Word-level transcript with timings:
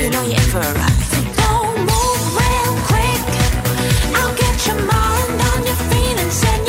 you 0.00 0.10
know 0.10 0.24
you're 0.24 0.50
don't 1.36 1.78
move 1.90 2.22
real 2.40 2.74
quick. 2.90 3.22
I'll 4.18 4.34
get 4.34 4.66
your 4.66 4.80
mind 4.84 5.40
on 5.50 5.64
your 5.64 5.76
feet 5.76 6.18
and 6.18 6.32
send 6.32 6.66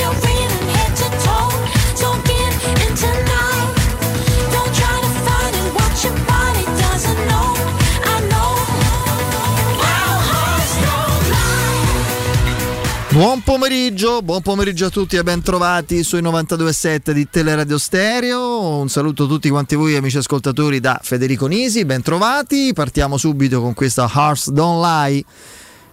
Buon 13.14 13.44
pomeriggio, 13.44 14.24
buon 14.24 14.42
pomeriggio 14.42 14.88
a 14.88 14.90
tutti 14.90 15.18
e 15.18 15.22
ben 15.22 15.44
trovati 15.44 16.02
sui 16.02 16.24
92.7 16.24 17.12
di 17.12 17.30
Teleradio 17.30 17.78
Stereo. 17.78 18.78
Un 18.78 18.90
saluto 18.90 19.26
a 19.26 19.28
tutti 19.28 19.50
quanti 19.50 19.76
voi 19.76 19.96
amici 19.96 20.18
ascoltatori 20.18 20.80
da 20.80 21.00
Federico 21.00 21.46
Nisi, 21.46 21.86
ben 21.86 22.02
trovati. 22.02 22.72
Partiamo 22.74 23.18
subito 23.18 23.62
con 23.62 23.76
questa 23.76 24.12
Hearts 24.12 24.50
Don't 24.50 24.84
Lie. 24.84 25.24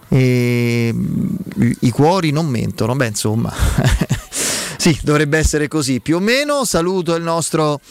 E, 0.08 0.90
mm, 0.94 1.72
I 1.80 1.90
cuori 1.90 2.30
non 2.30 2.46
mentono, 2.46 2.96
beh 2.96 3.08
insomma. 3.08 3.52
sì, 4.78 4.98
dovrebbe 5.02 5.36
essere 5.36 5.68
così 5.68 6.00
più 6.00 6.16
o 6.16 6.20
meno. 6.20 6.64
Saluto 6.64 7.14
il 7.16 7.22
nostro, 7.22 7.82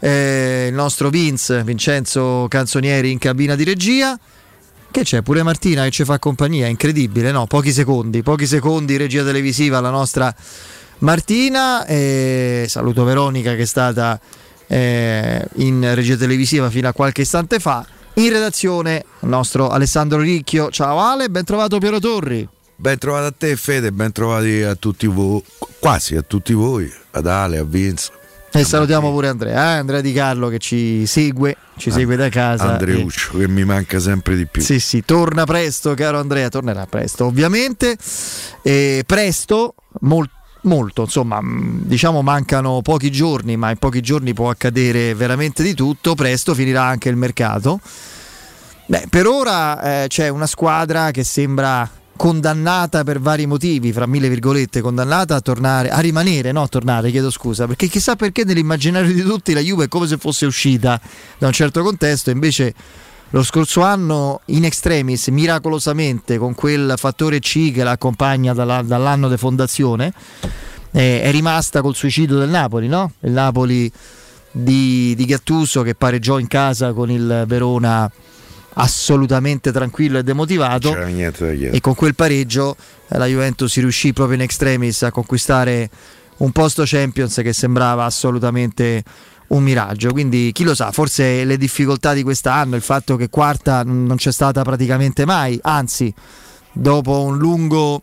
eh, 0.00 0.66
il 0.68 0.74
nostro 0.74 1.08
Vince, 1.08 1.64
Vincenzo 1.64 2.44
Canzonieri 2.50 3.10
in 3.10 3.18
cabina 3.18 3.54
di 3.54 3.64
regia. 3.64 4.18
Che 4.94 5.02
c'è 5.02 5.22
pure 5.22 5.42
Martina 5.42 5.82
che 5.82 5.90
ci 5.90 6.04
fa 6.04 6.20
compagnia, 6.20 6.68
incredibile, 6.68 7.32
no? 7.32 7.48
Pochi 7.48 7.72
secondi, 7.72 8.22
pochi 8.22 8.46
secondi, 8.46 8.96
regia 8.96 9.24
televisiva 9.24 9.80
la 9.80 9.90
nostra 9.90 10.32
Martina. 10.98 11.84
E 11.84 12.66
saluto 12.68 13.02
Veronica 13.02 13.56
che 13.56 13.62
è 13.62 13.66
stata 13.66 14.20
eh, 14.68 15.44
in 15.56 15.94
regia 15.96 16.14
televisiva 16.14 16.70
fino 16.70 16.86
a 16.86 16.92
qualche 16.92 17.22
istante 17.22 17.58
fa. 17.58 17.84
In 18.14 18.30
redazione 18.30 19.04
il 19.22 19.28
nostro 19.28 19.68
Alessandro 19.68 20.20
Ricchio. 20.20 20.70
Ciao 20.70 21.00
Ale, 21.00 21.28
ben 21.28 21.42
trovato 21.42 21.78
Piero 21.78 21.98
Torri. 21.98 22.48
Ben 22.76 22.96
trovato 22.96 23.26
a 23.26 23.34
te 23.36 23.56
Fede, 23.56 23.90
ben 23.90 24.12
trovati 24.12 24.62
a 24.62 24.76
tutti 24.76 25.08
voi, 25.08 25.42
quasi 25.80 26.14
a 26.14 26.22
tutti 26.22 26.52
voi, 26.52 26.88
ad 27.10 27.26
Ale, 27.26 27.58
a 27.58 27.64
Vince. 27.64 28.12
E 28.56 28.62
salutiamo 28.64 29.10
pure 29.10 29.26
Andrea, 29.28 29.74
eh? 29.74 29.78
Andrea 29.78 30.00
Di 30.00 30.12
Carlo 30.12 30.48
che 30.48 30.58
ci 30.58 31.06
segue, 31.06 31.56
ci 31.76 31.90
segue 31.90 32.14
da 32.14 32.28
casa. 32.28 32.66
e- 32.66 32.68
Andreuccio 32.70 33.38
che 33.38 33.48
mi 33.48 33.64
manca 33.64 33.98
sempre 33.98 34.36
di 34.36 34.46
più. 34.46 34.62
Sì, 34.62 34.78
sì, 34.78 35.04
torna 35.04 35.44
presto, 35.44 35.94
caro 35.94 36.20
Andrea, 36.20 36.48
tornerà 36.48 36.86
presto, 36.86 37.24
ovviamente. 37.24 37.96
E 38.62 39.02
presto, 39.04 39.74
mol- 40.02 40.30
molto, 40.62 41.02
insomma, 41.02 41.40
mh, 41.40 41.82
diciamo 41.86 42.22
mancano 42.22 42.80
pochi 42.80 43.10
giorni, 43.10 43.56
ma 43.56 43.70
in 43.70 43.78
pochi 43.78 44.00
giorni 44.00 44.32
può 44.34 44.50
accadere 44.50 45.14
veramente 45.14 45.64
di 45.64 45.74
tutto. 45.74 46.14
Presto 46.14 46.54
finirà 46.54 46.84
anche 46.84 47.08
il 47.08 47.16
mercato. 47.16 47.80
Beh, 48.86 49.06
per 49.10 49.26
ora 49.26 50.02
eh, 50.04 50.06
c'è 50.06 50.28
una 50.28 50.46
squadra 50.46 51.10
che 51.10 51.24
sembra 51.24 51.90
condannata 52.16 53.04
per 53.04 53.20
vari 53.20 53.46
motivi, 53.46 53.92
fra 53.92 54.06
mille 54.06 54.28
virgolette, 54.28 54.80
condannata 54.80 55.34
a 55.34 55.40
tornare, 55.40 55.90
a 55.90 55.98
rimanere, 56.00 56.52
no 56.52 56.62
a 56.62 56.68
tornare, 56.68 57.10
chiedo 57.10 57.30
scusa, 57.30 57.66
perché 57.66 57.88
chissà 57.88 58.16
perché 58.16 58.44
nell'immaginario 58.44 59.12
di 59.12 59.22
tutti 59.22 59.52
la 59.52 59.60
Juve 59.60 59.84
è 59.84 59.88
come 59.88 60.06
se 60.06 60.16
fosse 60.16 60.46
uscita 60.46 61.00
da 61.38 61.46
un 61.46 61.52
certo 61.52 61.82
contesto, 61.82 62.30
invece 62.30 62.74
lo 63.30 63.42
scorso 63.42 63.82
anno 63.82 64.40
in 64.46 64.64
extremis, 64.64 65.26
miracolosamente, 65.28 66.38
con 66.38 66.54
quel 66.54 66.94
fattore 66.96 67.40
C 67.40 67.72
che 67.72 67.82
la 67.82 67.92
accompagna 67.92 68.52
dalla- 68.52 68.82
dall'anno 68.82 69.28
di 69.28 69.36
fondazione, 69.36 70.12
eh, 70.92 71.20
è 71.20 71.30
rimasta 71.32 71.80
col 71.82 71.96
suicidio 71.96 72.38
del 72.38 72.48
Napoli, 72.48 72.86
no? 72.86 73.12
Il 73.20 73.32
Napoli 73.32 73.90
di, 74.52 75.14
di 75.16 75.24
Gattuso 75.24 75.82
che 75.82 75.96
pareggiò 75.96 76.38
in 76.38 76.46
casa 76.46 76.92
con 76.92 77.10
il 77.10 77.44
Verona 77.48 78.08
assolutamente 78.74 79.72
tranquillo 79.72 80.18
e 80.18 80.22
da 80.22 80.34
chiedere. 81.54 81.76
e 81.76 81.80
con 81.80 81.94
quel 81.94 82.14
pareggio 82.14 82.76
eh, 83.08 83.18
la 83.18 83.26
Juventus 83.26 83.70
si 83.70 83.80
riuscì 83.80 84.12
proprio 84.12 84.36
in 84.36 84.42
extremis 84.42 85.02
a 85.02 85.10
conquistare 85.10 85.88
un 86.38 86.50
posto 86.50 86.82
Champions 86.84 87.40
che 87.42 87.52
sembrava 87.52 88.04
assolutamente 88.04 89.02
un 89.48 89.62
miraggio. 89.62 90.10
Quindi 90.10 90.50
chi 90.52 90.64
lo 90.64 90.74
sa, 90.74 90.90
forse 90.90 91.44
le 91.44 91.56
difficoltà 91.56 92.12
di 92.12 92.22
quest'anno, 92.22 92.76
il 92.76 92.82
fatto 92.82 93.16
che 93.16 93.28
quarta 93.28 93.82
non 93.84 94.16
c'è 94.16 94.32
stata 94.32 94.62
praticamente 94.62 95.24
mai, 95.24 95.58
anzi, 95.62 96.12
dopo 96.72 97.22
un 97.22 97.38
lungo 97.38 98.02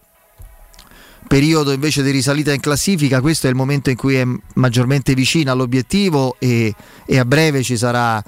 periodo 1.27 1.71
invece 1.71 2.03
di 2.03 2.11
risalita 2.11 2.51
in 2.53 2.59
classifica, 2.59 3.21
questo 3.21 3.47
è 3.47 3.49
il 3.49 3.55
momento 3.55 3.89
in 3.89 3.95
cui 3.95 4.15
è 4.15 4.25
maggiormente 4.55 5.13
vicina 5.13 5.53
all'obiettivo 5.53 6.35
e, 6.39 6.73
e 7.05 7.19
a 7.19 7.25
breve 7.25 7.63
ci 7.63 7.77
sarà 7.77 8.21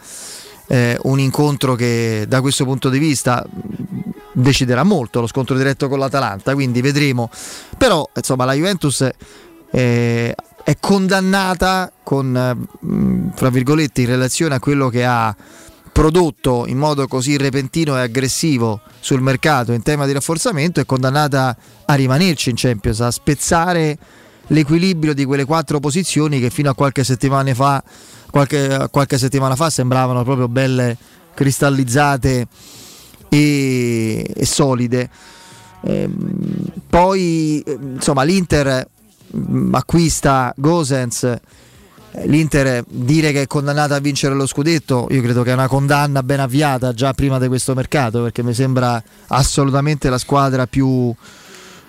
eh, 0.68 0.98
un 1.04 1.20
incontro 1.20 1.76
che 1.76 2.26
da 2.28 2.42
questo 2.42 2.64
punto 2.64 2.90
di 2.90 3.00
vista 3.00 3.46
deciderà 4.34 4.84
molto 4.84 5.22
lo 5.22 5.28
scontro 5.28 5.56
diretto 5.56 5.88
con 5.88 6.00
l'Atalanta, 6.00 6.54
quindi 6.54 6.82
vedremo. 6.82 7.30
Però 7.78 8.08
insomma 8.16 8.46
la 8.46 8.54
Juventus 8.54 9.08
eh, 9.72 10.36
è 10.64 10.78
condannata 10.80 11.92
con, 12.04 12.68
fra 13.36 13.50
virgolette, 13.50 14.02
in 14.02 14.08
relazione 14.08 14.56
a 14.56 14.60
quello 14.60 14.90
che 14.90 15.06
ha 15.06 15.36
prodotto 15.92 16.66
in 16.66 16.78
modo 16.78 17.08
così 17.08 17.38
repentino 17.38 17.96
e 17.96 18.02
aggressivo 18.02 18.82
sul 19.00 19.22
mercato 19.22 19.74
in 19.74 19.84
tema 19.84 20.06
di 20.06 20.14
rafforzamento, 20.14 20.80
è 20.80 20.86
condannata 20.86 21.56
a 21.86 21.94
rimanerci 21.94 22.50
in 22.50 22.56
Champions, 22.58 23.00
a 23.02 23.12
spezzare 23.12 23.98
l'equilibrio 24.48 25.14
di 25.14 25.24
quelle 25.24 25.46
quattro 25.46 25.80
posizioni 25.80 26.40
che 26.40 26.50
fino 26.50 26.70
a 26.70 26.76
qualche 26.76 27.04
settimana 27.04 27.54
fa, 27.54 27.84
qualche, 28.34 28.88
qualche 28.90 29.20
settimana 29.20 29.56
fa 29.56 29.70
sembravano 29.70 30.24
proprio 30.24 30.48
belle 30.48 30.98
cristallizzate 31.36 32.48
e, 33.30 34.34
e 34.36 34.46
solide. 34.48 35.08
Ehm, 35.86 36.66
poi 36.90 37.64
insomma 37.68 38.24
l'Inter 38.24 38.88
mh, 39.28 39.76
acquista 39.76 40.52
Gosens 40.58 41.40
l'Inter 42.26 42.84
dire 42.88 43.32
che 43.32 43.42
è 43.42 43.48
condannata 43.48 43.96
a 43.96 44.00
vincere 44.00 44.34
lo 44.34 44.46
scudetto 44.46 45.08
io 45.10 45.22
credo 45.22 45.44
che 45.44 45.50
è 45.50 45.54
una 45.54 45.68
condanna 45.68 46.24
ben 46.24 46.40
avviata 46.40 46.94
già 46.94 47.12
prima 47.14 47.38
di 47.38 47.48
questo 47.48 47.74
mercato 47.74 48.22
perché 48.22 48.44
mi 48.44 48.54
sembra 48.54 49.02
assolutamente 49.28 50.10
la 50.10 50.20
squadra 50.20 50.66
più 50.66 51.14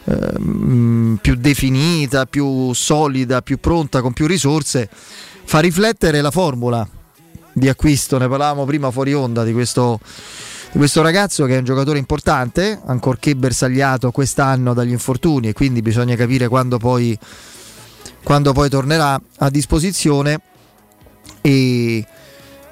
ehm, 0.05 1.19
più 1.21 1.35
definita, 1.37 2.27
più 2.27 2.73
solida, 2.73 3.43
più 3.43 3.59
pronta, 3.59 4.01
con 4.01 4.13
più 4.13 4.27
risorse, 4.27 4.89
fa 5.45 5.61
riflettere 5.61 6.21
la 6.21 6.31
formula 6.31 6.87
di 7.53 7.69
acquisto. 7.69 8.19
Ne 8.19 8.29
parlavamo 8.29 8.65
prima 8.65 8.91
fuori 8.91 9.15
onda 9.15 9.45
di 9.45 9.53
questo, 9.53 10.01
di 10.73 10.79
questo 10.79 11.03
ragazzo 11.03 11.45
che 11.47 11.55
è 11.55 11.59
un 11.59 11.65
giocatore 11.65 11.99
importante, 11.99 12.81
ancorché 12.85 13.37
bersagliato 13.37 14.11
quest'anno 14.11 14.75
dagli 14.75 14.91
infortuni 14.91 15.49
e 15.49 15.53
quindi 15.53 15.81
bisogna 15.83 16.17
capire 16.17 16.49
quando 16.49 16.79
poi, 16.79 17.17
quando 18.23 18.53
poi 18.53 18.69
tornerà 18.69 19.21
a 19.39 19.51
disposizione. 19.51 20.41
E 21.41 22.07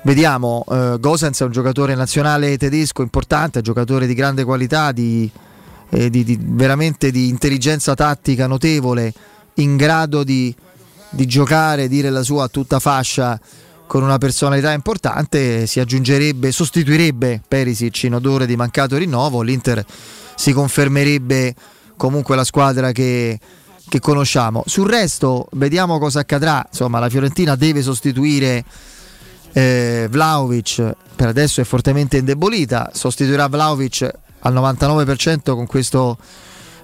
vediamo, 0.02 0.64
eh, 0.68 0.96
Gosens 0.98 1.40
è 1.40 1.44
un 1.44 1.52
giocatore 1.52 1.94
nazionale 1.94 2.56
tedesco 2.56 3.02
importante, 3.02 3.60
giocatore 3.60 4.06
di 4.06 4.14
grande 4.14 4.44
qualità, 4.44 4.92
di, 4.92 5.30
eh, 5.90 6.10
di- 6.10 6.24
di- 6.24 6.38
veramente 6.40 7.10
di 7.10 7.28
intelligenza 7.28 7.94
tattica 7.94 8.46
notevole, 8.46 9.12
in 9.56 9.76
grado 9.76 10.24
di, 10.24 10.54
di 11.12 11.26
giocare, 11.26 11.88
dire 11.88 12.10
la 12.10 12.22
sua 12.22 12.44
a 12.44 12.48
tutta 12.48 12.80
fascia 12.80 13.38
con 13.86 14.02
una 14.02 14.18
personalità 14.18 14.72
importante, 14.72 15.66
si 15.66 15.78
aggiungerebbe, 15.78 16.50
sostituirebbe 16.50 17.42
Perisic 17.46 18.04
in 18.04 18.14
odore 18.14 18.46
di 18.46 18.56
mancato 18.56 18.96
rinnovo, 18.96 19.42
l'Inter 19.42 19.84
si 20.34 20.52
confermerebbe 20.52 21.54
comunque 21.96 22.34
la 22.34 22.44
squadra 22.44 22.90
che, 22.90 23.38
che 23.88 24.00
conosciamo. 24.00 24.64
Sul 24.66 24.88
resto 24.88 25.46
vediamo 25.52 25.98
cosa 25.98 26.20
accadrà, 26.20 26.64
insomma 26.66 26.98
la 27.00 27.10
Fiorentina 27.10 27.54
deve 27.54 27.82
sostituire 27.82 28.64
eh, 29.52 30.08
Vlaovic, 30.10 30.94
per 31.14 31.28
adesso 31.28 31.60
è 31.60 31.64
fortemente 31.64 32.16
indebolita, 32.16 32.90
sostituirà 32.94 33.48
Vlaovic 33.48 34.10
al 34.40 34.54
99% 34.54 35.52
con 35.52 35.66
questo 35.66 36.16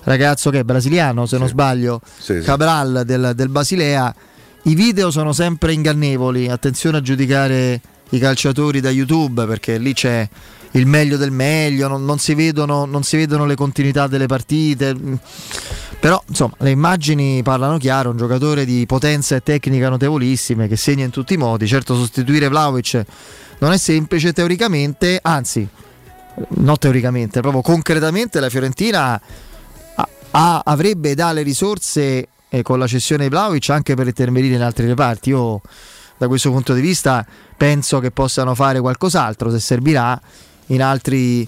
ragazzo 0.04 0.50
che 0.50 0.60
è 0.60 0.64
brasiliano, 0.64 1.26
se 1.26 1.38
non 1.38 1.48
sbaglio, 1.48 2.00
Sì, 2.18 2.38
sì. 2.38 2.40
Cabral 2.40 3.02
del, 3.04 3.32
del 3.34 3.48
Basilea. 3.48 4.14
I 4.62 4.74
video 4.74 5.10
sono 5.10 5.32
sempre 5.32 5.72
ingannevoli, 5.72 6.48
attenzione 6.48 6.98
a 6.98 7.00
giudicare 7.00 7.80
i 8.10 8.18
calciatori 8.18 8.80
da 8.80 8.90
YouTube 8.90 9.46
perché 9.46 9.78
lì 9.78 9.92
c'è 9.92 10.28
il 10.72 10.86
meglio 10.86 11.16
del 11.16 11.30
meglio, 11.30 11.88
non, 11.88 12.04
non 12.04 12.18
si, 12.18 12.34
vedono, 12.34 12.84
non 12.84 13.02
si 13.02 13.16
vedono 13.16 13.46
le 13.46 13.54
continuità 13.54 14.06
delle 14.06 14.26
partite. 14.26 14.94
Però 16.00 16.22
insomma 16.28 16.54
le 16.58 16.70
immagini 16.70 17.42
parlano 17.42 17.78
chiaro, 17.78 18.10
un 18.10 18.16
giocatore 18.16 18.64
di 18.64 18.84
potenza 18.86 19.36
e 19.36 19.42
tecnica 19.42 19.88
notevolissime 19.88 20.68
che 20.68 20.76
segna 20.76 21.04
in 21.04 21.10
tutti 21.10 21.34
i 21.34 21.36
modi. 21.36 21.66
Certo 21.66 21.94
sostituire 21.94 22.48
Vlaovic 22.48 23.02
non 23.58 23.72
è 23.72 23.78
semplice 23.78 24.32
teoricamente, 24.32 25.18
anzi 25.20 25.66
non 26.50 26.78
teoricamente, 26.78 27.40
proprio 27.40 27.62
concretamente 27.62 28.38
la 28.38 28.48
Fiorentina 28.48 29.20
ha- 30.32 30.62
avrebbe 30.64 31.14
dalle 31.14 31.42
risorse 31.42 32.28
eh, 32.48 32.62
con 32.62 32.78
la 32.78 32.86
cessione 32.86 33.24
di 33.24 33.30
Vlaovic 33.30 33.68
anche 33.70 33.94
per 33.94 34.06
intervenire 34.06 34.54
in 34.54 34.62
altri 34.62 34.86
reparti. 34.86 35.30
Io 35.30 35.60
da 36.16 36.26
questo 36.28 36.50
punto 36.50 36.72
di 36.74 36.80
vista 36.80 37.24
penso 37.56 38.00
che 38.00 38.10
possano 38.10 38.54
fare 38.54 38.80
qualcos'altro 38.80 39.50
se 39.50 39.60
servirà 39.60 40.20
in 40.66 40.82
altri, 40.82 41.46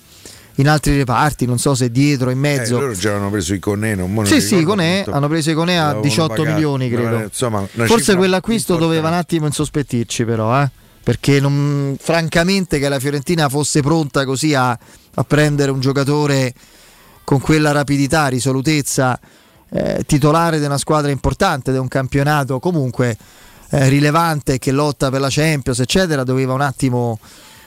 in 0.57 0.69
altri 0.69 0.97
reparti, 0.97 1.45
non 1.47 1.59
so 1.59 1.75
se 1.75 1.91
dietro, 1.91 2.31
in 2.31 2.37
Eh, 2.39 2.41
mezzo. 2.41 2.79
loro 2.79 2.95
già 2.95 3.15
hanno 3.17 3.31
preso 3.31 3.55
i 3.55 3.59
Conè, 3.59 3.95
non 3.97 4.25
sì, 4.27 4.41
sì, 4.41 4.63
Conè, 4.63 5.05
hanno 5.09 5.29
preso 5.29 5.51
i 5.51 5.55
Conè 5.55 5.75
a 5.75 5.83
l'avevano 5.83 6.03
18 6.03 6.35
pagato. 6.35 6.55
milioni, 6.55 6.89
credo. 6.91 7.19
Eh, 7.19 7.23
insomma, 7.25 7.67
Forse 7.85 8.15
quell'acquisto 8.17 8.75
doveva 8.75 8.89
un 8.89 8.97
importante. 8.97 9.27
attimo 9.27 9.47
insospettirci, 9.47 10.25
però, 10.25 10.63
eh? 10.63 10.71
perché 11.03 11.41
non- 11.41 11.97
francamente 11.99 12.79
che 12.79 12.89
la 12.89 12.99
Fiorentina 13.01 13.49
fosse 13.49 13.81
pronta 13.83 14.25
così 14.25 14.55
a, 14.55 14.71
a 14.71 15.25
prendere 15.25 15.71
un 15.71 15.81
giocatore 15.81 16.53
con 17.31 17.39
quella 17.39 17.71
rapidità, 17.71 18.27
risolutezza, 18.27 19.17
eh, 19.71 20.03
titolare 20.05 20.59
di 20.59 20.65
una 20.65 20.79
squadra 20.79 21.13
importante, 21.13 21.71
di 21.71 21.79
un 21.79 21.87
campionato 21.87 22.59
comunque 22.59 23.17
eh, 23.71 23.89
rilevante 23.89 24.59
che 24.59 24.73
lotta 24.73 25.11
per 25.11 25.21
la 25.21 25.29
Champions, 25.31 25.79
eccetera, 25.79 26.25
doveva 26.25 26.55
un 26.55 26.61
attimo 26.61 27.21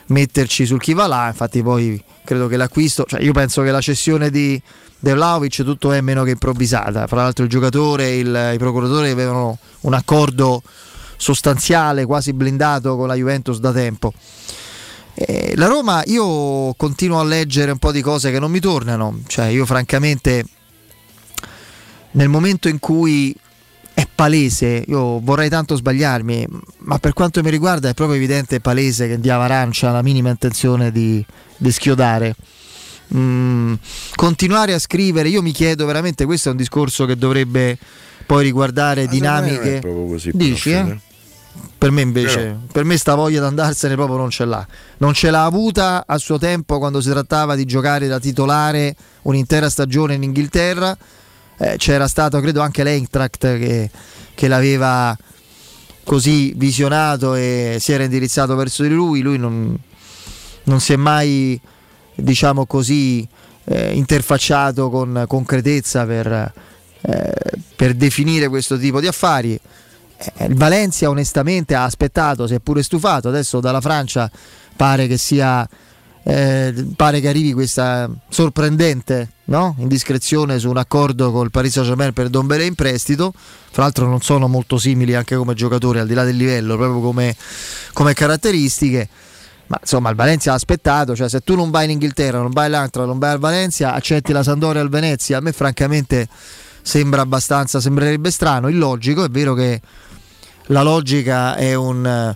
metterci 0.08 0.66
sul 0.66 0.82
chi 0.82 0.92
va 0.92 1.06
là. 1.06 1.28
Infatti, 1.28 1.62
poi 1.62 1.98
credo 2.26 2.46
che 2.46 2.58
l'acquisto, 2.58 3.06
cioè 3.08 3.22
io 3.22 3.32
penso 3.32 3.62
che 3.62 3.70
la 3.70 3.80
cessione 3.80 4.28
di 4.28 4.60
De 4.98 5.14
Vlaovic 5.14 5.64
tutto 5.64 5.92
è 5.92 6.02
meno 6.02 6.24
che 6.24 6.32
improvvisata. 6.32 7.06
Fra 7.06 7.22
l'altro, 7.22 7.44
il 7.44 7.50
giocatore 7.50 8.04
e 8.04 8.18
il- 8.18 8.50
i 8.52 8.58
procuratori 8.58 9.08
avevano 9.08 9.56
un 9.80 9.94
accordo 9.94 10.62
sostanziale, 11.16 12.04
quasi 12.04 12.34
blindato 12.34 12.96
con 12.96 13.06
la 13.08 13.14
Juventus 13.14 13.60
da 13.60 13.72
tempo. 13.72 14.12
Eh, 15.14 15.52
la 15.56 15.66
Roma, 15.66 16.02
io 16.06 16.74
continuo 16.74 17.20
a 17.20 17.24
leggere 17.24 17.70
un 17.70 17.78
po' 17.78 17.92
di 17.92 18.02
cose 18.02 18.30
che 18.30 18.38
non 18.40 18.50
mi 18.50 18.60
tornano, 18.60 19.20
cioè 19.26 19.46
io 19.46 19.64
francamente 19.64 20.44
nel 22.12 22.28
momento 22.28 22.68
in 22.68 22.78
cui 22.78 23.34
è 23.94 24.08
palese, 24.12 24.82
io 24.86 25.20
vorrei 25.20 25.48
tanto 25.48 25.76
sbagliarmi, 25.76 26.46
ma 26.78 26.98
per 26.98 27.12
quanto 27.12 27.40
mi 27.42 27.50
riguarda 27.50 27.88
è 27.88 27.94
proprio 27.94 28.16
evidente 28.16 28.56
e 28.56 28.60
palese 28.60 29.06
che 29.06 29.20
Diava 29.20 29.44
Arancia 29.44 29.88
ha 29.88 29.92
la 29.92 30.02
minima 30.02 30.30
intenzione 30.30 30.90
di, 30.90 31.24
di 31.56 31.70
schiodare. 31.70 32.34
Mm, 33.14 33.74
continuare 34.16 34.74
a 34.74 34.80
scrivere, 34.80 35.28
io 35.28 35.42
mi 35.42 35.52
chiedo 35.52 35.86
veramente, 35.86 36.24
questo 36.24 36.48
è 36.48 36.50
un 36.50 36.56
discorso 36.56 37.06
che 37.06 37.16
dovrebbe 37.16 37.78
poi 38.26 38.42
riguardare 38.42 39.04
Ma 39.04 39.10
dinamiche. 39.10 39.80
così, 39.80 40.30
Dici, 40.34 40.72
eh? 40.72 40.98
Per 41.78 41.90
me 41.90 42.00
invece, 42.00 42.36
Però- 42.36 42.56
per 42.72 42.84
me 42.84 42.96
sta 42.96 43.14
voglia 43.14 43.40
di 43.40 43.46
andarsene 43.46 43.94
proprio 43.94 44.16
non 44.16 44.30
ce 44.30 44.44
l'ha. 44.44 44.66
Non 44.98 45.12
ce 45.12 45.30
l'ha 45.30 45.44
avuta 45.44 46.04
a 46.06 46.18
suo 46.18 46.38
tempo 46.38 46.78
quando 46.78 47.00
si 47.00 47.10
trattava 47.10 47.54
di 47.54 47.64
giocare 47.64 48.08
da 48.08 48.18
titolare 48.18 48.94
un'intera 49.22 49.68
stagione 49.68 50.14
in 50.14 50.22
Inghilterra. 50.22 50.96
Eh, 51.56 51.76
c'era 51.76 52.08
stato, 52.08 52.40
credo, 52.40 52.60
anche 52.60 52.82
l'Eintracht 52.82 53.38
che, 53.38 53.90
che 54.34 54.48
l'aveva 54.48 55.16
così 56.04 56.52
visionato 56.56 57.34
e 57.34 57.76
si 57.80 57.92
era 57.92 58.04
indirizzato 58.04 58.56
verso 58.56 58.82
di 58.82 58.88
lui. 58.88 59.20
Lui 59.20 59.38
non, 59.38 59.78
non 60.64 60.80
si 60.80 60.92
è 60.92 60.96
mai, 60.96 61.60
diciamo 62.14 62.66
così, 62.66 63.26
eh, 63.64 63.92
interfacciato 63.92 64.90
con 64.90 65.24
concretezza 65.28 66.04
per, 66.04 66.52
eh, 67.02 67.32
per 67.76 67.94
definire 67.94 68.48
questo 68.48 68.78
tipo 68.78 69.00
di 69.00 69.06
affari. 69.06 69.58
Eh, 70.16 70.46
il 70.46 70.54
Valencia 70.54 71.08
onestamente 71.08 71.74
ha 71.74 71.84
aspettato, 71.84 72.46
si 72.46 72.54
è 72.54 72.60
pure 72.60 72.82
stufato, 72.82 73.28
adesso 73.28 73.60
dalla 73.60 73.80
Francia 73.80 74.30
pare 74.76 75.06
che 75.06 75.16
sia 75.16 75.68
eh, 76.26 76.86
pare 76.96 77.20
che 77.20 77.28
arrivi 77.28 77.52
questa 77.52 78.08
sorprendente 78.30 79.28
no? 79.44 79.76
indiscrezione 79.78 80.58
su 80.58 80.70
un 80.70 80.78
accordo 80.78 81.30
col 81.30 81.50
Paris 81.50 81.72
Saint-Germain 81.72 82.12
per 82.12 82.30
Dombele 82.30 82.64
in 82.64 82.74
prestito. 82.74 83.32
Fra 83.34 83.82
l'altro 83.82 84.06
non 84.06 84.22
sono 84.22 84.48
molto 84.48 84.78
simili 84.78 85.14
anche 85.14 85.36
come 85.36 85.54
giocatori, 85.54 85.98
al 85.98 86.06
di 86.06 86.14
là 86.14 86.24
del 86.24 86.36
livello, 86.36 86.76
proprio 86.76 87.00
come, 87.00 87.36
come 87.92 88.14
caratteristiche. 88.14 89.08
Ma 89.66 89.78
insomma, 89.80 90.10
il 90.10 90.16
Valencia 90.16 90.52
ha 90.52 90.54
aspettato, 90.54 91.16
cioè 91.16 91.28
se 91.28 91.40
tu 91.40 91.56
non 91.56 91.70
vai 91.70 91.84
in 91.84 91.90
Inghilterra, 91.92 92.38
non 92.38 92.50
vai 92.50 92.66
all'Antra, 92.66 93.04
non 93.04 93.18
vai 93.18 93.32
al 93.32 93.38
Valencia, 93.38 93.92
accetti 93.92 94.32
la 94.32 94.42
Sandoria 94.42 94.80
al 94.80 94.90
Venezia, 94.90 95.38
a 95.38 95.40
me 95.40 95.52
francamente 95.52 96.28
sembra 96.84 97.22
abbastanza, 97.22 97.80
sembrerebbe 97.80 98.30
strano, 98.30 98.68
illogico, 98.68 99.24
è 99.24 99.30
vero 99.30 99.54
che 99.54 99.80
la 100.66 100.82
logica 100.82 101.56
è 101.56 101.72
un, 101.72 102.34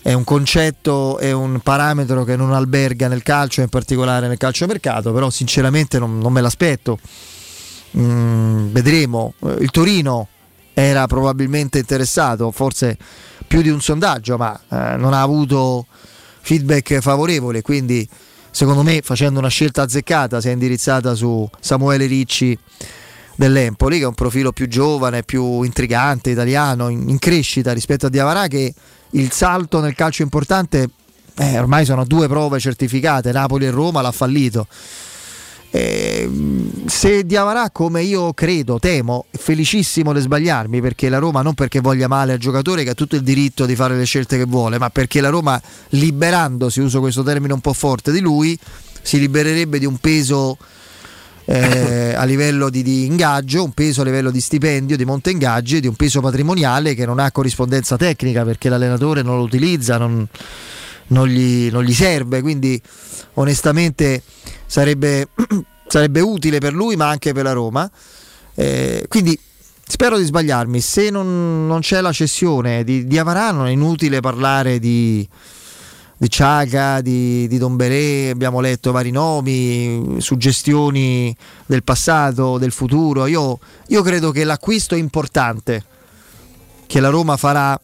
è 0.00 0.12
un 0.12 0.24
concetto, 0.24 1.18
è 1.18 1.32
un 1.32 1.58
parametro 1.58 2.22
che 2.22 2.36
non 2.36 2.52
alberga 2.52 3.08
nel 3.08 3.24
calcio, 3.24 3.62
in 3.62 3.68
particolare 3.68 4.28
nel 4.28 4.36
calciomercato, 4.36 5.12
però 5.12 5.28
sinceramente 5.28 5.98
non, 5.98 6.18
non 6.18 6.32
me 6.32 6.40
l'aspetto. 6.40 7.00
Mm, 7.98 8.70
vedremo. 8.70 9.34
Il 9.58 9.70
Torino 9.72 10.28
era 10.72 11.08
probabilmente 11.08 11.78
interessato, 11.78 12.52
forse 12.52 12.96
più 13.44 13.60
di 13.60 13.70
un 13.70 13.80
sondaggio, 13.80 14.36
ma 14.36 14.54
eh, 14.68 14.96
non 14.96 15.12
ha 15.14 15.20
avuto 15.20 15.86
feedback 16.42 17.00
favorevole, 17.00 17.60
quindi 17.60 18.08
secondo 18.52 18.82
me 18.84 19.00
facendo 19.02 19.40
una 19.40 19.48
scelta 19.48 19.82
azzeccata 19.82 20.40
si 20.40 20.48
è 20.48 20.52
indirizzata 20.52 21.14
su 21.14 21.48
Samuele 21.60 22.06
Ricci 22.06 22.56
dell'Empoli, 23.40 23.96
che 23.96 24.04
è 24.04 24.06
un 24.06 24.12
profilo 24.12 24.52
più 24.52 24.68
giovane, 24.68 25.22
più 25.22 25.62
intrigante, 25.62 26.28
italiano, 26.28 26.90
in, 26.90 27.08
in 27.08 27.18
crescita 27.18 27.72
rispetto 27.72 28.04
a 28.04 28.10
Diavarà 28.10 28.48
che 28.48 28.74
il 29.12 29.32
salto 29.32 29.80
nel 29.80 29.94
calcio 29.94 30.22
importante 30.22 30.90
eh, 31.36 31.58
ormai 31.58 31.86
sono 31.86 32.04
due 32.04 32.28
prove 32.28 32.58
certificate, 32.58 33.32
Napoli 33.32 33.64
e 33.64 33.70
Roma 33.70 34.02
l'ha 34.02 34.12
fallito. 34.12 34.66
Eh, 35.70 36.28
se 36.84 37.24
Diavarà 37.24 37.70
come 37.70 38.02
io 38.02 38.34
credo, 38.34 38.78
temo, 38.78 39.24
è 39.30 39.38
felicissimo 39.38 40.12
di 40.12 40.20
sbagliarmi 40.20 40.82
perché 40.82 41.08
la 41.08 41.16
Roma 41.16 41.40
non 41.40 41.54
perché 41.54 41.80
voglia 41.80 42.08
male 42.08 42.32
al 42.32 42.38
giocatore 42.38 42.84
che 42.84 42.90
ha 42.90 42.94
tutto 42.94 43.16
il 43.16 43.22
diritto 43.22 43.64
di 43.64 43.74
fare 43.74 43.96
le 43.96 44.04
scelte 44.04 44.36
che 44.36 44.44
vuole, 44.44 44.76
ma 44.76 44.90
perché 44.90 45.22
la 45.22 45.30
Roma 45.30 45.58
liberandosi, 45.90 46.80
uso 46.80 47.00
questo 47.00 47.22
termine 47.22 47.54
un 47.54 47.60
po' 47.60 47.72
forte 47.72 48.12
di 48.12 48.20
lui, 48.20 48.58
si 49.00 49.18
libererebbe 49.18 49.78
di 49.78 49.86
un 49.86 49.96
peso 49.96 50.58
eh, 51.50 52.14
a 52.14 52.22
livello 52.22 52.70
di, 52.70 52.84
di 52.84 53.06
ingaggio, 53.06 53.64
un 53.64 53.72
peso 53.72 54.02
a 54.02 54.04
livello 54.04 54.30
di 54.30 54.40
stipendio, 54.40 54.96
di 54.96 55.04
monte 55.04 55.30
ingaggi 55.30 55.76
e 55.76 55.80
di 55.80 55.88
un 55.88 55.96
peso 55.96 56.20
patrimoniale 56.20 56.94
che 56.94 57.04
non 57.04 57.18
ha 57.18 57.32
corrispondenza 57.32 57.96
tecnica 57.96 58.44
perché 58.44 58.68
l'allenatore 58.68 59.22
non 59.22 59.36
lo 59.36 59.42
utilizza, 59.42 59.98
non, 59.98 60.24
non 61.08 61.26
gli, 61.26 61.68
non 61.72 61.82
gli 61.82 61.92
serve, 61.92 62.40
quindi 62.40 62.80
onestamente 63.34 64.22
sarebbe, 64.64 65.30
sarebbe 65.88 66.20
utile 66.20 66.60
per 66.60 66.72
lui 66.72 66.94
ma 66.94 67.08
anche 67.08 67.32
per 67.32 67.42
la 67.42 67.52
Roma. 67.52 67.90
Eh, 68.54 69.06
quindi 69.08 69.36
spero 69.84 70.18
di 70.18 70.24
sbagliarmi, 70.24 70.80
se 70.80 71.10
non, 71.10 71.66
non 71.66 71.80
c'è 71.80 72.00
la 72.00 72.12
cessione 72.12 72.84
di, 72.84 73.08
di 73.08 73.18
Avarà 73.18 73.50
non 73.50 73.66
è 73.66 73.70
inutile 73.70 74.20
parlare 74.20 74.78
di, 74.78 75.28
di 76.20 76.28
Ciaga, 76.28 77.00
di, 77.00 77.48
di 77.48 77.56
Dombelé, 77.56 78.28
abbiamo 78.28 78.60
letto 78.60 78.92
vari 78.92 79.10
nomi, 79.10 80.16
suggestioni 80.18 81.34
del 81.64 81.82
passato, 81.82 82.58
del 82.58 82.72
futuro. 82.72 83.24
Io, 83.24 83.58
io 83.86 84.02
credo 84.02 84.30
che 84.30 84.44
l'acquisto 84.44 84.94
importante 84.94 85.82
che 86.86 87.00
la 87.00 87.08
Roma 87.08 87.38
farà 87.38 87.80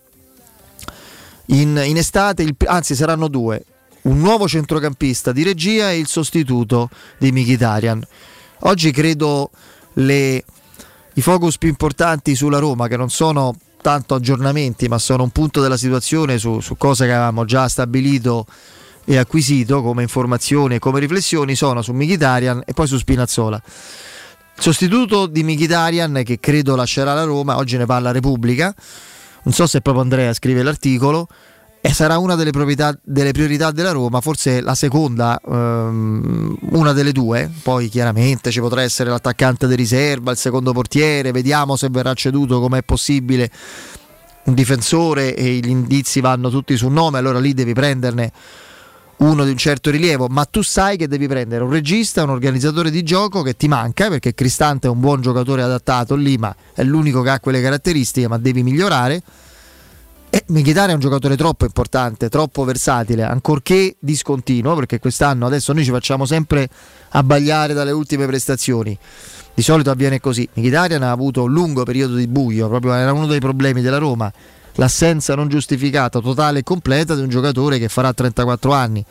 in, 1.47 1.81
in 1.83 1.97
estate, 1.97 2.43
il- 2.43 2.55
anzi 2.67 2.95
saranno 2.95 3.29
due, 3.29 3.65
un 4.03 4.19
nuovo 4.19 4.47
centrocampista 4.47 5.33
di 5.33 5.43
regia 5.43 5.91
e 5.91 5.99
il 5.99 6.07
sostituto 6.07 6.91
di 7.17 7.33
Mkhitaryan. 7.33 8.07
Oggi 8.61 8.91
credo 8.91 9.49
le- 9.95 10.45
i 11.15 11.23
focus 11.23 11.57
più 11.57 11.71
importanti 11.71 12.35
sulla 12.35 12.59
Roma, 12.59 12.87
che 12.87 12.99
non 12.99 13.09
sono 13.09 13.55
tanto 13.81 14.15
aggiornamenti, 14.15 14.89
ma 14.89 14.99
sono 14.99 15.23
un 15.23 15.31
punto 15.31 15.61
della 15.61 15.77
situazione 15.77 16.39
su, 16.39 16.61
su 16.61 16.77
cose 16.77 17.07
che 17.07 17.13
avevamo 17.13 17.45
già 17.45 17.69
stabilito 17.69 18.47
e 19.05 19.17
acquisito 19.17 19.83
come 19.83 20.03
informazioni 20.03 20.75
e 20.75 20.79
come 20.79 20.99
riflessioni, 20.99 21.55
sono 21.55 21.83
su 21.83 21.93
Mkhitaryan 21.93 22.63
e 22.67 22.73
poi 22.73 22.87
su 22.87 22.99
Spinazzola. 22.99 23.63
Sostituto 24.59 25.27
di 25.27 25.45
Mkhitaryan, 25.45 26.23
che 26.25 26.41
credo 26.41 26.75
lascerà 26.75 27.15
la 27.15 27.25
Roma, 27.25 27.57
oggi 27.57 27.77
ne 27.77 27.87
parla 27.87 28.11
Repubblica, 28.11 28.75
non 29.43 29.55
so 29.55 29.67
se 29.67 29.81
proprio 29.81 30.03
Andrea 30.03 30.33
scrive 30.33 30.63
l'articolo, 30.63 31.29
e 31.87 31.93
sarà 31.93 32.19
una 32.19 32.35
delle, 32.35 32.51
proprietà- 32.51 32.99
delle 33.05 33.31
priorità 33.31 33.71
della 33.71 33.93
Roma, 33.93 34.21
forse 34.21 34.61
la 34.61 34.75
seconda, 34.75 35.41
ehm, 35.41 36.57
una 36.73 36.93
delle 36.93 37.13
due, 37.13 37.49
poi 37.63 37.89
chiaramente 37.89 38.51
ci 38.51 38.59
potrà 38.59 38.83
essere 38.83 39.09
l'attaccante 39.09 39.69
di 39.69 39.77
riserva, 39.77 40.33
il 40.33 40.37
secondo 40.37 40.73
portiere, 40.73 41.31
vediamo 41.31 41.77
se 41.77 41.87
verrà 41.89 42.13
ceduto 42.15 42.59
come 42.59 42.79
è 42.79 42.83
possibile. 42.83 43.49
Un 44.47 44.55
difensore 44.55 45.37
e 45.37 45.59
gli 45.59 45.69
indizi 45.69 46.21
vanno 46.21 46.51
tutti 46.51 46.77
sul 46.77 46.91
nome, 46.91 47.19
allora 47.19 47.39
lì 47.39 47.55
devi 47.55 47.73
prenderne 47.73 48.33
uno 49.19 49.45
di 49.45 49.51
un 49.51 49.57
certo 49.57 49.91
rilievo, 49.91 50.27
ma 50.27 50.45
tu 50.45 50.63
sai 50.63 50.97
che 50.97 51.07
devi 51.07 51.29
prendere 51.29 51.63
un 51.63 51.71
regista, 51.71 52.25
un 52.25 52.31
organizzatore 52.31 52.91
di 52.91 53.05
gioco 53.05 53.43
che 53.43 53.55
ti 53.55 53.69
manca, 53.69 54.09
perché 54.09 54.35
Cristante 54.35 54.89
è 54.89 54.91
un 54.91 54.99
buon 54.99 55.21
giocatore 55.21 55.63
adattato 55.63 56.17
lì, 56.17 56.37
ma 56.37 56.53
è 56.75 56.83
l'unico 56.83 57.23
che 57.23 57.31
ha 57.31 57.39
quelle 57.39 57.63
caratteristiche, 57.63 58.27
ma 58.27 58.39
devi 58.39 58.65
migliorare. 58.65 59.23
E 60.37 60.45
Mkhitaryan 60.49 60.91
è 60.91 60.93
un 60.93 61.01
giocatore 61.01 61.35
troppo 61.35 61.65
importante, 61.65 62.29
troppo 62.29 62.63
versatile, 62.65 63.23
ancorché 63.23 63.97
discontinuo, 63.99 64.75
perché 64.75 64.99
quest'anno 64.99 65.47
adesso 65.47 65.73
noi 65.73 65.83
ci 65.83 65.91
facciamo 65.91 66.27
sempre 66.27 66.69
abbagliare 67.13 67.73
dalle 67.73 67.91
ultime 67.91 68.27
prestazioni. 68.27 68.99
Di 69.55 69.63
solito 69.63 69.89
avviene 69.89 70.21
così. 70.21 70.47
Mkhitaryan 70.53 71.03
ha 71.05 71.11
avuto 71.11 71.45
un 71.45 71.53
lungo 71.53 71.85
periodo 71.85 72.17
di 72.17 72.27
buio, 72.27 72.69
proprio 72.69 72.93
era 72.93 73.15
uno 73.15 73.27
dei 73.27 73.41
problemi 73.41 73.81
della 73.81 73.97
Roma. 73.97 74.31
l'assenza 74.75 75.35
non 75.35 75.49
giustificata, 75.49 76.21
totale 76.21 76.59
e 76.59 76.63
completa 76.63 77.15
di 77.15 77.23
un 77.23 77.31
giocatore 77.31 77.79
che 77.79 77.89
farà 77.89 78.13
34 78.13 78.73
anni, 78.73 79.03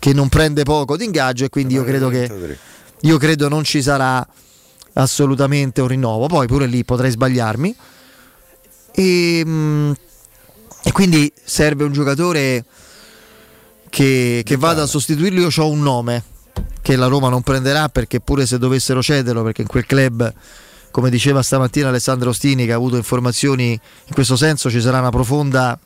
che 0.00 0.12
non 0.12 0.28
prende 0.28 0.64
poco 0.64 0.96
di 0.96 1.04
ingaggio 1.04 1.44
e 1.44 1.48
quindi 1.48 1.74
io 1.74 1.84
credo 1.84 2.08
che 2.08 2.26
33. 2.26 2.58
io 3.02 3.18
credo 3.18 3.48
non 3.48 3.62
ci 3.62 3.82
sarà 3.82 4.26
assolutamente 4.94 5.80
un 5.80 5.86
rinnovo. 5.86 6.26
Poi 6.26 6.48
pure 6.48 6.66
lì 6.66 6.84
potrei 6.84 7.12
sbagliarmi. 7.12 7.76
E, 8.92 9.42
mm, 9.46 9.92
e 10.82 10.92
quindi 10.92 11.30
serve 11.44 11.84
un 11.84 11.92
giocatore 11.92 12.64
che, 13.88 14.42
che 14.44 14.56
vada 14.56 14.82
a 14.82 14.86
sostituirlo. 14.86 15.40
Io 15.40 15.48
ho 15.54 15.68
un 15.68 15.82
nome 15.82 16.24
che 16.80 16.96
la 16.96 17.06
Roma 17.06 17.28
non 17.28 17.42
prenderà 17.42 17.88
perché 17.88 18.20
pure 18.20 18.46
se 18.46 18.58
dovessero 18.58 19.02
cederlo, 19.02 19.42
perché 19.42 19.62
in 19.62 19.68
quel 19.68 19.86
club, 19.86 20.32
come 20.90 21.10
diceva 21.10 21.42
stamattina 21.42 21.88
Alessandro 21.88 22.30
Ostini, 22.30 22.64
che 22.64 22.72
ha 22.72 22.76
avuto 22.76 22.96
informazioni 22.96 23.72
in 23.72 24.14
questo 24.14 24.36
senso, 24.36 24.70
ci 24.70 24.80
sarà 24.80 25.00
una 25.00 25.10
profonda 25.10 25.78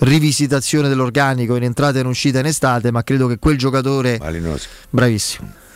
rivisitazione 0.00 0.88
dell'organico 0.88 1.56
in 1.56 1.64
entrata 1.64 1.98
e 1.98 2.02
in 2.02 2.06
uscita 2.06 2.38
in 2.38 2.46
estate, 2.46 2.90
ma 2.90 3.02
credo 3.02 3.26
che 3.26 3.38
quel 3.38 3.58
giocatore 3.58 4.18
Malinowski. 4.20 4.68
Bravissimo. 4.90 5.66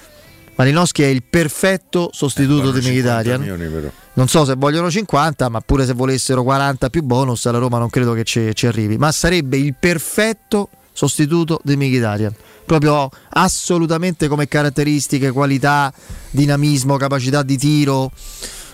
Malinowski 0.63 1.03
è 1.03 1.07
il 1.07 1.25
perfetto 1.25 2.11
sostituto 2.13 2.71
Vanno 2.71 2.79
di 2.79 2.83
50 2.83 3.29
Mkhitaryan. 3.29 3.91
Non 4.13 4.29
so 4.29 4.45
se 4.45 4.55
vogliono 4.57 4.89
50, 4.89 5.49
ma 5.49 5.61
pure 5.61 5.85
se 5.85 5.93
volessero 5.93 6.45
40 6.45 6.89
più 6.89 7.03
bonus, 7.03 7.45
la 7.47 7.59
Roma 7.59 7.79
non 7.79 7.91
credo 7.91 8.13
che 8.13 8.23
ci, 8.23 8.55
ci 8.55 8.69
arrivi. 8.69 8.97
Ma 8.97 9.11
sarebbe 9.11 9.57
il 9.57 9.75
perfetto 9.79 10.69
sostituto 10.93 11.61
di 11.65 11.77
Mkhitaryan. 11.77 12.33
Proprio 12.65 13.11
assolutamente 13.31 14.29
come 14.29 14.47
caratteristiche, 14.47 15.33
qualità, 15.33 15.93
dinamismo, 16.31 16.97
capacità 16.97 17.43
di 17.43 17.59
tiro. 17.59 18.13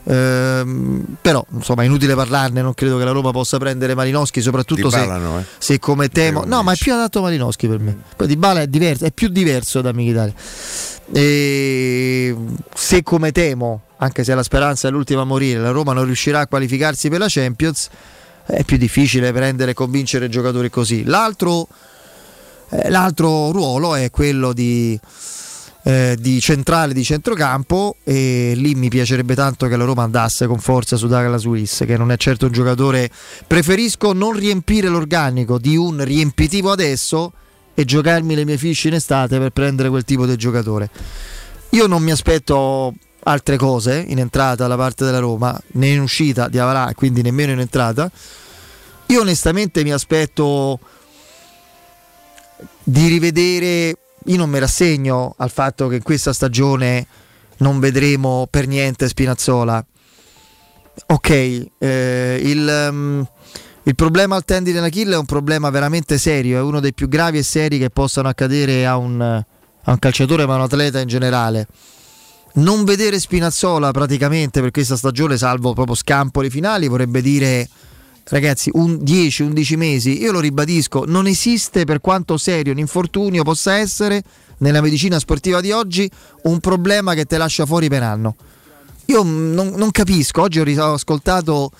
Ehm, 0.04 1.16
però 1.20 1.44
insomma 1.52 1.82
è 1.82 1.86
inutile 1.86 2.14
parlarne, 2.14 2.62
non 2.62 2.72
credo 2.74 2.98
che 2.98 3.04
la 3.04 3.10
Roma 3.12 3.30
possa 3.30 3.58
prendere 3.58 3.94
Malinowski, 3.94 4.40
soprattutto 4.40 4.90
se, 4.90 5.06
no, 5.06 5.38
eh. 5.38 5.44
se 5.56 5.78
come 5.78 6.08
temo. 6.08 6.44
No, 6.44 6.62
ma 6.62 6.72
è 6.72 6.76
più 6.76 6.92
adatto 6.92 7.22
Malinowski 7.22 7.66
per 7.66 7.78
me. 7.78 7.96
Poi 8.14 8.26
Di 8.26 8.36
Bala 8.36 8.60
è 8.60 8.66
diverso, 8.66 9.06
è 9.06 9.12
più 9.12 9.28
diverso 9.28 9.80
da 9.80 9.92
Mkhitaryan. 9.92 10.34
E 11.12 12.36
se 12.74 13.02
come 13.02 13.32
temo, 13.32 13.82
anche 13.98 14.24
se 14.24 14.34
la 14.34 14.42
speranza 14.42 14.88
è 14.88 14.90
l'ultima 14.90 15.22
a 15.22 15.24
morire, 15.24 15.60
la 15.60 15.70
Roma 15.70 15.92
non 15.92 16.04
riuscirà 16.04 16.40
a 16.40 16.46
qualificarsi 16.46 17.08
per 17.08 17.18
la 17.18 17.26
Champions, 17.28 17.88
è 18.46 18.64
più 18.64 18.76
difficile 18.76 19.32
prendere 19.32 19.72
e 19.72 19.74
convincere 19.74 20.28
giocatori 20.28 20.70
così. 20.70 21.04
L'altro, 21.04 21.68
eh, 22.70 22.90
l'altro 22.90 23.50
ruolo 23.52 23.94
è 23.94 24.10
quello 24.10 24.52
di, 24.52 24.98
eh, 25.84 26.16
di 26.18 26.40
centrale 26.40 26.92
di 26.92 27.02
centrocampo 27.02 27.96
e 28.04 28.52
lì 28.54 28.74
mi 28.74 28.88
piacerebbe 28.88 29.34
tanto 29.34 29.66
che 29.68 29.76
la 29.76 29.84
Roma 29.84 30.02
andasse 30.02 30.46
con 30.46 30.58
forza 30.58 30.96
su 30.96 31.06
Douglas 31.06 31.44
Luiz 31.44 31.84
che 31.86 31.96
non 31.96 32.10
è 32.10 32.16
certo 32.16 32.46
un 32.46 32.52
giocatore 32.52 33.10
preferisco 33.46 34.12
non 34.12 34.32
riempire 34.32 34.88
l'organico 34.88 35.58
di 35.58 35.76
un 35.76 36.04
riempitivo 36.04 36.70
adesso 36.70 37.32
e 37.78 37.84
giocarmi 37.84 38.34
le 38.34 38.44
mie 38.44 38.58
fiche 38.58 38.88
in 38.88 38.94
estate 38.94 39.38
per 39.38 39.50
prendere 39.50 39.88
quel 39.88 40.04
tipo 40.04 40.26
di 40.26 40.36
giocatore 40.36 40.90
io 41.70 41.86
non 41.86 42.02
mi 42.02 42.10
aspetto 42.10 42.94
altre 43.24 43.56
cose 43.56 44.04
in 44.08 44.18
entrata 44.18 44.66
da 44.66 44.76
parte 44.76 45.04
della 45.04 45.18
Roma 45.18 45.58
né 45.72 45.88
in 45.88 46.00
uscita 46.00 46.48
di 46.48 46.58
Avarà 46.58 46.92
quindi 46.94 47.22
nemmeno 47.22 47.52
in 47.52 47.60
entrata 47.60 48.10
io 49.06 49.20
onestamente 49.20 49.82
mi 49.84 49.92
aspetto 49.92 50.78
di 52.82 53.06
rivedere. 53.08 53.96
Io 54.24 54.36
non 54.36 54.50
mi 54.50 54.58
rassegno 54.58 55.34
al 55.38 55.50
fatto 55.50 55.88
che 55.88 55.96
in 55.96 56.02
questa 56.02 56.32
stagione 56.32 57.06
non 57.58 57.80
vedremo 57.80 58.46
per 58.50 58.66
niente 58.66 59.08
Spinazzola. 59.08 59.84
Ok, 61.06 61.30
eh, 61.78 62.40
il, 62.42 62.88
mm, 62.90 63.22
il 63.88 63.94
problema 63.94 64.36
al 64.36 64.44
tendine 64.44 64.80
d'Achille 64.80 65.14
è 65.14 65.16
un 65.16 65.24
problema 65.24 65.70
veramente 65.70 66.18
serio, 66.18 66.58
è 66.58 66.60
uno 66.60 66.78
dei 66.78 66.92
più 66.92 67.08
gravi 67.08 67.38
e 67.38 67.42
seri 67.42 67.78
che 67.78 67.88
possano 67.88 68.28
accadere 68.28 68.84
a 68.84 68.98
un, 68.98 69.18
a 69.18 69.90
un 69.90 69.98
calciatore 69.98 70.44
ma 70.44 70.52
a 70.52 70.56
un 70.56 70.62
atleta 70.64 71.00
in 71.00 71.08
generale. 71.08 71.66
Non 72.56 72.84
vedere 72.84 73.18
Spinazzola 73.18 73.90
praticamente 73.90 74.60
per 74.60 74.72
questa 74.72 74.94
stagione, 74.94 75.38
salvo 75.38 75.72
proprio 75.72 75.94
scampoli 75.94 76.50
finali, 76.50 76.86
vorrebbe 76.86 77.22
dire 77.22 77.66
ragazzi, 78.24 78.68
un 78.74 78.96
10-11 78.96 79.76
mesi, 79.78 80.20
io 80.20 80.32
lo 80.32 80.40
ribadisco, 80.40 81.04
non 81.06 81.26
esiste 81.26 81.84
per 81.84 82.02
quanto 82.02 82.36
serio 82.36 82.72
un 82.72 82.78
infortunio 82.78 83.42
possa 83.42 83.78
essere 83.78 84.22
nella 84.58 84.82
medicina 84.82 85.18
sportiva 85.18 85.62
di 85.62 85.72
oggi 85.72 86.10
un 86.42 86.60
problema 86.60 87.14
che 87.14 87.24
te 87.24 87.38
lascia 87.38 87.64
fuori 87.64 87.88
per 87.88 88.02
anno. 88.02 88.36
Io 89.06 89.22
non, 89.22 89.72
non 89.76 89.90
capisco, 89.90 90.42
oggi 90.42 90.60
ho 90.60 90.92
ascoltato 90.92 91.70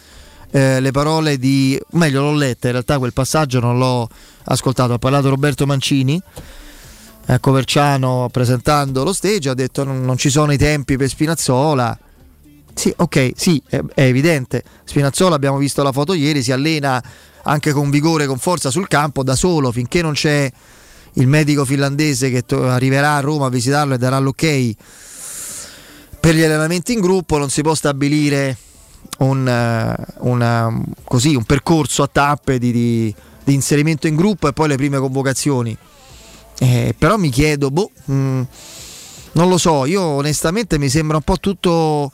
eh, 0.50 0.80
le 0.80 0.90
parole 0.90 1.38
di, 1.38 1.78
meglio 1.92 2.22
l'ho 2.22 2.34
letta, 2.34 2.66
in 2.66 2.72
realtà 2.72 2.98
quel 2.98 3.12
passaggio 3.12 3.60
non 3.60 3.78
l'ho 3.78 4.08
ascoltato, 4.44 4.94
ha 4.94 4.98
parlato 4.98 5.28
Roberto 5.28 5.66
Mancini 5.66 6.20
a 7.26 7.38
Coverciano 7.38 8.28
presentando 8.32 9.04
lo 9.04 9.12
stage, 9.12 9.50
ha 9.50 9.54
detto 9.54 9.84
non, 9.84 10.02
non 10.02 10.16
ci 10.16 10.30
sono 10.30 10.52
i 10.52 10.56
tempi 10.56 10.96
per 10.96 11.08
Spinazzola. 11.08 11.98
Sì, 12.72 12.92
ok, 12.96 13.32
sì, 13.34 13.60
è, 13.68 13.80
è 13.94 14.02
evidente. 14.02 14.62
Spinazzola, 14.84 15.34
abbiamo 15.34 15.58
visto 15.58 15.82
la 15.82 15.92
foto 15.92 16.14
ieri, 16.14 16.42
si 16.42 16.52
allena 16.52 17.02
anche 17.42 17.72
con 17.72 17.90
vigore, 17.90 18.26
con 18.26 18.38
forza 18.38 18.70
sul 18.70 18.88
campo, 18.88 19.22
da 19.22 19.34
solo, 19.34 19.72
finché 19.72 20.00
non 20.00 20.12
c'è 20.12 20.50
il 21.14 21.26
medico 21.26 21.64
finlandese 21.64 22.30
che 22.30 22.42
to- 22.46 22.68
arriverà 22.68 23.16
a 23.16 23.20
Roma 23.20 23.46
a 23.46 23.50
visitarlo 23.50 23.94
e 23.94 23.98
darà 23.98 24.18
l'ok 24.18 24.74
per 26.20 26.34
gli 26.34 26.42
allenamenti 26.42 26.92
in 26.92 27.00
gruppo, 27.00 27.38
non 27.38 27.48
si 27.48 27.62
può 27.62 27.74
stabilire 27.74 28.56
un, 29.18 29.48
eh, 29.48 30.04
una- 30.18 30.80
così, 31.04 31.34
un 31.34 31.44
percorso 31.44 32.02
a 32.02 32.08
tappe 32.10 32.58
di, 32.58 32.72
di- 32.72 33.14
di 33.44 33.54
inserimento 33.54 34.06
in 34.06 34.14
gruppo 34.16 34.48
e 34.48 34.52
poi 34.52 34.68
le 34.68 34.76
prime 34.76 34.98
convocazioni. 34.98 35.76
Eh, 36.60 36.94
però 36.98 37.16
mi 37.16 37.30
chiedo, 37.30 37.70
boh, 37.70 37.90
mh, 38.04 38.12
non 39.32 39.48
lo 39.48 39.58
so, 39.58 39.84
io 39.86 40.02
onestamente 40.02 40.78
mi 40.78 40.88
sembra 40.88 41.16
un 41.16 41.22
po' 41.22 41.38
tutto 41.38 42.10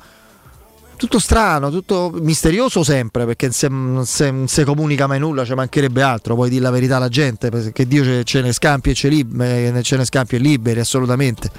tutto 0.97 1.19
strano, 1.19 1.71
tutto 1.71 2.13
misterioso 2.21 2.85
sempre, 2.85 3.27
perché 3.27 3.51
se 3.51 3.69
se- 4.05 4.31
non 4.31 4.47
si 4.49 4.63
comunica 4.65 5.07
mai 5.09 5.19
nulla, 5.19 5.45
ci 5.45 5.53
mancherebbe 5.53 6.03
altro, 6.03 6.35
puoi 6.37 6.49
dire 6.49 6.63
la 6.63 6.71
verità 6.71 6.97
alla 6.97 7.09
gente, 7.09 7.51
perché 7.51 7.87
Dio 7.87 8.05
ce, 8.05 8.23
ce 8.25 8.41
ne 8.41 8.53
scampi 8.53 8.91
e 8.91 8.95
ce, 8.95 9.09
lib- 9.09 9.41
eh, 9.41 9.81
ce 9.83 9.97
ne 9.97 10.05
scampi 10.05 10.37
e 10.37 10.39
liberi, 10.39 10.79
assolutamente. 10.81 11.51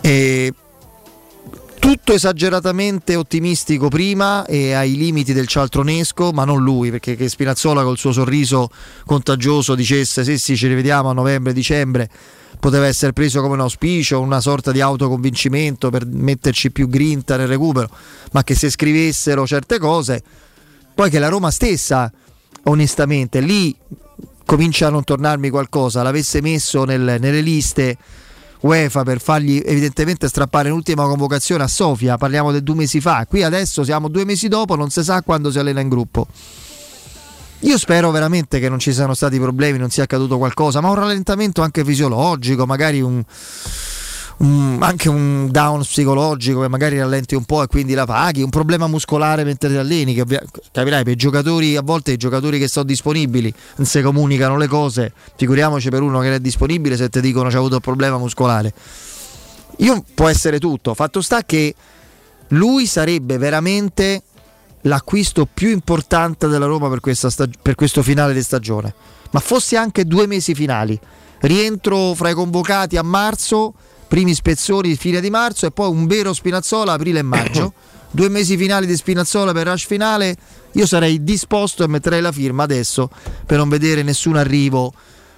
E 0.00 0.54
tutto 1.80 2.12
esageratamente 2.12 3.16
ottimistico 3.16 3.88
prima 3.88 4.44
e 4.44 4.74
ai 4.74 4.96
limiti 4.96 5.32
del 5.32 5.48
cialtronesco, 5.48 6.30
ma 6.30 6.44
non 6.44 6.62
lui, 6.62 6.90
perché 6.90 7.16
che 7.16 7.28
Spinazzola 7.28 7.82
col 7.82 7.98
suo 7.98 8.12
sorriso 8.12 8.70
contagioso 9.06 9.74
dicesse 9.74 10.22
sì 10.22 10.38
sì 10.38 10.56
ci 10.56 10.68
rivediamo 10.68 11.08
a 11.08 11.12
novembre-dicembre 11.14 12.08
poteva 12.60 12.86
essere 12.86 13.14
preso 13.14 13.40
come 13.40 13.54
un 13.54 13.60
auspicio, 13.60 14.20
una 14.20 14.40
sorta 14.40 14.70
di 14.70 14.82
autoconvincimento 14.82 15.88
per 15.88 16.04
metterci 16.06 16.70
più 16.70 16.88
grinta 16.88 17.36
nel 17.36 17.48
recupero, 17.48 17.88
ma 18.32 18.44
che 18.44 18.54
se 18.54 18.68
scrivessero 18.68 19.46
certe 19.46 19.78
cose, 19.78 20.22
poi 20.94 21.08
che 21.08 21.18
la 21.18 21.28
Roma 21.28 21.50
stessa, 21.50 22.12
onestamente, 22.64 23.40
lì 23.40 23.74
comincia 24.44 24.88
a 24.88 24.90
non 24.90 25.04
tornarmi 25.04 25.48
qualcosa, 25.48 26.02
l'avesse 26.02 26.42
messo 26.42 26.84
nel- 26.84 27.16
nelle 27.18 27.40
liste 27.40 27.96
UEFA 28.60 29.02
per 29.02 29.20
fargli 29.20 29.62
evidentemente 29.64 30.28
strappare 30.28 30.68
l'ultima 30.68 31.04
convocazione 31.04 31.62
a 31.62 31.68
Sofia, 31.68 32.16
parliamo 32.18 32.52
di 32.52 32.62
due 32.62 32.74
mesi 32.74 33.00
fa, 33.00 33.26
qui 33.28 33.42
adesso 33.42 33.84
siamo 33.84 34.08
due 34.08 34.24
mesi 34.24 34.48
dopo, 34.48 34.76
non 34.76 34.90
si 34.90 35.02
sa 35.02 35.22
quando 35.22 35.50
si 35.50 35.58
allena 35.58 35.80
in 35.80 35.88
gruppo. 35.88 36.26
Io 37.64 37.76
spero 37.76 38.10
veramente 38.10 38.58
che 38.58 38.70
non 38.70 38.78
ci 38.78 38.92
siano 38.92 39.12
stati 39.12 39.38
problemi, 39.38 39.76
non 39.76 39.90
sia 39.90 40.04
accaduto 40.04 40.38
qualcosa, 40.38 40.80
ma 40.80 40.88
un 40.88 40.94
rallentamento 40.94 41.60
anche 41.60 41.84
fisiologico, 41.84 42.64
magari 42.64 43.02
un, 43.02 43.22
un- 44.40 44.78
anche 44.80 45.08
un 45.08 45.48
down 45.50 45.80
psicologico 45.80 46.60
che 46.60 46.68
magari 46.68 46.98
rallenti 46.98 47.34
un 47.34 47.44
po' 47.44 47.62
e 47.62 47.66
quindi 47.66 47.94
la 47.94 48.06
paghi, 48.06 48.42
un 48.42 48.50
problema 48.50 48.86
muscolare 48.86 49.44
mentre 49.44 49.68
ti 49.68 49.76
alleni, 49.76 50.14
che 50.14 50.24
capirai 50.72 51.04
per 51.04 51.12
i 51.12 51.16
giocatori, 51.16 51.76
a 51.76 51.82
volte 51.82 52.12
i 52.12 52.16
giocatori 52.16 52.58
che 52.58 52.68
sono 52.68 52.84
disponibili 52.86 53.52
non 53.76 53.86
si 53.86 54.00
comunicano 54.00 54.56
le 54.56 54.66
cose, 54.66 55.12
figuriamoci 55.36 55.90
per 55.90 56.02
uno 56.02 56.20
che 56.20 56.26
non 56.26 56.34
è 56.34 56.40
disponibile 56.40 56.96
se 56.96 57.08
ti 57.08 57.20
dicono 57.20 57.48
c'è 57.48 57.56
avuto 57.56 57.74
un 57.74 57.80
problema 57.80 58.16
muscolare. 58.18 58.72
Io 59.78 60.04
può 60.14 60.28
essere 60.28 60.58
tutto, 60.58 60.94
fatto 60.94 61.20
sta 61.20 61.42
che 61.44 61.74
lui 62.48 62.86
sarebbe 62.86 63.38
veramente 63.38 64.22
l'acquisto 64.82 65.46
più 65.52 65.68
importante 65.68 66.48
della 66.48 66.66
Roma 66.66 66.88
per, 66.88 67.14
stag- 67.14 67.54
per 67.60 67.74
questo 67.74 68.02
finale 68.02 68.32
di 68.32 68.42
stagione. 68.42 68.94
Ma 69.32 69.40
fosse 69.40 69.76
anche 69.76 70.06
due 70.06 70.26
mesi 70.26 70.54
finali, 70.54 70.98
rientro 71.40 72.14
fra 72.14 72.30
i 72.30 72.34
convocati 72.34 72.96
a 72.96 73.02
marzo, 73.02 73.74
primi 74.10 74.34
spezzoni 74.34 74.96
fine 74.96 75.20
di 75.20 75.30
marzo 75.30 75.66
e 75.66 75.70
poi 75.70 75.88
un 75.88 76.08
vero 76.08 76.32
Spinazzola 76.32 76.94
aprile 76.94 77.20
e 77.20 77.22
maggio. 77.22 77.72
due 78.10 78.28
mesi 78.28 78.56
finali 78.56 78.84
di 78.84 78.96
Spinazzola 78.96 79.52
per 79.52 79.68
rush 79.68 79.86
finale, 79.86 80.36
io 80.72 80.84
sarei 80.84 81.22
disposto 81.22 81.84
e 81.84 81.86
metterei 81.86 82.20
la 82.20 82.32
firma 82.32 82.64
adesso 82.64 83.08
per 83.46 83.58
non 83.58 83.68
vedere 83.68 84.02
nessun 84.02 84.34
arrivo 84.34 84.92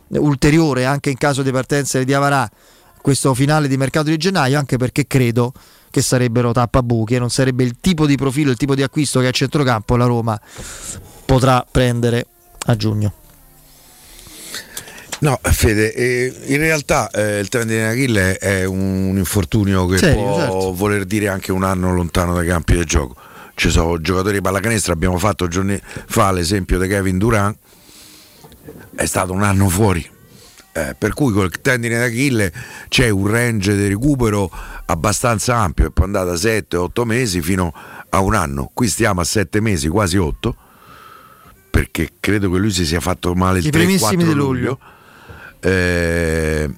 ulteriore 0.08 0.86
anche 0.86 1.10
in 1.10 1.18
caso 1.18 1.42
di 1.42 1.50
partenza 1.50 2.02
di 2.02 2.14
Avarà 2.14 2.48
questo 3.02 3.34
finale 3.34 3.68
di 3.68 3.76
mercato 3.76 4.08
di 4.08 4.16
gennaio 4.16 4.58
anche 4.58 4.78
perché 4.78 5.06
credo 5.06 5.52
che 5.90 6.00
sarebbero 6.00 6.52
tappabuchi 6.52 7.16
e 7.16 7.18
non 7.18 7.28
sarebbe 7.28 7.64
il 7.64 7.76
tipo 7.78 8.06
di 8.06 8.16
profilo, 8.16 8.50
il 8.50 8.56
tipo 8.56 8.74
di 8.74 8.82
acquisto 8.82 9.20
che 9.20 9.26
a 9.26 9.32
centrocampo 9.32 9.96
la 9.96 10.06
Roma 10.06 10.40
potrà 11.26 11.66
prendere 11.70 12.26
a 12.66 12.74
giugno. 12.74 13.12
No, 15.22 15.38
Fede, 15.40 15.94
eh, 15.94 16.34
in 16.46 16.58
realtà 16.58 17.08
eh, 17.10 17.38
il 17.38 17.48
tendine 17.48 17.86
d'Achille 17.86 18.38
è 18.38 18.64
un, 18.64 19.10
un 19.10 19.18
infortunio 19.18 19.86
che 19.86 19.98
Serio, 19.98 20.20
può 20.20 20.36
certo. 20.36 20.74
voler 20.74 21.04
dire 21.04 21.28
anche 21.28 21.52
un 21.52 21.62
anno 21.62 21.92
lontano 21.94 22.34
dai 22.34 22.46
campi 22.46 22.74
del 22.74 22.84
gioco. 22.84 23.14
Ci 23.54 23.70
sono 23.70 24.00
giocatori 24.00 24.34
di 24.34 24.40
pallacanestro, 24.40 24.92
abbiamo 24.92 25.18
fatto 25.18 25.46
giorni 25.46 25.80
fa 25.82 26.32
l'esempio 26.32 26.76
di 26.76 26.88
Kevin 26.88 27.18
Durant, 27.18 27.56
è 28.96 29.06
stato 29.06 29.32
un 29.32 29.44
anno 29.44 29.68
fuori. 29.68 30.04
Eh, 30.72 30.96
per 30.98 31.14
cui 31.14 31.32
col 31.32 31.52
tendine 31.60 31.98
d'Achille 31.98 32.52
c'è 32.88 33.08
un 33.08 33.28
range 33.28 33.76
di 33.76 33.86
recupero 33.86 34.50
abbastanza 34.86 35.54
ampio, 35.54 35.86
e 35.86 35.90
può 35.92 36.04
andare 36.04 36.30
da 36.30 36.34
7-8 36.34 37.04
mesi 37.04 37.40
fino 37.40 37.72
a 38.08 38.18
un 38.18 38.34
anno. 38.34 38.72
Qui 38.74 38.88
stiamo 38.88 39.20
a 39.20 39.24
7 39.24 39.60
mesi, 39.60 39.86
quasi 39.86 40.16
8, 40.16 40.56
perché 41.70 42.10
credo 42.18 42.50
che 42.50 42.58
lui 42.58 42.72
si 42.72 42.84
sia 42.84 42.98
fatto 42.98 43.32
male 43.34 43.60
il 43.60 43.66
I 43.66 43.68
3-4 43.68 43.72
primissimi 43.72 44.24
di 44.24 44.32
luglio. 44.32 44.42
luglio. 44.42 44.78
Eh, 45.62 46.70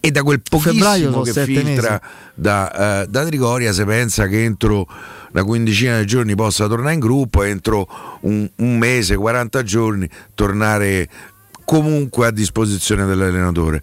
e 0.00 0.10
da 0.10 0.22
quel 0.22 0.42
pochissimo 0.46 1.22
che 1.22 1.32
filtra 1.32 1.98
da, 2.34 3.02
eh, 3.02 3.06
da 3.08 3.24
Trigoria 3.24 3.72
si 3.72 3.84
pensa 3.84 4.26
che 4.26 4.44
entro 4.44 4.86
una 5.32 5.44
quindicina 5.44 5.98
di 5.98 6.04
giorni 6.04 6.34
possa 6.34 6.66
tornare 6.68 6.92
in 6.92 7.00
gruppo 7.00 7.42
entro 7.42 7.88
un, 8.20 8.46
un 8.56 8.76
mese, 8.76 9.16
40 9.16 9.62
giorni 9.62 10.06
tornare 10.34 11.08
comunque 11.64 12.26
a 12.26 12.30
disposizione 12.30 13.06
dell'allenatore. 13.06 13.82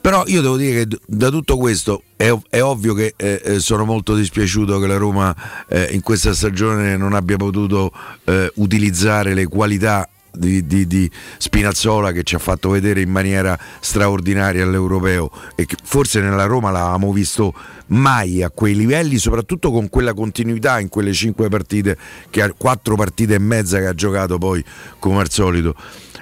Però 0.00 0.22
io 0.26 0.40
devo 0.40 0.56
dire 0.56 0.86
che 0.86 0.98
da 1.06 1.28
tutto 1.28 1.58
questo 1.58 2.04
è, 2.16 2.32
è 2.48 2.62
ovvio 2.62 2.94
che 2.94 3.12
eh, 3.14 3.42
eh, 3.44 3.58
sono 3.58 3.84
molto 3.84 4.14
dispiaciuto 4.14 4.78
che 4.78 4.86
la 4.86 4.96
Roma 4.96 5.34
eh, 5.68 5.88
in 5.92 6.00
questa 6.00 6.32
stagione 6.32 6.96
non 6.96 7.12
abbia 7.12 7.36
potuto 7.36 7.92
eh, 8.24 8.50
utilizzare 8.54 9.34
le 9.34 9.46
qualità 9.46 10.08
di, 10.32 10.66
di- 10.66 10.86
di 10.86 11.10
Spinazzola 11.38 12.12
che 12.12 12.22
ci 12.22 12.34
ha 12.34 12.38
fatto 12.38 12.70
vedere 12.70 13.00
in 13.00 13.10
maniera 13.10 13.58
straordinaria 13.80 14.64
all'europeo 14.64 15.30
e 15.54 15.66
che 15.66 15.76
forse 15.82 16.20
nella 16.20 16.44
Roma 16.44 16.70
l'avevamo 16.70 17.12
visto 17.12 17.54
mai 17.86 18.42
a 18.42 18.50
quei 18.50 18.74
livelli, 18.74 19.18
soprattutto 19.18 19.70
con 19.70 19.88
quella 19.88 20.14
continuità 20.14 20.78
in 20.80 20.88
quelle 20.88 21.12
cinque 21.12 21.48
partite, 21.48 21.96
che 22.30 22.42
ha, 22.42 22.52
quattro 22.56 22.94
partite 22.94 23.34
e 23.34 23.38
mezza 23.38 23.78
che 23.78 23.86
ha 23.86 23.94
giocato 23.94 24.38
poi 24.38 24.62
come 24.98 25.20
al 25.20 25.30
solito 25.30 25.74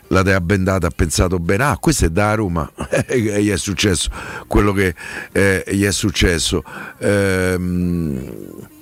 la 0.09 0.23
Dea 0.23 0.41
Bendata 0.41 0.87
ha 0.87 0.93
pensato 0.95 1.39
bene, 1.39 1.65
ah 1.65 1.79
questo 1.79 2.05
è 2.05 2.11
da 2.11 2.35
Roma 2.35 2.71
e 3.07 3.19
gli 3.43 3.51
è 3.51 3.57
successo 3.57 4.11
quello 4.47 4.73
che 4.73 4.95
eh, 5.33 5.65
gli 5.69 5.85
è 5.85 5.93
successo. 5.93 6.63
Ehm, 6.99 8.75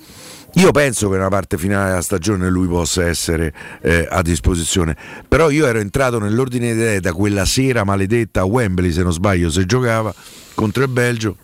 io 0.55 0.71
penso 0.71 1.09
che 1.09 1.17
nella 1.17 1.29
parte 1.29 1.57
finale 1.57 1.89
della 1.89 2.01
stagione 2.01 2.49
lui 2.49 2.67
possa 2.67 3.05
essere 3.05 3.53
eh, 3.81 4.07
a 4.09 4.21
disposizione, 4.21 4.95
però 5.27 5.49
io 5.49 5.65
ero 5.65 5.79
entrato 5.79 6.17
nell'ordine 6.17 6.73
di 6.73 6.79
idee 6.79 6.99
da 7.01 7.11
quella 7.11 7.45
sera 7.45 7.83
maledetta 7.83 8.41
a 8.41 8.45
Wembley, 8.45 8.91
se 8.91 9.03
non 9.03 9.11
sbaglio, 9.11 9.49
se 9.49 9.65
giocava 9.65 10.13
contro 10.53 10.83
il 10.83 10.89
Belgio, 10.89 11.35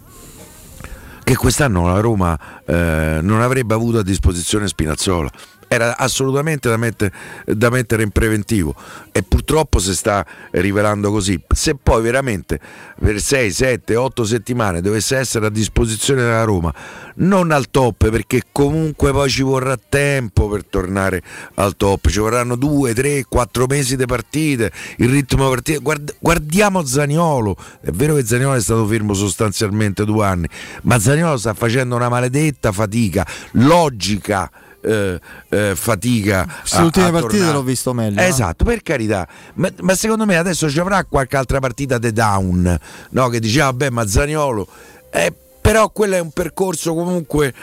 che 1.23 1.35
quest'anno 1.35 1.87
la 1.87 1.99
Roma 1.99 2.39
eh, 2.65 3.19
non 3.21 3.41
avrebbe 3.41 3.73
avuto 3.73 3.99
a 3.99 4.03
disposizione 4.03 4.67
Spinazzola. 4.67 5.29
Era 5.73 5.97
assolutamente 5.97 6.67
da, 6.67 6.75
mette- 6.75 7.13
da 7.45 7.69
mettere 7.69 8.03
in 8.03 8.09
preventivo 8.09 8.75
e 9.13 9.23
purtroppo 9.23 9.79
si 9.79 9.95
sta 9.95 10.25
rivelando 10.51 11.11
così. 11.11 11.41
Se 11.47 11.77
poi 11.81 12.01
veramente 12.01 12.59
per 12.99 13.21
6, 13.21 13.51
7, 13.51 13.95
8 13.95 14.25
settimane 14.25 14.81
dovesse 14.81 15.15
essere 15.15 15.45
a 15.45 15.49
disposizione 15.49 16.23
della 16.23 16.43
Roma, 16.43 16.73
non 17.15 17.51
al 17.51 17.69
top 17.71 18.09
perché 18.09 18.41
comunque 18.51 19.13
poi 19.13 19.29
ci 19.29 19.43
vorrà 19.43 19.77
tempo 19.77 20.49
per 20.49 20.65
tornare 20.65 21.21
al 21.53 21.77
top, 21.77 22.09
ci 22.09 22.19
vorranno 22.19 22.57
2, 22.57 22.93
3, 22.93 23.25
4 23.29 23.65
mesi 23.65 23.95
di 23.95 24.05
partite, 24.05 24.73
il 24.97 25.07
ritmo 25.07 25.47
partite. 25.47 25.79
Guard- 25.79 26.15
guardiamo 26.19 26.83
Zaniolo, 26.83 27.55
è 27.79 27.91
vero 27.91 28.15
che 28.15 28.25
Zaniolo 28.25 28.55
è 28.55 28.61
stato 28.61 28.85
fermo 28.87 29.13
sostanzialmente 29.13 30.03
due 30.03 30.25
anni, 30.25 30.49
ma 30.81 30.99
Zaniolo 30.99 31.37
sta 31.37 31.53
facendo 31.53 31.95
una 31.95 32.09
maledetta 32.09 32.73
fatica, 32.73 33.25
logica. 33.51 34.51
Eh, 34.81 35.19
eh, 35.49 35.73
fatica 35.75 36.47
Queste 36.59 36.81
ultime 36.81 37.11
partite 37.11 37.51
l'ho 37.51 37.63
visto 37.63 37.93
meglio, 37.93 38.19
eh. 38.19 38.25
esatto 38.25 38.63
per 38.63 38.81
carità 38.81 39.27
ma, 39.55 39.69
ma 39.81 39.95
secondo 39.95 40.25
me 40.25 40.37
adesso 40.37 40.69
ci 40.69 40.79
avrà 40.79 41.03
qualche 41.05 41.37
altra 41.37 41.59
partita 41.59 41.97
de 41.97 42.11
down 42.11 42.79
no? 43.09 43.29
che 43.29 43.39
dice 43.39 43.59
vabbè 43.59 43.89
ma 43.89 44.07
Zaniolo 44.07 44.67
eh, 45.11 45.33
però 45.61 45.89
quello 45.89 46.15
è 46.15 46.19
un 46.19 46.31
percorso 46.31 46.93
comunque 46.93 47.53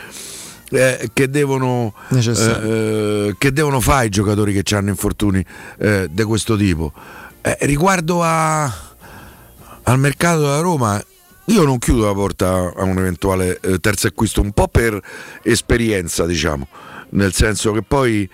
eh, 0.71 1.11
che, 1.13 1.31
devono, 1.31 1.95
Necessario. 2.09 3.29
eh, 3.29 3.35
che 3.39 3.53
devono 3.53 3.81
fare 3.81 4.07
i 4.07 4.11
giocatori 4.11 4.53
che 4.53 4.75
hanno 4.75 4.91
infortuni 4.91 5.45
eh, 5.79 6.09
di 6.11 6.23
questo 6.25 6.57
tipo 6.57 6.93
Eh, 7.41 7.57
riguardo 7.61 8.23
a, 8.23 8.65
al 8.65 9.99
mercato 9.99 10.41
della 10.41 10.61
Roma 10.61 11.03
io 11.47 11.65
non 11.65 11.79
chiudo 11.79 12.05
la 12.05 12.13
porta 12.13 12.73
a 12.77 12.83
un 12.83 12.99
eventuale 12.99 13.59
eh, 13.63 13.79
terzo 13.79 14.09
acquisto 14.09 14.43
un 14.43 14.53
po' 14.53 14.69
per 14.69 15.01
esperienza 15.43 16.27
diciamo 16.27 16.67
nel 17.11 17.33
senso 17.33 17.73
che 17.73 17.83
poi 17.83 18.29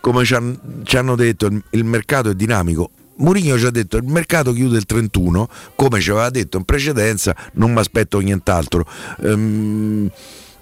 come 0.00 0.24
ci, 0.24 0.34
han- 0.34 0.82
ci 0.84 0.96
hanno 0.96 1.16
detto 1.16 1.46
il, 1.46 1.62
il 1.70 1.84
mercato 1.84 2.30
è 2.30 2.34
dinamico. 2.34 2.90
Mourinho 3.16 3.58
ci 3.58 3.66
ha 3.66 3.70
detto 3.70 3.96
il 3.96 4.04
mercato 4.04 4.52
chiude 4.52 4.78
il 4.78 4.86
31 4.86 5.48
come 5.74 6.00
ci 6.00 6.10
aveva 6.10 6.30
detto 6.30 6.56
in 6.56 6.64
precedenza 6.64 7.34
non 7.54 7.72
mi 7.72 7.78
aspetto 7.78 8.20
nient'altro. 8.20 8.86
Ehm, 9.22 10.10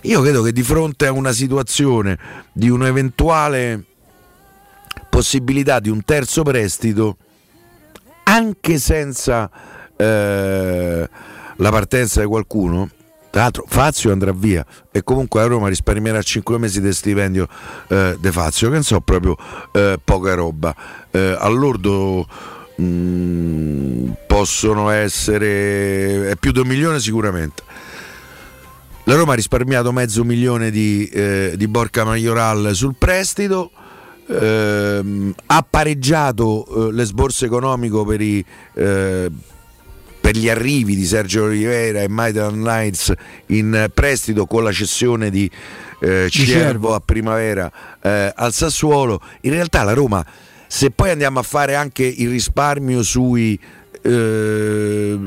io 0.02 0.20
credo 0.22 0.42
che 0.42 0.52
di 0.52 0.62
fronte 0.62 1.06
a 1.06 1.12
una 1.12 1.32
situazione 1.32 2.18
di 2.52 2.70
un'eventuale 2.70 3.84
possibilità 5.10 5.80
di 5.80 5.90
un 5.90 6.02
terzo 6.04 6.42
prestito 6.42 7.16
anche 8.24 8.78
senza 8.78 9.50
eh, 9.96 11.08
la 11.56 11.70
partenza 11.70 12.20
di 12.20 12.26
qualcuno 12.26 12.90
tra 13.36 13.44
l'altro 13.44 13.66
Fazio 13.68 14.12
andrà 14.12 14.32
via 14.32 14.64
e 14.90 15.04
comunque 15.04 15.42
la 15.42 15.46
Roma 15.46 15.68
risparmierà 15.68 16.22
5 16.22 16.58
mesi 16.58 16.80
di 16.80 16.90
stipendio 16.90 17.46
eh, 17.88 18.16
De 18.18 18.32
Fazio 18.32 18.68
che 18.68 18.74
non 18.76 18.82
so 18.82 18.98
proprio 19.02 19.36
eh, 19.72 19.98
poca 20.02 20.32
roba. 20.32 20.74
Eh, 21.10 21.36
all'ordo 21.38 22.26
mm, 22.80 24.08
possono 24.26 24.88
essere 24.88 26.34
più 26.40 26.50
di 26.50 26.60
un 26.60 26.66
milione 26.66 26.98
sicuramente. 26.98 27.62
La 29.04 29.16
Roma 29.16 29.32
ha 29.32 29.36
risparmiato 29.36 29.92
mezzo 29.92 30.24
milione 30.24 30.70
di, 30.70 31.06
eh, 31.08 31.52
di 31.56 31.68
Borca 31.68 32.04
Majoral 32.04 32.70
sul 32.72 32.94
prestito, 32.96 33.70
ehm, 34.28 35.34
ha 35.44 35.66
pareggiato 35.68 36.88
eh, 36.88 36.92
l'esborso 36.92 37.44
economico 37.44 38.02
per, 38.06 38.20
i, 38.22 38.42
eh, 38.72 39.30
per 40.26 40.36
gli 40.36 40.48
arrivi 40.48 40.96
di 40.96 41.04
Sergio 41.04 41.44
Oliveira 41.44 42.00
e 42.00 42.08
Maitland 42.08 42.60
Knights 42.60 43.12
in 43.46 43.88
prestito 43.94 44.44
con 44.46 44.64
la 44.64 44.72
cessione 44.72 45.30
di 45.30 45.48
eh, 46.00 46.24
Di 46.24 46.44
Ciervo. 46.44 46.94
a 46.94 46.98
primavera 46.98 47.70
eh, 48.02 48.32
al 48.34 48.52
Sassuolo. 48.52 49.20
In 49.42 49.52
realtà 49.52 49.84
la 49.84 49.92
Roma, 49.92 50.26
se 50.66 50.90
poi 50.90 51.10
andiamo 51.10 51.38
a 51.38 51.44
fare 51.44 51.76
anche 51.76 52.02
il 52.02 52.28
risparmio 52.28 53.04
sui, 53.04 53.56
eh, 54.02 55.18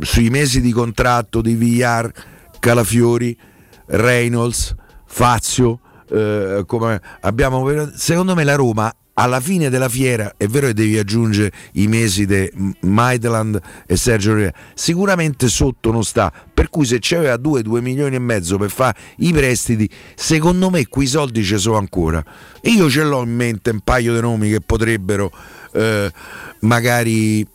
sui 0.00 0.30
mesi 0.30 0.62
di 0.62 0.72
contratto 0.72 1.42
di 1.42 1.52
Villar, 1.52 2.10
Calafiori, 2.58 3.36
Reynolds, 3.84 4.74
Fazio, 5.04 5.78
eh, 6.10 6.62
come 6.64 6.98
abbiamo, 7.20 7.90
secondo 7.94 8.34
me 8.34 8.44
la 8.44 8.54
Roma 8.54 8.90
alla 9.18 9.40
fine 9.40 9.68
della 9.68 9.88
fiera 9.88 10.34
è 10.36 10.46
vero 10.46 10.68
che 10.68 10.74
devi 10.74 10.96
aggiungere 10.96 11.50
i 11.72 11.88
mesi 11.88 12.24
di 12.24 12.50
Maitland 12.82 13.60
e 13.84 13.96
Sergio 13.96 14.30
Oliveira 14.30 14.56
sicuramente 14.74 15.48
sotto 15.48 15.90
non 15.90 16.04
sta. 16.04 16.32
Per 16.54 16.70
cui 16.70 16.86
se 16.86 16.98
c'aveva 17.00 17.36
2 17.36 17.62
2 17.62 17.80
milioni 17.80 18.14
e 18.14 18.20
mezzo 18.20 18.58
per 18.58 18.70
fare 18.70 18.96
i 19.18 19.32
prestiti 19.32 19.88
secondo 20.14 20.70
me 20.70 20.86
quei 20.86 21.08
soldi 21.08 21.42
ci 21.42 21.58
sono 21.58 21.78
ancora. 21.78 22.24
Io 22.62 22.88
ce 22.88 23.02
l'ho 23.02 23.22
in 23.22 23.34
mente 23.34 23.70
un 23.70 23.80
paio 23.80 24.14
di 24.14 24.20
nomi 24.20 24.50
che 24.50 24.60
potrebbero 24.60 25.32
eh, 25.72 26.12
magari 26.60 27.46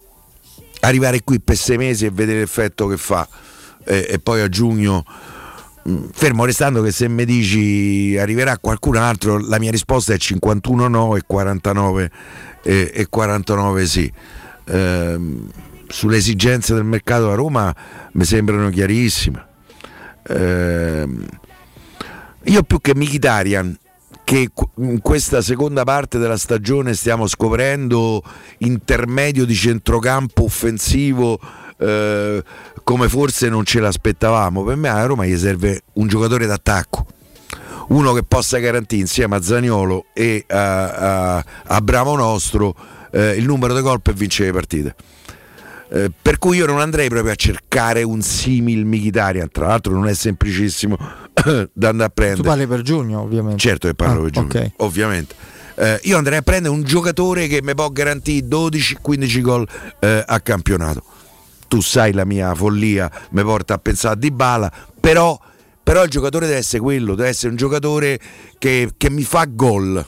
arrivare 0.81 1.23
qui 1.23 1.39
per 1.39 1.55
sei 1.55 1.77
mesi 1.77 2.05
e 2.05 2.11
vedere 2.11 2.39
l'effetto 2.39 2.87
che 2.87 2.97
fa. 2.97 3.25
E, 3.85 4.05
e 4.09 4.19
poi 4.19 4.41
a 4.41 4.49
giugno 4.49 5.05
fermo 6.11 6.45
restando 6.45 6.81
che 6.81 6.91
se 6.91 7.07
mi 7.09 7.25
dici 7.25 8.17
arriverà 8.17 8.57
qualcun 8.57 8.95
altro 8.95 9.37
la 9.37 9.59
mia 9.59 9.71
risposta 9.71 10.13
è 10.13 10.17
51 10.17 10.87
no 10.87 11.15
e 11.15 11.23
49 11.25 12.11
e, 12.63 12.91
e 12.93 13.07
49 13.09 13.85
sì. 13.85 14.11
Ehm, 14.65 15.49
sulle 15.87 16.17
esigenze 16.17 16.73
del 16.73 16.85
mercato 16.85 17.29
a 17.29 17.35
Roma 17.35 17.75
mi 18.13 18.23
sembrano 18.23 18.69
chiarissime. 18.69 19.45
Ehm, 20.27 21.25
io 22.45 22.63
più 22.63 22.79
che 22.81 22.95
Mkhitaryan 22.95 23.77
che 24.23 24.49
in 24.77 25.01
questa 25.01 25.41
seconda 25.41 25.83
parte 25.83 26.17
della 26.17 26.37
stagione 26.37 26.93
stiamo 26.93 27.27
scoprendo 27.27 28.23
intermedio 28.59 29.45
di 29.45 29.53
centrocampo 29.53 30.45
offensivo 30.45 31.39
eh, 31.83 32.43
come 32.83 33.09
forse 33.09 33.49
non 33.49 33.63
ce 33.65 33.79
l'aspettavamo 33.79 34.63
per 34.63 34.75
me 34.75 34.89
a 34.89 35.05
Roma 35.05 35.25
gli 35.25 35.37
serve 35.37 35.81
un 35.93 36.07
giocatore 36.07 36.45
d'attacco 36.45 37.05
uno 37.89 38.13
che 38.13 38.23
possa 38.23 38.59
garantire 38.59 39.01
insieme 39.01 39.35
a 39.35 39.41
Zaniolo 39.41 40.05
e 40.13 40.45
a, 40.47 41.35
a, 41.37 41.45
a 41.65 41.81
Bravo 41.81 42.15
Nostro 42.15 42.73
eh, 43.11 43.31
il 43.35 43.45
numero 43.45 43.75
di 43.75 43.81
gol 43.81 44.01
per 44.01 44.13
vincere 44.13 44.47
le 44.47 44.53
partite. 44.53 44.95
Eh, 45.91 46.09
per 46.19 46.39
cui 46.39 46.57
io 46.57 46.65
non 46.65 46.79
andrei 46.79 47.09
proprio 47.09 47.33
a 47.33 47.35
cercare 47.35 48.01
un 48.01 48.21
simil 48.21 48.85
Mkhitaryan, 48.85 49.49
tra 49.51 49.67
l'altro 49.67 49.93
non 49.93 50.07
è 50.07 50.13
semplicissimo 50.15 50.97
da 51.73 51.89
andare 51.89 52.05
a 52.05 52.07
Tu 52.07 52.13
prendere. 52.13 52.41
parli 52.47 52.67
per 52.67 52.81
giugno, 52.81 53.19
ovviamente. 53.19 53.59
Certo 53.59 53.87
che 53.89 53.93
parlo 53.93 54.19
Ah, 54.19 54.23
per 54.23 54.31
giugno, 54.31 54.47
ok. 54.47 54.71
ovviamente. 54.77 55.35
Eh, 55.75 55.99
io 56.03 56.17
andrei 56.17 56.37
a 56.37 56.41
prendere 56.41 56.73
un 56.73 56.83
giocatore 56.83 57.47
che 57.47 57.61
mi 57.61 57.75
può 57.75 57.89
garantire 57.89 58.47
12-15 58.47 59.41
gol 59.41 59.67
eh, 59.99 60.23
a 60.25 60.39
campionato. 60.39 61.03
Tu 61.73 61.81
sai 61.81 62.13
la 62.13 62.23
mia 62.23 62.53
follia, 62.53 63.09
mi 63.31 63.41
porta 63.41 63.73
a 63.73 63.77
pensare 63.79 64.13
a 64.13 64.17
Dybala, 64.17 64.71
però, 64.99 65.35
però 65.81 66.03
il 66.03 66.09
giocatore 66.11 66.45
deve 66.45 66.59
essere 66.59 66.83
quello, 66.83 67.15
deve 67.15 67.29
essere 67.29 67.49
un 67.49 67.55
giocatore 67.55 68.19
che, 68.59 68.91
che 68.95 69.09
mi 69.09 69.23
fa 69.23 69.45
gol. 69.49 70.07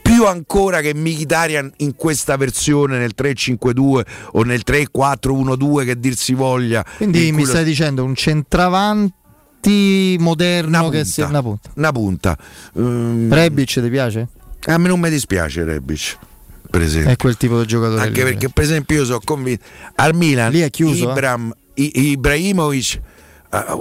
Più 0.00 0.24
ancora 0.24 0.80
che 0.80 0.94
Mkhitaryan 0.94 1.74
in 1.78 1.94
questa 1.94 2.38
versione 2.38 2.96
nel 2.96 3.12
3-5-2 3.14 4.02
o 4.32 4.42
nel 4.44 4.62
3-4-1-2 4.66 5.84
che 5.84 6.00
dir 6.00 6.16
si 6.16 6.32
voglia. 6.32 6.82
Quindi 6.96 7.26
in 7.26 7.34
mi 7.34 7.42
cui 7.42 7.50
lo- 7.50 7.50
stai 7.50 7.64
dicendo 7.64 8.02
un 8.02 8.14
centravanti 8.14 10.16
moderno 10.20 10.78
una 10.78 10.88
che 10.88 11.00
punta, 11.00 11.04
sia 11.04 11.26
una 11.26 11.42
punta. 11.42 11.70
Una 11.74 11.92
punta. 11.92 12.38
Ehm, 12.76 13.30
Rebic 13.30 13.82
ti 13.82 13.90
piace? 13.90 14.26
a 14.68 14.78
me 14.78 14.88
non 14.88 14.98
mi 14.98 15.10
dispiace 15.10 15.64
Rebic, 15.64 16.16
per 16.72 16.80
esempio. 16.80 17.10
È 17.12 17.16
quel 17.16 17.36
tipo 17.36 17.60
di 17.60 17.66
giocatore. 17.66 18.00
Anche 18.00 18.24
lì. 18.24 18.30
perché, 18.30 18.48
per 18.48 18.64
esempio, 18.64 18.96
io 18.96 19.04
sono 19.04 19.20
convinto 19.22 19.62
al 19.96 20.14
Milan 20.14 20.50
Lì 20.50 20.60
è 20.60 20.70
chiuso, 20.70 21.08
eh? 21.08 21.12
Ibram, 21.12 21.54
I- 21.74 22.10
Ibrahimovic 22.12 22.94
eh, 23.52 23.56
o, 23.68 23.74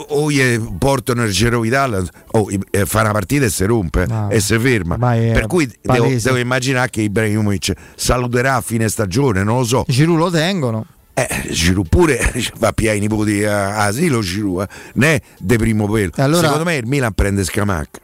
o, 0.00 0.30
o 0.30 0.74
portano 0.78 1.24
il 1.24 1.32
Giro 1.32 1.60
Vidal 1.60 2.06
o 2.32 2.50
eh, 2.70 2.84
fa 2.84 3.00
una 3.00 3.12
partita 3.12 3.46
e 3.46 3.48
si 3.48 3.64
rompe 3.64 4.04
No. 4.06 4.28
e 4.28 4.40
si 4.40 4.58
ferma. 4.58 4.98
Per 4.98 5.46
cui 5.46 5.72
devo, 5.80 6.06
devo 6.22 6.36
immaginare 6.36 6.90
che 6.90 7.00
Ibrahimovic 7.00 7.72
saluterà 7.96 8.56
a 8.56 8.60
fine 8.60 8.90
stagione, 8.90 9.42
non 9.42 9.60
lo 9.60 9.64
so. 9.64 9.84
Giroud 9.88 10.18
lo 10.18 10.30
tengono. 10.30 10.84
Eh, 11.14 11.48
Giroud 11.50 11.88
pure 11.88 12.18
va 12.58 12.68
a 12.68 12.72
piare 12.72 12.98
i 12.98 13.00
nipoti 13.00 13.42
a 13.42 13.76
a 13.76 13.84
asilo 13.84 14.20
Giroud, 14.20 14.60
eh. 14.68 14.68
né 14.96 15.22
de 15.38 15.56
primo 15.56 15.90
pelo. 15.90 16.10
Allora- 16.16 16.42
Secondo 16.42 16.64
me 16.64 16.76
il 16.76 16.86
Milan 16.86 17.14
prende 17.14 17.42
Scamacca 17.42 18.00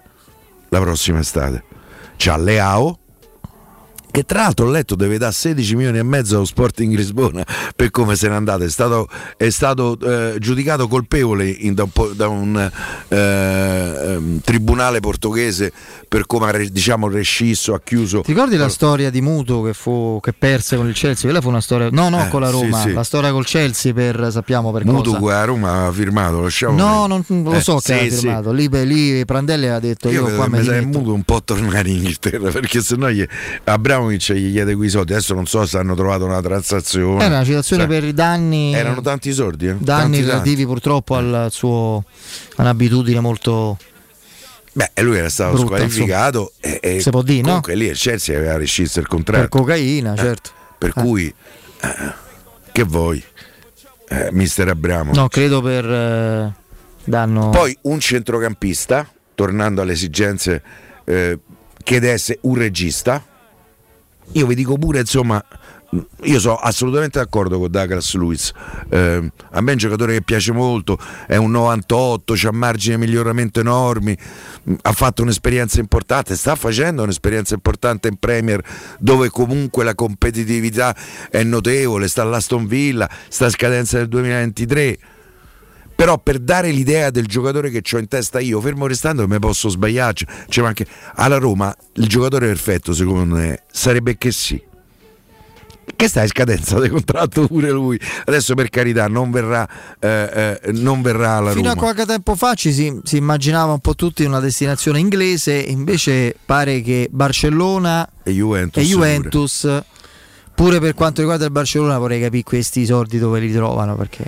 la 0.70 0.80
prossima 0.80 1.18
estate. 1.18 1.64
C'ha 2.16 2.36
Leao 2.38 2.99
che 4.10 4.24
tra 4.24 4.40
l'altro 4.42 4.66
ho 4.66 4.70
letto 4.70 4.94
deve 4.94 5.18
dare 5.18 5.32
16 5.32 5.76
milioni 5.76 5.98
e 5.98 6.02
mezzo 6.02 6.36
allo 6.36 6.44
Sporting 6.44 6.94
Lisbona 6.94 7.44
per 7.74 7.90
come 7.90 8.16
se 8.16 8.28
n'è 8.28 8.34
andato. 8.34 8.64
È 8.64 8.68
stato, 8.70 9.08
è 9.36 9.50
stato 9.50 9.98
eh, 10.00 10.36
giudicato 10.38 10.88
colpevole 10.88 11.48
in- 11.48 11.74
da 11.74 11.84
un, 11.84 12.12
da 12.14 12.28
un, 12.28 12.70
eh, 13.08 13.16
ehm, 13.16 14.40
tribunale 14.42 15.00
portoghese 15.00 15.72
per 16.08 16.26
come 16.26 16.48
ha 16.50 16.56
diciamo 16.70 17.08
rescisso, 17.08 17.74
ha 17.74 17.80
chiuso. 17.82 18.20
Ti 18.22 18.32
ricordi 18.32 18.56
la 18.56 18.68
storia 18.68 19.10
di 19.10 19.20
Muto 19.20 19.62
che, 19.62 19.74
fu, 19.74 20.18
che 20.20 20.32
perse 20.32 20.76
con 20.76 20.88
il 20.88 20.94
Chelsea? 20.94 21.22
Quella 21.22 21.40
fu 21.40 21.48
una 21.48 21.60
storia. 21.60 21.88
No, 21.90 22.08
no, 22.08 22.24
Eh, 22.26 22.28
con 22.28 22.40
la 22.40 22.48
sì, 22.48 22.52
Roma. 22.52 22.80
sì. 22.80 22.92
La 22.92 23.04
storia 23.04 23.30
col 23.32 23.44
Chelsea 23.44 23.92
per 23.92 24.28
sappiamo 24.30 24.72
per 24.72 24.84
Mutu 24.84 25.14
cosa. 25.16 25.38
a 25.40 25.44
Roma 25.44 25.70
aveva 25.72 25.92
firmato, 25.92 26.40
lasciamo 26.42 26.76
No, 26.76 27.06
non 27.06 27.24
lo 27.28 27.52
Eh, 27.52 27.60
so 27.60 27.76
che 27.78 28.08
sì, 28.08 28.10
sì. 28.10 28.20
firmato. 28.26 28.52
Lì, 28.52 28.68
lì 28.86 29.24
Prandelli 29.24 29.64
aveva 29.66 29.78
detto 29.80 30.08
io, 30.10 30.28
Io 30.28 30.34
qua 30.34 30.48
mi 30.48 30.58
mi 30.58 30.64
sa 30.64 30.78
dimetto. 30.78 30.98
muto 30.98 31.12
un 31.14 31.22
po' 31.22 31.42
tornare 31.42 31.88
in 31.88 31.96
Inghilterra 31.96 32.50
perché 32.52 32.80
sennò 32.80 33.08
gli, 33.08 33.24
Abramovic 34.00 34.32
gli 34.32 34.52
chiede 34.52 34.74
quei 34.74 34.88
soldi. 34.88 35.12
Adesso 35.12 35.34
non 35.34 35.46
so 35.46 35.66
se 35.66 35.78
hanno 35.78 35.94
trovato 35.94 36.24
una 36.24 36.40
transazione. 36.40 37.24
Era 37.24 37.36
una 37.36 37.44
citazione 37.44 37.82
Sai, 37.86 37.92
per 37.92 38.04
i 38.04 38.14
danni. 38.14 38.74
Erano 38.74 39.00
tanti 39.00 39.32
soldi, 39.32 39.66
eh? 39.68 39.76
danni 39.78 40.16
Tanti, 40.16 40.20
relativi 40.22 40.66
purtroppo 40.66 41.14
al 41.16 41.48
suo 41.50 42.04
a 42.56 42.62
un'abitudine 42.62 43.20
molto 43.20 43.78
Beh, 44.72 44.90
lui 45.02 45.16
era 45.18 45.28
stato 45.28 45.54
Brutta, 45.56 45.76
squalificato 45.76 46.52
e, 46.60 46.78
e 46.80 47.00
Si 47.00 47.10
può 47.10 47.22
dire, 47.22 47.40
no? 47.40 47.46
comunque 47.46 47.74
lì 47.74 47.86
il 47.86 47.96
Chelsea 47.96 48.36
aveva 48.36 48.56
rescisso 48.56 49.00
il 49.00 49.08
contratto. 49.08 49.40
per 49.40 49.48
cocaina, 49.48 50.14
certo. 50.16 50.50
Per 50.78 50.92
Eh. 50.94 51.00
cui, 51.00 51.34
eh, 51.80 52.12
che 52.72 52.84
vuoi, 52.84 53.22
eh, 54.08 54.28
mister 54.32 54.68
Abramo? 54.68 55.12
No, 55.12 55.28
credo 55.28 55.60
per 55.60 55.84
eh, 55.84 56.54
danno 57.04 57.50
Poi 57.50 57.76
un 57.82 57.98
centrocampista, 58.00 59.08
tornando 59.34 59.82
alle 59.82 59.92
esigenze, 59.92 60.62
eh, 61.04 61.38
essere 61.84 62.38
un 62.42 62.54
regista. 62.54 63.24
Io 64.32 64.46
vi 64.46 64.54
dico 64.54 64.76
pure, 64.76 65.00
insomma, 65.00 65.44
io 66.22 66.38
sono 66.38 66.54
assolutamente 66.54 67.18
d'accordo 67.18 67.58
con 67.58 67.68
Douglas 67.70 68.14
Lewis. 68.14 68.52
Eh, 68.88 69.30
a 69.50 69.60
me 69.60 69.70
è 69.70 69.72
un 69.72 69.78
giocatore 69.78 70.12
che 70.14 70.22
piace 70.22 70.52
molto, 70.52 70.98
è 71.26 71.34
un 71.36 71.50
98, 71.50 72.34
ha 72.44 72.52
margini 72.52 72.94
di 72.94 73.06
miglioramento 73.06 73.58
enormi, 73.58 74.16
mh, 74.62 74.74
ha 74.82 74.92
fatto 74.92 75.22
un'esperienza 75.22 75.80
importante, 75.80 76.36
sta 76.36 76.54
facendo 76.54 77.02
un'esperienza 77.02 77.54
importante 77.54 78.06
in 78.06 78.16
Premier 78.18 78.62
dove 78.98 79.30
comunque 79.30 79.82
la 79.82 79.96
competitività 79.96 80.94
è 81.28 81.42
notevole, 81.42 82.06
sta 82.06 82.22
all'Aston 82.22 82.66
Villa, 82.66 83.10
sta 83.28 83.46
a 83.46 83.50
scadenza 83.50 83.98
del 83.98 84.08
2023 84.08 84.98
però 86.00 86.16
per 86.16 86.38
dare 86.38 86.70
l'idea 86.70 87.10
del 87.10 87.26
giocatore 87.26 87.68
che 87.68 87.82
ho 87.94 87.98
in 87.98 88.08
testa 88.08 88.40
io, 88.40 88.58
fermo 88.62 88.86
restando 88.86 89.20
che 89.20 89.28
mi 89.28 89.38
posso 89.38 89.68
sbagliare, 89.68 90.14
cioè, 90.48 90.66
anche 90.66 90.86
alla 91.16 91.36
Roma 91.36 91.76
il 91.96 92.06
giocatore 92.08 92.46
perfetto 92.46 92.94
secondo 92.94 93.34
me 93.34 93.64
sarebbe 93.70 94.16
che 94.16 94.32
sì. 94.32 94.58
Che 95.94 96.08
sta 96.08 96.22
in 96.22 96.28
scadenza 96.28 96.80
di 96.80 96.88
contratto 96.88 97.46
pure 97.46 97.70
lui. 97.70 98.00
Adesso 98.24 98.54
per 98.54 98.70
carità 98.70 99.08
non 99.08 99.30
verrà, 99.30 99.68
eh, 99.98 100.58
eh, 100.62 100.72
non 100.72 101.02
verrà 101.02 101.32
alla 101.36 101.50
Fino 101.50 101.68
Roma. 101.68 101.72
a 101.72 101.76
qualche 101.76 102.06
tempo 102.06 102.34
fa 102.34 102.54
ci 102.54 102.72
si, 102.72 102.98
si 103.04 103.18
immaginava 103.18 103.72
un 103.72 103.80
po' 103.80 103.94
tutti 103.94 104.24
una 104.24 104.40
destinazione 104.40 105.00
inglese, 105.00 105.52
invece 105.52 106.34
pare 106.42 106.80
che 106.80 107.08
Barcellona 107.10 108.08
E 108.22 108.32
Juventus. 108.32 108.82
e 108.82 108.86
pure. 108.86 108.94
Juventus, 108.94 109.82
pure 110.54 110.80
per 110.80 110.94
quanto 110.94 111.20
riguarda 111.20 111.44
il 111.44 111.50
Barcellona, 111.50 111.98
vorrei 111.98 112.22
capire 112.22 112.42
questi 112.42 112.86
soldi 112.86 113.18
dove 113.18 113.38
li 113.38 113.52
trovano 113.52 113.96
perché 113.96 114.24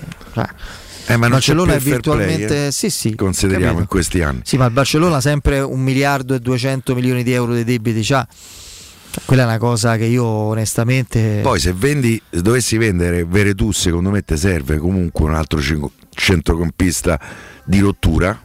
Eh, 1.13 1.17
ma 1.17 1.29
Barcellona 1.29 1.75
è 1.75 1.79
fair 1.79 1.83
play, 1.83 1.93
virtualmente 1.95 2.67
eh. 2.67 2.73
sì, 2.73 2.89
sì, 2.89 3.15
Consideriamo 3.15 3.65
capito. 3.65 3.81
in 3.83 3.87
questi 3.89 4.23
anni. 4.23 4.41
Sì, 4.45 4.57
ma 4.57 4.67
il 4.67 4.73
Barcellona 4.73 5.17
ha 5.17 5.21
sempre 5.21 5.61
un 5.61 5.81
miliardo 5.81 6.35
e 6.35 6.39
200 6.41 6.95
milioni 6.95 7.23
di 7.23 7.33
euro 7.33 7.55
di 7.55 7.65
debiti, 7.65 8.01
c'ha. 8.03 8.27
Quella 9.27 9.43
è 9.43 9.45
una 9.45 9.59
cosa 9.59 9.99
che 9.99 10.05
io 10.05 10.25
onestamente 10.25 11.41
Poi 11.43 11.61
se 11.61 11.75
vendi, 11.75 12.21
se 12.31 12.41
dovessi 12.41 12.79
vendere 12.79 13.27
Veretù, 13.27 13.71
secondo 13.71 14.09
me 14.09 14.25
ti 14.25 14.39
serve 14.39 14.79
comunque 14.79 15.27
un 15.27 15.35
altro 15.35 15.61
centrocampista 16.15 17.21
di 17.65 17.81
rottura. 17.81 18.41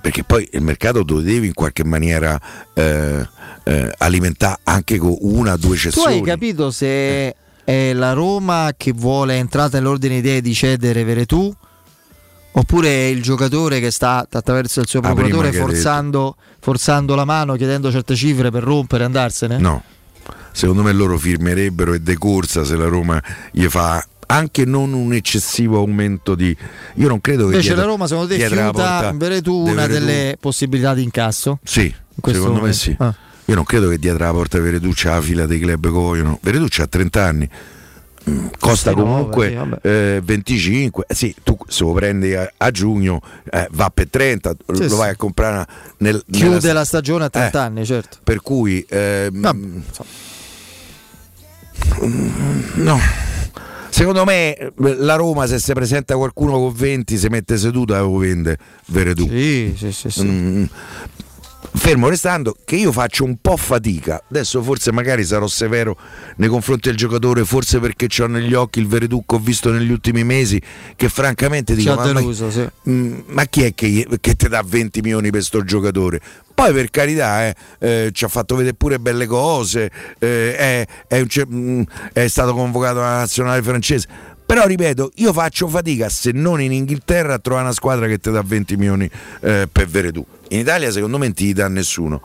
Perché 0.00 0.24
poi 0.24 0.48
il 0.52 0.62
mercato 0.62 1.02
lo 1.06 1.20
devi 1.20 1.48
in 1.48 1.52
qualche 1.52 1.84
maniera 1.84 2.40
eh, 2.72 3.26
eh, 3.64 3.92
alimentare 3.98 4.60
anche 4.62 4.96
con 4.96 5.14
una 5.20 5.54
o 5.54 5.56
due 5.56 5.74
Tu 5.74 5.82
cessioni. 5.82 6.14
hai 6.14 6.22
capito 6.22 6.70
se 6.70 7.34
è 7.70 7.92
la 7.92 8.12
Roma 8.12 8.72
che 8.76 8.92
vuole 8.92 9.36
entrata 9.36 9.78
nell'ordine 9.78 10.16
idee 10.16 10.40
di 10.40 10.52
cedere 10.54 11.04
Veretù 11.04 11.54
oppure 12.52 12.88
è 12.88 13.04
il 13.04 13.22
giocatore 13.22 13.78
che 13.78 13.90
sta 13.92 14.26
attraverso 14.28 14.80
il 14.80 14.88
suo 14.88 14.98
Ah, 15.00 15.12
procuratore 15.12 15.52
forzando, 15.52 16.36
forzando 16.58 17.14
la 17.14 17.24
mano 17.24 17.54
chiedendo 17.54 17.90
certe 17.92 18.16
cifre 18.16 18.50
per 18.50 18.64
rompere 18.64 19.04
e 19.04 19.06
andarsene? 19.06 19.58
No, 19.58 19.82
secondo 20.52 20.82
me 20.82 20.92
loro 20.92 21.16
firmerebbero 21.16 21.94
e 21.94 22.00
decorsa 22.00 22.64
se 22.64 22.74
la 22.76 22.86
Roma 22.88 23.22
gli 23.52 23.66
fa 23.66 24.04
anche 24.26 24.64
non 24.64 24.92
un 24.92 25.12
eccessivo 25.12 25.78
aumento 25.78 26.34
di... 26.34 26.56
Io 26.96 27.08
non 27.08 27.20
credo 27.20 27.42
che... 27.46 27.50
Invece 27.54 27.68
dietro- 27.68 27.84
la 27.84 27.90
Roma 27.90 28.06
secondo 28.06 28.34
te 28.34 28.48
porta 28.72 29.12
Veretù 29.14 29.54
una 29.66 29.86
delle 29.86 30.36
possibilità 30.40 30.94
di 30.94 31.02
incasso? 31.02 31.58
Sì, 31.64 31.92
questo 32.20 32.40
secondo 32.40 32.62
me 32.64 32.72
momento. 32.72 32.78
sì. 32.78 32.94
Ah. 32.98 33.14
Io 33.50 33.56
non 33.56 33.64
credo 33.64 33.88
che 33.88 33.98
dietro 33.98 34.24
la 34.24 34.30
porta 34.30 34.60
Veretù 34.60 34.90
c'ha 34.94 35.14
la 35.16 35.20
fila 35.20 35.44
dei 35.44 35.58
club 35.58 35.82
che 35.86 35.90
vogliono. 35.90 36.38
Veretù 36.40 36.66
c'ha 36.68 36.86
30 36.86 37.24
anni. 37.24 37.48
Mm, 38.30 38.46
Costa 38.60 38.90
no, 38.92 39.02
comunque 39.02 39.52
vabbè. 39.52 39.78
eh, 40.16 40.20
25, 40.22 41.04
Eh 41.08 41.14
sì, 41.16 41.34
tu 41.42 41.58
se 41.66 41.82
lo 41.82 41.92
prendi 41.92 42.32
a, 42.34 42.48
a 42.58 42.70
giugno 42.70 43.20
eh, 43.50 43.66
va 43.72 43.90
per 43.92 44.08
30, 44.08 44.54
Sì, 44.74 44.88
lo 44.88 44.96
vai 44.96 45.10
a 45.10 45.16
comprare 45.16 45.66
nel, 45.96 46.22
Chiude 46.30 46.58
nella- 46.60 46.72
la 46.80 46.84
stagione 46.84 47.24
a 47.24 47.30
30 47.30 47.58
Eh. 47.58 47.62
anni, 47.64 47.84
certo. 47.84 48.18
per 48.22 48.40
cui 48.40 48.84
ehm, 48.88 49.40
Vabbè, 49.40 49.58
insomma. 49.88 50.08
no. 52.74 52.98
Secondo 53.88 54.24
me 54.24 54.54
eh, 54.54 54.72
la 54.98 55.16
Roma 55.16 55.46
se 55.48 55.58
si 55.58 55.72
presenta 55.72 56.14
qualcuno 56.16 56.52
con 56.52 56.72
20 56.72 57.18
si 57.18 57.26
mette 57.28 57.58
seduta 57.58 57.96
e 57.96 58.00
lo 58.00 58.16
vende 58.16 58.56
Veretù. 58.86 59.26
Sì, 59.28 59.74
sì, 59.76 59.90
sì, 59.92 60.10
sì. 60.10 60.22
Mm, 60.24 60.64
Fermo 61.72 62.08
restando 62.08 62.56
che 62.64 62.76
io 62.76 62.90
faccio 62.90 63.24
un 63.24 63.36
po' 63.40 63.56
fatica, 63.56 64.22
adesso 64.30 64.62
forse 64.62 64.92
magari 64.92 65.24
sarò 65.24 65.46
severo 65.46 65.96
nei 66.36 66.48
confronti 66.48 66.88
del 66.88 66.96
giocatore, 66.96 67.44
forse 67.44 67.78
perché 67.78 68.08
ho 68.22 68.26
negli 68.26 68.54
occhi 68.54 68.80
il 68.80 68.86
Veredù 68.86 69.24
che 69.26 69.34
ho 69.34 69.38
visto 69.38 69.70
negli 69.70 69.90
ultimi 69.90 70.24
mesi, 70.24 70.60
che 70.96 71.08
francamente 71.08 71.74
dico, 71.74 71.94
ma, 71.94 72.04
ma- 72.04 72.12
deluso, 72.12 72.50
sì. 72.50 72.66
mm, 72.88 73.20
ma 73.26 73.44
chi 73.44 73.64
è 73.64 73.74
che, 73.74 74.06
che 74.20 74.34
ti 74.36 74.48
dà 74.48 74.62
20 74.64 75.00
milioni 75.00 75.30
per 75.30 75.42
sto 75.42 75.62
giocatore? 75.62 76.20
Poi 76.52 76.72
per 76.74 76.90
carità 76.90 77.46
eh, 77.46 77.54
eh, 77.78 78.10
ci 78.12 78.24
ha 78.24 78.28
fatto 78.28 78.54
vedere 78.54 78.74
pure 78.74 78.98
belle 78.98 79.26
cose, 79.26 79.90
eh, 80.18 80.56
è, 80.56 80.86
è 81.06 81.18
un 81.20 81.28
mm, 81.54 81.82
è 82.12 82.26
stato 82.28 82.52
convocato 82.52 82.98
alla 82.98 83.18
nazionale 83.18 83.62
francese, 83.62 84.06
Però 84.50 84.66
ripeto, 84.66 85.12
io 85.18 85.32
faccio 85.32 85.68
fatica 85.68 86.08
se 86.08 86.32
non 86.32 86.60
in 86.60 86.72
Inghilterra 86.72 87.34
a 87.34 87.38
trovare 87.38 87.66
una 87.66 87.72
squadra 87.72 88.08
che 88.08 88.18
ti 88.18 88.32
dà 88.32 88.42
20 88.42 88.76
milioni 88.76 89.08
eh, 89.42 89.68
per 89.70 89.86
Veretù. 89.86 90.26
In 90.48 90.58
Italia 90.58 90.90
secondo 90.90 91.18
me 91.18 91.26
non 91.26 91.34
ti 91.34 91.52
dà 91.52 91.68
nessuno. 91.68 92.20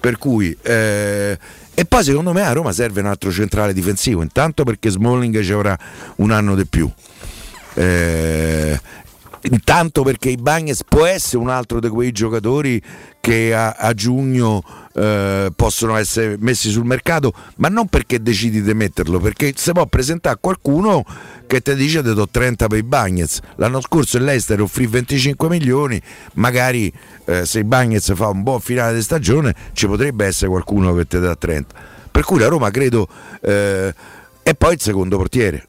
Per 0.00 0.16
cui 0.16 0.56
eh, 0.62 1.38
e 1.74 1.84
poi 1.84 2.02
secondo 2.02 2.32
me 2.32 2.46
a 2.46 2.52
Roma 2.52 2.72
serve 2.72 3.00
un 3.00 3.08
altro 3.08 3.30
centrale 3.30 3.74
difensivo, 3.74 4.22
intanto 4.22 4.64
perché 4.64 4.88
Smalling 4.88 5.42
ci 5.42 5.52
avrà 5.52 5.78
un 6.16 6.30
anno 6.30 6.54
di 6.54 6.64
più. 6.64 6.90
Eh, 7.74 8.80
intanto 9.50 10.02
perché 10.02 10.30
i 10.30 10.36
Bagnes 10.36 10.84
può 10.84 11.04
essere 11.04 11.38
un 11.38 11.48
altro 11.48 11.80
di 11.80 11.88
quei 11.88 12.12
giocatori 12.12 12.80
che 13.20 13.54
a, 13.54 13.70
a 13.70 13.94
giugno 13.94 14.62
eh, 14.94 15.50
possono 15.54 15.96
essere 15.96 16.36
messi 16.38 16.70
sul 16.70 16.84
mercato, 16.84 17.32
ma 17.56 17.68
non 17.68 17.88
perché 17.88 18.22
decidi 18.22 18.62
di 18.62 18.74
metterlo, 18.74 19.18
perché 19.18 19.52
se 19.56 19.72
può 19.72 19.86
presentare 19.86 20.38
qualcuno 20.40 21.04
che 21.46 21.60
ti 21.60 21.74
dice 21.74 22.02
ti 22.02 22.12
do 22.12 22.28
30 22.28 22.66
per 22.66 22.78
i 22.78 22.82
Bagnets. 22.82 23.40
L'anno 23.56 23.80
scorso 23.80 24.18
l'Ester 24.18 24.60
offrì 24.60 24.86
25 24.86 25.48
milioni, 25.48 26.00
magari 26.34 26.92
eh, 27.24 27.46
se 27.46 27.60
i 27.60 27.64
Bagnets 27.64 28.14
fa 28.14 28.28
un 28.28 28.42
buon 28.42 28.60
finale 28.60 28.94
di 28.94 29.02
stagione 29.02 29.54
ci 29.72 29.86
potrebbe 29.86 30.26
essere 30.26 30.48
qualcuno 30.48 30.94
che 30.94 31.06
ti 31.06 31.18
dà 31.18 31.34
30. 31.34 31.74
Per 32.10 32.24
cui 32.24 32.38
la 32.38 32.48
Roma 32.48 32.70
credo... 32.70 33.08
Eh, 33.40 33.94
e 34.46 34.54
poi 34.54 34.74
il 34.74 34.80
secondo 34.80 35.16
portiere. 35.16 35.68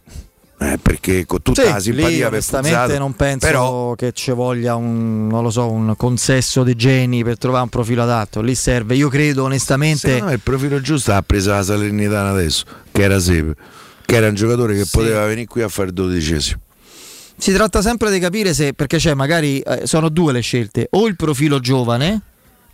Eh, 0.57 0.77
perché 0.81 1.25
con 1.25 1.41
tutta 1.41 1.63
Sì, 1.63 1.69
la 1.69 1.79
simpatia 1.79 2.09
lì, 2.09 2.23
onestamente 2.23 2.97
non 2.97 3.13
penso 3.13 3.45
però 3.45 3.93
che 3.95 4.13
ci 4.13 4.31
voglia 4.31 4.75
un, 4.75 5.27
non 5.27 5.43
lo 5.43 5.49
so, 5.49 5.69
un 5.69 5.93
consesso 5.97 6.63
di 6.63 6.75
geni 6.75 7.23
per 7.25 7.37
trovare 7.37 7.63
un 7.63 7.69
profilo 7.69 8.03
adatto. 8.03 8.41
Lì 8.41 8.55
serve, 8.55 8.95
io 8.95 9.09
credo 9.09 9.43
onestamente. 9.43 10.21
me 10.21 10.31
il 10.33 10.39
profilo 10.39 10.79
giusto 10.79 11.11
ha 11.13 11.21
preso 11.21 11.51
la 11.51 11.61
Salernitana 11.61 12.29
adesso, 12.29 12.63
che 12.91 13.01
era 13.03 13.19
Sepe, 13.19 13.53
che 14.05 14.15
era 14.15 14.27
un 14.29 14.35
giocatore 14.35 14.75
che 14.75 14.85
Sì. 14.85 14.97
poteva 14.97 15.25
venire 15.25 15.45
qui 15.45 15.61
a 15.61 15.67
fare 15.67 15.91
dodicesimo. 15.91 16.61
Si 17.37 17.51
tratta 17.51 17.81
sempre 17.81 18.09
di 18.09 18.19
capire 18.19 18.53
se, 18.53 18.73
perché 18.73 18.95
c'è 18.95 19.13
magari 19.13 19.59
eh, 19.59 19.81
sono 19.85 20.07
due 20.07 20.31
le 20.31 20.39
scelte, 20.39 20.87
o 20.91 21.05
il 21.05 21.17
profilo 21.17 21.59
giovane, 21.59 22.21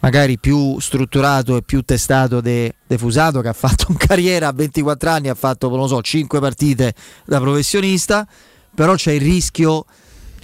magari 0.02 0.38
più 0.38 0.80
strutturato 0.80 1.58
e 1.58 1.64
più 1.64 1.82
testato 1.82 2.42
de, 2.42 2.76
de 2.86 2.98
Fusato, 2.98 3.42
che 3.42 3.48
ha 3.48 3.54
fatto 3.54 3.86
in 3.90 3.98
carriera 3.98 4.48
a 4.48 4.52
24 4.52 5.10
anni, 5.10 5.30
ha 5.30 5.36
fatto, 5.36 5.70
non 5.70 5.80
lo 5.80 5.88
so, 5.88 6.02
5 6.02 6.40
partite 6.40 6.94
da 7.26 7.40
professionista, 7.40 8.28
però 8.76 8.96
c'è 8.96 9.14
il 9.14 9.22
rischio 9.22 9.86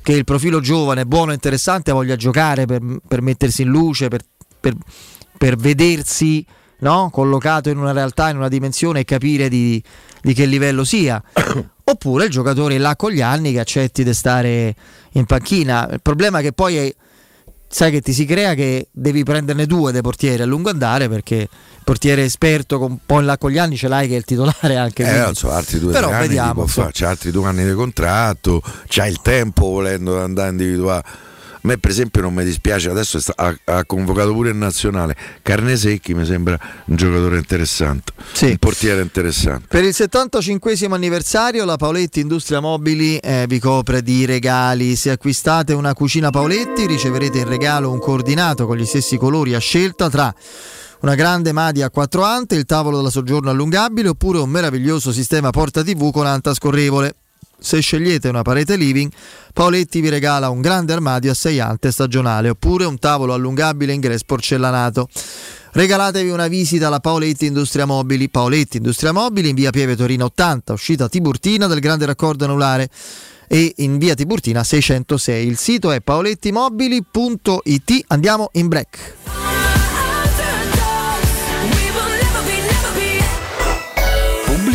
che 0.02 0.14
il 0.14 0.24
profilo 0.24 0.60
giovane, 0.60 1.06
buono 1.06 1.34
interessante, 1.34 1.92
voglia 1.92 2.16
giocare 2.16 2.66
per, 2.66 2.82
per 3.06 3.22
mettersi 3.22 3.64
in 3.64 3.70
luce, 3.70 4.08
per, 4.08 4.22
per- 4.60 4.78
per 5.38 5.56
vedersi 5.56 6.46
no? 6.80 7.10
collocato 7.12 7.70
in 7.70 7.78
una 7.78 7.92
realtà, 7.92 8.30
in 8.30 8.38
una 8.38 8.48
dimensione 8.48 9.02
e 9.02 9.06
capire 9.06 9.50
di, 9.50 9.82
di 10.22 10.34
che 10.34 10.46
livello 10.46 10.84
sia. 10.84 11.22
Oppure 11.90 12.26
il 12.26 12.32
giocatore 12.32 12.78
là 12.78 12.96
con 12.96 13.12
gli 13.12 13.22
anni 13.22 13.54
che 13.54 13.60
accetti 13.60 14.04
di 14.04 14.14
stare 14.14 14.76
in 15.12 15.26
panchina. 15.26 15.88
Il 15.90 16.02
problema 16.02 16.40
è 16.40 16.42
che 16.42 16.52
poi 16.52 16.78
è- 16.78 16.96
sai 17.68 17.92
che 17.92 18.02
ti 18.02 18.14
si 18.14 18.26
crea 18.26 18.54
che 18.54 18.88
devi 18.92 19.24
prenderne 19.24 19.66
due 19.66 19.92
dei 19.92 20.02
portieri 20.02 20.42
a 20.42 20.46
lungo 20.46 20.70
andare 20.70 21.10
perché 21.10 21.36
il 21.36 21.50
portiere 21.84 22.24
esperto 22.24 22.80
con 22.80 22.92
un 22.92 22.98
po' 23.06 23.20
in 23.20 23.26
là 23.26 23.38
con 23.38 23.52
gli 23.52 23.58
anni 23.58 23.78
ce 23.78 23.88
l'hai 23.88 24.08
che 24.08 24.16
è 24.16 24.18
il 24.18 24.26
titolare 24.26 24.76
anche. 24.78 25.04
Eh, 25.04 25.20
quindi- 25.22 25.36
so, 25.36 25.52
altri 25.52 25.80
due 25.80 25.92
Però 25.92 26.10
vediamo, 26.10 26.66
fare, 26.68 26.92
c'ha 26.94 27.10
altri 27.10 27.32
due 27.32 27.48
anni 27.48 27.66
di 27.66 27.74
contratto, 27.74 28.62
c'ha 28.88 29.06
il 29.08 29.22
tempo 29.22 29.68
volendo 29.68 30.14
da 30.16 30.24
andare 30.24 30.48
a 30.48 30.52
individuare. 30.52 31.04
A 31.58 31.60
me 31.64 31.78
per 31.78 31.90
esempio 31.92 32.22
non 32.22 32.34
mi 32.34 32.44
dispiace, 32.44 32.90
adesso 32.90 33.20
ha, 33.36 33.56
ha 33.66 33.86
convocato 33.86 34.32
pure 34.34 34.50
il 34.50 34.56
nazionale. 34.56 35.16
Carnesecchi 35.42 36.14
mi 36.14 36.26
sembra 36.26 36.58
un 36.86 36.96
giocatore 36.96 37.38
interessante, 37.38 38.14
Sì. 38.32 38.46
un 38.46 38.58
portiere 38.58 39.02
interessante. 39.02 39.66
Per 39.68 39.84
il 39.84 39.94
75 39.94 40.76
anniversario 40.92 41.66
la 41.66 41.76
Paoletti 41.76 42.20
Industria 42.20 42.60
Mobili 42.60 43.18
eh, 43.18 43.46
vi 43.48 43.60
copre 43.60 44.02
di 44.02 44.26
regali. 44.26 44.96
Se 44.96 45.10
acquistate 45.10 45.74
una 45.74 45.94
cucina 45.94 46.30
Paoletti 46.30 46.86
riceverete 46.86 47.40
in 47.40 47.48
regalo 47.48 47.92
un 47.92 48.00
coordinato 48.00 48.66
con 48.66 48.78
gli 48.78 48.86
stessi 48.86 49.18
colori 49.18 49.54
a 49.56 49.60
scelta 49.60 50.10
tra 50.10 50.34
una 51.00 51.16
grande 51.16 51.52
madia 51.52 51.88
a 51.88 51.90
quattro 51.90 52.24
ante, 52.24 52.56
il 52.56 52.66
tavolo 52.66 53.02
da 53.02 53.10
soggiorno 53.10 53.50
allungabile 53.50 54.10
oppure 54.10 54.40
un 54.40 54.50
meraviglioso 54.50 55.12
sistema 55.12 55.52
porta 55.52 55.84
TV 55.84 56.12
con 56.12 56.26
anta 56.26 56.54
scorrevole. 56.54 57.16
Se 57.60 57.80
scegliete 57.80 58.30
una 58.30 58.44
parete 58.44 58.76
living, 58.76 59.12
Paoletti 59.52 60.02
vi 60.02 60.10
regala 60.10 60.50
un 60.50 60.62
grande 60.62 60.94
armadio 60.94 61.32
a 61.32 61.34
6 61.34 61.60
ante 61.60 61.92
stagionale 61.92 62.50
oppure 62.50 62.86
un 62.86 63.00
tavolo 63.00 63.34
allungabile 63.34 63.94
in 63.94 64.00
grès 64.00 64.24
porcellanato. 64.24 65.10
Regalatevi 65.72 66.30
una 66.30 66.48
visita 66.48 66.88
alla 66.88 67.00
Paoletti 67.00 67.46
Industria 67.46 67.86
Mobili. 67.86 68.30
Paoletti 68.30 68.78
Industria 68.78 69.12
Mobili 69.12 69.50
in 69.50 69.56
via 69.56 69.72
Pieve 69.72 69.96
Torino 69.96 70.26
80, 70.26 70.74
uscita 70.74 71.10
Tiburtina 71.10 71.68
del 71.68 71.80
grande 71.80 72.06
raccordo 72.06 72.46
anulare 72.46 72.90
e 73.48 73.74
in 73.78 73.98
via 73.98 74.14
Tiburtina 74.14 74.64
606. 74.64 75.48
Il 75.48 75.58
sito 75.58 75.92
è 75.92 76.02
paolettimobili.it. 76.02 78.04
Andiamo 78.08 78.50
in 78.54 78.68
break. 78.68 79.47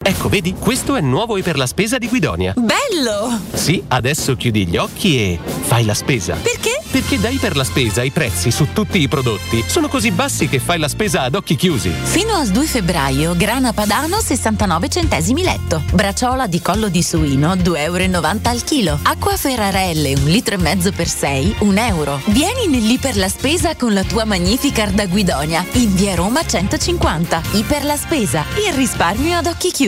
Ecco, 0.00 0.30
vedi, 0.30 0.54
questo 0.54 0.96
è 0.96 1.02
nuovo 1.02 1.36
e 1.36 1.42
per 1.42 1.58
la 1.58 1.66
spesa 1.66 1.98
di 1.98 2.08
Guidonia. 2.08 2.54
Bello! 2.56 3.38
Sì, 3.52 3.82
adesso 3.88 4.36
chiudi 4.36 4.66
gli 4.66 4.78
occhi 4.78 5.18
e 5.18 5.38
fai 5.42 5.84
la 5.84 5.92
spesa. 5.92 6.34
Perché? 6.40 6.80
Perché 6.90 7.20
da 7.20 7.28
Iper 7.28 7.54
la 7.56 7.64
Spesa 7.64 8.02
i 8.02 8.10
prezzi 8.10 8.50
su 8.50 8.68
tutti 8.72 8.98
i 8.98 9.08
prodotti 9.08 9.62
sono 9.66 9.88
così 9.88 10.10
bassi 10.10 10.48
che 10.48 10.60
fai 10.60 10.78
la 10.78 10.88
spesa 10.88 11.22
ad 11.22 11.34
occhi 11.34 11.56
chiusi. 11.56 11.90
Fino 11.90 12.32
al 12.32 12.48
2 12.48 12.64
febbraio, 12.64 13.36
grana 13.36 13.74
padano 13.74 14.18
69 14.20 14.88
centesimi 14.88 15.42
letto. 15.42 15.82
Braciola 15.92 16.46
di 16.46 16.62
collo 16.62 16.88
di 16.88 17.02
suino 17.02 17.54
2,90 17.54 17.76
euro 17.76 18.38
al 18.44 18.64
chilo. 18.64 18.98
Acqua 19.02 19.36
Ferrarelle 19.36 20.14
1 20.14 20.24
litro 20.24 20.54
e 20.54 20.58
mezzo 20.58 20.90
per 20.90 21.08
6, 21.08 21.56
1 21.58 21.80
euro. 21.80 22.18
Vieni 22.26 22.66
nell'Iper 22.68 23.18
la 23.18 23.28
Spesa 23.28 23.76
con 23.76 23.92
la 23.92 24.04
tua 24.04 24.24
Magnificard 24.24 24.94
da 24.94 25.06
Guidonia 25.06 25.62
in 25.72 25.94
via 25.94 26.14
Roma 26.14 26.46
150. 26.46 27.42
Iper 27.52 27.84
la 27.84 27.96
Spesa, 27.96 28.46
il 28.66 28.72
risparmio 28.72 29.36
ad 29.36 29.46
occhi 29.46 29.70
chiusi. 29.70 29.87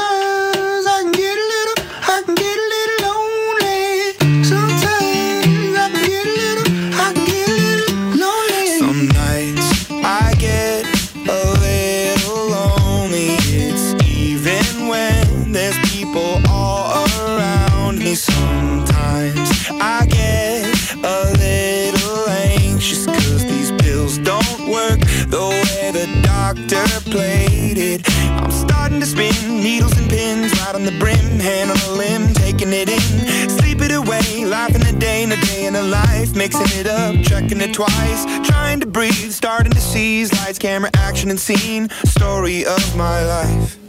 life, 36.31 36.37
mixing 36.37 36.79
it 36.79 36.87
up, 36.87 37.15
checking 37.23 37.61
it 37.61 37.73
twice. 37.73 38.25
Trying 38.43 38.79
to 38.81 38.87
breathe, 38.87 39.31
starting 39.31 39.71
to 39.71 39.79
seize 39.79 40.31
lights, 40.33 40.57
camera, 40.57 40.89
action, 40.93 41.29
and 41.29 41.39
scene. 41.39 41.89
Story 42.05 42.65
of 42.65 42.95
my 42.95 43.25
life. 43.25 43.79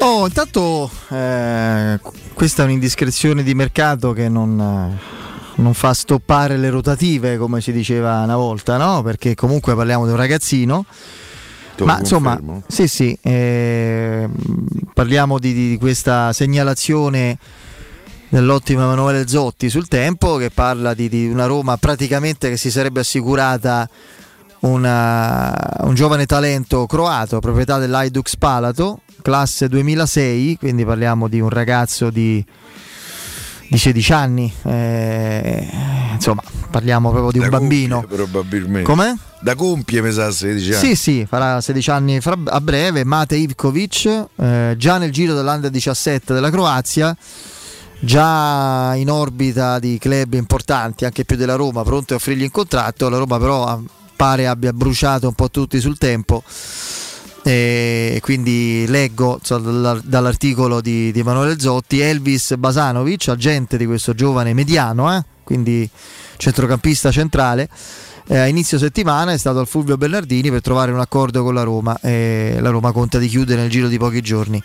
Oh, 0.00 0.26
intanto 0.26 0.90
eh, 1.08 1.98
questa 2.34 2.62
è 2.62 2.64
un'indiscrezione 2.66 3.42
di 3.42 3.54
mercato 3.54 4.12
che 4.12 4.28
non, 4.28 4.60
eh, 4.60 5.62
non 5.62 5.72
fa 5.72 5.94
stoppare 5.94 6.58
le 6.58 6.68
rotative, 6.68 7.38
come 7.38 7.62
si 7.62 7.72
diceva 7.72 8.20
una 8.20 8.36
volta, 8.36 8.76
no? 8.76 9.02
Perché 9.02 9.34
comunque 9.34 9.74
parliamo 9.74 10.04
di 10.04 10.10
un 10.10 10.18
ragazzino. 10.18 10.84
Te 11.76 11.84
Ma 11.84 11.98
insomma, 11.98 12.40
sì, 12.68 12.86
sì, 12.86 13.18
eh, 13.22 14.28
parliamo 14.92 15.38
di, 15.38 15.52
di 15.52 15.76
questa 15.78 16.32
segnalazione 16.32 17.36
dell'ottimo 18.28 18.82
Emanuele 18.82 19.26
Zotti 19.26 19.68
sul 19.68 19.88
tempo 19.88 20.36
che 20.36 20.50
parla 20.50 20.94
di, 20.94 21.08
di 21.08 21.28
una 21.28 21.46
Roma 21.46 21.76
praticamente 21.76 22.48
che 22.48 22.56
si 22.56 22.70
sarebbe 22.70 23.00
assicurata 23.00 23.88
una- 24.60 25.76
un 25.80 25.94
giovane 25.94 26.26
talento 26.26 26.86
croato, 26.86 27.38
proprietà 27.40 27.78
dell'Aidux 27.78 28.36
Palato, 28.36 29.00
classe 29.22 29.68
2006, 29.68 30.56
quindi 30.58 30.84
parliamo 30.84 31.28
di 31.28 31.40
un 31.40 31.48
ragazzo 31.48 32.10
di, 32.10 32.44
di 33.68 33.78
16 33.78 34.12
anni, 34.12 34.52
eh, 34.64 35.68
insomma 36.12 36.42
parliamo 36.70 37.10
proprio 37.10 37.30
di 37.32 37.38
un 37.38 37.44
Da 37.50 37.58
bambino. 37.58 38.00
compie, 38.00 38.16
probabilmente. 38.16 38.88
Come? 38.88 39.16
Da 39.40 39.54
compie, 39.54 40.00
mi 40.02 40.10
sa, 40.12 40.30
16 40.30 40.72
anni. 40.74 40.86
Sì, 40.88 40.96
sì, 40.96 41.26
farà 41.28 41.60
16 41.60 41.90
anni 41.90 42.20
fra- 42.20 42.38
a 42.46 42.60
breve. 42.60 43.04
Mate 43.04 43.36
Ivkovic, 43.36 44.26
eh, 44.36 44.74
già 44.76 44.98
nel 44.98 45.12
giro 45.12 45.34
dell'Under 45.34 45.70
17 45.70 46.32
della 46.34 46.50
Croazia, 46.50 47.14
già 48.00 48.94
in 48.96 49.10
orbita 49.10 49.78
di 49.78 49.98
club 49.98 50.34
importanti, 50.34 51.04
anche 51.04 51.24
più 51.24 51.36
della 51.36 51.54
Roma, 51.56 51.82
pronto 51.82 52.14
a 52.14 52.16
offrirgli 52.16 52.42
in 52.42 52.50
contratto. 52.50 53.08
La 53.08 53.18
Roma 53.18 53.38
però 53.38 53.66
ah, 53.66 53.80
pare 54.16 54.46
abbia 54.46 54.72
bruciato 54.72 55.28
un 55.28 55.34
po' 55.34 55.50
tutti 55.50 55.80
sul 55.80 55.98
tempo. 55.98 56.42
E 57.46 58.20
quindi 58.22 58.86
leggo 58.88 59.38
dalla- 59.46 60.00
dall'articolo 60.02 60.80
di, 60.80 61.12
di 61.12 61.20
Emanuele 61.20 61.58
Zotti 61.60 62.00
Elvis 62.00 62.54
Basanovic, 62.56 63.28
agente 63.28 63.76
di 63.76 63.84
questo 63.84 64.14
giovane 64.14 64.54
mediano, 64.54 65.14
eh, 65.14 65.22
quindi 65.44 65.88
centrocampista 66.38 67.10
centrale. 67.10 67.68
eh, 68.28 68.38
a 68.38 68.46
inizio 68.46 68.78
settimana 68.78 69.32
è 69.32 69.36
stato 69.36 69.58
al 69.58 69.66
Fulvio 69.66 69.98
Bernardini 69.98 70.50
per 70.50 70.62
trovare 70.62 70.90
un 70.90 71.00
accordo 71.00 71.42
con 71.42 71.52
la 71.52 71.62
Roma 71.62 71.98
e 72.00 72.56
la 72.60 72.70
Roma 72.70 72.92
conta 72.92 73.18
di 73.18 73.28
chiudere 73.28 73.60
nel 73.60 73.70
giro 73.70 73.88
di 73.88 73.98
pochi 73.98 74.22
giorni. 74.22 74.62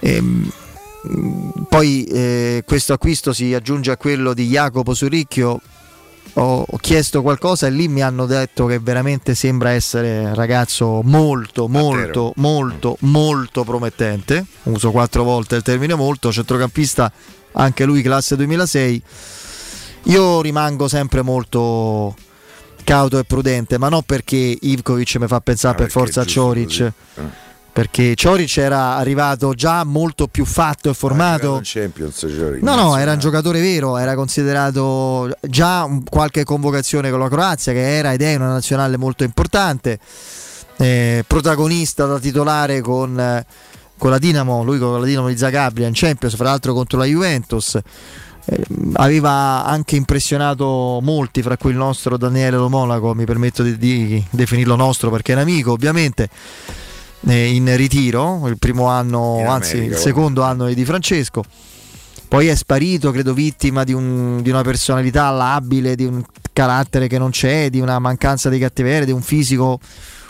Ehm, 0.00 0.52
poi 1.70 2.04
eh, 2.04 2.62
questo 2.66 2.92
acquisto 2.92 3.32
si 3.32 3.54
aggiunge 3.54 3.90
a 3.90 3.96
quello 3.96 4.34
di 4.34 4.46
Jacopo 4.48 4.92
Suricchio. 4.92 5.60
Ho, 6.38 6.64
ho 6.68 6.76
chiesto 6.78 7.22
qualcosa 7.22 7.66
e 7.66 7.70
lì 7.70 7.88
mi 7.88 8.02
hanno 8.02 8.26
detto 8.26 8.66
che 8.66 8.78
veramente 8.78 9.34
sembra 9.34 9.70
essere 9.70 10.18
un 10.18 10.34
ragazzo 10.34 11.00
molto, 11.02 11.66
molto, 11.66 12.32
molto, 12.36 12.96
molto 13.00 13.64
promettente. 13.64 14.44
Uso 14.64 14.90
quattro 14.90 15.22
volte 15.22 15.56
il 15.56 15.62
termine 15.62 15.94
molto, 15.94 16.30
centrocampista 16.30 17.10
anche 17.52 17.84
lui 17.84 18.02
classe 18.02 18.36
2006. 18.36 19.02
Io 20.04 20.40
rimango 20.40 20.88
sempre 20.88 21.22
molto 21.22 22.14
cauto 22.84 23.18
e 23.18 23.24
prudente, 23.24 23.78
ma 23.78 23.88
non 23.88 24.02
perché 24.02 24.56
Ivkovic 24.60 25.16
mi 25.16 25.26
fa 25.26 25.40
pensare 25.40 25.76
per 25.76 25.90
forza 25.90 26.20
a 26.20 26.24
Cioric. 26.24 26.92
Perché 27.76 28.14
Cioric 28.14 28.56
era 28.56 28.96
arrivato 28.96 29.52
già 29.52 29.84
molto 29.84 30.28
più 30.28 30.46
fatto 30.46 30.88
e 30.88 30.94
formato. 30.94 31.60
Champions, 31.62 32.26
Giorgi. 32.26 32.64
No, 32.64 32.74
no, 32.74 32.96
era 32.96 33.12
un 33.12 33.18
giocatore 33.18 33.60
vero, 33.60 33.98
era 33.98 34.14
considerato 34.14 35.30
già 35.42 35.86
qualche 36.08 36.42
convocazione 36.42 37.10
con 37.10 37.18
la 37.18 37.28
Croazia, 37.28 37.74
che 37.74 37.98
era 37.98 38.14
ed 38.14 38.22
è 38.22 38.34
una 38.36 38.48
nazionale 38.48 38.96
molto 38.96 39.24
importante, 39.24 39.98
eh, 40.78 41.22
protagonista 41.26 42.06
da 42.06 42.18
titolare 42.18 42.80
con, 42.80 43.20
eh, 43.20 43.44
con 43.98 44.08
la 44.08 44.16
Dinamo, 44.16 44.64
lui 44.64 44.78
con 44.78 44.98
la 44.98 45.04
Dinamo 45.04 45.28
di 45.28 45.36
Zagabria 45.36 45.86
in 45.86 45.92
Champions, 45.94 46.34
fra 46.34 46.44
l'altro 46.46 46.72
contro 46.72 46.96
la 46.96 47.04
Juventus. 47.04 47.78
Eh, 48.46 48.64
aveva 48.94 49.66
anche 49.66 49.96
impressionato 49.96 51.00
molti, 51.02 51.42
fra 51.42 51.58
cui 51.58 51.72
il 51.72 51.76
nostro 51.76 52.16
Daniele 52.16 52.56
Lo 52.56 52.70
Monaco, 52.70 53.12
mi 53.12 53.26
permetto 53.26 53.62
di, 53.62 53.76
di 53.76 54.24
definirlo 54.30 54.76
nostro 54.76 55.10
perché 55.10 55.32
è 55.32 55.34
un 55.34 55.42
amico, 55.42 55.72
ovviamente 55.72 56.22
eh, 56.24 56.85
in 57.20 57.76
ritiro, 57.76 58.46
il 58.48 58.58
primo 58.58 58.86
anno, 58.86 59.38
In 59.40 59.46
anzi 59.46 59.72
America, 59.76 59.94
il 59.94 60.00
secondo 60.00 60.42
anno 60.42 60.72
di 60.72 60.84
Francesco. 60.84 61.42
Poi 62.28 62.48
è 62.48 62.54
sparito, 62.54 63.10
credo, 63.12 63.32
vittima 63.34 63.84
di, 63.84 63.92
un- 63.92 64.42
di 64.42 64.50
una 64.50 64.62
personalità 64.62 65.30
labile, 65.30 65.94
di 65.94 66.04
un 66.04 66.22
carattere 66.52 67.06
che 67.06 67.18
non 67.18 67.30
c'è, 67.30 67.70
di 67.70 67.80
una 67.80 67.98
mancanza 67.98 68.48
di 68.48 68.58
cattiveria, 68.58 69.04
di 69.04 69.12
un 69.12 69.22
fisico 69.22 69.78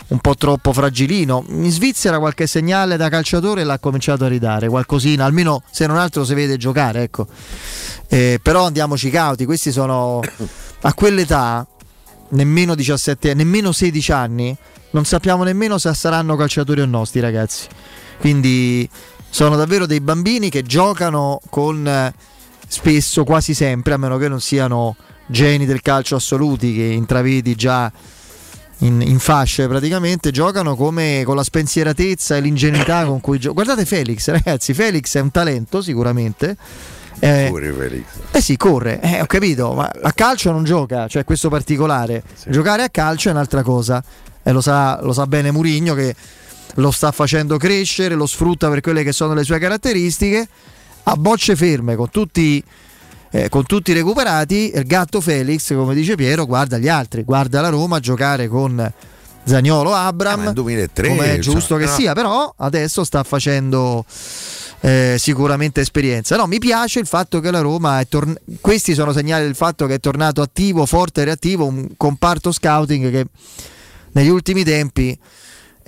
un 0.09 0.19
po' 0.19 0.35
troppo 0.35 0.73
fragilino. 0.73 1.43
In 1.49 1.71
Svizzera 1.71 2.19
qualche 2.19 2.47
segnale 2.47 2.97
da 2.97 3.09
calciatore 3.09 3.63
l'ha 3.63 3.79
cominciato 3.79 4.25
a 4.25 4.27
ridare, 4.27 4.69
qualcosina, 4.69 5.25
almeno 5.25 5.63
se 5.71 5.85
non 5.87 5.97
altro 5.97 6.23
si 6.23 6.33
vede 6.33 6.57
giocare, 6.57 7.03
ecco. 7.03 7.27
Eh, 8.07 8.39
però 8.41 8.65
andiamoci 8.65 9.09
cauti, 9.09 9.45
questi 9.45 9.71
sono 9.71 10.21
a 10.81 10.93
quell'età, 10.93 11.65
nemmeno 12.29 12.75
17 12.75 13.33
nemmeno 13.33 13.71
16 13.71 14.11
anni, 14.11 14.55
non 14.91 15.05
sappiamo 15.05 15.43
nemmeno 15.43 15.77
se 15.77 15.93
saranno 15.93 16.35
calciatori 16.35 16.81
o 16.81 16.85
no 16.85 17.05
sti 17.05 17.19
ragazzi. 17.19 17.67
Quindi 18.19 18.89
sono 19.29 19.55
davvero 19.55 19.85
dei 19.85 20.01
bambini 20.01 20.49
che 20.49 20.63
giocano 20.63 21.39
con 21.49 21.87
eh, 21.87 22.13
spesso, 22.67 23.23
quasi 23.23 23.53
sempre, 23.53 23.93
a 23.93 23.97
meno 23.97 24.17
che 24.17 24.27
non 24.27 24.41
siano 24.41 24.95
geni 25.27 25.65
del 25.65 25.81
calcio 25.81 26.15
assoluti 26.15 26.73
che 26.73 26.83
intravedi 26.83 27.55
già 27.55 27.91
in, 28.79 29.01
in 29.01 29.19
fasce 29.19 29.67
praticamente, 29.67 30.31
giocano 30.31 30.75
come 30.75 31.23
con 31.25 31.35
la 31.35 31.43
spensieratezza 31.43 32.35
e 32.35 32.41
l'ingenuità 32.41 33.05
con 33.05 33.21
cui 33.21 33.37
giocano. 33.37 33.63
Guardate 33.63 33.85
Felix, 33.85 34.27
ragazzi, 34.29 34.73
Felix 34.73 35.15
è 35.15 35.19
un 35.19 35.31
talento 35.31 35.81
sicuramente. 35.81 36.55
Eh, 37.19 37.47
Pure 37.49 37.73
Felix. 37.73 38.03
eh 38.31 38.41
sì, 38.41 38.57
corre, 38.57 39.01
eh, 39.01 39.21
ho 39.21 39.25
capito, 39.25 39.73
ma 39.73 39.91
a 40.03 40.11
calcio 40.11 40.51
non 40.51 40.63
gioca, 40.63 41.07
cioè 41.07 41.23
questo 41.23 41.49
particolare. 41.49 42.21
Giocare 42.47 42.83
a 42.83 42.89
calcio 42.89 43.29
è 43.29 43.31
un'altra 43.31 43.63
cosa. 43.63 44.03
E 44.47 44.53
lo 44.53 44.61
sa, 44.61 44.97
lo 45.01 45.11
sa 45.11 45.27
bene 45.27 45.51
Murigno 45.51 45.93
che 45.93 46.15
lo 46.75 46.89
sta 46.91 47.11
facendo 47.11 47.57
crescere, 47.57 48.15
lo 48.15 48.25
sfrutta 48.25 48.69
per 48.69 48.79
quelle 48.79 49.03
che 49.03 49.11
sono 49.11 49.33
le 49.33 49.43
sue 49.43 49.59
caratteristiche. 49.59 50.47
A 51.03 51.15
bocce 51.17 51.57
ferme, 51.57 51.97
con 51.97 52.09
tutti, 52.09 52.63
eh, 53.31 53.49
con 53.49 53.65
tutti 53.65 53.91
recuperati, 53.91 54.71
il 54.73 54.85
gatto 54.85 55.19
Felix, 55.19 55.73
come 55.75 55.93
dice 55.93 56.15
Piero, 56.15 56.45
guarda 56.45 56.77
gli 56.77 56.87
altri, 56.87 57.23
guarda 57.23 57.59
la 57.59 57.67
Roma 57.67 57.99
giocare 57.99 58.47
con 58.47 58.89
Zagnolo 59.43 59.93
Abram. 59.93 60.43
nel 60.43 60.53
2003, 60.53 61.09
come 61.09 61.33
è 61.33 61.39
giusto 61.39 61.75
cioè, 61.75 61.79
che 61.79 61.85
no. 61.85 61.91
sia, 61.91 62.13
però 62.13 62.53
adesso 62.55 63.03
sta 63.03 63.23
facendo 63.23 64.05
eh, 64.79 65.17
sicuramente 65.19 65.81
esperienza. 65.81 66.37
No, 66.37 66.47
mi 66.47 66.59
piace 66.59 66.99
il 66.99 67.05
fatto 67.05 67.41
che 67.41 67.51
la 67.51 67.59
Roma 67.59 67.99
è 67.99 68.07
torn- 68.07 68.37
questi 68.61 68.93
sono 68.93 69.11
segnali 69.11 69.43
del 69.43 69.55
fatto 69.55 69.85
che 69.87 69.95
è 69.95 69.99
tornato 69.99 70.41
attivo, 70.41 70.85
forte 70.85 71.21
e 71.21 71.25
reattivo, 71.25 71.65
un 71.65 71.89
comparto 71.97 72.53
scouting 72.53 73.11
che 73.11 73.25
negli 74.13 74.29
ultimi 74.29 74.63
tempi 74.63 75.17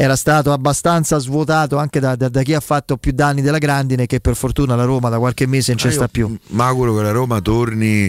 era 0.02 0.16
stato 0.16 0.54
abbastanza 0.54 1.18
svuotato 1.18 1.76
anche 1.76 2.00
da, 2.00 2.16
da- 2.16 2.30
da 2.30 2.42
chi 2.42 2.54
ha 2.54 2.62
fatto 2.62 2.96
più 2.96 3.12
danni 3.12 3.42
della 3.42 3.58
grandine 3.58 4.06
che 4.06 4.22
per 4.22 4.34
fortuna 4.38 4.74
la 4.78 4.86
Roma 4.86 5.10
da 5.10 5.18
qualche 5.18 5.46
mese 5.46 5.74
non 5.74 5.82
c'è 5.82 5.90
Ah, 5.90 5.92
sta 5.92 6.08
più. 6.08 6.34
Mi 6.52 6.62
auguro 6.62 6.96
che 6.96 7.02
la 7.02 7.12
Roma 7.12 7.42
torni 7.42 8.06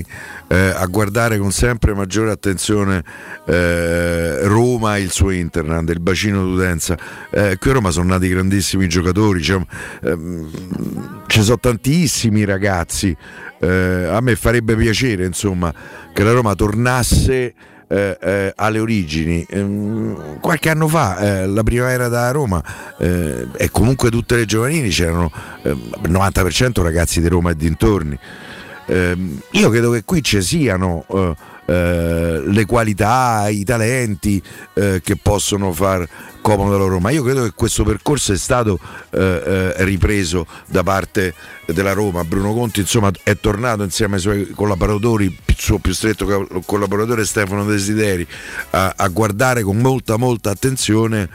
eh, 0.47 0.57
a 0.57 0.87
guardare 0.87 1.37
con 1.39 1.51
sempre 1.51 1.93
maggiore 1.93 2.31
attenzione 2.31 3.03
eh, 3.45 4.47
Roma 4.47 4.99
e 4.99 5.01
il 5.01 5.11
suo 5.11 5.31
internet, 5.31 5.91
il 5.91 5.99
bacino 5.99 6.45
d'utenza. 6.45 6.97
Eh, 7.29 7.57
qui 7.59 7.71
a 7.71 7.73
Roma 7.73 7.91
sono 7.91 8.07
nati 8.11 8.29
grandissimi 8.29 8.87
giocatori, 8.87 9.43
cioè, 9.43 9.61
ehm, 10.05 11.23
ci 11.27 11.43
sono 11.43 11.59
tantissimi 11.59 12.45
ragazzi. 12.45 13.17
Eh, 13.59 14.05
a 14.09 14.21
me 14.21 14.37
farebbe 14.37 14.77
piacere 14.77 15.27
insomma 15.27 15.75
che 16.13 16.23
la 16.23 16.31
Roma 16.33 16.55
tornasse 16.55 17.53
eh, 17.93 18.17
eh, 18.21 18.53
alle 18.55 18.79
origini. 18.79 19.45
Ehm, 19.51 20.39
qualche 20.39 20.71
anno 20.71 20.87
fa, 20.87 21.19
eh, 21.19 21.47
la 21.47 21.65
primavera 21.65 22.07
da 22.07 22.31
Roma, 22.31 22.63
eh, 22.99 23.49
e 23.57 23.71
comunque 23.71 24.11
tutte 24.11 24.37
le 24.37 24.45
giovanili 24.45 24.91
c'erano 24.91 25.31
eh, 25.63 25.71
il 25.71 26.11
90% 26.11 26.83
ragazzi 26.83 27.21
di 27.21 27.27
Roma 27.27 27.51
e 27.51 27.57
dintorni. 27.57 28.17
Ehm, 28.87 29.41
io 29.51 29.71
credo 29.71 29.91
che 29.91 30.05
qui 30.05 30.23
ci 30.23 30.41
siano 30.41 31.05
eh, 31.71 32.43
le 32.45 32.67
qualità, 32.67 33.47
i 33.49 33.63
talenti 33.63 34.43
eh, 34.75 35.01
che 35.05 35.15
possono 35.15 35.73
far 35.73 36.05
comodo 36.41 36.75
alla 36.75 36.87
Roma. 36.87 37.11
Io 37.11 37.23
credo 37.23 37.45
che 37.45 37.53
questo 37.55 37.85
percorso 37.85 38.33
è 38.33 38.37
stato 38.37 38.81
eh, 39.11 39.21
eh, 39.77 39.85
ripreso 39.85 40.49
da 40.67 40.83
parte 40.83 41.33
della 41.67 41.93
Roma. 41.93 42.25
Bruno 42.25 42.53
Conti 42.55 42.81
insomma 42.81 43.13
è 43.23 43.39
tornato 43.39 43.85
insieme 43.85 44.17
ai 44.17 44.21
suoi 44.21 44.51
collaboratori, 44.51 45.27
il 45.27 45.57
suo 45.57 45.79
più 45.79 45.93
stretto 45.93 46.25
co- 46.25 46.63
collaboratore 46.67 47.25
Stefano 47.25 47.65
Desideri, 47.65 48.27
a, 48.71 48.95
a 48.97 49.07
guardare 49.07 49.63
con 49.63 49.77
molta 49.77 50.17
molta 50.17 50.51
attenzione 50.51 51.29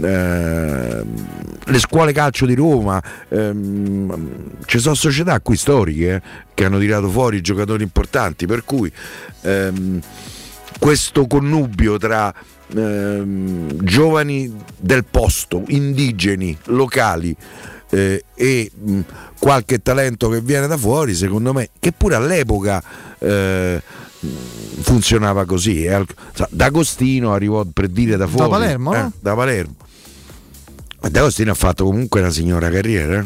le 0.00 1.78
scuole 1.78 2.12
calcio 2.12 2.46
di 2.46 2.54
Roma. 2.54 3.02
ehm, 3.28 4.50
ci 4.66 4.78
sono 4.78 4.94
società 4.94 5.40
qui 5.40 5.56
storiche 5.56 6.14
eh, 6.14 6.22
che 6.54 6.64
hanno 6.64 6.78
tirato 6.78 7.08
fuori 7.08 7.40
giocatori 7.40 7.82
importanti, 7.82 8.46
per 8.46 8.64
cui 8.64 8.90
ehm, 9.42 10.00
questo 10.78 11.26
connubio 11.26 11.96
tra 11.98 12.32
ehm, 12.74 13.82
giovani 13.82 14.54
del 14.78 15.04
posto, 15.04 15.62
indigeni, 15.68 16.56
locali 16.64 17.34
eh, 17.90 18.24
e 18.34 18.70
mh, 18.74 19.00
qualche 19.38 19.80
talento 19.80 20.28
che 20.28 20.40
viene 20.40 20.66
da 20.66 20.76
fuori, 20.76 21.14
secondo 21.14 21.52
me, 21.52 21.70
che 21.78 21.92
pure 21.92 22.16
all'epoca 22.16 22.82
eh, 23.18 23.80
funzionava 24.80 25.44
così. 25.44 25.84
eh. 25.84 26.04
D'Agostino 26.50 27.32
arrivò 27.32 27.64
per 27.64 27.88
dire 27.88 28.16
da 28.16 28.26
fuori. 28.26 28.50
Palermo, 28.50 28.94
eh, 28.94 29.10
da 29.20 29.34
Palermo. 29.34 29.74
Ma 31.00 31.08
D'Agostino 31.08 31.50
ha 31.52 31.54
fatto 31.54 31.84
comunque 31.84 32.20
una 32.20 32.30
signora 32.30 32.70
carriera. 32.70 33.24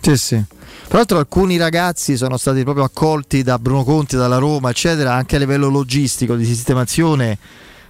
Sì, 0.00 0.16
sì. 0.16 0.44
Tra 0.88 0.98
l'altro 0.98 1.18
alcuni 1.18 1.56
ragazzi 1.56 2.16
sono 2.16 2.36
stati 2.36 2.62
proprio 2.62 2.84
accolti 2.84 3.42
da 3.42 3.58
Bruno 3.58 3.82
Conti, 3.82 4.16
dalla 4.16 4.38
Roma, 4.38 4.70
eccetera, 4.70 5.14
anche 5.14 5.36
a 5.36 5.38
livello 5.40 5.68
logistico, 5.68 6.36
di 6.36 6.44
sistemazione, 6.44 7.38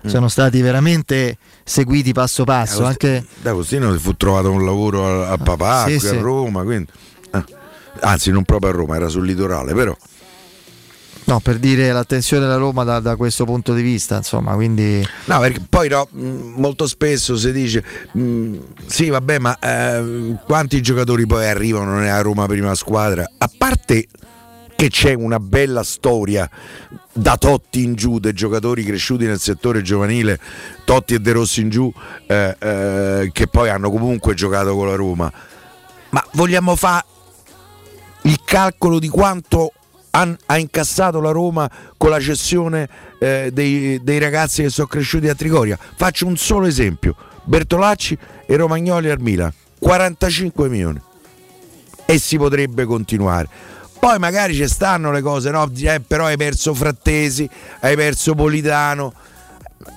Mm. 0.06 0.08
sono 0.08 0.28
stati 0.28 0.60
veramente 0.60 1.38
seguiti 1.64 2.12
passo 2.12 2.44
passo. 2.44 2.80
D'Agosti- 2.82 3.06
Anche 3.06 3.26
D'Agostino 3.42 3.92
si 3.92 3.98
fu 3.98 4.14
trovato 4.14 4.50
un 4.50 4.64
lavoro 4.64 5.24
a, 5.24 5.30
a 5.30 5.36
papà 5.38 5.86
sì, 5.88 5.98
sì. 5.98 6.08
a 6.08 6.20
Roma, 6.20 6.62
quindi, 6.62 6.90
eh. 7.32 7.44
anzi 8.00 8.30
non 8.30 8.44
proprio 8.44 8.70
a 8.70 8.74
Roma, 8.74 8.96
era 8.96 9.08
sul 9.08 9.24
litorale, 9.26 9.74
però 9.74 9.96
no, 11.26 11.40
per 11.40 11.58
dire 11.58 11.92
l'attenzione 11.92 12.44
della 12.44 12.56
Roma 12.56 12.82
da, 12.82 12.98
da 13.00 13.16
questo 13.16 13.44
punto 13.44 13.74
di 13.74 13.82
vista, 13.82 14.16
insomma, 14.16 14.54
quindi 14.54 15.06
No, 15.26 15.38
perché 15.38 15.60
poi 15.68 15.88
no, 15.88 16.08
mh, 16.10 16.54
molto 16.56 16.86
spesso 16.86 17.36
si 17.36 17.52
dice 17.52 17.84
mh, 18.12 18.56
sì, 18.86 19.08
vabbè, 19.08 19.38
ma 19.38 19.58
eh, 19.58 20.36
quanti 20.44 20.80
giocatori 20.80 21.26
poi 21.26 21.46
arrivano 21.46 21.98
nella 21.98 22.20
Roma 22.20 22.46
prima 22.46 22.74
squadra? 22.74 23.24
A 23.38 23.50
parte 23.56 24.06
che 24.76 24.90
c'è 24.90 25.14
una 25.14 25.40
bella 25.40 25.82
storia 25.82 26.48
da 27.12 27.36
Totti 27.38 27.82
in 27.82 27.94
giù, 27.94 28.18
dei 28.18 28.34
giocatori 28.34 28.84
cresciuti 28.84 29.24
nel 29.24 29.40
settore 29.40 29.80
giovanile, 29.80 30.38
Totti 30.84 31.14
e 31.14 31.18
De 31.18 31.32
Rossi 31.32 31.62
in 31.62 31.70
giù, 31.70 31.90
eh, 32.26 32.56
eh, 32.58 33.30
che 33.32 33.46
poi 33.46 33.70
hanno 33.70 33.90
comunque 33.90 34.34
giocato 34.34 34.76
con 34.76 34.86
la 34.86 34.94
Roma. 34.94 35.32
Ma 36.10 36.24
vogliamo 36.32 36.76
fare 36.76 37.04
il 38.22 38.38
calcolo 38.44 38.98
di 38.98 39.08
quanto 39.08 39.72
han- 40.16 40.36
ha 40.46 40.56
incassato 40.58 41.20
la 41.20 41.30
Roma 41.30 41.70
con 41.96 42.10
la 42.10 42.20
cessione 42.20 42.88
eh, 43.18 43.50
dei, 43.52 44.00
dei 44.02 44.18
ragazzi 44.18 44.62
che 44.62 44.70
sono 44.70 44.86
cresciuti 44.86 45.28
a 45.28 45.34
Trigoria. 45.34 45.78
Faccio 45.96 46.26
un 46.26 46.36
solo 46.36 46.66
esempio: 46.66 47.14
Bertolacci 47.44 48.16
e 48.46 48.56
Romagnoli 48.56 49.10
al 49.10 49.20
Milan, 49.20 49.52
45 49.78 50.68
milioni. 50.68 51.00
E 52.06 52.18
si 52.18 52.36
potrebbe 52.38 52.84
continuare. 52.84 53.48
Poi 53.98 54.18
magari 54.18 54.54
ci 54.54 54.68
stanno 54.68 55.10
le 55.10 55.20
cose, 55.22 55.50
no? 55.50 55.68
Eh, 55.76 56.00
però 56.00 56.26
hai 56.26 56.36
perso 56.36 56.72
Frattesi, 56.74 57.48
hai 57.80 57.96
perso 57.96 58.34
Politano. 58.34 59.12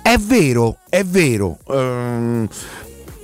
È 0.02 0.18
vero, 0.18 0.78
è 0.90 1.04
vero. 1.04 1.58
ehm, 1.68 2.48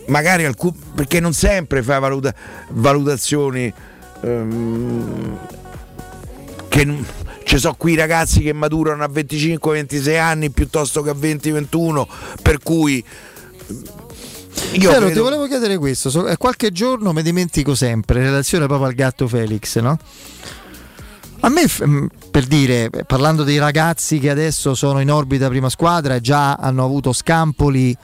magari 0.07 0.45
alcun- 0.45 0.75
perché 0.93 1.19
non 1.19 1.33
sempre 1.33 1.81
fai 1.81 1.99
valuta- 1.99 2.33
valutazioni 2.69 3.73
ehm, 4.21 5.37
che, 6.67 7.03
ci 7.43 7.57
sono 7.57 7.75
qui 7.77 7.95
ragazzi 7.95 8.41
che 8.41 8.53
maturano 8.53 9.03
a 9.03 9.09
25-26 9.11 10.19
anni 10.19 10.49
piuttosto 10.49 11.01
che 11.01 11.09
a 11.09 11.13
20-21, 11.13 12.05
per 12.41 12.59
cui 12.61 13.03
io 14.71 14.89
Piero, 14.89 14.93
ti 14.93 15.05
credo- 15.05 15.23
volevo 15.23 15.47
chiedere 15.47 15.77
questo. 15.77 16.27
eh, 16.27 16.37
qualche 16.37 16.71
giorno 16.71 17.13
mi 17.13 17.21
dimentico 17.21 17.75
sempre 17.75 18.19
in 18.19 18.25
relazione 18.25 18.65
proprio 18.67 18.87
al 18.87 18.93
gatto 18.93 19.27
Felix, 19.27 19.79
no? 19.79 19.97
A 21.41 21.49
me, 21.49 21.63
mh, 21.63 22.07
per 22.31 22.45
dire, 22.45 22.89
eh, 22.91 23.03
parlando 23.05 23.43
dei 23.43 23.59
ragazzi 23.59 24.19
che 24.19 24.29
adesso 24.29 24.73
sono 24.73 24.99
in 24.99 25.11
orbita 25.11 25.47
prima 25.47 25.69
squadra 25.69 26.15
e 26.15 26.21
già 26.21 26.53
hanno 26.55 26.83
avuto 26.83 27.13
scampoli 27.13 27.95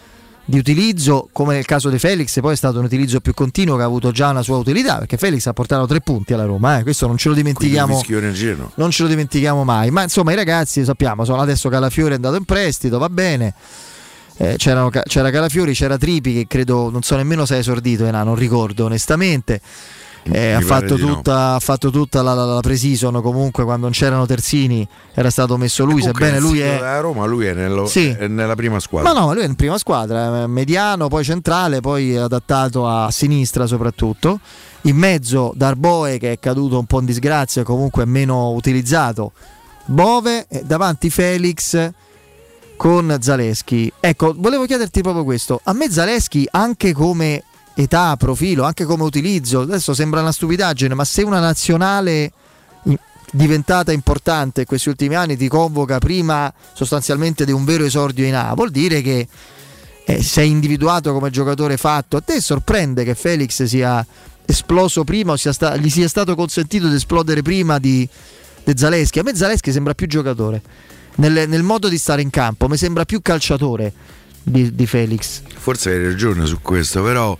di 0.45 0.57
utilizzo, 0.57 1.29
come 1.31 1.53
nel 1.53 1.65
caso 1.65 1.89
di 1.89 1.99
Felix, 1.99 2.39
poi 2.39 2.53
è 2.53 2.55
stato 2.55 2.79
un 2.79 2.85
utilizzo 2.85 3.19
più 3.21 3.33
continuo 3.33 3.75
che 3.77 3.83
ha 3.83 3.85
avuto 3.85 4.11
già 4.11 4.29
una 4.29 4.41
sua 4.41 4.57
utilità, 4.57 4.97
perché 4.97 5.17
Felix 5.17 5.45
ha 5.45 5.53
portato 5.53 5.85
tre 5.85 6.01
punti 6.01 6.33
alla 6.33 6.45
Roma, 6.45 6.79
eh, 6.79 6.83
questo 6.83 7.07
non 7.07 7.17
ce 7.17 7.29
lo 7.29 7.35
dimentichiamo. 7.35 7.93
Non 8.75 8.91
ce 8.91 9.03
lo 9.03 9.09
dimentichiamo 9.09 9.63
mai, 9.63 9.91
ma 9.91 10.03
insomma 10.03 10.31
i 10.31 10.35
ragazzi 10.35 10.83
sappiamo, 10.83 11.23
sono 11.25 11.41
adesso 11.41 11.69
Calafiore 11.69 12.13
è 12.13 12.15
andato 12.15 12.35
in 12.35 12.45
prestito, 12.45 12.97
va 12.97 13.09
bene. 13.09 13.53
Eh, 14.37 14.55
c'era 14.57 14.89
Calafiori, 14.89 15.73
c'era 15.73 15.97
Tripi 15.97 16.33
che 16.33 16.47
credo 16.47 16.89
non 16.89 17.03
so 17.03 17.15
nemmeno 17.15 17.45
se 17.45 17.55
è 17.55 17.59
esordito, 17.59 18.07
eh, 18.07 18.11
no, 18.11 18.23
non 18.23 18.35
ricordo 18.35 18.85
onestamente. 18.85 19.61
Eh, 20.23 20.51
ha, 20.51 20.61
fatto 20.61 20.95
di 20.95 21.01
no. 21.01 21.15
tutta, 21.15 21.55
ha 21.55 21.59
fatto 21.59 21.89
tutta 21.89 22.21
la, 22.21 22.35
la, 22.35 22.45
la 22.45 22.59
pre-season 22.59 23.21
comunque 23.23 23.63
quando 23.63 23.85
non 23.85 23.91
c'erano 23.91 24.27
terzini 24.27 24.87
era 25.15 25.31
stato 25.31 25.57
messo 25.57 25.83
lui, 25.83 26.01
sebbene 26.03 26.39
lui 26.39 26.59
è... 26.59 26.77
da 26.79 26.99
Roma, 26.99 27.25
lui 27.25 27.47
è, 27.47 27.53
nello- 27.53 27.87
Sì. 27.87 28.09
è 28.09 28.27
nella 28.27 28.53
prima 28.55 28.79
squadra. 28.79 29.11
Ma 29.11 29.19
no, 29.19 29.33
lui 29.33 29.41
è 29.41 29.47
in 29.47 29.55
prima 29.55 29.79
squadra, 29.79 30.43
eh, 30.43 30.47
mediano, 30.47 31.07
poi 31.07 31.23
centrale, 31.23 31.79
poi 31.79 32.15
adattato 32.15 32.87
a 32.87 33.09
sinistra 33.09 33.65
soprattutto. 33.65 34.39
In 34.81 34.95
mezzo 34.95 35.53
Darboe 35.55 36.17
che 36.19 36.33
è 36.33 36.39
caduto 36.39 36.77
un 36.77 36.85
po' 36.85 36.99
in 36.99 37.05
disgrazia, 37.05 37.63
comunque 37.63 38.05
meno 38.05 38.51
utilizzato. 38.51 39.31
Bove, 39.85 40.45
e 40.47 40.63
davanti 40.63 41.09
Felix 41.09 41.91
con 42.77 43.15
Zaleschi. 43.19 43.91
Ecco, 43.99 44.33
volevo 44.37 44.65
chiederti 44.65 45.01
proprio 45.01 45.23
questo. 45.23 45.59
A 45.63 45.73
me 45.73 45.91
Zaleschi 45.91 46.47
anche 46.49 46.93
come 46.93 47.43
età, 47.75 48.15
profilo, 48.17 48.63
anche 48.63 48.85
come 48.85 49.03
utilizzo, 49.03 49.61
adesso 49.61 49.93
sembra 49.93 50.21
una 50.21 50.31
stupidaggine, 50.31 50.93
ma 50.93 51.05
se 51.05 51.23
una 51.23 51.39
nazionale 51.39 52.31
diventata 53.33 53.91
importante 53.93 54.61
in 54.61 54.67
questi 54.67 54.89
ultimi 54.89 55.15
anni 55.15 55.37
ti 55.37 55.47
convoca 55.47 55.99
prima 55.99 56.53
sostanzialmente 56.73 57.45
di 57.45 57.51
un 57.51 57.63
vero 57.63 57.85
esordio 57.85 58.25
in 58.25 58.35
A, 58.35 58.53
vuol 58.53 58.71
dire 58.71 59.01
che 59.01 59.27
eh, 60.05 60.21
sei 60.21 60.49
individuato 60.49 61.13
come 61.13 61.29
giocatore 61.29 61.77
fatto. 61.77 62.17
A 62.17 62.21
te 62.21 62.41
sorprende 62.41 63.03
che 63.03 63.15
Felix 63.15 63.63
sia 63.63 64.05
esploso 64.45 65.03
prima 65.03 65.31
o 65.31 65.37
sia 65.37 65.53
sta- 65.53 65.77
gli 65.77 65.89
sia 65.89 66.07
stato 66.07 66.35
consentito 66.35 66.89
di 66.89 66.95
esplodere 66.95 67.41
prima 67.41 67.79
di, 67.79 68.07
di 68.63 68.73
Zaleschi? 68.75 69.19
A 69.19 69.23
me 69.23 69.35
Zaleschi 69.35 69.71
sembra 69.71 69.93
più 69.93 70.07
giocatore. 70.07 70.61
Nel, 71.15 71.47
nel 71.47 71.63
modo 71.63 71.87
di 71.87 71.97
stare 71.97 72.21
in 72.21 72.29
campo, 72.29 72.67
mi 72.67 72.77
sembra 72.77 73.05
più 73.05 73.21
calciatore 73.21 73.93
di, 74.43 74.73
di 74.73 74.85
Felix. 74.85 75.41
Forse 75.55 75.91
hai 75.91 76.03
ragione 76.03 76.45
su 76.45 76.59
questo, 76.61 77.03
però, 77.03 77.37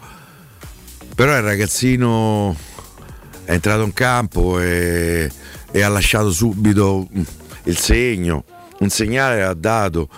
però 1.22 1.36
il 1.38 1.44
ragazzino 1.44 2.56
è 3.46 3.52
entrato 3.52 3.84
in 3.84 3.94
campo 3.94 4.60
e, 4.60 5.30
e 5.70 5.82
ha 5.84 5.88
lasciato 5.88 6.32
subito 6.32 7.08
il 7.66 7.78
segno, 7.78 8.44
un 8.80 8.90
segnale 8.90 9.42
l'ha 9.42 9.54
dato. 9.54 10.10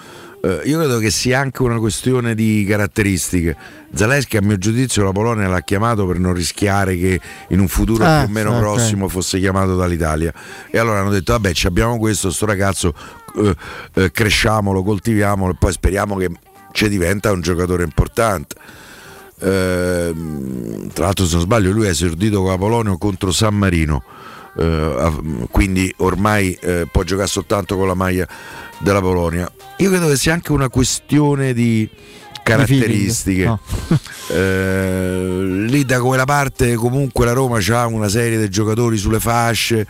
Eh, 0.42 0.62
io 0.64 0.78
credo 0.78 1.00
che 1.00 1.10
sia 1.10 1.42
anche 1.42 1.62
una 1.62 1.78
questione 1.78 2.36
di 2.36 2.66
caratteristiche. 2.66 3.58
Zaleschi, 3.94 4.38
a 4.38 4.42
mio 4.42 4.58
giudizio, 4.58 5.04
la 5.04 5.12
Polonia 5.12 5.50
l'ha 5.50 5.60
chiamato 5.60 6.08
per 6.08 6.20
non 6.20 6.34
rischiare 6.34 6.96
che 6.96 7.20
in 7.50 7.60
un 7.60 7.68
futuro 7.68 8.06
Ah, 8.06 8.20
più 8.24 8.30
o 8.30 8.34
meno 8.34 8.52
ok. 8.52 8.60
prossimo 8.60 9.10
fosse 9.10 9.40
chiamato 9.40 9.76
dall'Italia. 9.76 10.34
E 10.72 10.78
allora 10.78 11.02
hanno 11.02 11.10
detto: 11.10 11.34
Vabbè, 11.34 11.52
ci 11.52 11.68
abbiamo 11.68 11.98
questo, 11.98 12.32
sto 12.32 12.46
ragazzo, 12.46 12.94
eh, 13.40 13.54
eh, 13.96 14.10
cresciamolo, 14.10 14.82
coltiviamolo 14.84 15.52
e 15.52 15.56
poi 15.60 15.74
speriamo 15.74 16.16
che 16.16 16.30
ci 16.72 16.88
diventa 16.88 17.30
un 17.34 17.42
giocatore 17.42 17.84
importante. 17.84 18.56
Ehm, 19.44 20.90
tra 20.94 21.06
l'altro, 21.06 21.26
se 21.26 21.34
non 21.34 21.44
sbaglio, 21.44 21.72
lui 21.72 21.86
è 21.88 21.90
esordito 21.90 22.42
con 22.42 22.50
la 22.52 22.58
Polonia 22.58 22.98
contro 22.98 23.32
San 23.32 23.56
Marino. 23.56 24.04
eh, 24.56 24.96
ha- 25.00 25.48
quindi 25.50 25.92
ormai 25.98 26.56
eh, 26.62 26.88
può 26.92 27.04
giocare 27.04 27.28
soltanto 27.28 27.76
con 27.76 27.88
la 27.88 27.96
maglia 27.96 28.28
della 28.80 29.02
Polonia. 29.02 29.52
Io 29.78 29.90
credo 29.90 30.08
che 30.08 30.16
sia 30.16 30.34
anche 30.34 30.52
una 30.52 30.70
questione 30.70 31.54
di 31.54 31.90
caratteristiche. 32.44 33.46
No. 33.46 33.60
Eh, 34.30 35.66
lì 35.68 35.84
da 35.86 36.00
quella 36.02 36.26
parte 36.26 36.76
comunque 36.76 37.26
la 37.26 37.34
Roma 37.34 37.60
ha 37.60 37.86
una 37.86 38.08
serie 38.08 38.38
di 38.38 38.50
giocatori 38.50 38.98
sulle 38.98 39.20
fasce. 39.20 39.88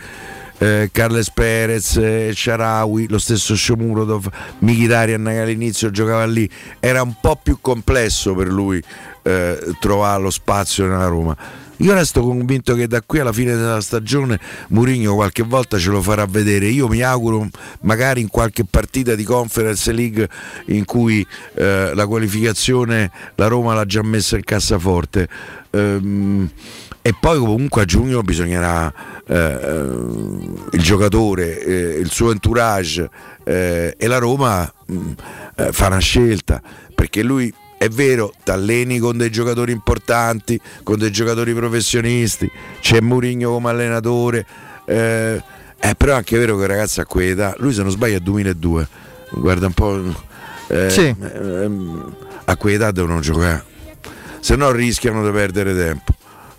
Eh, 0.64 0.90
Carles 0.94 1.30
Perez, 1.30 1.98
eh, 1.98 2.32
Sharawi, 2.34 3.10
lo 3.10 3.18
stesso 3.18 3.54
Shomurodov, 3.54 4.28
Mkhitaryan 4.60 5.26
che 5.26 5.40
all'inizio 5.40 5.92
giocava 5.92 6.26
lì, 6.26 6.50
era 6.80 7.02
un 7.02 7.16
po' 7.20 7.38
più 7.42 7.58
complesso 7.60 8.34
per 8.34 8.48
lui 8.48 8.82
eh, 9.24 9.76
trovare 9.80 10.22
lo 10.22 10.30
spazio 10.30 10.86
nella 10.88 11.08
Roma. 11.08 11.36
Io 11.78 11.94
resto 11.94 12.22
convinto 12.22 12.76
che 12.76 12.88
da 12.88 13.02
qui 13.02 13.20
alla 13.20 13.34
fine 13.34 13.56
della 13.56 13.82
stagione 13.82 14.40
Mourinho 14.70 15.16
qualche 15.16 15.44
volta 15.44 15.78
ce 15.78 15.90
lo 15.90 16.02
farà 16.02 16.26
vedere. 16.26 16.68
Io 16.68 16.88
mi 16.88 17.02
auguro 17.02 17.50
magari 17.82 18.22
in 18.22 18.30
qualche 18.30 18.64
partita 18.64 19.16
di 19.16 19.24
Conference 19.26 19.92
League 19.92 20.30
in 20.68 20.86
cui 20.86 21.26
eh, 21.56 21.92
la 21.94 22.08
qualificazione 22.08 23.12
la 23.36 23.48
Roma 23.48 23.74
l'ha 23.74 23.86
già 23.86 24.02
messa 24.02 24.38
in 24.38 24.44
cassaforte. 24.44 25.28
Ehm, 25.72 26.50
e 27.06 27.14
poi 27.20 27.38
comunque 27.38 27.82
a 27.82 27.86
giugno 27.86 28.22
bisognerà 28.22 28.92
eh, 29.28 29.36
eh, 29.36 29.82
il 30.72 30.82
giocatore, 30.82 31.62
eh, 31.62 32.00
il 32.00 32.10
suo 32.10 32.32
entourage 32.32 33.10
eh, 33.44 33.94
e 33.98 34.08
la 34.08 34.20
Roma 34.20 34.72
mh, 34.86 35.12
eh, 35.58 35.72
fa 35.74 35.88
una 35.88 36.00
scelta 36.00 36.62
perché 36.96 37.22
lui 37.22 37.54
è 37.78 37.90
vero, 37.90 38.32
t'alleni 38.42 39.00
con 39.00 39.18
dei 39.18 39.30
giocatori 39.30 39.74
importanti, 39.74 40.58
con 40.84 40.98
dei 40.98 41.12
giocatori 41.12 41.54
professionisti, 41.54 42.50
c'è 42.80 43.02
Mourinho 43.02 43.52
come 43.52 43.70
allenatore, 43.72 44.46
eh, 44.86 45.44
però 45.98 46.14
è 46.14 46.16
anche 46.16 46.38
vero 46.38 46.56
che 46.56 46.62
il 46.62 46.70
ragazzo 46.70 47.02
a 47.02 47.06
quell'età, 47.06 47.54
lui 47.58 47.74
se 47.74 47.82
non 47.82 47.92
sbaglio 47.92 48.16
è 48.16 48.22
2002, 48.22 48.88
guarda 49.32 49.66
un 49.66 49.74
po', 49.74 50.02
Sì. 50.88 51.14
ehm, 51.20 52.16
a 52.46 52.56
quell'età 52.56 52.92
devono 52.92 53.20
giocare, 53.20 53.66
se 54.40 54.56
no 54.56 54.72
rischiano 54.72 55.26
di 55.26 55.32
perdere 55.32 55.76
tempo. 55.76 56.14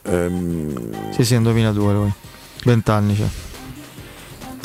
Ehm, 0.04 1.10
Sì, 1.12 1.24
sì, 1.24 1.34
indovina 1.34 1.72
due 1.72 1.92
lui. 1.92 2.12
20 2.64 2.90
anni 2.90 3.16
c'è. 3.16 3.26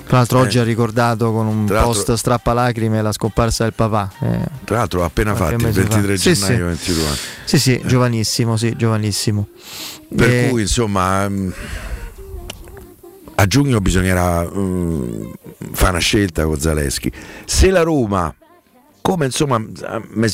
Tra 0.08 0.18
l'altro 0.18 0.40
Eh. 0.40 0.42
oggi 0.42 0.58
ha 0.58 0.64
ricordato 0.64 1.32
con 1.32 1.46
un 1.46 1.66
post 1.66 2.14
strappalacrime 2.14 3.02
la 3.02 3.12
scomparsa 3.12 3.64
del 3.64 3.74
papà. 3.74 4.12
Eh, 4.22 4.40
tra 4.64 4.78
l'altro 4.78 5.04
ha 5.04 5.06
appena 5.06 5.36
fatto 5.36 5.54
il 5.56 5.62
mese 5.64 5.84
fa. 5.84 5.88
23 6.00 6.18
Sì, 6.18 6.34
gennaio 6.34 6.58
sì. 6.58 6.64
22 6.64 7.06
anni. 7.06 7.18
Sì, 7.46 7.60
sì, 7.60 7.82
giovanissimo, 7.86 8.58
sì, 8.58 8.76
giovanissimo. 8.76 9.48
Per 10.16 10.28
Eh, 10.30 10.48
cui 10.50 10.62
insomma 10.62 11.30
mm, 11.30 11.50
a 13.36 13.46
giugno 13.46 13.80
bisognerà 13.82 14.50
mm, 14.52 15.26
fare 15.74 15.92
una 15.92 16.00
scelta 16.00 16.44
con 16.46 16.60
Zaleschi. 16.60 17.12
Se 17.46 17.70
la 17.70 17.84
Roma, 17.84 18.34
come 19.02 19.26
insomma 19.26 19.58
mi 19.58 20.28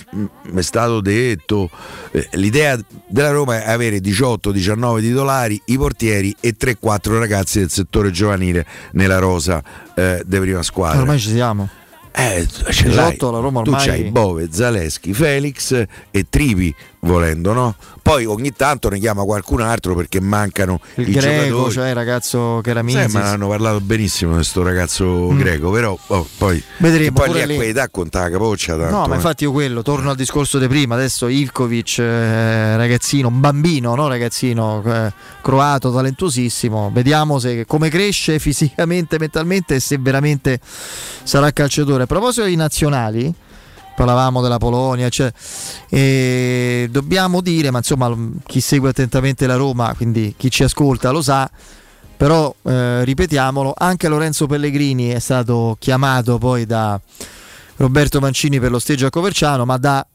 è 0.55 0.61
stato 0.61 1.01
detto, 1.01 1.69
eh, 2.11 2.27
l'idea 2.33 2.77
della 3.07 3.31
Roma 3.31 3.61
è 3.63 3.69
avere 3.69 3.97
18-19 3.99 4.99
titolari, 4.99 5.61
i 5.65 5.77
portieri 5.77 6.35
e 6.39 6.55
3-4 6.59 7.17
ragazzi 7.17 7.59
del 7.59 7.69
settore 7.69 8.11
giovanile 8.11 8.65
nella 8.91 9.19
rosa 9.19 9.63
eh, 9.95 10.21
di 10.25 10.39
prima 10.39 10.63
squadra. 10.63 10.99
ormai 11.01 11.19
ci 11.19 11.29
siamo. 11.29 11.69
Eh, 12.17 12.47
ce 12.47 12.87
l'hai. 12.87 13.11
18 13.11 13.31
la 13.31 13.39
Roma 13.39 13.61
Tu 13.61 13.71
ormai- 13.71 13.85
c'hai 13.87 14.03
Bove, 14.09 14.47
Zaleschi, 14.49 15.13
Felix 15.13 15.85
e 16.11 16.25
Tripi 16.29 16.73
volendo, 17.05 17.53
no? 17.53 17.75
Poi 18.01 18.25
ogni 18.25 18.53
tanto 18.53 18.89
ne 18.89 18.99
chiama 18.99 19.23
qualcun 19.23 19.61
altro 19.61 19.95
perché 19.95 20.19
mancano 20.19 20.79
Il 20.95 21.09
i 21.09 21.11
greco, 21.13 21.43
giocatori. 21.47 21.71
cioè 21.73 21.87
il 21.89 21.95
ragazzo 21.95 22.59
che 22.61 22.69
era 22.69 22.83
Minzis. 22.83 23.13
ma 23.13 23.31
hanno 23.31 23.47
parlato 23.47 23.79
benissimo 23.79 24.31
di 24.31 24.37
questo 24.37 24.61
ragazzo 24.61 25.03
Mm. 25.31 25.37
greco, 25.39 25.71
però 25.71 25.97
oh, 26.07 26.27
poi, 26.37 26.61
Vedremo, 26.77 27.13
poi 27.13 27.27
pure 27.27 27.45
lì 27.47 27.53
a 27.53 27.57
quell'età 27.57 27.89
conta 27.89 28.19
la 28.21 28.29
capoccia 28.29 28.77
tanto. 28.77 28.95
No, 28.95 29.07
ma 29.07 29.13
eh. 29.13 29.15
infatti 29.15 29.43
io 29.43 29.51
quello, 29.51 29.81
torno 29.81 30.11
al 30.11 30.15
discorso 30.15 30.59
di 30.59 30.67
prima, 30.67 30.93
adesso 30.95 31.27
Ivkovic, 31.27 31.97
eh, 31.97 32.77
ragazzino, 32.77 33.27
un 33.27 33.39
bambino, 33.39 33.95
no 33.95 34.07
ragazzino, 34.07 34.83
eh, 34.85 35.11
croato, 35.41 35.91
talentuosissimo, 35.91 36.91
vediamo 36.93 37.39
se, 37.39 37.65
come 37.65 37.89
cresce 37.89 38.37
fisicamente, 38.37 39.17
mentalmente 39.17 39.75
e 39.75 39.79
se 39.79 39.97
veramente 39.99 40.59
sarà 41.23 41.51
calciatore. 41.51 42.03
A 42.03 42.05
proposito 42.05 42.45
di 42.45 42.55
nazionali, 42.55 43.33
parlavamo 43.95 44.41
della 44.41 44.57
Polonia, 44.57 45.09
cioè, 45.09 45.31
eh, 45.89 46.87
dobbiamo 46.91 47.41
dire, 47.41 47.71
ma 47.71 47.77
insomma 47.79 48.15
chi 48.45 48.59
segue 48.59 48.89
attentamente 48.89 49.47
la 49.47 49.55
Roma, 49.55 49.93
quindi 49.95 50.33
chi 50.37 50.51
ci 50.51 50.63
ascolta 50.63 51.11
lo 51.11 51.21
sa, 51.21 51.49
però 52.17 52.53
eh, 52.63 53.03
ripetiamolo, 53.03 53.73
anche 53.75 54.07
Lorenzo 54.07 54.47
Pellegrini 54.47 55.09
è 55.09 55.19
stato 55.19 55.75
chiamato 55.79 56.37
poi 56.37 56.65
da 56.65 56.99
Roberto 57.77 58.19
Mancini 58.19 58.59
per 58.59 58.71
lo 58.71 58.79
steggio 58.79 59.07
a 59.07 59.09
Coverciano, 59.09 59.65
ma 59.65 59.77
da 59.77 60.05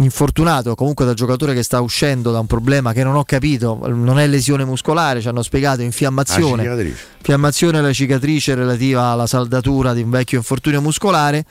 infortunato, 0.00 0.76
comunque 0.76 1.04
da 1.04 1.12
giocatore 1.12 1.54
che 1.54 1.64
sta 1.64 1.80
uscendo 1.80 2.30
da 2.30 2.38
un 2.38 2.46
problema 2.46 2.92
che 2.92 3.02
non 3.02 3.16
ho 3.16 3.24
capito, 3.24 3.80
non 3.86 4.20
è 4.20 4.28
lesione 4.28 4.64
muscolare, 4.64 5.20
ci 5.20 5.26
hanno 5.26 5.42
spiegato 5.42 5.82
infiammazione. 5.82 6.62
Cicatrice. 6.62 7.04
Infiammazione 7.18 7.78
alla 7.78 7.92
cicatrice 7.92 8.54
relativa 8.54 9.06
alla 9.06 9.26
saldatura 9.26 9.94
di 9.94 10.02
un 10.02 10.10
vecchio 10.10 10.38
infortunio 10.38 10.80
muscolare 10.80 11.44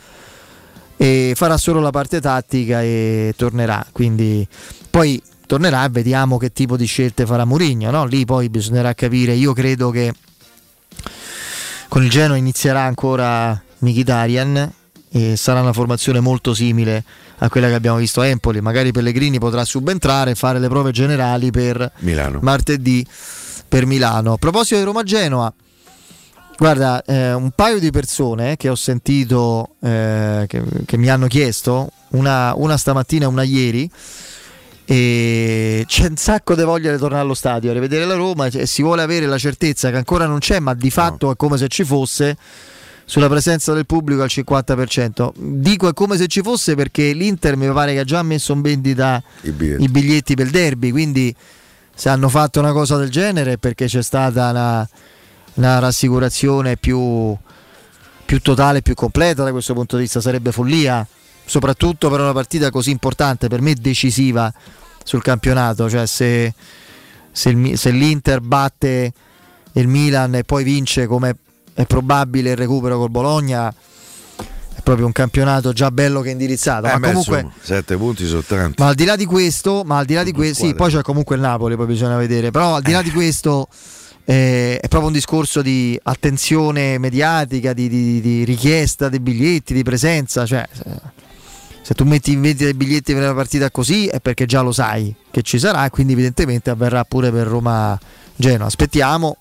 e 0.97 1.33
farà 1.35 1.57
solo 1.57 1.79
la 1.79 1.91
parte 1.91 2.19
tattica 2.19 2.81
e 2.81 3.33
tornerà. 3.37 3.85
Quindi 3.91 4.45
poi 4.89 5.21
tornerà 5.45 5.85
e 5.85 5.89
vediamo 5.89 6.37
che 6.37 6.51
tipo 6.51 6.75
di 6.75 6.85
scelte 6.85 7.25
farà 7.25 7.45
Mourinho, 7.45 7.89
no? 7.91 8.05
Lì 8.05 8.25
poi 8.25 8.49
bisognerà 8.49 8.93
capire, 8.93 9.33
io 9.33 9.53
credo 9.53 9.91
che 9.91 10.13
con 11.87 12.03
il 12.03 12.09
Genoa 12.09 12.35
inizierà 12.35 12.81
ancora 12.81 13.59
Mkhitaryan 13.79 14.73
e 15.09 15.35
sarà 15.37 15.61
una 15.61 15.71
formazione 15.71 16.19
molto 16.19 16.53
simile 16.53 17.03
a 17.37 17.49
quella 17.49 17.67
che 17.67 17.75
abbiamo 17.75 17.97
visto 17.97 18.21
a 18.21 18.27
Empoli. 18.27 18.59
Magari 18.59 18.91
Pellegrini 18.91 19.39
potrà 19.39 19.63
subentrare 19.63 20.31
e 20.31 20.35
fare 20.35 20.59
le 20.59 20.67
prove 20.67 20.91
generali 20.91 21.51
per 21.51 21.91
Milano. 21.99 22.39
martedì 22.41 23.05
per 23.67 23.85
Milano. 23.85 24.33
A 24.33 24.37
proposito 24.37 24.75
di 24.75 24.83
Roma-Genoa, 24.83 25.53
guarda, 26.57 27.03
eh, 27.03 27.33
un 27.33 27.51
paio 27.51 27.79
di 27.79 27.91
persone 27.91 28.57
che 28.57 28.69
ho 28.69 28.75
sentito 28.75 29.75
eh, 29.81 30.45
che, 30.47 30.63
che 30.85 30.97
mi 30.97 31.09
hanno 31.09 31.27
chiesto, 31.27 31.91
una, 32.09 32.53
una 32.55 32.77
stamattina 32.77 33.25
e 33.25 33.27
una 33.27 33.43
ieri, 33.43 33.89
e 34.89 35.83
c'è 35.85 36.07
un 36.07 36.15
sacco 36.15 36.55
di 36.55 36.63
voglia 36.63 36.91
di 36.93 36.97
tornare 36.97 37.21
allo 37.21 37.33
stadio 37.33 37.71
a 37.71 37.73
rivedere 37.73 38.05
la 38.05 38.15
Roma 38.15 38.45
e 38.45 38.65
si 38.65 38.81
vuole 38.81 39.01
avere 39.01 39.25
la 39.25 39.37
certezza 39.37 39.89
che 39.89 39.97
ancora 39.97 40.25
non 40.25 40.39
c'è, 40.39 40.59
ma 40.59 40.73
di 40.73 40.89
fatto 40.89 41.29
è 41.29 41.35
come 41.35 41.57
se 41.57 41.67
ci 41.67 41.83
fosse 41.83 42.37
sulla 43.03 43.27
presenza 43.27 43.73
del 43.73 43.85
pubblico 43.85 44.21
al 44.21 44.29
50%. 44.31 45.31
Dico 45.35 45.89
è 45.89 45.93
come 45.93 46.17
se 46.17 46.27
ci 46.27 46.41
fosse 46.41 46.75
perché 46.75 47.11
l'Inter 47.11 47.57
mi 47.57 47.69
pare 47.71 47.93
che 47.93 47.99
ha 47.99 48.03
già 48.05 48.23
messo 48.23 48.53
in 48.53 48.61
vendita 48.61 49.21
I 49.41 49.51
biglietti. 49.51 49.83
i 49.83 49.87
biglietti 49.89 50.35
per 50.35 50.45
il 50.45 50.51
derby, 50.51 50.91
quindi 50.91 51.35
se 51.93 52.07
hanno 52.09 52.29
fatto 52.29 52.59
una 52.59 52.71
cosa 52.71 52.95
del 52.95 53.09
genere 53.09 53.53
è 53.53 53.57
perché 53.57 53.87
c'è 53.87 54.01
stata 54.01 54.49
una, 54.51 54.89
una 55.57 55.79
rassicurazione 55.79 56.77
più, 56.77 57.35
più 58.25 58.41
totale, 58.41 58.81
più 58.81 58.93
completa 58.93 59.43
da 59.43 59.51
questo 59.51 59.73
punto 59.73 59.95
di 59.95 60.03
vista, 60.03 60.21
sarebbe 60.21 60.51
follia, 60.51 61.05
soprattutto 61.45 62.09
per 62.09 62.19
una 62.19 62.33
partita 62.33 62.69
così 62.69 62.91
importante, 62.91 63.47
per 63.47 63.61
me 63.61 63.73
decisiva 63.73 64.51
sul 65.03 65.21
campionato, 65.21 65.89
cioè 65.89 66.05
se, 66.05 66.53
se 67.31 67.49
il 67.49 67.77
se 67.77 67.91
l'Inter 67.91 68.41
batte 68.41 69.13
il 69.73 69.87
Milan 69.87 70.35
e 70.35 70.43
poi 70.43 70.63
vince 70.63 71.07
come 71.07 71.35
è 71.73 71.85
probabile 71.85 72.51
il 72.51 72.57
recupero 72.57 72.97
col 72.97 73.09
Bologna, 73.09 73.69
è 73.69 74.81
proprio 74.83 75.05
un 75.05 75.11
campionato 75.11 75.73
già 75.73 75.91
bello 75.91 76.21
che 76.21 76.31
indirizzato, 76.31 76.87
Eh, 76.87 76.91
ma 76.91 76.99
beh, 76.99 77.07
comunque... 77.07 77.37
insomma, 77.37 77.53
sette 77.61 77.97
punti 77.97 78.25
sono 78.25 78.41
tanti. 78.41 78.81
Ma 78.81 78.89
al 78.89 78.95
di 78.95 79.05
là 79.05 79.15
di 79.15 79.25
questo, 79.25 79.83
ma 79.85 79.97
al 79.97 80.05
di 80.05 80.13
là 80.13 80.23
di 80.23 80.31
questo, 80.31 80.65
sì, 80.65 80.75
poi 80.75 80.91
c'è 80.91 81.01
comunque 81.01 81.35
il 81.35 81.41
Napoli, 81.41 81.75
poi 81.75 81.85
bisogna 81.85 82.17
vedere. 82.17 82.51
Però 82.51 82.75
al 82.75 82.81
di 82.81 82.91
là 82.91 83.01
di 83.01 83.11
questo 83.11 83.67
eh, 84.29 84.77
è 84.81 84.87
proprio 84.89 85.07
un 85.07 85.13
discorso 85.13 85.61
di 85.61 85.97
attenzione 86.03 86.97
mediatica, 86.97 87.71
di, 87.71 87.87
di- 87.87 88.19
di 88.19 88.43
richiesta 88.43 89.07
dei 89.07 89.21
biglietti, 89.21 89.73
di 89.73 89.83
presenza. 89.83 90.45
Cioè, 90.45 90.67
se- 91.81 91.93
tu 91.93 92.03
metti 92.03 92.33
in 92.33 92.41
vendita 92.41 92.65
dei 92.65 92.73
biglietti 92.73 93.13
per 93.13 93.23
una 93.23 93.33
partita 93.33 93.71
così 93.71 94.07
è 94.07 94.19
perché 94.19 94.45
già 94.45 94.59
lo 94.59 94.73
sai 94.73 95.15
che 95.31 95.41
ci 95.43 95.57
sarà, 95.57 95.89
quindi 95.89 96.11
evidentemente 96.11 96.69
avverrà 96.69 97.05
pure 97.05 97.31
per 97.31 97.47
Roma 97.47 97.97
Genoa. 98.35 98.67
Aspettiamo. 98.67 99.37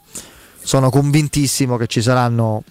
Sono 0.63 0.91
convintissimo 0.91 1.77
che 1.77 1.87
ci 1.89 2.01
saranno 2.03 2.63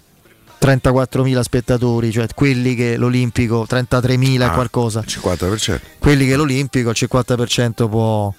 34.000 0.62 1.40
spettatori, 1.42 2.12
cioè 2.12 2.28
quelli 2.34 2.76
che 2.76 2.98
l'Olimpico 2.98 3.66
33.000 3.70 4.42
e 4.42 4.44
Ah, 4.44 4.50
qualcosa 4.52 5.02
50%. 5.02 5.80
quelli 6.00 6.26
che 6.28 6.36
l'Olimpico 6.36 6.90
al 6.90 6.96
50% 6.98 7.88
può, 7.90 8.34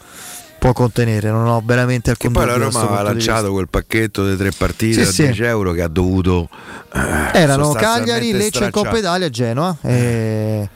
può 0.59 0.73
contenere. 0.73 1.31
Non 1.31 1.47
ho 1.47 1.63
veramente 1.65 2.11
alcun 2.11 2.33
Poi 2.33 2.47
la 2.47 2.53
dubbio 2.55 2.71
Roma 2.71 2.99
di 2.99 3.05
lanciato 3.05 3.53
quel 3.53 3.69
pacchetto 3.69 4.29
di 4.29 4.37
tre 4.37 4.51
partite 4.51 5.03
Sì, 5.05 5.09
a 5.09 5.13
sì. 5.13 5.23
10 5.25 5.43
euro 5.45 5.73
che 5.73 5.83
ha 5.83 5.89
dovuto. 5.89 6.49
eh. 6.95 7.31
Erano 7.39 7.73
Cagliari, 7.73 8.33
Lecce 8.33 8.49
stracciare. 8.49 8.71
Coppa 8.71 8.99
Italia 8.99 9.27
e 9.27 9.31
Genoa. 9.31 9.77
E 9.83 10.69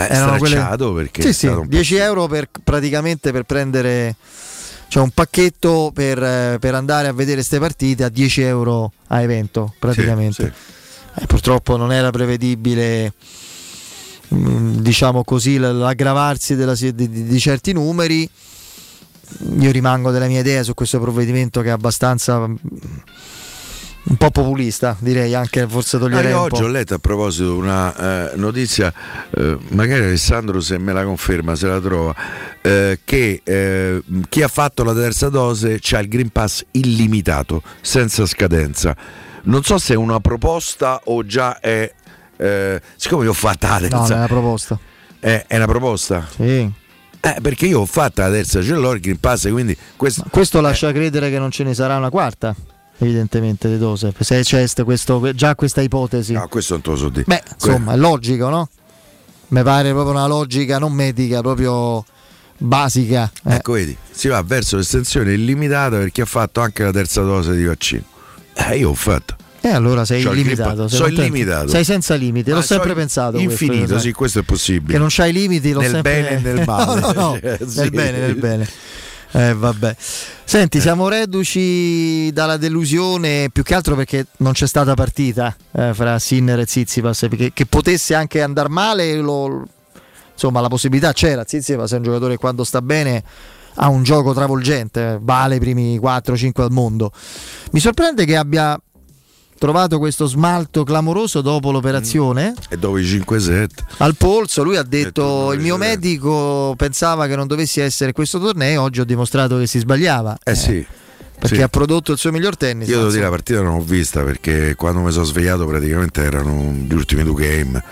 Eh, 0.00 0.06
erano 0.10 0.36
stracciato 0.36 0.92
perché 0.92 1.22
Sì, 1.22 1.32
sì, 1.32 1.46
stato 1.46 1.60
un 1.60 1.68
po' 1.68 1.74
10 1.74 1.96
euro 1.96 2.26
per, 2.28 2.48
praticamente 2.62 3.32
per 3.32 3.42
prendere 3.44 4.14
cioè 4.88 5.02
un 5.02 5.10
pacchetto 5.10 5.90
per, 5.92 6.22
eh, 6.22 6.56
per 6.60 6.74
andare 6.74 7.08
a 7.08 7.12
vedere 7.12 7.36
queste 7.36 7.58
partite 7.58 8.04
a 8.04 8.08
10 8.08 8.40
euro 8.42 8.92
a 9.08 9.20
evento 9.20 9.74
praticamente. 9.78 10.52
Eh, 11.20 11.26
purtroppo 11.26 11.76
non 11.76 11.92
era 11.92 12.10
prevedibile 12.10 13.12
mm, 14.34 14.76
diciamo 14.78 15.24
così 15.24 15.58
l'aggravarsi 15.58 16.54
della 16.54 16.74
di, 16.74 16.94
di- 16.94 17.24
di 17.24 17.38
certi 17.40 17.72
numeri 17.72 18.28
io 19.58 19.70
rimango 19.70 20.10
della 20.10 20.26
mia 20.26 20.40
idea 20.40 20.62
su 20.62 20.74
questo 20.74 21.00
provvedimento 21.00 21.60
che 21.60 21.68
è 21.68 21.72
abbastanza 21.72 22.46
mm, 22.46 22.54
un 24.10 24.16
po' 24.16 24.30
populista 24.30 24.96
direi 25.00 25.34
anche 25.34 25.66
forse 25.68 25.96
Ah, 25.96 26.00
toglierei 26.00 26.32
un 26.32 26.38
oggi 26.38 26.62
ho 26.62 26.68
letto 26.68 26.94
a 26.94 26.98
proposito 26.98 27.54
una 27.56 28.30
eh, 28.32 28.36
notizia, 28.36 28.92
eh, 29.36 29.58
magari 29.68 30.04
Alessandro 30.04 30.60
se 30.60 30.78
me 30.78 30.92
la 30.92 31.04
conferma, 31.04 31.54
se 31.54 31.66
la 31.66 31.80
trova, 31.80 32.14
eh, 32.62 33.00
che 33.04 33.42
eh, 33.44 34.02
chi 34.28 34.42
ha 34.42 34.48
fatto 34.48 34.82
la 34.82 34.94
terza 34.94 35.28
dose 35.28 35.78
ha 35.90 35.98
il 35.98 36.08
Green 36.08 36.30
Pass 36.30 36.64
illimitato, 36.70 37.62
senza 37.82 38.24
scadenza. 38.24 38.96
Non 39.42 39.62
so 39.62 39.78
se 39.78 39.94
è 39.94 39.96
una 39.96 40.20
proposta 40.20 41.02
o 41.04 41.24
già 41.24 41.60
è... 41.60 41.92
eh, 42.36 42.80
siccome 42.96 43.24
io 43.24 43.30
ho 43.30 43.34
fatta 43.34 43.68
la 43.68 43.74
no, 43.74 43.80
terza... 43.80 43.96
non 43.98 44.10
è 44.10 44.14
una 44.14 44.26
proposta 44.26 44.78
è, 45.20 45.44
è 45.46 45.56
una 45.56 45.66
proposta? 45.66 46.26
Sì. 46.28 46.70
Eh, 47.20 47.36
perché 47.42 47.66
io 47.66 47.80
ho 47.80 47.86
fatta 47.86 48.26
la 48.28 48.32
terza, 48.34 48.62
ce 48.62 48.74
l'ho 48.74 48.92
il 48.92 49.00
Green 49.00 49.18
Pass, 49.18 49.50
quindi 49.50 49.76
questo... 49.96 50.24
questo 50.30 50.60
lascia 50.60 50.92
credere 50.92 51.30
che 51.30 51.38
non 51.38 51.50
ce 51.50 51.64
ne 51.64 51.74
sarà 51.74 51.96
una 51.96 52.10
quarta 52.10 52.54
evidentemente 53.00 53.68
di 53.68 53.78
dose 53.78 54.12
se 54.18 54.40
c'è 54.42 54.66
st- 54.66 54.82
questo, 54.82 55.32
già 55.34 55.54
questa 55.54 55.80
ipotesi 55.80 56.32
No, 56.32 56.48
questo 56.48 56.74
non 56.74 56.82
te 56.82 56.90
lo 56.90 56.96
so 56.96 57.08
dire. 57.08 57.24
Beh, 57.26 57.42
insomma, 57.54 57.92
è 57.92 57.96
logico, 57.96 58.48
no? 58.48 58.68
Mi 59.48 59.62
pare 59.62 59.90
proprio 59.90 60.10
una 60.12 60.26
logica 60.26 60.78
non 60.78 60.92
medica, 60.92 61.40
proprio 61.40 62.04
basica. 62.58 63.30
eh. 63.44 63.54
Ecco, 63.54 63.72
vedi, 63.72 63.96
si 64.10 64.28
va 64.28 64.42
verso 64.42 64.76
l'estensione 64.76 65.32
illimitata 65.32 65.96
per 65.96 66.10
chi 66.10 66.20
ha 66.20 66.26
fatto 66.26 66.60
anche 66.60 66.82
la 66.82 66.90
terza 66.90 67.22
dose 67.22 67.54
di 67.54 67.64
vaccino. 67.64 68.02
Eh, 68.54 68.78
io 68.78 68.90
ho 68.90 68.94
fatto. 68.94 69.36
E 69.60 69.68
allora 69.68 70.04
sei 70.04 70.20
il 70.20 70.26
illimitato. 70.28 70.86
Sei 70.88 71.00
contento? 71.00 71.20
illimitato. 71.22 71.68
Sei 71.68 71.84
senza 71.84 72.14
limiti, 72.14 72.50
l'ho 72.50 72.60
sempre 72.62 72.88
sono 72.90 73.00
pensato. 73.00 73.32
questo, 73.32 73.50
Infinito, 73.64 73.88
sai. 73.94 74.00
sì, 74.00 74.12
questo 74.12 74.38
è 74.38 74.42
possibile. 74.42 74.92
Che 74.92 74.98
non 74.98 75.08
c'hai 75.10 75.32
limiti, 75.32 75.72
l'ho 75.72 75.80
Nel 75.80 75.90
sempre 75.90 76.12
bene 76.12 76.28
e 76.30 76.38
nel 76.40 76.64
male. 76.66 77.00
no, 77.00 77.06
no, 77.06 77.12
no, 77.12 77.34
Eh, 77.42 77.56
nel 77.60 77.68
sì. 77.68 77.90
bene, 77.90 78.18
nel 78.18 78.34
bene. 78.36 78.68
Eh, 79.32 79.52
vabbè. 79.54 79.96
Senti, 80.44 80.80
siamo 80.80 81.08
reduci 81.08 82.30
dalla 82.32 82.56
delusione 82.56 83.50
più 83.52 83.62
che 83.62 83.74
altro 83.74 83.94
perché 83.94 84.26
non 84.38 84.52
c'è 84.52 84.66
stata 84.66 84.94
partita 84.94 85.54
eh, 85.72 85.92
fra 85.92 86.18
Sinner 86.18 86.60
e 86.60 86.64
Zizipas 86.66 87.26
perché 87.28 87.50
che 87.52 87.66
potesse 87.66 88.14
anche 88.14 88.40
andare 88.40 88.68
male, 88.70 89.16
lo- 89.16 89.66
insomma 90.32 90.60
la 90.60 90.68
possibilità 90.68 91.12
c'era. 91.12 91.44
Zizipas 91.46 91.92
è 91.92 91.96
un 91.96 92.04
giocatore 92.04 92.34
che 92.34 92.38
quando 92.38 92.64
sta 92.64 92.80
bene 92.80 93.22
ha 93.80 93.88
un 93.88 94.02
gioco 94.02 94.32
travolgente, 94.32 95.18
vale 95.20 95.56
i 95.56 95.58
primi 95.60 95.98
4-5 95.98 96.62
al 96.62 96.70
mondo. 96.72 97.12
Mi 97.72 97.80
sorprende 97.80 98.24
che 98.24 98.34
abbia 98.36 98.80
trovato 99.58 99.98
questo 99.98 100.26
smalto 100.26 100.84
clamoroso 100.84 101.40
dopo 101.40 101.70
l'operazione 101.70 102.54
E 102.68 102.76
dopo 102.76 102.98
i 102.98 103.04
5-7. 103.04 103.68
al 103.98 104.16
polso. 104.16 104.62
Lui 104.62 104.76
ha 104.76 104.82
detto: 104.82 105.52
Il 105.52 105.60
mio 105.60 105.76
medico 105.76 106.74
pensava 106.76 107.26
che 107.26 107.36
non 107.36 107.46
dovessi 107.46 107.80
essere 107.80 108.12
questo 108.12 108.38
torneo. 108.38 108.82
Oggi 108.82 109.00
ho 109.00 109.04
dimostrato 109.04 109.58
che 109.58 109.66
si 109.66 109.78
sbagliava. 109.78 110.38
Eh 110.42 110.54
sì. 110.54 110.86
Perché 111.38 111.56
sì. 111.56 111.62
ha 111.62 111.68
prodotto 111.68 112.10
il 112.12 112.18
suo 112.18 112.32
miglior 112.32 112.56
tennis. 112.56 112.88
Io 112.88 112.98
devo 112.98 113.10
dire 113.10 113.22
la 113.22 113.30
partita 113.30 113.60
non 113.62 113.76
l'ho 113.76 113.84
vista 113.84 114.22
perché 114.24 114.74
quando 114.76 115.00
mi 115.02 115.12
sono 115.12 115.24
svegliato 115.24 115.66
praticamente 115.66 116.22
erano 116.22 116.72
gli 116.72 116.92
ultimi 116.94 117.22
due 117.22 117.40
game. 117.40 117.82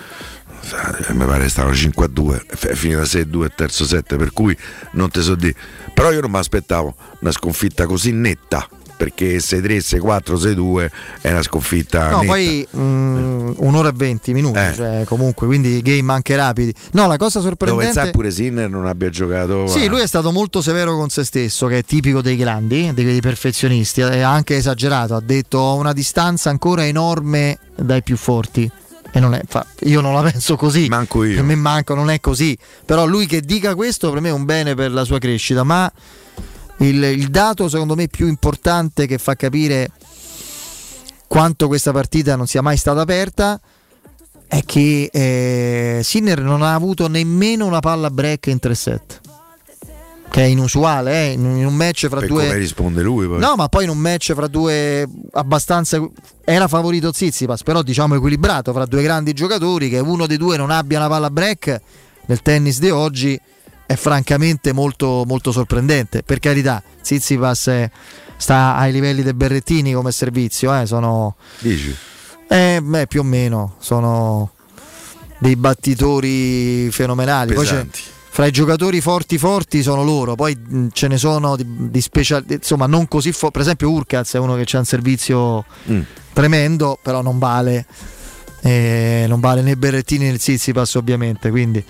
Eh, 1.08 1.12
Mi 1.12 1.24
pare 1.26 1.44
che 1.44 1.48
stavano 1.48 1.72
5 1.74 2.04
a 2.04 2.08
2, 2.08 2.44
è 2.58 2.74
finita 2.74 3.04
6 3.04 3.20
a 3.22 3.24
2 3.24 3.46
il 3.46 3.52
terzo 3.54 3.84
set, 3.84 4.16
per 4.16 4.32
cui 4.32 4.56
non 4.92 5.10
te 5.10 5.22
so 5.22 5.36
dire. 5.36 5.54
Però 5.94 6.10
io 6.10 6.20
non 6.20 6.30
mi 6.32 6.38
aspettavo 6.38 6.94
una 7.20 7.30
sconfitta 7.30 7.86
così 7.86 8.10
netta. 8.10 8.68
Perché 8.96 9.36
6-3, 9.36 9.78
6-4, 9.78 10.36
6-2 10.36 10.90
è 11.20 11.30
una 11.30 11.42
sconfitta 11.42 12.08
No, 12.08 12.20
netta. 12.20 12.26
poi 12.32 12.66
mm, 12.74 13.50
un'ora 13.56 13.90
e 13.90 13.92
20 13.94 14.32
minuti, 14.32 14.58
Eh. 14.58 14.72
cioè, 14.74 15.02
comunque, 15.04 15.46
quindi 15.46 15.82
game 15.82 16.12
anche 16.14 16.34
rapidi. 16.34 16.72
No, 16.92 17.06
la 17.06 17.18
cosa 17.18 17.40
sorprendente. 17.40 17.92
sai 17.92 18.10
pure 18.10 18.30
Sinner 18.30 18.70
non 18.70 18.86
abbia 18.86 19.10
giocato. 19.10 19.66
Sì, 19.66 19.86
lui 19.88 20.00
è 20.00 20.06
stato 20.06 20.32
molto 20.32 20.62
severo 20.62 20.96
con 20.96 21.10
se 21.10 21.24
stesso, 21.24 21.66
che 21.66 21.78
è 21.78 21.84
tipico 21.84 22.22
dei 22.22 22.36
grandi, 22.36 22.90
dei, 22.94 23.20
perfezionisti, 23.20 24.00
ha 24.00 24.30
anche 24.32 24.56
esagerato, 24.56 25.14
ha 25.14 25.20
detto 25.20 25.58
ho 25.58 25.74
una 25.76 25.92
distanza 25.92 26.48
ancora 26.48 26.86
enorme 26.86 27.58
dai 27.76 28.02
più 28.02 28.16
forti. 28.16 28.70
E 29.12 29.20
non 29.20 29.34
è, 29.34 29.42
fa- 29.46 29.66
io 29.80 30.00
non 30.00 30.14
la 30.14 30.22
penso 30.30 30.56
così. 30.56 30.88
Manco 30.88 31.22
io. 31.22 31.34
Per 31.36 31.44
me 31.44 31.54
manco, 31.54 31.94
non 31.94 32.08
è 32.10 32.18
così. 32.20 32.56
Però 32.84 33.04
lui 33.06 33.26
che 33.26 33.42
dica 33.42 33.74
questo 33.74 34.10
per 34.10 34.20
me 34.22 34.30
è 34.30 34.32
un 34.32 34.44
bene 34.46 34.74
per 34.74 34.90
la 34.90 35.04
sua 35.04 35.18
crescita. 35.18 35.64
Ma 35.64 35.90
il, 36.78 37.02
il 37.02 37.28
dato 37.28 37.68
secondo 37.68 37.94
me 37.94 38.08
più 38.08 38.26
importante 38.26 39.06
che 39.06 39.18
fa 39.18 39.34
capire 39.34 39.90
quanto 41.26 41.66
questa 41.66 41.92
partita 41.92 42.36
non 42.36 42.46
sia 42.46 42.62
mai 42.62 42.76
stata 42.76 43.00
aperta 43.00 43.60
è 44.48 44.62
che 44.64 45.10
eh, 45.12 46.00
Sinner 46.02 46.40
non 46.40 46.62
ha 46.62 46.74
avuto 46.74 47.08
nemmeno 47.08 47.66
una 47.66 47.80
palla 47.80 48.10
break 48.10 48.46
in 48.46 48.58
3 48.58 48.74
set. 48.74 49.20
Che 50.28 50.42
è 50.42 50.46
inusuale, 50.46 51.28
eh, 51.28 51.32
in 51.32 51.44
in 51.56 51.66
un 51.66 51.74
match 51.74 52.08
fra 52.08 52.18
Per 52.18 52.28
due. 52.28 52.46
come 52.46 52.58
risponde 52.58 53.02
lui 53.02 53.26
poi. 53.26 53.38
No, 53.38 53.54
ma 53.56 53.68
poi 53.68 53.84
in 53.84 53.90
un 53.90 53.98
match 53.98 54.34
fra 54.34 54.48
due 54.48 55.08
abbastanza. 55.32 56.04
Era 56.44 56.68
favorito 56.68 57.12
Zizipas, 57.12 57.62
però 57.62 57.82
diciamo 57.82 58.16
equilibrato 58.16 58.72
fra 58.72 58.86
due 58.86 59.02
grandi 59.02 59.32
giocatori. 59.32 59.88
Che 59.88 59.98
uno 59.98 60.26
dei 60.26 60.36
due 60.36 60.56
non 60.56 60.70
abbia 60.70 60.98
una 60.98 61.08
palla 61.08 61.30
break 61.30 61.80
nel 62.26 62.42
tennis 62.42 62.78
di 62.80 62.90
oggi 62.90 63.40
è 63.86 63.94
francamente 63.94 64.72
molto, 64.72 65.24
molto 65.26 65.52
sorprendente. 65.52 66.22
Per 66.22 66.38
carità, 66.40 66.82
Zizipas 67.00 67.66
è- 67.68 67.90
sta 68.36 68.76
ai 68.76 68.92
livelli 68.92 69.22
dei 69.22 69.32
Berrettini 69.34 69.92
come 69.92 70.12
servizio, 70.12 70.74
eh, 70.78 70.86
sono. 70.86 71.36
Dici? 71.60 71.94
Eh, 72.48 72.80
beh, 72.82 73.06
più 73.06 73.20
o 73.20 73.24
meno 73.24 73.76
sono 73.78 74.50
dei 75.38 75.56
battitori 75.56 76.90
fenomenali. 76.90 77.54
Poi 77.54 77.66
c'è- 77.66 77.86
fra 78.30 78.44
i 78.46 78.50
giocatori 78.50 79.00
forti 79.00 79.38
forti 79.38 79.82
sono 79.82 80.04
loro, 80.04 80.34
poi 80.34 80.56
ce 80.92 81.08
ne 81.08 81.16
sono 81.16 81.56
di, 81.56 81.64
di 81.90 82.00
special, 82.02 82.44
insomma 82.48 82.86
non 82.86 83.08
così 83.08 83.32
forti. 83.32 83.52
Per 83.52 83.60
esempio 83.62 83.90
Urkaz 83.90 84.34
è 84.34 84.38
uno 84.38 84.54
che 84.56 84.76
ha 84.76 84.78
un 84.78 84.84
servizio 84.84 85.64
Mm. 85.90 86.00
tremendo, 86.34 86.98
però 87.00 87.22
non 87.22 87.38
vale, 87.38 87.86
eh, 88.60 89.24
non 89.26 89.40
vale 89.40 89.62
né 89.62 89.74
Berrettini 89.76 90.30
né 90.30 90.38
Zizipas 90.38 90.94
ovviamente, 90.96 91.48
quindi, 91.50 91.82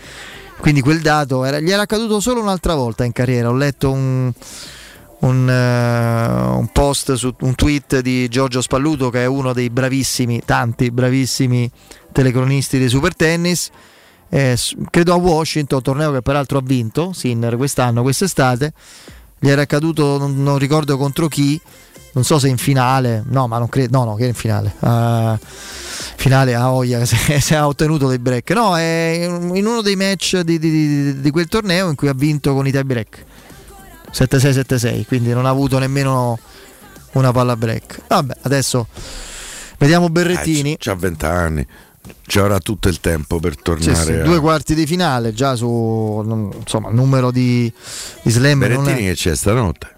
quindi 0.59 0.81
quel 0.81 1.01
dato 1.01 1.45
era- 1.45 1.61
gli 1.61 1.71
era 1.71 1.83
accaduto 1.83 2.21
solo 2.21 2.41
un'altra 2.41 2.75
volta 2.75 3.05
in 3.05 3.13
carriera. 3.13 3.49
Ho 3.49 3.55
letto 3.55 3.91
un, 3.91 4.33
un, 5.21 5.49
eh, 5.49 6.57
un 6.57 6.69
post 6.73 7.15
su 7.15 7.35
un 7.41 7.55
tweet 7.55 8.01
di 8.01 8.29
Giorgio 8.29 8.61
Spalluto 8.61 9.11
che 9.11 9.23
è 9.23 9.27
uno 9.27 9.53
dei 9.53 9.71
bravissimi, 9.71 10.43
tanti 10.45 10.91
bravissimi 10.91 11.71
telecronisti 12.13 12.79
di 12.79 12.89
Super 12.89 13.15
Tennis. 13.15 13.71
Eh, 14.29 14.59
credo 14.91 15.13
a 15.13 15.17
Washington, 15.17 15.83
torneo 15.83 16.13
che 16.13 16.23
peraltro 16.23 16.59
ha 16.59 16.63
vinto 16.65 17.13
Sinner 17.13 17.57
quest'anno, 17.57 18.03
quest'estate. 18.03 18.73
Gli 19.39 19.49
era 19.49 19.63
accaduto, 19.63 20.19
non, 20.19 20.43
non 20.43 20.59
ricordo 20.59 20.97
contro 20.97 21.29
chi, 21.29 21.61
non 22.17 22.25
so 22.25 22.39
se 22.39 22.49
in 22.49 22.57
finale, 22.57 23.23
no, 23.29 23.47
ma 23.47 23.59
non 23.59 23.69
credo, 23.69 23.99
no, 23.99 24.05
no, 24.07 24.14
che 24.14 24.25
in 24.25 24.33
finale. 24.33 24.73
Ah, 24.81 25.39
finale 26.17 26.55
a 26.55 26.73
Oia 26.73 27.05
se, 27.07 27.39
se 27.41 27.55
ha 27.55 27.67
ottenuto 27.67 28.09
dei 28.09 28.19
break. 28.19 28.51
No, 28.53 28.75
è 28.75 29.29
in 29.29 29.67
uno 29.67 29.83
dei 29.83 29.97
match 29.97 30.41
di, 30.41 30.59
di- 30.59 30.71
di- 30.71 31.21
di 31.21 31.31
quel 31.31 31.47
torneo 31.47 31.91
in 31.91 31.95
cui 31.95 32.09
ha 32.09 32.14
vinto 32.14 32.55
con 32.55 32.67
i 32.67 32.71
tie 32.71 32.85
break. 32.85 33.25
7-6-7-6, 34.12 35.05
quindi 35.07 35.33
non 35.35 35.45
ha 35.45 35.51
avuto 35.51 35.79
nemmeno 35.79 36.39
una 37.12 37.33
palla 37.33 37.55
break. 37.55 38.01
Vabbè, 38.09 38.35
adesso 38.43 38.87
vediamo 39.77 40.09
Berrettini. 40.09 40.73
Eh, 40.73 40.77
c'ha 40.79 40.95
20 40.95 41.25
anni, 41.27 41.67
ci 42.27 42.39
avrà 42.39 42.59
tutto 42.61 42.89
il 42.89 42.99
tempo 43.01 43.39
per 43.41 43.53
Sì, 43.57 43.62
tornare. 43.62 43.95
sì, 44.05 44.12
a- 44.12 44.23
due 44.23 44.41
quarti 44.41 44.75
di 44.75 44.87
finale 44.87 45.35
già 45.35 45.55
su 45.55 46.51
insomma 46.61 46.89
numero 46.91 47.31
di, 47.31 47.71
di 48.23 48.31
slam 48.31 48.59
Berrettini 48.61 49.05
è- 49.05 49.09
che 49.09 49.14
c'è 49.14 49.37
stanotte. 49.37 49.91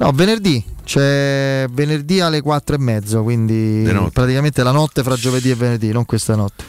No 0.00 0.10
venerdì 0.12 0.62
c'è 0.84 1.66
venerdì 1.70 2.20
alle 2.20 2.40
4 2.40 2.74
e 2.74 2.78
mezzo 2.78 3.22
quindi 3.22 3.82
praticamente 4.12 4.62
la 4.62 4.72
notte 4.72 5.02
fra 5.02 5.14
giovedì 5.14 5.50
e 5.50 5.54
venerdì 5.54 5.92
non 5.92 6.04
questa 6.06 6.34
notte 6.34 6.64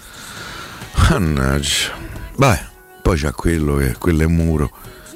Mannaggia. 1.10 1.92
Vai, 2.36 2.58
poi 3.02 3.18
c'ha 3.18 3.32
quello 3.34 3.76
che 3.76 3.96
quello 3.98 4.22
è 4.22 4.26
un 4.26 4.34
muro. 4.36 4.70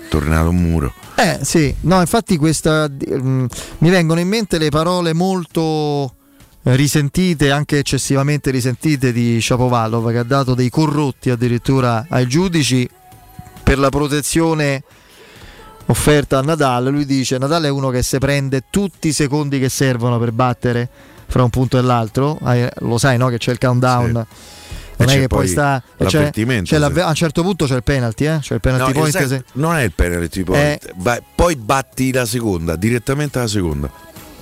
Tornato 0.10 0.50
un 0.50 0.58
muro. 0.62 0.94
eh 1.16 1.40
sì 1.42 1.74
no 1.82 2.00
infatti 2.00 2.38
questa 2.38 2.88
mm, 2.90 3.46
mi 3.80 3.90
vengono 3.90 4.20
in 4.20 4.28
mente 4.28 4.58
le 4.58 4.70
parole 4.70 5.14
molto 5.14 6.14
risentite 6.64 7.52
anche 7.52 7.80
eccessivamente 7.80 8.50
risentite 8.52 9.12
di 9.12 9.40
Shapovalov 9.42 10.12
che 10.12 10.18
ha 10.18 10.24
dato 10.24 10.54
dei 10.56 10.70
corrotti 10.70 11.30
addirittura 11.30 12.06
ai 12.10 12.28
giudici 12.28 12.88
per 13.64 13.78
la 13.80 13.90
protezione 13.90 14.84
offerta 15.88 16.40
a 16.40 16.42
Nadal. 16.42 16.86
Lui 16.92 17.06
dice: 17.06 17.38
Nadal 17.38 17.64
è 17.64 17.70
uno 17.70 17.90
che 17.90 18.02
se 18.04 18.18
prende 18.20 18.64
tutti 18.70 19.08
i 19.10 19.12
secondi 19.14 19.60
che 19.60 19.70
servono 19.70 20.18
per 20.20 20.32
battere 20.32 20.90
fra 21.28 21.44
un 21.44 21.50
punto 21.50 21.78
e 21.78 21.82
l'altro. 21.82 22.38
Lo 22.80 22.98
sai, 22.98 23.18
no? 23.18 23.28
Che 23.30 23.38
c'è 23.38 23.52
il 23.52 23.58
countdown. 23.60 24.26
Non 24.98 25.10
E 25.10 25.14
è 25.14 25.20
che 25.20 25.28
poi 25.28 25.46
sta. 25.46 25.84
c'è 26.06 26.32
sì. 26.34 26.78
l'avve- 26.78 27.02
a 27.02 27.10
un 27.10 27.16
certo 27.16 27.42
punto 27.42 27.66
c'è 27.66 27.76
il 27.76 27.84
penalty, 27.84 28.28
eh? 28.28 28.38
C'è 28.40 28.54
il 28.54 28.62
penalty 28.62 28.94
No, 28.94 29.00
point. 29.00 29.12
sai, 29.12 29.28
se- 29.28 29.44
Non 29.54 29.76
è 29.76 29.82
il 29.82 29.92
penalty 29.92 30.44
point. 30.44 30.62
Eh. 30.64 30.80
Vai- 30.96 31.20
poi 31.36 31.58
batti 31.58 32.14
la 32.14 32.26
seconda, 32.26 32.78
direttamente 32.78 33.38
la 33.40 33.48
seconda. 33.48 33.90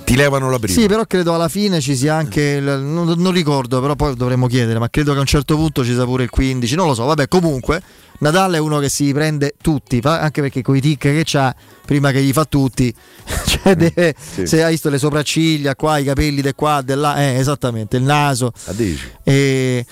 Ti 0.04 0.16
levano 0.16 0.50
la 0.50 0.58
prima. 0.58 0.78
Sì, 0.78 0.86
però 0.86 1.04
credo 1.06 1.34
alla 1.34 1.48
fine 1.48 1.80
ci 1.80 1.96
sia 1.96 2.14
anche. 2.14 2.40
il- 2.42 2.62
non, 2.62 3.14
non 3.16 3.32
ricordo, 3.32 3.80
però 3.80 3.94
poi 3.96 4.14
dovremmo 4.14 4.46
chiedere. 4.46 4.78
Ma 4.78 4.90
credo 4.90 5.12
che 5.12 5.18
a 5.18 5.20
un 5.20 5.26
certo 5.26 5.56
punto 5.56 5.82
ci 5.84 5.92
sia 5.94 6.04
pure 6.04 6.24
il 6.24 6.30
15. 6.30 6.74
Non 6.74 6.88
lo 6.88 6.94
so. 6.94 7.04
Vabbè, 7.04 7.26
comunque. 7.28 7.82
Nadal 8.16 8.52
è 8.54 8.58
uno 8.58 8.78
che 8.78 8.88
si 8.88 9.12
prende 9.12 9.54
tutti, 9.60 10.00
anche 10.02 10.40
perché 10.40 10.62
con 10.62 10.76
i 10.76 10.80
tic 10.80 11.00
che 11.00 11.22
c'ha, 11.24 11.54
prima 11.84 12.12
che 12.12 12.22
gli 12.22 12.32
fa 12.32 12.44
tutti, 12.44 12.94
cioè 13.44 13.74
deve- 13.74 14.14
sì. 14.18 14.46
se 14.46 14.62
hai 14.62 14.70
visto 14.70 14.88
le 14.88 14.98
sopracciglia, 14.98 15.74
qua, 15.74 15.98
i 15.98 16.04
capelli 16.04 16.40
di 16.40 16.52
qua, 16.54 16.80
di 16.80 16.94
là, 16.94 17.16
eh, 17.20 17.34
esattamente, 17.38 17.96
il 17.96 18.04
naso. 18.04 18.52
A. 18.66 18.72
E, 19.24 19.84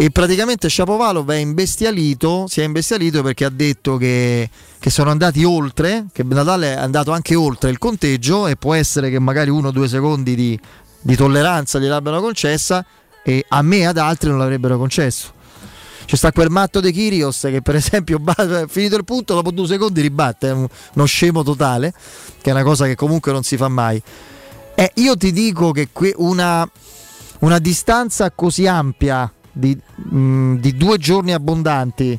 e 0.00 0.12
praticamente 0.12 0.68
Shapovalov 0.68 1.28
è 1.28 1.38
imbestialito, 1.38 2.46
si 2.46 2.60
è 2.60 2.64
imbestialito 2.64 3.20
perché 3.24 3.44
ha 3.44 3.50
detto 3.50 3.96
che, 3.96 4.48
che 4.78 4.90
sono 4.90 5.10
andati 5.10 5.42
oltre, 5.42 6.06
che 6.12 6.22
Nadal 6.22 6.60
è 6.60 6.74
andato 6.74 7.10
anche 7.10 7.34
oltre 7.34 7.70
il 7.70 7.78
conteggio 7.78 8.46
e 8.46 8.54
può 8.54 8.74
essere 8.74 9.10
che 9.10 9.18
magari 9.18 9.50
uno 9.50 9.68
o 9.68 9.70
due 9.72 9.88
secondi 9.88 10.36
di, 10.36 10.60
di 11.00 11.16
tolleranza 11.16 11.80
gliel'abbiano 11.80 12.20
concessa 12.20 12.86
e 13.24 13.44
a 13.48 13.60
me 13.62 13.78
e 13.78 13.86
ad 13.86 13.98
altri 13.98 14.28
non 14.30 14.38
l'avrebbero 14.38 14.78
concesso. 14.78 15.32
C'è 16.04 16.14
sta 16.14 16.30
quel 16.30 16.48
matto 16.48 16.78
De 16.78 16.92
Kirios 16.92 17.40
che 17.50 17.60
per 17.60 17.74
esempio 17.74 18.20
finito 18.70 18.94
il 18.94 19.04
punto 19.04 19.34
dopo 19.34 19.50
due 19.50 19.66
secondi 19.66 20.00
ribatte, 20.00 20.46
è 20.46 20.52
un- 20.52 20.68
uno 20.94 21.04
scemo 21.06 21.42
totale, 21.42 21.92
che 22.40 22.50
è 22.50 22.52
una 22.52 22.62
cosa 22.62 22.86
che 22.86 22.94
comunque 22.94 23.32
non 23.32 23.42
si 23.42 23.56
fa 23.56 23.66
mai. 23.66 24.00
Eh, 24.76 24.92
io 24.94 25.16
ti 25.16 25.32
dico 25.32 25.72
che 25.72 25.88
una, 26.18 26.70
una 27.40 27.58
distanza 27.58 28.30
così 28.30 28.68
ampia 28.68 29.32
di, 29.58 29.76
mh, 29.94 30.54
di 30.56 30.76
due 30.76 30.98
giorni 30.98 31.32
abbondanti 31.32 32.18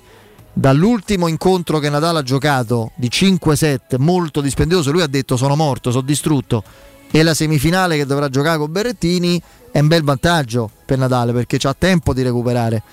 dall'ultimo 0.52 1.28
incontro 1.28 1.80
che 1.80 1.90
Nadal 1.90 2.18
ha 2.18 2.22
giocato 2.22 2.92
di 2.96 3.08
5-7 3.08 3.98
molto 3.98 4.42
dispendioso. 4.42 4.92
Lui 4.92 5.02
ha 5.02 5.08
detto 5.08 5.38
sono 5.38 5.56
morto, 5.56 5.92
sono 5.92 6.04
distrutto. 6.04 6.64
E 7.12 7.24
la 7.24 7.34
semifinale 7.34 7.96
che 7.96 8.06
dovrà 8.06 8.30
giocare 8.30 8.58
con 8.58 8.72
Berrettini 8.72 9.42
è 9.72 9.80
un 9.80 9.88
bel 9.88 10.04
vantaggio 10.04 10.70
per 10.86 10.98
Nadal 10.98 11.34
perché 11.34 11.58
ha 11.68 11.76
tempo 11.78 12.14
di 12.14 12.22
recuperare. 12.22 12.84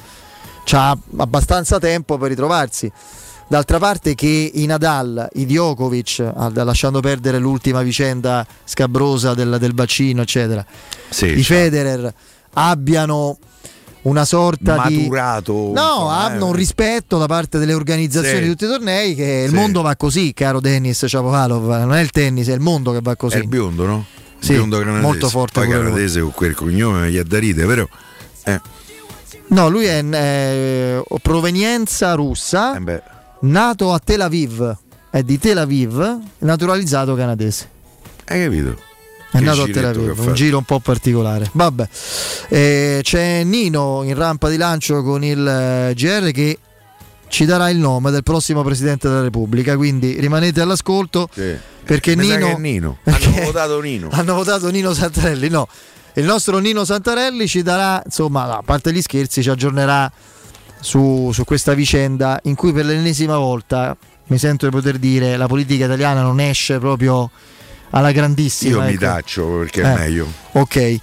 Ha 0.70 0.96
abbastanza 1.16 1.78
tempo 1.78 2.16
per 2.18 2.30
ritrovarsi. 2.30 2.90
D'altra 3.48 3.78
parte 3.78 4.14
che 4.16 4.50
i 4.54 4.66
Nadal, 4.66 5.28
i 5.34 5.46
Djokovic, 5.46 6.32
ah, 6.34 6.50
lasciando 6.64 6.98
perdere 7.00 7.38
l'ultima 7.38 7.82
vicenda 7.82 8.44
scabrosa 8.64 9.34
del, 9.34 9.58
del 9.60 9.72
bacino, 9.72 10.22
eccetera, 10.22 10.66
Sì, 11.08 11.26
i 11.26 11.44
Federer 11.44 12.12
abbiano 12.54 13.38
una 14.06 14.24
sorta 14.24 14.76
Maturato, 14.76 15.52
di... 15.52 15.72
No, 15.72 16.08
hanno 16.08 16.46
eh. 16.46 16.48
un 16.48 16.52
rispetto 16.52 17.18
da 17.18 17.26
parte 17.26 17.58
delle 17.58 17.74
organizzazioni 17.74 18.36
Sì. 18.38 18.42
di 18.44 18.48
tutti 18.50 18.64
i 18.64 18.68
tornei 18.68 19.14
che 19.14 19.42
il 19.44 19.50
Sì. 19.50 19.54
mondo 19.54 19.82
va 19.82 19.96
così, 19.96 20.32
caro 20.32 20.60
Dennis 20.60 21.04
Shapovalov, 21.06 21.68
non 21.84 21.94
è 21.94 22.00
il 22.00 22.10
tennis, 22.10 22.48
è 22.48 22.52
il 22.54 22.60
mondo 22.60 22.92
che 22.92 23.00
va 23.02 23.16
così. 23.16 23.36
È 23.36 23.40
il 23.40 23.48
biondo, 23.48 23.84
no? 23.86 24.04
Il 24.38 24.44
Sì, 24.44 24.52
biondo 24.54 24.78
canadese. 24.78 25.02
molto 25.02 25.28
forte 25.28 25.60
Poi 25.60 25.68
canadese 25.68 26.20
con 26.20 26.32
quel 26.32 26.54
cognome 26.54 27.10
gli 27.10 27.16
è 27.18 27.24
da 27.24 27.38
ridere, 27.38 27.66
però. 27.66 27.88
Eh, 28.44 28.60
No, 29.48 29.68
lui 29.68 29.84
è 29.84 30.02
eh, 30.02 31.02
provenienza 31.22 32.14
russa, 32.14 32.76
eh 32.76 33.02
nato 33.40 33.92
a 33.92 34.00
Tel 34.02 34.20
Aviv, 34.22 34.76
è 35.10 35.22
di 35.22 35.38
Tel 35.38 35.58
Aviv, 35.58 36.18
naturalizzato 36.38 37.14
canadese. 37.14 37.68
hai 38.24 38.42
capito? 38.42 38.76
È 39.36 39.40
nato 39.40 39.62
a 39.62 39.66
Tel 39.66 39.84
Aviv, 39.84 40.18
un 40.18 40.34
giro 40.34 40.58
un 40.58 40.64
po' 40.64 40.78
particolare. 40.80 41.48
Vabbè, 41.52 41.88
Eh, 42.48 43.00
c'è 43.02 43.42
Nino 43.44 44.02
in 44.04 44.14
rampa 44.14 44.48
di 44.48 44.56
lancio 44.56 45.02
con 45.02 45.22
il 45.24 45.46
eh, 45.46 45.92
GR 45.94 46.30
che 46.30 46.58
ci 47.28 47.44
darà 47.44 47.68
il 47.70 47.78
nome 47.78 48.10
del 48.10 48.22
prossimo 48.22 48.62
Presidente 48.62 49.08
della 49.08 49.22
Repubblica, 49.22 49.76
quindi 49.76 50.18
rimanete 50.20 50.60
all'ascolto 50.60 51.28
Sì. 51.32 51.54
perché 51.84 52.14
Nino, 52.14 52.56
Nino. 52.56 52.98
perché 53.04 53.26
Hanno 53.28 53.44
votato 53.44 53.80
Nino. 53.80 54.08
hanno 54.12 54.34
votato 54.34 54.70
Nino 54.70 54.94
Santarelli, 54.94 55.48
no. 55.48 55.66
Il 56.14 56.24
nostro 56.24 56.58
Nino 56.58 56.84
Santarelli 56.84 57.46
ci 57.46 57.62
darà, 57.62 58.00
insomma, 58.04 58.56
a 58.56 58.62
parte 58.64 58.92
gli 58.92 59.02
scherzi, 59.02 59.42
ci 59.42 59.50
aggiornerà 59.50 60.10
su, 60.80 61.30
su 61.32 61.44
questa 61.44 61.74
vicenda 61.74 62.38
in 62.44 62.54
cui 62.54 62.72
per 62.72 62.84
l'ennesima 62.86 63.36
volta 63.36 63.96
mi 64.28 64.38
sento 64.38 64.66
di 64.66 64.72
poter 64.72 64.98
dire 64.98 65.36
la 65.36 65.46
politica 65.46 65.84
italiana 65.84 66.22
non 66.22 66.40
esce 66.40 66.78
proprio 66.78 67.30
alla 67.90 68.12
grandissima. 68.12 68.76
Io 68.76 68.82
mi 68.82 68.92
ecco. 68.94 69.04
taccio 69.04 69.46
perché 69.58 69.80
Eh. 69.82 69.84
è 69.84 69.94
meglio. 69.96 70.26
Ok. 70.52 70.98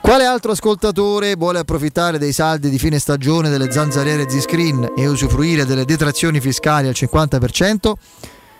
Quale 0.00 0.24
altro 0.24 0.52
ascoltatore 0.52 1.34
vuole 1.36 1.60
approfittare 1.60 2.18
dei 2.18 2.32
saldi 2.32 2.68
di 2.70 2.78
fine 2.78 2.98
stagione 2.98 3.48
delle 3.48 3.70
zanzariere 3.70 4.28
Z-Screen 4.28 4.92
e 4.96 5.06
usufruire 5.06 5.64
delle 5.64 5.84
detrazioni 5.84 6.40
fiscali 6.40 6.88
al 6.88 6.94
50%? 6.94 7.92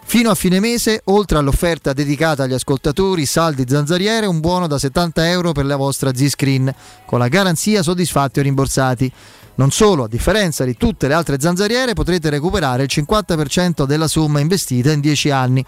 Fino 0.07 0.29
a 0.29 0.35
fine 0.35 0.61
mese, 0.61 1.01
oltre 1.05 1.39
all'offerta 1.39 1.95
dedicata 1.95 2.43
agli 2.43 2.53
ascoltatori 2.53 3.25
saldi 3.25 3.65
zanzariere, 3.67 4.27
un 4.27 4.39
buono 4.41 4.67
da 4.67 4.79
70 4.79 5.31
euro 5.31 5.53
per 5.53 5.65
la 5.65 5.77
vostra 5.77 6.15
Z-Screen 6.15 6.73
con 7.07 7.19
la 7.19 7.29
garanzia 7.29 7.83
soddisfatti 7.83 8.39
o 8.39 8.43
rimborsati. 8.43 9.11
Non 9.57 9.71
solo, 9.71 10.05
a 10.05 10.09
differenza 10.09 10.65
di 10.65 10.77
tutte 10.77 11.09
le 11.09 11.15
altre 11.15 11.39
zanzariere, 11.41 11.95
potrete 11.95 12.29
recuperare 12.29 12.83
il 12.83 12.91
50% 12.93 13.85
della 13.87 14.09
somma 14.09 14.41
investita 14.41 14.91
in 14.93 15.01
10 15.01 15.31
anni 15.31 15.65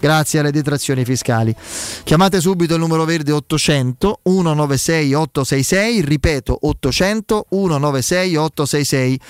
grazie 0.00 0.40
alle 0.40 0.50
detrazioni 0.50 1.04
fiscali. 1.04 1.54
Chiamate 2.02 2.40
subito 2.40 2.74
il 2.74 2.80
numero 2.80 3.04
verde 3.04 3.32
800 3.32 4.20
196 4.24 5.14
866, 5.14 6.00
ripeto 6.00 6.58
800 6.62 7.46
196 7.50 8.36
866. 8.36 9.20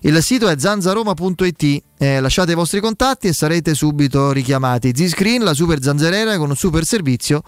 Il 0.00 0.22
sito 0.22 0.48
è 0.48 0.58
zanzaroma.it, 0.58 1.82
eh, 1.98 2.20
lasciate 2.20 2.52
i 2.52 2.54
vostri 2.54 2.80
contatti 2.80 3.28
e 3.28 3.32
sarete 3.32 3.74
subito 3.74 4.32
richiamati. 4.32 4.92
Z-Screen, 4.94 5.42
la 5.42 5.54
super 5.54 5.82
zanzariera 5.82 6.36
con 6.36 6.50
un 6.50 6.56
super 6.56 6.84
servizio 6.84 7.42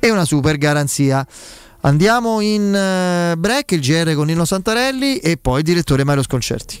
e 0.00 0.10
una 0.10 0.24
super 0.24 0.56
garanzia. 0.56 1.26
Andiamo 1.80 2.40
in 2.40 2.74
eh, 2.74 3.36
break, 3.36 3.72
il 3.72 3.80
GR 3.80 4.14
con 4.14 4.26
Nino 4.26 4.46
Santarelli 4.46 5.18
e 5.18 5.36
poi 5.36 5.58
il 5.58 5.64
direttore 5.64 6.02
Mario 6.02 6.22
Sconcerti. 6.22 6.80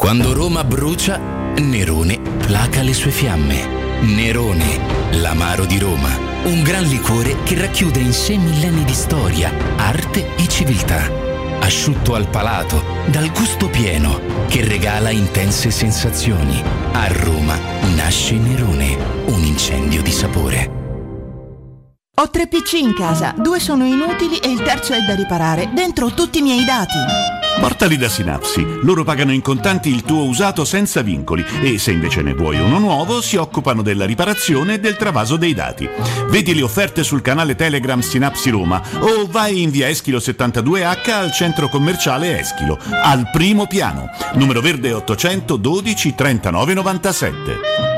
Quando 0.00 0.32
Roma 0.32 0.62
brucia, 0.62 1.18
Nerone 1.56 2.20
placa 2.20 2.82
le 2.82 2.94
sue 2.94 3.10
fiamme. 3.10 4.00
Nerone, 4.02 4.78
l'amaro 5.16 5.64
di 5.64 5.76
Roma. 5.76 6.08
Un 6.44 6.62
gran 6.62 6.84
liquore 6.84 7.42
che 7.42 7.58
racchiude 7.58 7.98
in 7.98 8.12
sé 8.12 8.36
millenni 8.36 8.84
di 8.84 8.92
storia, 8.92 9.52
arte 9.76 10.36
e 10.36 10.46
civiltà. 10.46 11.10
Asciutto 11.58 12.14
al 12.14 12.28
palato, 12.28 12.80
dal 13.06 13.32
gusto 13.32 13.68
pieno, 13.68 14.20
che 14.46 14.64
regala 14.64 15.10
intense 15.10 15.72
sensazioni. 15.72 16.62
A 16.92 17.08
Roma 17.08 17.58
nasce 17.96 18.36
Nerone, 18.36 18.96
un 19.26 19.42
incendio 19.42 20.00
di 20.00 20.12
sapore. 20.12 20.76
Ho 22.20 22.30
tre 22.30 22.46
PC 22.46 22.74
in 22.74 22.94
casa, 22.94 23.34
due 23.36 23.58
sono 23.58 23.84
inutili 23.84 24.38
e 24.38 24.48
il 24.48 24.62
terzo 24.62 24.92
è 24.92 25.00
da 25.00 25.16
riparare. 25.16 25.70
Dentro 25.74 26.14
tutti 26.14 26.38
i 26.38 26.42
miei 26.42 26.64
dati. 26.64 27.37
Portali 27.60 27.96
da 27.96 28.08
Synapsi. 28.08 28.64
Loro 28.82 29.04
pagano 29.04 29.32
in 29.32 29.42
contanti 29.42 29.88
il 29.88 30.02
tuo 30.02 30.24
usato 30.24 30.64
senza 30.64 31.02
vincoli 31.02 31.44
e 31.60 31.78
se 31.78 31.92
invece 31.92 32.22
ne 32.22 32.34
vuoi 32.34 32.58
uno 32.58 32.78
nuovo 32.78 33.20
si 33.20 33.36
occupano 33.36 33.82
della 33.82 34.04
riparazione 34.04 34.74
e 34.74 34.80
del 34.80 34.96
travaso 34.96 35.36
dei 35.36 35.54
dati. 35.54 35.88
Vedi 36.28 36.54
le 36.54 36.62
offerte 36.62 37.02
sul 37.02 37.20
canale 37.20 37.54
Telegram 37.54 38.00
Synapsi 38.00 38.50
Roma 38.50 38.80
o 39.00 39.26
vai 39.28 39.62
in 39.62 39.70
via 39.70 39.88
Eschilo 39.88 40.18
72H 40.18 41.10
al 41.10 41.32
centro 41.32 41.68
commerciale 41.68 42.38
Eschilo, 42.38 42.78
al 43.02 43.28
primo 43.30 43.66
piano. 43.66 44.08
Numero 44.34 44.60
verde 44.60 44.92
812 44.92 46.14
39 46.14 47.97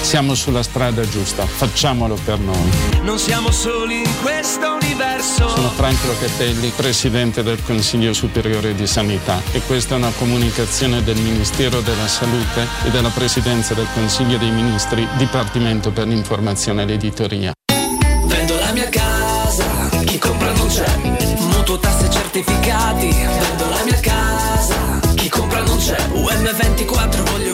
Siamo 0.00 0.34
sulla 0.34 0.62
strada 0.62 1.06
giusta, 1.08 1.46
facciamolo 1.46 2.16
per 2.24 2.38
noi. 2.38 2.70
Non 3.02 3.18
siamo 3.18 3.50
soli 3.50 3.98
in 3.98 4.20
questo 4.22 4.74
universo. 4.80 5.48
Sono 5.48 5.70
Franco 5.70 6.06
Locatelli, 6.06 6.72
Presidente 6.74 7.42
del 7.42 7.62
Consiglio 7.64 8.12
Superiore 8.12 8.74
di 8.74 8.86
Sanità 8.86 9.40
e 9.52 9.60
questa 9.66 9.94
è 9.94 9.98
una 9.98 10.12
comunicazione 10.16 11.02
del 11.02 11.16
Ministero 11.20 11.80
della 11.80 12.06
Salute 12.06 12.66
e 12.84 12.90
della 12.90 13.10
Presidenza 13.10 13.74
del 13.74 13.86
Consiglio 13.94 14.38
dei 14.38 14.50
Ministri, 14.50 15.06
Dipartimento 15.16 15.90
per 15.90 16.06
l'informazione 16.06 16.82
e 16.82 16.86
l'editoria. 16.86 17.52
Vendo 18.26 18.58
la 18.58 18.72
mia 18.72 18.88
casa, 18.88 19.88
chi 20.04 20.18
compra 20.18 20.52
non 20.52 20.68
c'è. 20.68 20.96
Mutuo 21.38 21.78
tasse 21.78 22.06
e 22.06 22.10
certificati. 22.10 23.08
Vendo 23.08 23.68
la 23.68 23.82
mia 23.84 24.00
casa, 24.00 25.00
chi 25.14 25.28
compra 25.28 25.62
non 25.62 25.78
c'è. 25.78 25.96
UM24 26.12 27.30
voglio 27.30 27.53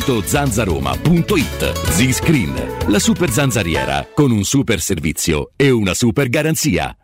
zanzaroma.it. 0.00 1.90
Z-Screen, 1.90 2.76
la 2.86 2.98
super 2.98 3.30
zanzariera 3.30 4.06
con 4.14 4.30
un 4.30 4.44
super 4.44 4.80
servizio 4.80 5.50
e 5.56 5.70
una 5.70 5.94
super 5.94 6.28
garanzia. 6.28 6.96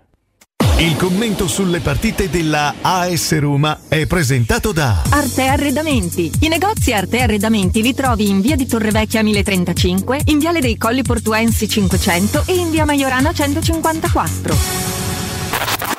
Il 0.78 0.97
commento 0.97 1.47
sulle 1.47 1.80
partite 1.80 2.30
della 2.30 2.76
AS 2.80 3.38
Roma 3.38 3.80
è 3.86 4.07
presentato 4.07 4.72
da 4.72 5.03
Arte 5.11 5.47
Arredamenti. 5.47 6.32
I 6.41 6.49
negozi 6.49 6.95
Arte 6.95 7.20
Arredamenti 7.20 7.82
li 7.82 7.93
trovi 7.93 8.30
in 8.30 8.41
via 8.41 8.57
di 8.57 8.66
Torrevecchia 8.66 9.22
1035, 9.22 10.22
in 10.26 10.38
viale 10.38 10.61
dei 10.61 10.78
Colli 10.78 11.03
Portuensi 11.03 11.68
500 11.68 12.45
e 12.47 12.55
in 12.55 12.70
via 12.70 12.86
Maiorana 12.86 13.30
154. 13.30 15.89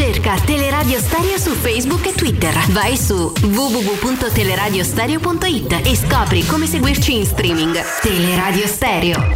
Cerca 0.00 0.34
Teleradio 0.36 0.98
Stereo 0.98 1.36
su 1.36 1.50
Facebook 1.50 2.06
e 2.06 2.14
Twitter. 2.14 2.54
Vai 2.70 2.96
su 2.96 3.34
www.teleradiostereo.it 3.42 5.82
e 5.84 5.94
scopri 5.94 6.46
come 6.46 6.66
seguirci 6.66 7.16
in 7.16 7.26
streaming. 7.26 7.78
Teleradio 8.00 8.66
Stereo. 8.66 9.34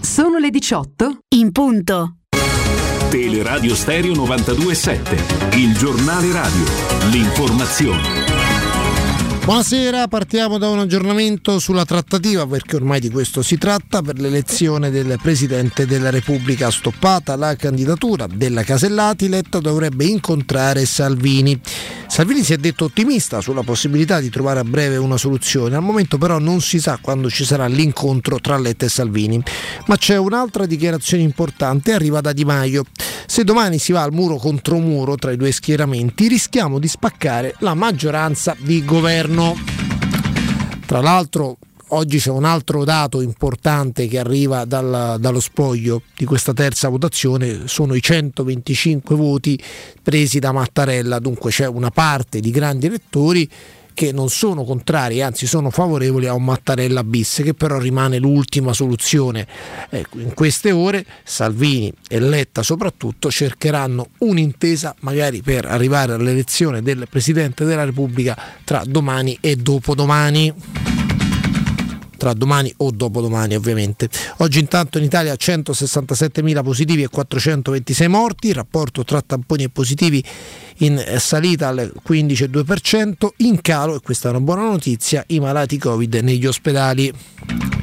Sono 0.00 0.38
le 0.38 0.50
18 0.50 1.18
in 1.30 1.50
punto. 1.50 2.18
Teleradio 3.10 3.74
Stereo 3.74 4.14
927, 4.14 5.56
il 5.56 5.76
giornale 5.76 6.30
radio, 6.30 6.62
l'informazione. 7.10 8.21
Buonasera, 9.44 10.06
partiamo 10.06 10.56
da 10.56 10.68
un 10.68 10.78
aggiornamento 10.78 11.58
sulla 11.58 11.84
trattativa, 11.84 12.46
perché 12.46 12.76
ormai 12.76 13.00
di 13.00 13.10
questo 13.10 13.42
si 13.42 13.58
tratta, 13.58 14.00
per 14.00 14.20
l'elezione 14.20 14.88
del 14.90 15.18
Presidente 15.20 15.84
della 15.84 16.10
Repubblica. 16.10 16.70
Stoppata 16.70 17.34
la 17.34 17.56
candidatura 17.56 18.28
della 18.32 18.62
Casellati, 18.62 19.28
Letta 19.28 19.58
dovrebbe 19.58 20.04
incontrare 20.04 20.86
Salvini. 20.86 21.60
Salvini 22.06 22.44
si 22.44 22.52
è 22.52 22.56
detto 22.56 22.84
ottimista 22.84 23.40
sulla 23.40 23.62
possibilità 23.62 24.20
di 24.20 24.30
trovare 24.30 24.60
a 24.60 24.64
breve 24.64 24.96
una 24.96 25.16
soluzione, 25.16 25.74
al 25.74 25.82
momento 25.82 26.18
però 26.18 26.38
non 26.38 26.60
si 26.60 26.78
sa 26.78 27.00
quando 27.00 27.28
ci 27.28 27.44
sarà 27.44 27.66
l'incontro 27.66 28.38
tra 28.38 28.56
Letta 28.56 28.84
e 28.84 28.90
Salvini. 28.90 29.42
Ma 29.86 29.96
c'è 29.96 30.16
un'altra 30.18 30.66
dichiarazione 30.66 31.24
importante, 31.24 31.92
arriva 31.92 32.20
da 32.20 32.32
Di 32.32 32.44
Maio. 32.44 32.84
Se 33.26 33.44
domani 33.44 33.78
si 33.78 33.92
va 33.92 34.02
al 34.02 34.12
muro 34.12 34.36
contro 34.36 34.78
muro 34.78 35.16
tra 35.16 35.32
i 35.32 35.36
due 35.36 35.52
schieramenti, 35.52 36.28
rischiamo 36.28 36.78
di 36.78 36.86
spaccare 36.86 37.56
la 37.60 37.74
maggioranza 37.74 38.54
di 38.58 38.84
governo. 38.84 39.31
Tra 40.86 41.00
l'altro 41.00 41.56
oggi 41.88 42.18
c'è 42.18 42.30
un 42.30 42.44
altro 42.44 42.84
dato 42.84 43.20
importante 43.20 44.06
che 44.08 44.18
arriva 44.18 44.64
dal- 44.64 45.16
dallo 45.18 45.40
spoglio 45.40 46.02
di 46.16 46.24
questa 46.24 46.52
terza 46.52 46.88
votazione, 46.88 47.66
sono 47.66 47.94
i 47.94 48.02
125 48.02 49.16
voti 49.16 49.58
presi 50.02 50.38
da 50.38 50.52
Mattarella, 50.52 51.18
dunque 51.18 51.50
c'è 51.50 51.66
una 51.66 51.90
parte 51.90 52.40
di 52.40 52.50
grandi 52.50 52.86
elettori 52.86 53.48
che 53.94 54.12
non 54.12 54.28
sono 54.28 54.64
contrari, 54.64 55.22
anzi 55.22 55.46
sono 55.46 55.70
favorevoli 55.70 56.26
a 56.26 56.34
un 56.34 56.44
Mattarella 56.44 57.04
bis, 57.04 57.42
che 57.44 57.54
però 57.54 57.78
rimane 57.78 58.18
l'ultima 58.18 58.72
soluzione. 58.72 59.46
Ecco, 59.88 60.18
in 60.18 60.34
queste 60.34 60.72
ore 60.72 61.04
Salvini 61.24 61.92
e 62.08 62.20
Letta 62.20 62.62
soprattutto 62.62 63.30
cercheranno 63.30 64.08
un'intesa 64.18 64.94
magari 65.00 65.42
per 65.42 65.66
arrivare 65.66 66.12
all'elezione 66.12 66.82
del 66.82 67.06
Presidente 67.08 67.64
della 67.64 67.84
Repubblica 67.84 68.36
tra 68.64 68.82
domani 68.86 69.36
e 69.40 69.56
dopodomani 69.56 70.91
tra 72.22 72.34
domani 72.34 72.72
o 72.76 72.92
dopodomani 72.92 73.56
ovviamente. 73.56 74.08
Oggi 74.36 74.60
intanto 74.60 74.98
in 74.98 75.02
Italia 75.02 75.34
167.000 75.34 76.62
positivi 76.62 77.02
e 77.02 77.08
426 77.08 78.06
morti, 78.06 78.46
il 78.46 78.54
rapporto 78.54 79.02
tra 79.02 79.20
tamponi 79.20 79.64
e 79.64 79.70
positivi 79.70 80.24
in 80.78 81.02
salita 81.18 81.66
al 81.66 81.92
15,2%, 82.06 83.28
in 83.38 83.60
calo, 83.60 83.96
e 83.96 84.00
questa 84.00 84.28
è 84.28 84.30
una 84.30 84.40
buona 84.40 84.62
notizia, 84.62 85.24
i 85.28 85.40
malati 85.40 85.78
Covid 85.78 86.14
negli 86.22 86.46
ospedali. 86.46 87.81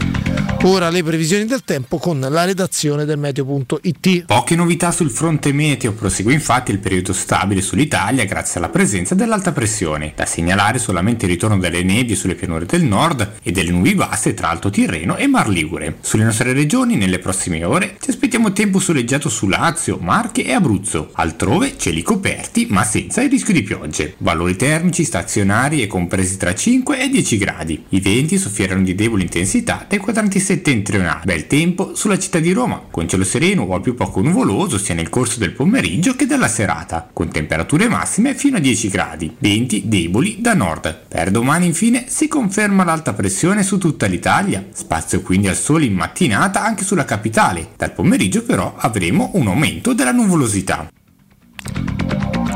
Ora 0.64 0.90
le 0.90 1.04
previsioni 1.04 1.46
del 1.46 1.64
tempo 1.64 1.98
con 2.00 2.20
la 2.20 2.44
redazione 2.44 3.06
del 3.06 3.18
meteo.it. 3.18 4.26
Poche 4.26 4.56
novità 4.56 4.92
sul 4.92 5.10
fronte 5.10 5.54
meteo, 5.54 5.94
prosegue 5.94 6.34
infatti 6.34 6.72
il 6.72 6.80
periodo 6.80 7.14
stabile 7.14 7.62
sull'Italia 7.62 8.26
grazie 8.26 8.60
alla 8.60 8.68
presenza 8.68 9.16
dell'alta 9.16 9.54
pressione. 9.54 10.12
Da 10.18 10.26
segnalare 10.26 10.78
solamente 10.78 11.26
il 11.26 11.32
ritorno 11.32 11.58
delle 11.58 11.82
nebbie 11.82 12.18
sulle 12.18 12.36
pianure 12.36 12.66
del 12.66 12.84
nord 12.84 13.36
e 13.42 13.52
delle 13.54 13.72
nubi 13.72 13.96
basse 13.96 14.34
tra 14.34 14.50
Alto 14.50 14.70
Tirreno 14.70 15.16
e 15.16 15.28
Mar 15.28 15.48
Ligure. 15.48 15.96
Sulle 16.02 16.26
nostre 16.26 16.52
regioni, 16.52 16.98
nelle 16.98 17.20
prossime 17.20 17.64
ore, 17.64 17.96
ci 18.02 18.10
aspettiamo 18.10 18.52
tempo 18.52 18.80
soleggiato 18.80 19.30
su 19.30 19.48
Lazio, 19.48 19.98
Marche 20.02 20.44
e 20.44 20.52
Abruzzo. 20.52 21.12
Altrove 21.14 21.76
cieli 21.78 22.02
coperti 22.02 22.68
ma 22.70 22.84
senza 22.84 23.22
il 23.22 23.30
rischio 23.30 23.54
di 23.54 23.64
piogge. 23.64 24.16
Valori 24.18 24.58
termici 24.58 25.06
stazionari 25.06 25.82
e 25.82 25.88
compresi 25.88 26.36
tra 26.36 26.54
5 26.54 27.02
e 27.02 27.08
10 27.08 27.38
gradi. 27.38 27.86
I 27.90 28.02
venti 28.02 28.38
soffieranno 28.38 28.84
di 28.84 28.94
debole 28.94 29.24
intensità 29.24 29.86
dai 29.88 30.00
quadranti 30.00 30.48
settentrionali. 30.50 31.22
Bel 31.26 31.46
tempo 31.46 31.94
sulla 31.94 32.18
città 32.18 32.40
di 32.40 32.52
Roma, 32.54 32.82
con 32.90 33.08
cielo 33.08 33.24
sereno 33.24 33.62
o 33.64 33.76
a 33.76 33.80
più 33.80 33.94
poco 33.94 34.22
nuvoloso 34.22 34.80
sia 34.80 34.96
nel 34.96 35.10
corso 35.10 35.38
del 35.38 35.52
pomeriggio 35.52 36.16
che 36.16 36.26
della 36.26 36.48
serata, 36.48 37.08
con 37.14 37.30
temperature 37.30 37.88
massime 37.88 38.34
fino 38.34 38.58
a 38.58 38.60
10 38.60 38.90
gradi, 38.90 39.36
venti 39.38 39.84
deboli 39.86 40.38
da 40.40 40.56
nord. 40.56 41.02
Per 41.08 41.30
domani 41.30 41.68
infine 41.68 42.06
si 42.08 42.28
conferma 42.28 42.84
l'alta 42.84 43.14
pressione 43.14 43.62
su 43.62 43.78
tutta 43.78 44.08
l'Italia, 44.08 44.66
spazio 44.74 45.22
quindi 45.22 45.48
al 45.48 45.56
sole 45.56 45.86
in 45.86 45.94
mattinata 45.94 46.64
anche 46.64 46.84
sulla 46.84 47.06
capitale. 47.06 47.70
Dal 47.78 47.94
pomeriggio 47.94 48.42
però 48.42 48.74
avremo 48.76 49.30
un 49.36 49.46
aumento 49.46 49.94
della 49.94 50.12
nuvolosità. 50.12 50.90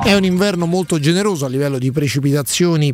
È 0.04 0.14
un 0.16 0.24
inverno 0.24 0.66
molto 0.66 0.98
generoso 0.98 1.46
a 1.46 1.50
livello 1.50 1.78
di 1.78 1.92
precipitazioni 1.92 2.94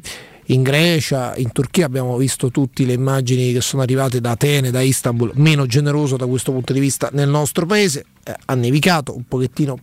in 0.50 0.64
Grecia, 0.64 1.36
in 1.36 1.52
Turchia 1.52 1.86
abbiamo 1.86 2.18
visto 2.18 2.50
tutte 2.50 2.84
le 2.84 2.94
immagini 2.94 3.54
che 3.54 3.62
sono 3.62 3.82
arrivate 3.82 4.20
da 4.20 4.32
Atene, 4.32 4.72
da 4.72 4.82
Istanbul, 4.82 5.32
meno 5.36 5.66
generoso 5.66 6.18
da 6.18 6.26
questo 6.26 6.52
punto 6.52 6.74
di 6.74 6.80
vista 6.80 7.10
nel 7.14 7.30
nostro 7.30 7.66
paese, 7.66 8.06
eh, 8.24 8.34
ha 8.46 8.56
nevicato 8.56 9.16
un 9.16 9.24
pochettino 9.28 9.78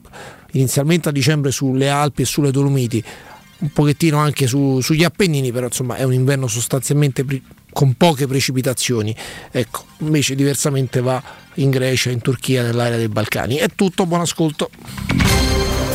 inizialmente 0.52 1.08
a 1.08 1.12
dicembre 1.12 1.52
sulle 1.52 1.88
Alpi 1.88 2.22
e 2.22 2.24
sulle 2.24 2.50
Dolomiti, 2.50 3.02
un 3.58 3.70
pochettino 3.70 4.18
anche 4.18 4.46
su- 4.46 4.80
sugli 4.80 5.04
Appennini, 5.04 5.52
però 5.52 5.66
insomma 5.66 5.96
è 5.96 6.02
un 6.02 6.12
inverno 6.12 6.48
sostanzialmente 6.48 7.24
pri- 7.24 7.42
con 7.72 7.94
poche 7.94 8.26
precipitazioni. 8.26 9.14
Ecco, 9.50 9.84
invece 9.98 10.34
diversamente 10.34 11.00
va 11.00 11.22
in 11.54 11.70
Grecia, 11.70 12.10
in 12.10 12.20
Turchia, 12.20 12.62
nell'area 12.62 12.96
dei 12.96 13.08
Balcani. 13.08 13.56
È 13.56 13.68
tutto, 13.74 14.04
buon 14.04 14.22
ascolto. 14.22 14.70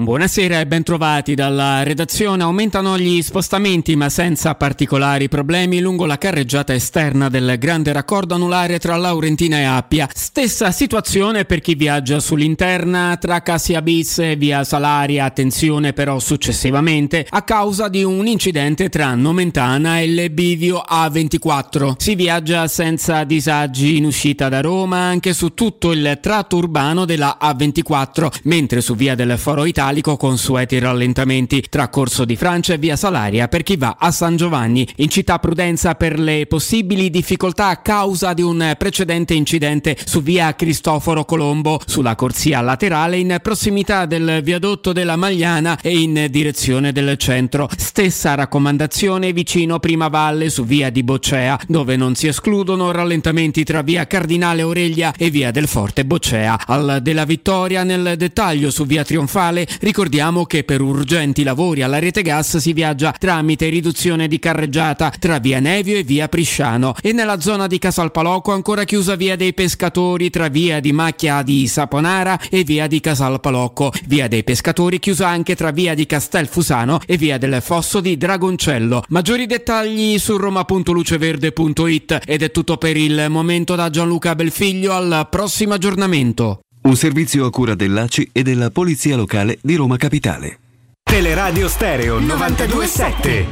Buonasera 0.00 0.60
e 0.60 0.66
bentrovati 0.68 1.34
dalla 1.34 1.82
redazione. 1.82 2.44
Aumentano 2.44 2.96
gli 2.96 3.20
spostamenti 3.20 3.96
ma 3.96 4.08
senza 4.08 4.54
particolari 4.54 5.28
problemi 5.28 5.80
lungo 5.80 6.06
la 6.06 6.18
carreggiata 6.18 6.72
esterna 6.72 7.28
del 7.28 7.56
grande 7.58 7.90
raccordo 7.90 8.36
anulare 8.36 8.78
tra 8.78 8.94
Laurentina 8.94 9.58
e 9.58 9.64
Appia. 9.64 10.08
Stessa 10.14 10.70
situazione 10.70 11.46
per 11.46 11.60
chi 11.60 11.74
viaggia 11.74 12.20
sull'interna 12.20 13.16
tra 13.20 13.42
Cassia 13.42 13.82
Bis 13.82 14.20
e 14.20 14.36
via 14.36 14.62
Salaria. 14.62 15.24
Attenzione 15.24 15.92
però 15.92 16.20
successivamente 16.20 17.26
a 17.28 17.42
causa 17.42 17.88
di 17.88 18.04
un 18.04 18.28
incidente 18.28 18.90
tra 18.90 19.16
Nomentana 19.16 19.98
e 19.98 20.04
il 20.04 20.30
bivio 20.30 20.80
A24. 20.88 21.94
Si 21.96 22.14
viaggia 22.14 22.68
senza 22.68 23.24
disagi 23.24 23.96
in 23.96 24.04
uscita 24.04 24.48
da 24.48 24.60
Roma 24.60 24.98
anche 24.98 25.32
su 25.32 25.54
tutto 25.54 25.90
il 25.90 26.20
tratto 26.22 26.56
urbano 26.58 27.04
della 27.04 27.36
A24, 27.42 28.42
mentre 28.44 28.80
su 28.80 28.94
via 28.94 29.16
del 29.16 29.36
Foro 29.36 29.64
Italia 29.64 29.86
consueti 30.16 30.78
rallentamenti 30.78 31.64
tra 31.68 31.88
Corso 31.88 32.24
di 32.24 32.36
Francia 32.36 32.74
e 32.74 32.78
Via 32.78 32.94
Salaria 32.94 33.48
per 33.48 33.62
chi 33.62 33.76
va 33.76 33.96
a 33.98 34.10
San 34.10 34.36
Giovanni. 34.36 34.86
In 34.96 35.08
città 35.08 35.38
prudenza 35.38 35.94
per 35.94 36.18
le 36.18 36.46
possibili 36.46 37.10
difficoltà 37.10 37.68
a 37.68 37.78
causa 37.78 38.34
di 38.34 38.42
un 38.42 38.74
precedente 38.76 39.34
incidente 39.34 39.96
su 40.04 40.22
Via 40.22 40.54
Cristoforo 40.54 41.24
Colombo 41.24 41.80
sulla 41.86 42.14
corsia 42.16 42.60
laterale 42.60 43.16
in 43.16 43.38
prossimità 43.42 44.04
del 44.04 44.40
viadotto 44.42 44.92
della 44.92 45.16
Magliana 45.16 45.80
e 45.80 45.98
in 45.98 46.26
direzione 46.30 46.92
del 46.92 47.16
centro. 47.16 47.68
Stessa 47.76 48.34
raccomandazione 48.34 49.32
vicino 49.32 49.78
Prima 49.78 50.08
Valle 50.08 50.50
su 50.50 50.64
Via 50.64 50.90
di 50.90 51.02
Boccea 51.02 51.58
dove 51.66 51.96
non 51.96 52.14
si 52.14 52.26
escludono 52.26 52.90
rallentamenti 52.90 53.64
tra 53.64 53.82
Via 53.82 54.06
Cardinale 54.06 54.62
Oreglia 54.62 55.14
e 55.16 55.30
Via 55.30 55.50
del 55.50 55.66
Forte 55.66 56.04
Boccea. 56.04 56.66
Al 56.66 56.98
della 57.00 57.24
Vittoria 57.24 57.84
nel 57.84 58.14
dettaglio 58.16 58.70
su 58.70 58.84
Via 58.84 59.04
Trionfale 59.04 59.66
Ricordiamo 59.80 60.44
che 60.44 60.64
per 60.64 60.80
urgenti 60.80 61.42
lavori 61.42 61.82
alla 61.82 61.98
rete 61.98 62.22
gas 62.22 62.56
si 62.56 62.72
viaggia 62.72 63.12
tramite 63.12 63.68
riduzione 63.68 64.28
di 64.28 64.38
carreggiata 64.38 65.12
tra 65.18 65.38
via 65.38 65.60
Nevio 65.60 65.96
e 65.96 66.02
via 66.02 66.28
Prisciano 66.28 66.94
e 67.00 67.12
nella 67.12 67.40
zona 67.40 67.66
di 67.66 67.78
Casalpalocco 67.78 68.52
ancora 68.52 68.84
chiusa 68.84 69.14
via 69.14 69.36
dei 69.36 69.54
pescatori 69.54 70.30
tra 70.30 70.48
via 70.48 70.80
di 70.80 70.92
Macchia 70.92 71.42
di 71.42 71.66
Saponara 71.66 72.38
e 72.50 72.64
via 72.64 72.86
di 72.86 73.00
Casalpalocco. 73.00 73.92
Via 74.06 74.28
dei 74.28 74.44
pescatori 74.44 74.98
chiusa 74.98 75.28
anche 75.28 75.54
tra 75.54 75.70
via 75.70 75.94
di 75.94 76.06
Castelfusano 76.06 77.00
e 77.06 77.16
via 77.16 77.38
del 77.38 77.60
Fosso 77.62 78.00
di 78.00 78.16
Dragoncello. 78.16 79.04
Maggiori 79.08 79.46
dettagli 79.46 80.18
su 80.18 80.36
roma.luceverde.it 80.36 82.20
ed 82.26 82.42
è 82.42 82.50
tutto 82.50 82.76
per 82.76 82.96
il 82.96 83.26
momento 83.28 83.74
da 83.74 83.90
Gianluca 83.90 84.34
Belfiglio 84.34 84.92
al 84.92 85.26
prossimo 85.30 85.74
aggiornamento. 85.74 86.60
Un 86.88 86.96
servizio 86.96 87.44
a 87.44 87.50
cura 87.50 87.74
dell'ACI 87.74 88.30
e 88.32 88.42
della 88.42 88.70
Polizia 88.70 89.14
Locale 89.14 89.58
di 89.60 89.74
Roma 89.74 89.98
Capitale. 89.98 90.58
Teleradio 91.02 91.68
Stereo 91.68 92.18
927. 92.18 93.46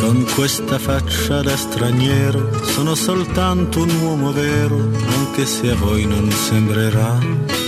Con 0.00 0.26
questa 0.34 0.80
faccia 0.80 1.40
da 1.40 1.56
straniero 1.56 2.64
sono 2.64 2.96
soltanto 2.96 3.82
un 3.82 3.90
uomo 4.00 4.32
vero, 4.32 4.90
anche 5.06 5.46
se 5.46 5.70
a 5.70 5.76
voi 5.76 6.04
non 6.04 6.28
sembrerà. 6.32 7.65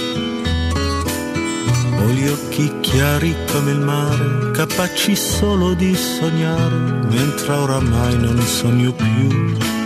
Ho 2.09 2.11
gli 2.11 2.27
occhi 2.27 2.81
chiari 2.81 3.37
come 3.53 3.73
il 3.73 3.81
mare, 3.81 4.51
capaci 4.53 5.15
solo 5.15 5.75
di 5.75 5.95
sognare, 5.95 7.07
mentre 7.07 7.53
oramai 7.53 8.17
non 8.17 8.41
sogno 8.41 8.93
più. 8.93 9.78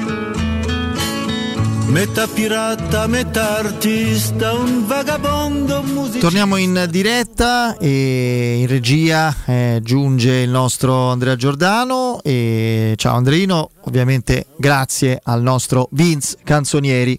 Metà 1.93 2.27
pirata, 2.27 3.07
metà 3.07 3.59
artista, 3.59 4.55
un 4.55 4.87
vagabondo 4.87 5.83
musicista. 5.83 6.21
Torniamo 6.21 6.57
in 6.57 6.87
diretta 6.89 7.77
e 7.77 8.61
in 8.61 8.67
regia 8.67 9.37
eh, 9.45 9.79
giunge 9.83 10.41
il 10.41 10.49
nostro 10.49 11.11
Andrea 11.11 11.37
Giordano. 11.37 12.21
E 12.23 12.95
ciao 12.97 13.17
Andreino, 13.17 13.69
ovviamente 13.83 14.47
grazie 14.57 15.21
al 15.23 15.43
nostro 15.43 15.89
Vince 15.91 16.39
Canzonieri 16.43 17.19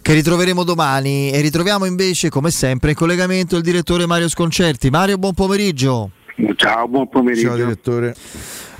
che 0.00 0.14
ritroveremo 0.14 0.64
domani 0.64 1.30
e 1.30 1.42
ritroviamo 1.42 1.84
invece 1.84 2.30
come 2.30 2.50
sempre 2.50 2.92
in 2.92 2.96
collegamento 2.96 3.56
il 3.56 3.62
direttore 3.62 4.06
Mario 4.06 4.28
Sconcerti. 4.28 4.88
Mario, 4.88 5.18
buon 5.18 5.34
pomeriggio. 5.34 6.12
Ciao, 6.56 6.88
buon 6.88 7.10
pomeriggio. 7.10 7.48
Ciao 7.48 7.56
direttore. 7.56 8.14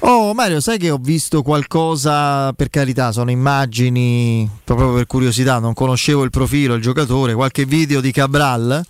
Oh 0.01 0.33
Mario, 0.33 0.61
sai 0.61 0.79
che 0.79 0.91
ho 0.91 0.99
visto 1.01 1.43
qualcosa, 1.43 2.53
per 2.53 2.71
carità, 2.71 3.11
sono 3.11 3.31
immagini, 3.31 4.49
proprio 4.63 4.93
per 4.93 5.07
curiosità, 5.07 5.59
non 5.59 5.75
conoscevo 5.75 6.23
il 6.23 6.31
profilo, 6.31 6.75
il 6.75 6.83
giocatore, 6.83 7.35
qualche 7.35 7.65
video 7.67 8.01
di 8.01 8.13
Cabral. 8.13 8.85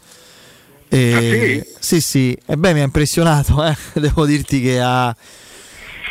E... 0.90 1.12
Ah, 1.14 1.20
sì? 1.20 1.74
Sì, 1.78 2.00
sì, 2.00 2.38
e 2.46 2.56
beh 2.56 2.72
mi 2.74 2.80
ha 2.80 2.84
impressionato, 2.84 3.64
eh? 3.64 3.74
devo 3.94 4.26
dirti 4.26 4.60
che 4.60 4.80
ha 4.80 5.14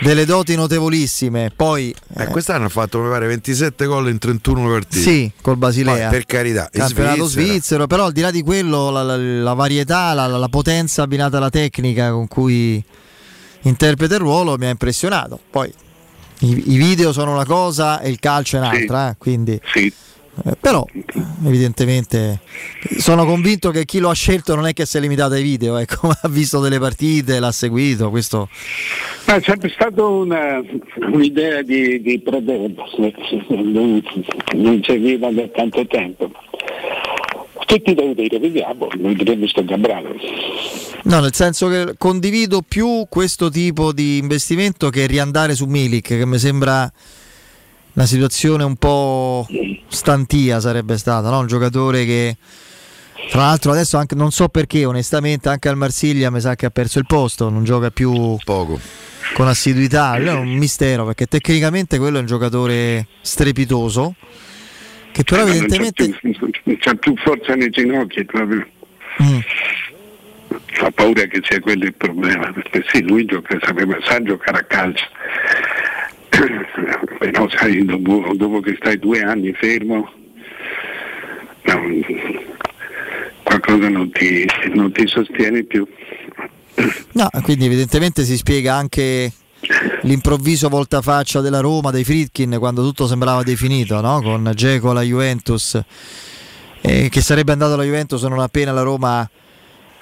delle 0.02 0.26
doti 0.26 0.56
notevolissime. 0.56 1.52
Poi 1.56 1.94
Eh, 2.18 2.26
quest'anno 2.28 2.66
ha 2.66 2.70
fatto 2.70 3.00
mi 3.00 3.10
pare 3.10 3.28
27 3.28 3.86
gol 3.86 4.10
in 4.10 4.18
31 4.18 4.68
partite. 4.70 5.00
Sì, 5.00 5.32
col 5.42 5.58
Basilea. 5.58 6.10
Poi, 6.10 6.18
per 6.18 6.26
carità, 6.26 6.70
campionato 6.72 7.26
Svizzera. 7.28 7.48
svizzero, 7.52 7.88
però 7.88 8.06
al 8.06 8.12
di 8.14 8.22
là 8.22 8.32
di 8.32 8.42
quello 8.42 8.90
la, 8.90 9.04
la- 9.04 9.16
la 9.18 9.54
varietà, 9.54 10.14
la, 10.14 10.26
la 10.26 10.50
potenza 10.50 11.04
abbinata 11.04 11.38
alla 11.38 11.50
tecnica 11.52 12.12
con 12.12 12.28
cui 12.28 12.84
interpreta 13.68 14.16
il 14.16 14.22
ruolo 14.22 14.58
mi 14.58 14.66
ha 14.66 14.70
impressionato. 14.70 15.40
Poi 15.50 15.72
i, 16.40 16.74
i 16.74 16.78
video 16.78 17.12
sono 17.12 17.32
una 17.32 17.46
cosa 17.46 18.00
e 18.00 18.10
il 18.10 18.20
calcio 18.20 18.58
è 18.58 18.60
un'altra, 18.60 19.10
eh, 19.10 19.16
quindi 19.18 19.60
eh, 20.46 20.56
però 20.60 20.86
evidentemente 21.46 22.42
sono 23.00 23.26
convinto 23.26 23.72
che 23.72 23.86
chi 23.86 23.98
lo 23.98 24.10
ha 24.10 24.14
scelto 24.14 24.54
non 24.54 24.68
è 24.68 24.74
che 24.74 24.86
si 24.86 24.98
è 24.98 25.00
limitato 25.00 25.34
ai 25.34 25.42
video, 25.42 25.78
ecco, 25.78 26.10
ha 26.22 26.28
visto 26.30 26.60
delle 26.60 26.78
partite, 26.78 27.40
l'ha 27.40 27.52
seguito, 27.52 28.12
questo 28.12 28.48
Ma 29.26 29.36
è 29.36 29.42
sempre 29.42 29.70
stata 29.70 30.04
una, 30.04 30.62
un'idea 31.12 31.64
di, 31.64 32.02
di 32.02 32.20
Prodebo, 32.20 32.86
non, 33.50 34.04
non 34.54 34.84
serviva 34.84 35.32
da 35.32 35.48
tanto 35.48 35.88
tempo. 35.88 36.32
Tutti 37.66 37.94
devo 37.94 38.14
dire, 38.14 38.40
vediamo, 38.40 38.88
noi 38.98 39.16
vedremo 39.16 39.48
sto 39.48 39.64
Gabrano. 39.64 40.10
No, 41.04 41.20
nel 41.20 41.34
senso 41.34 41.68
che 41.70 41.96
condivido 41.98 42.62
più 42.62 43.06
questo 43.10 43.50
tipo 43.50 43.92
di 43.92 44.18
investimento 44.18 44.90
che 44.90 45.06
riandare 45.06 45.56
su 45.56 45.66
Milik, 45.66 46.08
che 46.08 46.26
mi 46.26 46.38
sembra 46.38 46.92
una 47.94 48.06
situazione 48.06 48.64
un 48.64 48.76
po' 48.76 49.48
stantia 49.88 50.60
sarebbe 50.60 50.98
stata, 50.98 51.30
no? 51.30 51.40
un 51.40 51.48
giocatore 51.48 52.06
che 52.06 52.38
tra 53.30 53.42
l'altro 53.42 53.72
adesso 53.72 53.98
anche, 53.98 54.16
non 54.16 54.32
so 54.32 54.48
perché 54.48 54.86
onestamente 54.86 55.50
anche 55.50 55.68
al 55.68 55.76
Marsiglia 55.76 56.30
mi 56.30 56.40
sa 56.40 56.56
che 56.56 56.68
ha 56.68 56.70
perso 56.70 57.00
il 57.00 57.06
posto, 57.08 57.50
non 57.50 57.64
gioca 57.64 57.90
più 57.90 58.38
Poco. 58.44 58.80
con 59.34 59.48
assiduità, 59.48 60.16
è 60.16 60.32
un 60.32 60.50
mistero 60.50 61.06
perché 61.06 61.26
tecnicamente 61.26 61.98
quello 61.98 62.18
è 62.18 62.22
un 62.22 62.28
giocatore 62.28 63.08
strepitoso 63.22 64.16
che 65.18 65.24
però 65.24 65.46
Ma 65.46 65.54
non 65.54 65.58
c'ha 65.68 65.76
evidentemente 65.76 66.20
più- 66.22 66.76
Non 66.86 66.98
più 67.00 67.16
forza 67.18 67.56
nei 67.56 67.70
ginocchi 67.70 68.24
proprio. 68.26 68.68
Mm. 69.24 69.40
Fa 70.74 70.92
paura 70.92 71.24
che 71.26 71.42
sia 71.44 71.60
quello 71.60 71.86
il 71.86 71.94
problema, 71.96 72.52
perché 72.54 72.84
sì, 72.92 73.02
lui 73.04 73.26
gioca, 73.26 73.58
sapeva, 73.62 73.98
sa 74.04 74.22
giocare 74.22 74.60
a 74.60 74.64
calcio. 74.64 75.06
Però 77.18 77.50
sai, 77.50 77.84
dopo, 77.84 78.32
dopo 78.36 78.60
che 78.60 78.76
stai 78.80 79.00
due 79.00 79.22
anni 79.22 79.52
fermo, 79.54 80.12
non- 81.64 82.06
qualcosa 83.44 83.90
non 83.90 84.12
ti, 84.12 84.46
non 84.74 84.92
ti 84.92 85.08
sostiene 85.08 85.64
più. 85.64 85.88
No, 87.14 87.28
quindi 87.42 87.66
evidentemente 87.66 88.24
si 88.24 88.38
spiega 88.38 88.76
anche 88.76 89.32
l'improvviso 90.02 90.70
voltafaccia 90.70 91.42
della 91.42 91.60
Roma, 91.60 91.92
dei 91.92 92.04
Fritkin, 92.04 92.58
quando 92.60 92.82
tutto 92.84 93.08
sembrava 93.08 93.44
definito, 93.44 94.00
no? 94.02 94.22
con 94.22 94.52
Geco 94.56 94.92
alla 94.92 95.02
Juventus, 95.02 95.80
eh, 96.82 97.10
che 97.10 97.22
sarebbe 97.22 97.52
andato 97.52 97.74
alla 97.74 97.84
Juventus 97.84 98.22
non 98.24 98.40
appena 98.40 98.72
la 98.72 98.82
Roma 98.84 99.30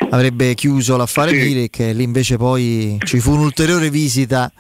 avrebbe 0.10 0.54
chiuso 0.56 0.98
l'affare 0.98 1.32
Milik, 1.32 1.80
e 1.80 1.94
lì 1.94 2.04
invece 2.04 2.38
poi 2.38 2.98
ci 3.04 3.20
fu 3.20 3.32
un'ulteriore 3.32 3.90
visita 3.90 4.52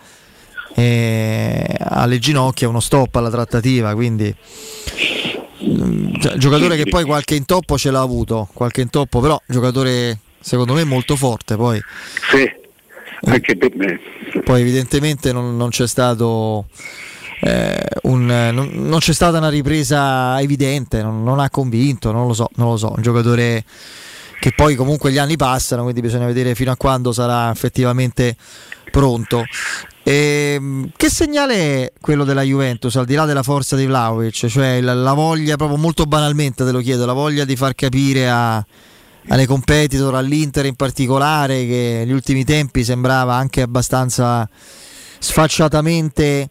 eh, 0.74 1.76
alle 1.80 2.20
ginocchia, 2.20 2.68
uno 2.68 2.80
stop 2.80 3.16
alla 3.16 3.30
trattativa, 3.30 3.94
quindi 3.94 4.34
mm, 5.64 6.16
cioè, 6.20 6.36
giocatore 6.38 6.78
che 6.78 6.86
poi 6.90 7.04
qualche 7.04 7.36
intoppo 7.36 7.78
ce 7.78 7.92
l'ha 7.92 8.02
avuto, 8.02 8.50
qualche 8.54 8.82
intoppo 8.82 9.20
però 9.20 9.40
giocatore 9.46 10.20
secondo 10.40 10.74
me 10.74 10.84
molto 10.84 11.16
forte 11.16 11.56
poi. 11.56 11.82
Sì, 12.32 12.50
anche 13.26 13.58
per 13.58 13.76
me. 13.76 14.00
Poi 14.44 14.62
evidentemente 14.62 15.32
non, 15.32 15.56
non 15.58 15.70
c'è 15.70 15.88
stato 15.88 16.68
eh, 17.42 17.84
un- 18.04 18.26
non, 18.26 18.70
non 18.74 19.00
c'è 19.00 19.14
stata 19.14 19.38
una 19.38 19.50
ripresa 19.50 20.40
evidente, 20.42 21.02
non, 21.02 21.24
non 21.24 21.40
ha 21.40 21.50
convinto, 21.50 22.12
non 22.12 22.28
lo 22.28 22.34
so, 22.34 22.50
non 22.56 22.70
lo 22.72 22.78
so, 22.78 22.94
un 22.96 23.02
giocatore 23.02 23.64
che 24.40 24.52
poi 24.56 24.76
comunque 24.76 25.12
gli 25.12 25.18
anni 25.18 25.38
passano, 25.38 25.84
quindi 25.84 26.02
bisogna 26.02 26.26
vedere 26.26 26.56
fino 26.56 26.72
a 26.72 26.76
quando 26.78 27.12
sarà 27.12 27.50
effettivamente 27.52 28.36
pronto. 28.92 29.44
Ehm, 30.04 30.92
che 30.96 31.10
segnale 31.10 31.56
è 31.56 31.92
quello 32.00 32.24
della 32.26 32.44
Juventus 32.44 32.96
al 32.96 33.06
di 33.06 33.16
là 33.16 33.26
della 33.26 33.42
forza 33.42 33.76
di 33.76 33.86
Vlaovic? 33.88 34.46
Cioè 34.46 34.82
la, 34.82 34.94
la 34.94 35.14
voglia, 35.14 35.56
proprio 35.56 35.78
molto 35.78 36.06
banalmente 36.06 36.64
te 36.64 36.72
lo 36.72 36.80
chiedo, 36.80 37.06
la 37.06 37.14
voglia 37.14 37.44
di 37.44 37.56
far 37.56 37.74
capire 37.74 38.30
a- 38.30 38.64
alle 39.28 39.46
competitor, 39.46 40.16
all'Inter 40.16 40.66
in 40.66 40.76
particolare, 40.76 41.66
che 41.66 41.96
negli 42.00 42.12
ultimi 42.12 42.44
tempi 42.44 42.84
sembrava 42.84 43.34
anche 43.36 43.62
abbastanza 43.62 44.48
sfacciatamente 45.20 46.50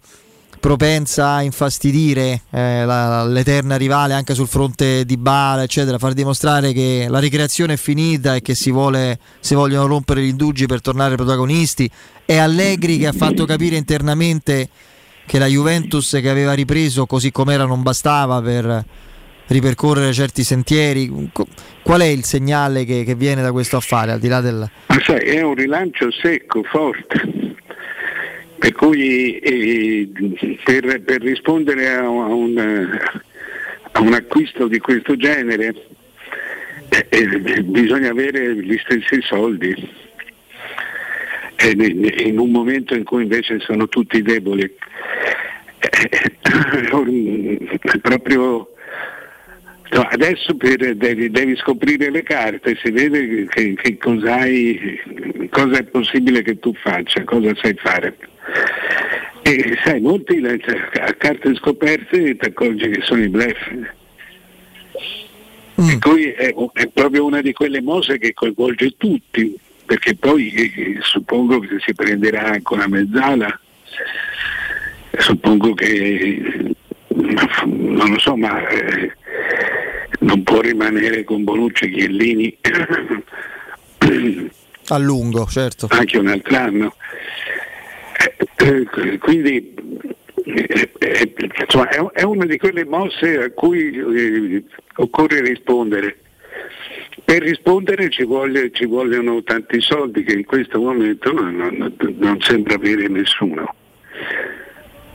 propensa 0.65 1.33
a 1.33 1.43
infastidire 1.43 2.41
eh, 2.51 2.87
la- 2.87 3.23
l'eterna 3.27 3.77
rivale 3.77 4.15
anche 4.15 4.35
sul 4.35 4.49
fronte 4.49 5.05
di 5.05 5.19
Bala, 5.19 5.63
eccetera, 5.63 5.99
far 5.99 6.15
dimostrare 6.15 6.73
che 6.73 7.05
la 7.07 7.19
ricreazione 7.19 7.75
è 7.75 7.77
finita 7.77 8.35
e 8.35 8.41
che 8.41 8.55
si, 8.55 8.71
vuole, 8.71 9.19
si 9.41 9.55
vogliono 9.55 9.87
rompere 9.87 10.23
gli 10.23 10.29
indugi 10.29 10.65
per 10.65 10.81
tornare 10.81 11.17
protagonisti. 11.17 11.91
È 12.25 12.39
Allegri 12.39 12.97
che 12.97 13.07
ha 13.07 13.13
fatto 13.13 13.45
capire 13.45 13.77
internamente 13.77 14.71
che 15.27 15.39
la 15.39 15.47
Juventus 15.47 16.19
che 16.21 16.31
aveva 16.31 16.55
ripreso 16.55 17.05
così 17.05 17.31
com'era 17.31 17.67
non 17.67 17.83
bastava 17.83 18.41
per 18.41 18.85
ripercorrere 19.49 20.13
certi 20.13 20.43
sentieri. 20.43 21.11
Qual 21.83 22.01
è 22.01 22.07
il 22.07 22.25
segnale 22.25 22.85
che, 22.85 23.05
che 23.05 23.15
viene 23.15 23.43
da 23.43 23.53
questo 23.53 23.77
affare, 23.77 24.13
al 24.13 24.19
di 24.19 24.29
là 24.29 24.41
del... 24.41 24.69
Sai, 25.03 25.21
è 25.21 25.43
un 25.43 25.55
rilancio 25.55 26.11
secco, 26.11 26.63
forte. 26.63 27.53
Per 28.59 28.73
cui 28.73 29.39
eh, 29.39 30.09
per, 30.65 31.03
per 31.03 31.21
rispondere 31.21 31.95
a 31.95 32.09
un, 32.09 32.99
a 33.93 34.01
un 34.01 34.15
acquisto 34.15 34.67
di 34.69 34.79
questo 34.79 35.17
genere 35.17 35.75
eh, 36.89 37.07
eh, 37.11 37.63
bisogna 37.63 38.11
avere 38.11 38.57
gli 38.57 38.79
stessi 38.79 39.21
soldi. 39.23 40.03
In 41.67 42.39
un 42.39 42.51
momento 42.51 42.95
in 42.95 43.05
cui 43.05 43.23
invece 43.23 43.59
sono 43.61 43.89
tutti 43.89 44.23
deboli. 44.23 44.63
eh, 45.81 46.39
proprio 48.01 48.74
no, 49.95 50.03
adesso 50.11 50.57
per- 50.57 50.97
devi, 50.97 51.31
devi 51.31 51.57
scoprire 51.57 52.11
le 52.11 52.23
carte, 52.23 52.77
si 52.83 52.91
vede 52.91 53.47
che, 53.47 53.75
che 53.75 53.97
cosa, 53.97 54.45
è 54.45 55.83
possibile 55.85 56.43
che 56.43 56.59
tu 56.59 56.75
faccia, 56.75 57.23
cosa 57.25 57.55
sai 57.61 57.75
fare. 57.75 58.17
E 59.43 59.79
sai, 59.85 60.01
molti 60.01 60.41
le- 60.41 60.61
a 61.01 61.13
carte 61.15 61.55
scoperte 61.55 62.37
ti 62.37 62.47
accorgi 62.47 62.89
che 62.89 63.03
sono 63.03 63.23
i 63.23 63.29
bluff. 63.29 63.71
Per 65.77 65.99
cui 65.99 66.31
è, 66.31 66.55
è 66.73 66.89
proprio 66.93 67.25
una 67.25 67.41
di 67.41 67.53
quelle 67.53 67.81
mosse 67.81 68.19
che 68.19 68.33
coinvolge 68.33 68.95
tutti, 68.97 69.57
perché 69.85 70.15
poi 70.15 70.53
eh, 70.53 70.99
suppongo 71.01 71.59
che 71.61 71.77
si 71.81 71.95
prenderà 71.95 72.45
anche 72.45 72.73
una 72.73 72.87
mezzala, 72.87 73.61
suppongo 75.19 75.75
che 75.75 76.75
non 77.65 78.11
lo 78.11 78.19
so, 78.19 78.37
ma 78.37 78.67
eh, 78.69 79.13
non 80.25 80.43
può 80.43 80.61
rimanere 80.61 81.23
con 81.25 81.45
Bonucci 81.45 81.85
e 81.85 81.91
Chiellini 81.91 82.59
A 84.89 84.99
lungo, 84.99 85.47
certo. 85.47 85.87
anche 85.91 86.19
un 86.19 86.29
altro 86.29 86.57
anno. 86.57 86.95
Eh, 88.57 88.87
eh, 88.97 89.19
quindi 89.19 89.75
eh, 90.45 91.35
insomma, 91.61 91.89
è, 92.13 92.23
una 92.23 92.47
di 92.47 92.57
quelle 92.59 92.85
mosse 92.85 93.45
a 93.45 93.51
cui 93.51 94.65
occorre 94.97 95.41
rispondere. 95.43 96.19
Per 97.25 97.43
rispondere 97.43 98.11
ci, 98.11 98.25
voglia- 98.25 98.69
ci 98.71 98.87
vogliono 98.87 99.43
tanti 99.43 99.81
soldi 99.81 100.25
che 100.25 100.35
in 100.35 100.45
questo 100.45 100.81
momento 100.81 101.33
non, 101.33 101.55
non- 101.55 101.95
non 102.19 102.41
sembra 102.41 102.75
avere 102.75 103.09
nessuno. 103.09 103.75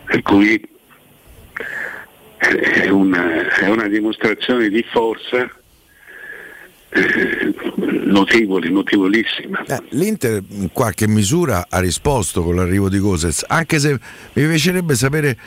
Per 0.06 0.22
cui 0.24 0.68
è 2.40 2.88
una, 2.88 3.50
è 3.60 3.68
una 3.68 3.88
dimostrazione 3.88 4.70
di 4.70 4.84
forza 4.90 5.50
eh, 6.92 7.54
notevole, 8.06 8.70
notevolissima. 8.70 9.64
Eh, 9.66 9.82
L'Inter 9.90 10.42
in 10.50 10.72
qualche 10.72 11.08
misura 11.08 11.68
ha 11.70 11.80
risposto 11.80 12.42
con 12.42 12.56
l'arrivo 12.56 12.90
di 12.90 12.98
Gosez, 13.00 13.44
anche 13.48 13.80
se 13.80 13.92
mi 14.34 14.48
piacerebbe 14.48 14.96
sapere 14.96 15.38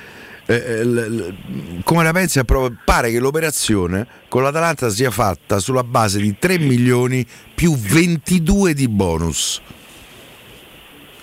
eh, 0.46 0.54
eh, 0.54 0.84
l- 0.84 0.94
l- 0.94 1.82
come 1.82 2.02
la 2.04 2.12
pensi. 2.12 2.40
Pare 2.84 3.10
che 3.10 3.18
l'operazione 3.18 4.06
con 4.28 4.42
l'Atalanta 4.42 4.90
sia 4.90 5.10
fatta 5.10 5.58
sulla 5.58 5.84
base 5.84 6.20
di 6.20 6.36
3 6.38 6.58
milioni 6.58 7.26
più 7.54 7.74
22 7.74 8.74
di 8.74 8.88
bonus. 8.88 9.60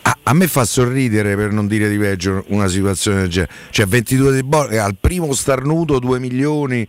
A, 0.09 0.17
a 0.23 0.33
me 0.33 0.47
fa 0.47 0.65
sorridere, 0.65 1.35
per 1.35 1.51
non 1.51 1.67
dire 1.67 1.87
di 1.87 1.97
peggio, 1.97 2.43
una 2.47 2.67
situazione 2.67 3.21
del 3.21 3.29
genere. 3.29 3.51
Cioè 3.69 3.85
22 3.85 4.33
di 4.33 4.43
bonus, 4.43 4.77
al 4.77 4.95
primo 4.99 5.31
starnuto 5.33 5.99
2 5.99 6.19
milioni. 6.19 6.87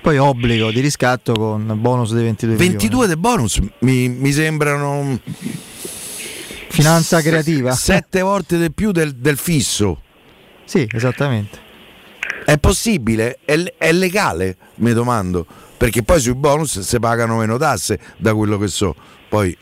Poi 0.00 0.18
obbligo 0.18 0.70
di 0.70 0.78
riscatto 0.78 1.32
con 1.32 1.72
bonus 1.80 2.12
dei 2.12 2.22
22 2.22 2.54
22 2.54 3.06
dei 3.08 3.16
bonus 3.16 3.60
mi, 3.80 4.08
mi 4.08 4.30
sembrano 4.30 5.18
Finanza 6.68 7.20
creativa. 7.20 7.72
sette 7.72 8.20
volte 8.20 8.56
di 8.56 8.70
più 8.70 8.92
del, 8.92 9.16
del 9.16 9.36
fisso. 9.36 10.02
Sì, 10.64 10.88
esattamente. 10.92 11.58
È 12.44 12.56
possibile? 12.58 13.40
È, 13.44 13.60
è 13.78 13.90
legale? 13.90 14.56
Mi 14.76 14.92
domando. 14.92 15.44
Perché 15.76 16.04
poi 16.04 16.20
sui 16.20 16.34
bonus 16.34 16.78
si 16.78 17.00
pagano 17.00 17.38
meno 17.38 17.56
tasse, 17.56 17.98
da 18.16 18.32
quello 18.32 18.58
che 18.58 18.68
so. 18.68 18.94
Poi 19.28 19.56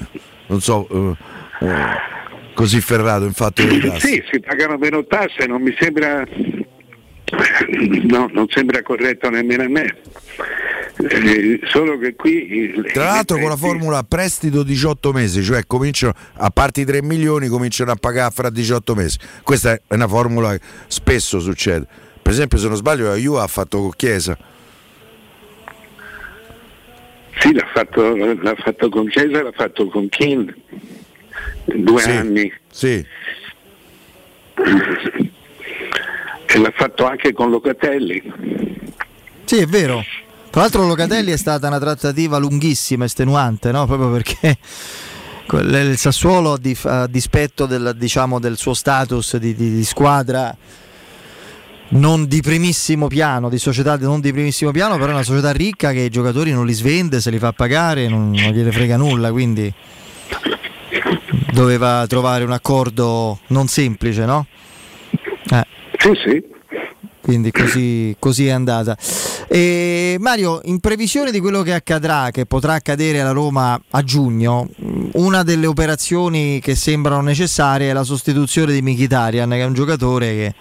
non 0.48 0.60
so, 0.60 0.86
eh, 0.90 1.16
così 2.54 2.80
ferrato 2.80 3.24
in 3.24 3.32
fatto 3.32 3.62
di 3.64 3.80
tasse. 3.80 4.06
Sì, 4.06 4.22
si 4.30 4.40
pagano 4.40 4.76
meno 4.78 5.04
tasse, 5.04 5.46
non 5.46 5.62
mi 5.62 5.74
sembra, 5.78 6.24
no, 8.04 8.30
non 8.32 8.46
sembra 8.48 8.82
corretto 8.82 9.28
nemmeno 9.30 9.64
a 9.64 9.68
me. 9.68 9.96
Eh, 10.96 11.60
solo 11.64 11.98
che 11.98 12.14
qui 12.14 12.72
Tra 12.92 13.06
l'altro 13.06 13.36
con 13.38 13.48
la 13.48 13.56
formula 13.56 14.04
prestito 14.04 14.62
18 14.62 15.12
mesi, 15.12 15.42
cioè 15.42 15.66
cominciano 15.66 16.12
a 16.34 16.50
parte 16.50 16.82
i 16.82 16.84
3 16.84 17.02
milioni 17.02 17.48
cominciano 17.48 17.90
a 17.90 17.96
pagare 17.96 18.30
fra 18.32 18.48
18 18.48 18.94
mesi. 18.94 19.18
Questa 19.42 19.72
è 19.72 19.80
una 19.88 20.06
formula 20.06 20.52
che 20.52 20.60
spesso 20.86 21.40
succede. 21.40 21.86
Per 22.22 22.32
esempio, 22.32 22.58
se 22.58 22.68
non 22.68 22.76
sbaglio, 22.76 23.08
la 23.08 23.16
Juve 23.16 23.40
ha 23.40 23.46
fatto 23.48 23.80
con 23.80 23.90
Chiesa. 23.94 24.38
Sì, 27.38 27.52
l'ha 27.52 27.68
fatto, 27.74 28.14
l'ha 28.14 28.54
fatto 28.54 28.88
con 28.88 29.06
Chiesa, 29.08 29.42
l'ha 29.42 29.52
fatto 29.52 29.88
con 29.88 30.08
King, 30.08 30.54
due 31.64 32.00
Sì, 32.00 32.10
anni. 32.10 32.52
Sì. 32.70 33.06
E 36.46 36.58
l'ha 36.58 36.72
fatto 36.74 37.06
anche 37.06 37.32
con 37.32 37.50
Locatelli. 37.50 38.22
Sì, 39.44 39.58
è 39.58 39.66
vero. 39.66 40.02
Tra 40.50 40.62
l'altro 40.62 40.86
Locatelli 40.86 41.32
è 41.32 41.36
stata 41.36 41.66
una 41.66 41.80
trattativa 41.80 42.38
lunghissima, 42.38 43.04
estenuante, 43.04 43.72
no? 43.72 43.86
proprio 43.86 44.10
perché 44.10 44.56
il 45.50 45.98
Sassuolo, 45.98 46.58
a 46.84 47.06
dispetto 47.08 47.66
del, 47.66 47.94
diciamo, 47.96 48.38
del 48.38 48.56
suo 48.56 48.72
status 48.72 49.36
di, 49.38 49.54
di- 49.54 49.74
di 49.74 49.84
squadra 49.84 50.56
non 51.86 52.26
di 52.26 52.40
primissimo 52.40 53.08
piano, 53.08 53.48
di 53.48 53.58
società 53.58 53.96
non 53.98 54.20
di 54.20 54.32
primissimo 54.32 54.70
piano, 54.70 54.94
però 54.94 55.08
è 55.08 55.12
una 55.14 55.22
società 55.22 55.50
ricca 55.52 55.92
che 55.92 56.00
i 56.00 56.08
giocatori 56.08 56.52
non 56.52 56.66
li 56.66 56.72
svende, 56.72 57.20
se 57.20 57.30
li 57.30 57.38
fa 57.38 57.52
pagare, 57.52 58.08
non, 58.08 58.30
non 58.30 58.52
gliene 58.52 58.72
frega 58.72 58.96
nulla, 58.96 59.30
quindi 59.32 59.72
doveva 61.54 62.04
trovare 62.08 62.44
un 62.44 62.50
accordo 62.50 63.38
non 63.48 63.68
semplice, 63.68 64.24
no? 64.24 64.46
Eh. 65.50 65.66
Sì, 65.96 66.10
sì. 66.26 66.44
Quindi 67.22 67.50
così, 67.52 68.14
così 68.18 68.48
è 68.48 68.50
andata. 68.50 68.98
E 69.48 70.16
Mario, 70.18 70.60
in 70.64 70.80
previsione 70.80 71.30
di 71.30 71.40
quello 71.40 71.62
che 71.62 71.72
accadrà, 71.72 72.30
che 72.30 72.44
potrà 72.44 72.74
accadere 72.74 73.20
alla 73.20 73.30
Roma 73.30 73.80
a 73.90 74.02
giugno, 74.02 74.68
una 75.12 75.42
delle 75.42 75.66
operazioni 75.66 76.60
che 76.60 76.74
sembrano 76.74 77.22
necessarie 77.22 77.88
è 77.88 77.92
la 77.94 78.02
sostituzione 78.02 78.74
di 78.74 78.82
Mkhitaryan, 78.82 79.48
che 79.48 79.60
è 79.60 79.64
un 79.64 79.72
giocatore 79.72 80.26
che, 80.26 80.54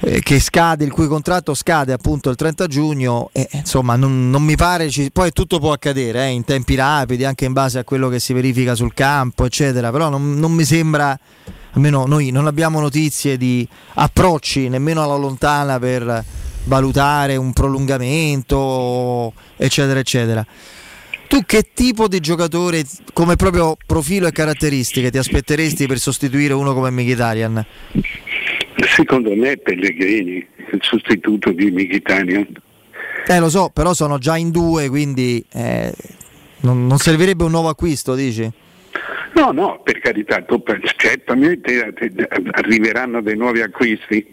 eh, 0.00 0.20
che 0.20 0.38
scade, 0.40 0.84
il 0.84 0.92
cui 0.92 1.06
contratto 1.06 1.54
scade 1.54 1.92
appunto 1.92 2.30
il 2.30 2.36
30 2.36 2.66
giugno 2.66 3.30
e 3.32 3.48
insomma 3.52 3.96
non, 3.96 4.30
non 4.30 4.42
mi 4.42 4.56
pare, 4.56 4.90
ci- 4.90 5.10
poi 5.10 5.32
tutto 5.32 5.58
può 5.58 5.72
accadere 5.72 6.26
eh, 6.26 6.28
in 6.28 6.44
tempi 6.44 6.74
rapidi, 6.74 7.24
anche 7.24 7.44
in 7.44 7.52
base 7.52 7.78
a 7.78 7.84
quello 7.84 8.08
che 8.08 8.20
si 8.20 8.32
verifica 8.32 8.74
sul 8.74 8.94
campo, 8.94 9.44
eccetera, 9.44 9.90
però 9.90 10.08
non, 10.08 10.38
non 10.38 10.52
mi 10.52 10.64
sembra, 10.64 11.18
almeno 11.72 12.06
noi 12.06 12.30
non 12.30 12.46
abbiamo 12.46 12.80
notizie 12.80 13.36
di 13.36 13.66
approcci 13.94 14.68
nemmeno 14.68 15.02
alla 15.02 15.16
lontana 15.16 15.78
per 15.78 16.24
valutare 16.64 17.36
un 17.36 17.52
prolungamento, 17.52 19.32
eccetera, 19.56 19.98
eccetera. 19.98 20.46
Tu 21.28 21.42
che 21.44 21.72
tipo 21.74 22.08
di 22.08 22.20
giocatore, 22.20 22.84
come 23.12 23.36
proprio 23.36 23.76
profilo 23.84 24.26
e 24.26 24.32
caratteristiche, 24.32 25.10
ti 25.10 25.18
aspetteresti 25.18 25.86
per 25.86 25.98
sostituire 25.98 26.54
uno 26.54 26.72
come 26.72 26.90
Mkhitaryan? 26.90 27.66
Secondo 28.86 29.34
me 29.34 29.56
Pellegrini, 29.56 30.46
il 30.72 30.80
sostituto 30.82 31.50
di 31.52 31.70
Mkhitaryan. 31.70 32.46
Eh 33.26 33.38
lo 33.38 33.50
so, 33.50 33.70
però 33.72 33.92
sono 33.92 34.18
già 34.18 34.36
in 34.36 34.50
due, 34.50 34.88
quindi 34.88 35.44
eh, 35.52 35.92
non, 36.60 36.86
non 36.86 36.98
servirebbe 36.98 37.44
un 37.44 37.50
nuovo 37.50 37.68
acquisto, 37.68 38.14
dici? 38.14 38.50
No, 39.34 39.52
no, 39.52 39.80
per 39.84 40.00
carità, 40.00 40.42
tu- 40.42 40.62
certamente 40.96 41.92
arriveranno 42.52 43.20
dei 43.20 43.36
nuovi 43.36 43.60
acquisti, 43.60 44.26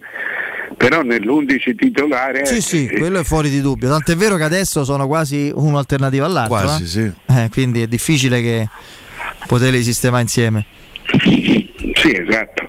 però 0.78 1.02
nell'11 1.02 1.76
titolare... 1.76 2.46
Sì, 2.46 2.62
sì, 2.62 2.88
eh, 2.88 2.98
quello 2.98 3.20
è 3.20 3.24
fuori 3.24 3.50
di 3.50 3.62
dubbio. 3.62 3.90
Tanto 3.90 4.12
è 4.12 4.16
vero 4.16 4.36
che 4.38 4.44
adesso 4.44 4.84
sono 4.84 5.08
quasi 5.08 5.52
un'alternativa 5.54 6.26
all'altro. 6.26 6.58
Quasi, 6.58 6.84
eh? 6.84 6.88
sì. 6.88 7.12
Eh, 7.28 7.50
quindi 7.52 7.82
è 7.82 7.88
difficile 7.88 8.42
che 8.42 8.68
poterli 9.48 9.84
sistemare 9.84 10.24
insieme. 10.24 10.66
Sì, 11.22 12.12
esatto. 12.12 12.68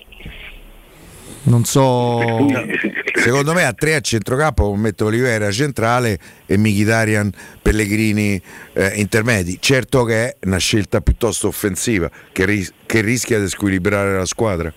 Non 1.46 1.64
so. 1.64 2.20
Secondo 3.14 3.54
me 3.54 3.64
a 3.64 3.72
tre 3.72 3.94
a 3.94 4.00
centrocampo 4.00 4.72
metto 4.74 5.06
Olivera 5.06 5.50
centrale 5.50 6.18
e 6.46 6.56
Mkhitaryan 6.56 7.30
Pellegrini 7.62 8.40
eh, 8.72 8.92
intermedi. 8.96 9.58
Certo 9.60 10.04
che 10.04 10.28
è 10.28 10.36
una 10.44 10.58
scelta 10.58 11.00
piuttosto 11.00 11.48
offensiva 11.48 12.10
che, 12.32 12.44
ris- 12.44 12.72
che 12.84 13.00
rischia 13.00 13.40
di 13.40 13.48
squilibrare 13.48 14.16
la 14.16 14.26
squadra. 14.26 14.72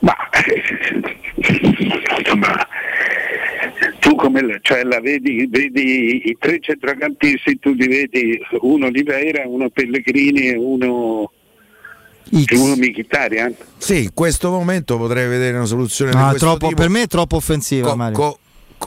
Ma 0.00 0.16
insomma, 2.18 2.66
tu 3.98 4.14
come 4.14 4.42
la, 4.42 4.58
cioè 4.62 4.82
la 4.82 5.00
vedi, 5.00 5.46
vedi 5.48 6.28
i 6.30 6.36
tre 6.38 6.58
centrocampisti, 6.60 7.58
tu 7.58 7.72
li 7.72 7.86
vedi 7.86 8.40
uno 8.60 8.86
Oliveira, 8.86 9.46
uno 9.46 9.68
Pellegrini 9.68 10.48
e 10.48 10.56
uno, 10.56 11.32
e 12.30 12.56
uno 12.56 12.76
Mkhitaryan. 12.76 13.54
Sì, 13.78 14.04
in 14.04 14.10
questo 14.14 14.50
momento 14.50 14.96
potrei 14.96 15.28
vedere 15.28 15.56
una 15.56 15.66
soluzione 15.66 16.12
No, 16.12 16.32
troppo- 16.34 16.68
tipo. 16.68 16.80
per 16.80 16.88
me 16.88 17.02
è 17.02 17.06
troppo 17.06 17.36
offensiva. 17.36 17.90
Co- 17.90 17.96
Mario. 17.96 18.16
co- 18.16 18.38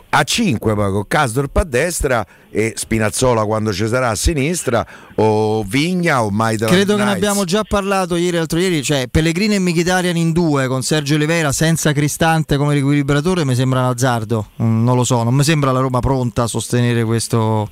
a 0.10 0.24
5 0.24 0.74
poi 0.74 0.92
con 0.92 1.06
Casdorp 1.08 1.56
a 1.58 1.64
destra 1.64 2.26
e 2.50 2.74
Spinazzola 2.76 3.46
quando 3.46 3.72
ci 3.72 3.88
sarà 3.88 4.10
a 4.10 4.16
sinistra 4.16 4.84
o 5.16 5.62
Vigna 5.64 6.24
o 6.24 6.32
Maida 6.32 6.66
Credo 6.66 6.96
che 6.96 7.04
ne 7.04 7.12
abbiamo 7.12 7.44
già 7.46 7.64
parlato 7.64 8.16
ieri 8.16 8.36
e 8.36 8.40
l'altro 8.40 8.58
ieri, 8.58 8.82
cioè 8.82 9.08
Pellegrini 9.08 9.54
e 9.56 9.60
Mkhitaryan 9.60 10.18
in 10.18 10.32
due 10.32 10.66
con 10.68 10.82
Sergio 10.82 11.14
Oliveira 11.14 11.52
senza 11.52 11.92
Cristante 11.94 12.58
come 12.58 12.74
riequilibratore 12.74 13.46
mi 13.46 13.54
sembra 13.54 13.82
un 13.82 13.86
azzardo, 13.90 14.48
Mm, 14.64 14.84
non 14.84 14.96
lo 14.96 15.04
so, 15.04 15.22
non 15.22 15.36
mi 15.36 15.44
sembra 15.44 15.72
la 15.72 15.80
Roma 15.80 16.00
pronta 16.00 16.44
a 16.44 16.48
sostenere 16.48 17.04
questo 17.04 17.70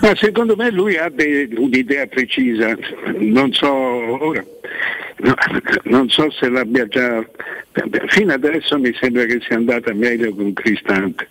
Ma 0.00 0.14
secondo 0.16 0.56
me 0.56 0.70
lui 0.70 0.96
ha 0.96 1.08
de- 1.08 1.48
un'idea 1.56 2.06
precisa, 2.06 2.76
non 3.18 3.52
so 3.52 3.72
ora, 3.72 4.44
no, 5.18 5.34
non 5.84 6.08
so 6.08 6.30
se 6.30 6.48
l'abbia 6.48 6.86
già. 6.86 7.24
Fino 8.06 8.32
adesso 8.32 8.78
mi 8.78 8.94
sembra 9.00 9.24
che 9.24 9.40
sia 9.46 9.56
andata 9.56 9.92
meglio 9.92 10.34
con 10.34 10.52
Cristante. 10.52 11.28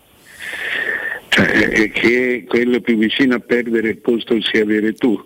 Cioè, 1.30 1.89
che 1.91 2.43
quello 2.47 2.80
più 2.81 2.97
vicino 2.97 3.35
a 3.35 3.39
perdere 3.39 3.89
il 3.89 3.97
posto 3.97 4.39
sia 4.41 4.61
avere 4.61 4.93
tu. 4.93 5.23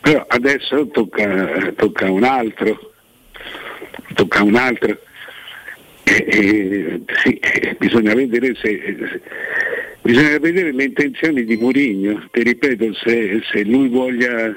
Però 0.00 0.24
adesso 0.28 0.88
tocca, 0.88 1.72
tocca 1.76 2.10
un 2.10 2.24
altro. 2.24 2.92
Tocca 4.14 4.42
un 4.42 4.56
altro. 4.56 4.98
E- 6.04 6.24
e, 6.28 7.00
sì, 7.22 7.40
bisogna 7.78 8.14
vedere 8.14 8.54
se 8.56 9.20
bisogna 10.02 10.38
vedere 10.38 10.72
le 10.72 10.84
intenzioni 10.84 11.44
di 11.44 11.56
Mourinho, 11.56 12.28
ti 12.30 12.42
ripeto, 12.42 12.92
se, 12.94 13.42
se 13.50 13.64
lui 13.64 13.88
voglia 13.88 14.54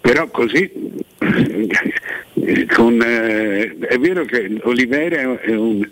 però 0.00 0.28
così 0.28 0.70
eh, 1.18 2.66
con, 2.72 3.00
eh, 3.02 3.76
è 3.78 3.98
vero 3.98 4.24
che 4.24 4.58
Olivera 4.62 5.40
è 5.40 5.54
un, 5.54 5.88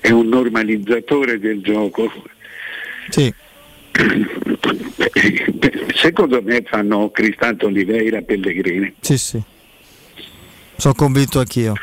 è 0.00 0.10
un 0.10 0.28
normalizzatore 0.28 1.38
del 1.38 1.60
gioco. 1.60 2.10
Sì. 3.08 3.32
Secondo 5.94 6.40
me 6.42 6.62
fanno 6.62 7.10
Cristante 7.10 7.66
Oliveira 7.66 8.22
Pellegrini. 8.22 8.94
Sì, 9.00 9.18
sì. 9.18 9.42
Sono 10.76 10.94
convinto 10.94 11.40
anch'io. 11.40 11.74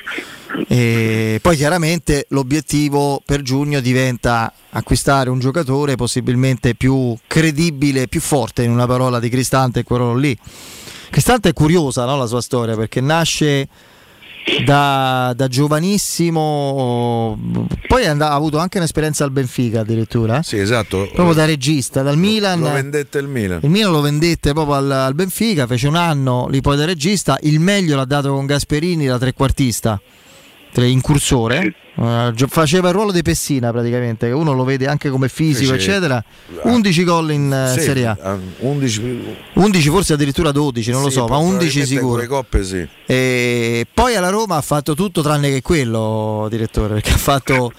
E 0.68 1.40
poi 1.42 1.56
chiaramente 1.56 2.26
l'obiettivo 2.30 3.22
per 3.26 3.42
giugno 3.42 3.80
diventa 3.80 4.52
acquistare 4.72 5.30
un 5.30 5.40
giocatore 5.40 5.96
possibilmente 5.96 6.76
più 6.76 7.16
credibile, 7.28 8.08
più 8.08 8.22
forte 8.22 8.64
in 8.64 8.72
una 8.72 8.86
parola 8.86 9.20
di 9.20 9.30
Cristante 9.30 9.82
e 9.82 9.84
quello 9.84 10.16
lì. 10.16 10.38
Cristante 11.10 11.50
è 11.50 11.54
curiosa 11.54 12.06
no, 12.06 12.18
la 12.18 12.26
sua 12.26 12.42
storia 12.42 12.76
perché 12.76 13.00
nasce 13.02 13.68
da, 14.64 15.34
da 15.36 15.48
giovanissimo, 15.48 17.38
poi 17.88 18.06
and- 18.06 18.22
ha 18.22 18.34
avuto 18.34 18.60
anche 18.60 18.78
un'esperienza 18.78 19.24
al 19.24 19.32
Benfica 19.32 19.80
addirittura. 19.80 20.44
Sì, 20.44 20.60
esatto. 20.60 21.10
Proprio 21.14 21.34
da 21.34 21.46
regista, 21.46 22.04
dal 22.04 22.18
Milan. 22.18 22.60
Lo 22.60 22.72
vendette 22.72 23.18
il 23.18 23.28
Milan. 23.28 23.60
Il 23.64 23.70
Milan 23.70 23.92
lo 23.92 24.02
vendette 24.02 24.54
proprio 24.54 24.76
al, 24.76 24.92
al 24.92 25.16
Benfica, 25.16 25.66
fece 25.66 25.88
un 25.88 25.96
anno 25.96 26.48
lì 26.50 26.62
poi 26.62 26.78
da 26.78 26.86
regista, 26.86 27.38
il 27.42 27.60
meglio 27.60 27.96
l'ha 27.96 28.06
dato 28.06 28.32
con 28.34 28.46
Gasperini 28.46 29.08
da 29.08 29.18
trequartista, 29.18 30.00
tre- 30.00 30.14
incursore, 30.84 31.74
Eh, 31.98 32.32
gio- 32.36 32.48
faceva 32.48 32.90
il 32.90 32.94
ruolo 32.94 33.14
di 33.14 33.22
Pessina 33.22 33.72
praticamente, 33.72 34.28
che 34.28 34.34
uno 34.34 34.52
lo 34.52 34.66
vede 34.66 34.86
anche 34.88 35.10
come 35.10 35.30
fisico 35.30 35.72
Fece- 35.72 35.92
eccetera, 35.92 36.22
11 36.64 37.04
gol 37.06 37.32
in 37.32 37.50
eh, 37.54 37.72
Sì, 37.74 37.80
Serie 37.86 38.06
A, 38.08 38.18
ah, 38.22 38.38
11 38.60 39.24
11 39.54 39.90
forse 39.90 40.12
addirittura 40.14 40.52
12, 40.52 40.92
non 40.92 41.02
lo 41.02 41.08
Sì, 41.08 41.14
so, 41.14 41.28
ma 41.28 41.38
11 41.38 41.80
probabilmente 41.80 41.96
sicuro. 41.96 42.26
coppe 42.28 42.64
sì. 42.66 42.86
E 43.06 43.88
poi 43.94 44.16
alla 44.18 44.28
Roma 44.30 44.58
ha 44.58 44.62
fatto 44.62 44.94
tutto 44.94 45.22
tranne 45.22 45.50
che 45.50 45.62
quello, 45.62 46.48
direttore, 46.50 46.96
perché 46.96 47.12
ha 47.12 47.18
fatto 47.18 47.72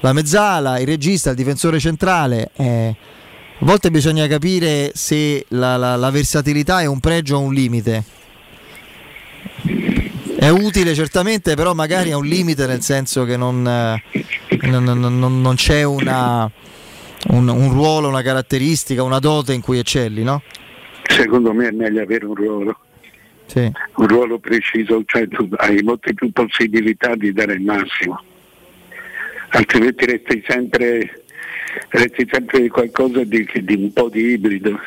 la 0.00 0.12
mezzala, 0.12 0.78
il 0.78 0.86
regista, 0.86 1.30
il 1.30 1.36
difensore 1.36 1.78
centrale. 1.78 2.50
eh, 2.56 2.94
a 3.60 3.64
volte 3.64 3.90
bisogna 3.90 4.26
capire 4.26 4.90
se 4.94 5.46
la, 5.50 5.78
la- 5.78 5.96
la 5.96 6.10
versatilità 6.10 6.82
è 6.82 6.84
un 6.84 7.00
pregio 7.00 7.36
o 7.36 7.40
un 7.40 7.54
limite. 7.54 8.04
È 10.44 10.50
utile 10.50 10.92
certamente, 10.92 11.54
però 11.54 11.72
magari 11.72 12.10
è 12.10 12.14
un 12.14 12.26
limite 12.26 12.66
nel 12.66 12.82
senso 12.82 13.24
che 13.24 13.34
non, 13.34 13.66
eh, 13.66 14.02
non- 14.66 14.84
non- 14.84 15.18
non- 15.18 15.40
non 15.40 15.54
c'è 15.54 15.84
una- 15.84 16.50
un, 17.28 17.48
un 17.48 17.72
ruolo, 17.72 18.08
una 18.08 18.20
caratteristica, 18.20 19.02
una 19.02 19.20
dote 19.20 19.54
in 19.54 19.62
cui 19.62 19.78
eccelli, 19.78 20.22
no? 20.22 20.42
Secondo 21.08 21.54
me 21.54 21.68
è 21.68 21.70
meglio 21.70 22.02
avere 22.02 22.26
un 22.26 22.34
ruolo, 22.34 22.78
Sì. 23.46 23.60
un 23.60 24.06
ruolo 24.06 24.38
preciso, 24.38 25.02
cioè 25.06 25.26
tu 25.28 25.48
hai 25.56 25.80
molte 25.82 26.12
più 26.12 26.30
possibilità 26.30 27.14
di 27.14 27.32
dare 27.32 27.54
il 27.54 27.62
massimo, 27.62 28.22
altrimenti 29.48 30.04
resti 30.04 30.44
sempre, 30.46 31.22
resti 31.88 32.28
sempre 32.30 32.68
qualcosa 32.68 33.24
di, 33.24 33.48
di 33.62 33.74
un 33.76 33.90
po' 33.94 34.10
di 34.10 34.32
ibrido. 34.32 34.78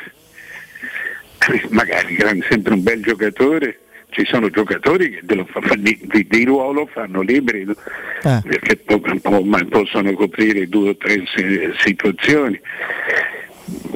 Magari 1.70 2.16
sempre 2.48 2.74
un 2.74 2.82
bel 2.84 3.02
giocatore, 3.02 3.80
ci 4.10 4.24
sono 4.26 4.48
giocatori 4.50 5.10
che 5.10 5.20
dello 5.22 5.46
di, 5.76 5.98
di- 6.02 6.26
di 6.28 6.44
ruolo 6.44 6.88
fanno 6.92 7.20
l'ibrido, 7.20 7.74
Eh. 8.22 8.40
perché 8.42 8.76
po- 8.76 9.00
po- 9.00 9.42
ma 9.42 9.62
possono 9.68 10.12
coprire 10.14 10.68
due 10.68 10.90
o 10.90 10.96
tre 10.96 11.22
si- 11.34 11.70
situazioni. 11.84 12.60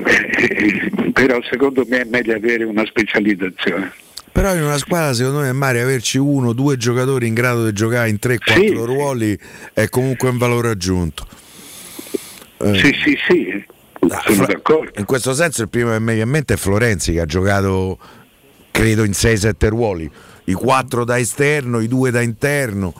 Eh, 0.05 0.91
però 1.13 1.39
secondo 1.49 1.85
me 1.89 2.01
è 2.01 2.05
meglio 2.05 2.35
avere 2.35 2.65
una 2.65 2.85
specializzazione. 2.85 3.93
Però 4.31 4.55
in 4.55 4.63
una 4.63 4.79
squadra 4.79 5.13
secondo 5.13 5.41
me 5.41 5.53
Mario 5.53 5.83
averci 5.83 6.17
uno 6.19 6.49
o 6.49 6.53
due 6.55 6.77
giocatori 6.77 7.27
in 7.27 7.35
grado 7.35 7.67
di 7.67 7.73
giocare 7.73 8.09
in 8.09 8.19
3-4 8.19 8.39
Sì. 8.55 8.69
ruoli 8.75 9.39
è 9.75 9.89
comunque 9.89 10.29
un 10.31 10.39
valore 10.39 10.71
aggiunto. 10.71 11.27
Eh, 12.59 12.75
Sì, 12.75 12.95
sì, 13.05 13.19
sì, 13.29 13.65
sono 14.27 14.47
d'accordo. 14.47 14.91
In 14.99 15.05
questo 15.05 15.35
senso 15.35 15.63
il 15.63 15.69
primo 15.69 15.91
che 15.91 15.99
mi 16.01 16.07
viene 16.07 16.23
in 16.23 16.29
mente 16.31 16.55
è 16.55 16.57
Florenzi 16.57 17.13
che 17.13 17.21
ha 17.21 17.27
giocato 17.27 17.99
credo 18.73 19.05
in 19.05 19.13
6-7 19.13 19.69
ruoli, 19.69 20.11
i 20.45 20.53
4 20.53 21.05
da 21.05 21.19
esterno, 21.19 21.79
i 21.79 21.87
2 21.87 22.11
da 22.11 22.21
interno. 22.21 22.93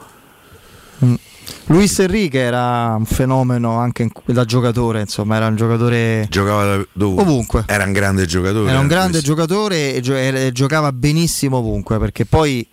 Luis 1.67 1.99
Enrique 1.99 2.39
era 2.39 2.95
un 2.97 3.05
fenomeno 3.05 3.77
anche 3.79 4.09
da 4.27 4.45
giocatore, 4.45 5.01
insomma, 5.01 5.37
era 5.37 5.47
un 5.49 5.57
giocatore 5.57 6.27
Giocava 6.31 6.85
dove? 6.93 7.21
ovunque. 7.21 7.65
Era 7.67 7.85
un 7.85 7.93
grande 7.93 8.27
giocatore. 8.27 8.69
Era 8.69 8.75
un 8.77 8.83
anche 8.83 8.95
grande 8.95 9.13
questo. 9.13 9.29
giocatore 9.35 9.95
e 9.95 10.01
gio- 10.01 10.17
e 10.17 10.51
giocava 10.53 10.93
benissimo 10.93 11.57
ovunque, 11.59 11.99
perché 11.99 12.27
poi 12.27 12.65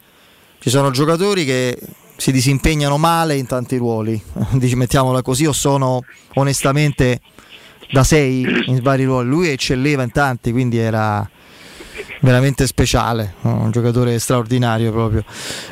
ci 0.60 0.70
sono 0.70 0.92
giocatori 0.92 1.46
che 1.46 1.80
si 2.18 2.32
disimpegnano 2.32 2.98
male 2.98 3.36
in 3.38 3.48
tanti 3.48 3.78
ruoli, 3.78 4.22
mettiamola 4.76 5.22
così, 5.24 5.46
o 5.46 5.54
sono 5.54 6.04
onestamente 6.36 7.22
da 7.92 8.04
6 8.04 8.66
in 8.68 8.80
vari 8.84 9.06
ruoli. 9.06 9.30
Lui 9.30 9.48
eccelleva 9.50 10.04
in 10.04 10.12
tanti, 10.12 10.52
quindi 10.52 10.78
era 10.78 11.28
veramente 12.22 12.68
speciale, 12.68 13.36
un 13.42 13.72
giocatore 13.72 14.20
straordinario 14.20 14.92
proprio. 14.92 15.24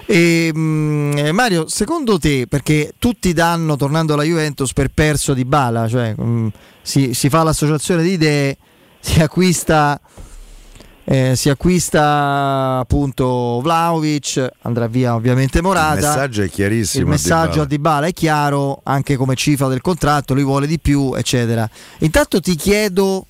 E, 0.06 0.52
mh, 0.54 1.30
Mario, 1.32 1.68
secondo 1.68 2.18
te, 2.18 2.48
perché 2.48 2.94
tutti 2.98 3.34
danno, 3.34 3.76
tornando 3.76 4.14
alla 4.14 4.24
Juventus, 4.24 4.74
per 4.74 4.90
perso 4.90 5.34
di 5.34 5.46
Bala, 5.46 5.88
cioè 5.88 6.14
mh, 6.16 6.52
si, 6.82 7.14
si 7.14 7.30
fa 7.30 7.44
l'associazione 7.44 8.04
di 8.04 8.12
idee, 8.12 8.58
si 9.00 9.22
acquista... 9.22 10.00
eh, 11.10 11.38
si 11.38 11.50
acquista 11.50 12.80
appunto 12.80 13.62
Vlaovic, 13.62 14.46
andrà 14.64 14.88
via 14.88 15.16
ovviamente 15.16 15.62
Morata. 15.62 16.00
Il 16.00 16.06
messaggio 16.06 16.42
è 16.44 16.50
chiarissimo. 16.50 17.04
Il 17.04 17.10
messaggio 17.10 17.62
a 17.62 17.66
Dybala 17.66 18.08
è 18.08 18.12
chiaro, 18.12 18.82
anche 18.84 19.16
come 19.16 19.36
cifra 19.36 19.70
del 19.70 19.80
contratto, 19.80 20.34
lui 20.34 20.44
vuole 20.44 20.68
di 20.68 20.80
più, 20.80 21.14
eccetera. 21.14 21.70
Intanto 22.00 22.42
ti 22.42 22.56
chiedo 22.56 23.26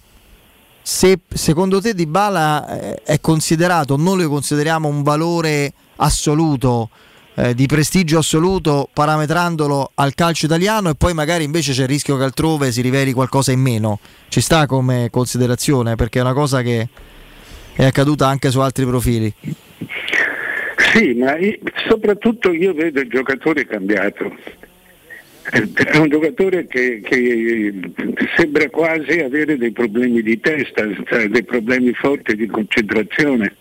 se 0.88 1.20
secondo 1.28 1.82
te 1.82 1.94
Dybala 1.94 2.80
eh, 2.80 3.02
è 3.04 3.20
considerato, 3.20 3.98
non 3.98 4.18
lo 4.18 4.30
consideriamo 4.30 4.88
un 4.88 5.04
valore 5.04 5.74
assoluto, 5.98 6.90
eh, 7.36 7.54
di 7.54 7.66
prestigio 7.66 8.20
assoluto, 8.20 8.88
parametrandolo 8.94 9.92
al 9.96 10.16
calcio 10.16 10.46
italiano 10.46 10.90
e 10.90 10.96
poi 10.96 11.14
magari 11.14 11.44
invece 11.44 11.74
c'è 11.74 11.82
il 11.82 11.90
rischio 11.90 12.16
che 12.16 12.24
altrove 12.24 12.72
si 12.72 12.80
riveli 12.80 13.12
qualcosa 13.12 13.52
in 13.52 13.60
meno. 13.60 14.00
Ci 14.30 14.40
sta 14.40 14.66
come 14.66 15.10
considerazione 15.12 15.96
perché 15.96 16.20
è 16.20 16.22
una 16.22 16.32
cosa 16.32 16.62
che 16.62 16.88
è 17.74 17.84
accaduta 17.84 18.30
anche 18.30 18.50
su 18.50 18.62
altri 18.62 18.86
profili. 18.86 19.34
Sì, 20.94 21.16
ma 21.16 21.36
soprattutto 21.90 22.54
io 22.54 22.74
vedo 22.74 23.02
il 23.02 23.10
giocatore 23.10 23.66
cambiato. 23.66 24.34
È 25.50 25.98
un 25.98 26.10
giocatore 26.10 26.68
che, 26.68 27.00
che 27.02 27.74
sembra 28.36 28.70
quasi 28.70 29.20
avere 29.20 29.58
dei 29.58 29.72
problemi 29.72 30.22
di 30.22 30.40
testa, 30.42 30.86
cioè 31.06 31.30
dei 31.30 31.44
problemi 31.44 31.94
forti 31.94 32.36
di 32.36 32.48
concentrazione. 32.48 33.56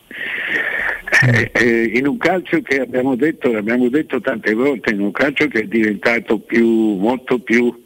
Eh, 1.22 1.50
eh, 1.52 1.90
in 1.94 2.08
un 2.08 2.18
calcio 2.18 2.60
che 2.62 2.80
abbiamo 2.80 3.14
detto, 3.14 3.56
abbiamo 3.56 3.88
detto 3.88 4.20
tante 4.20 4.52
volte, 4.54 4.90
in 4.90 5.00
un 5.00 5.12
calcio 5.12 5.46
che 5.46 5.60
è 5.60 5.66
diventato 5.66 6.40
più, 6.40 6.96
molto 6.96 7.38
più 7.38 7.84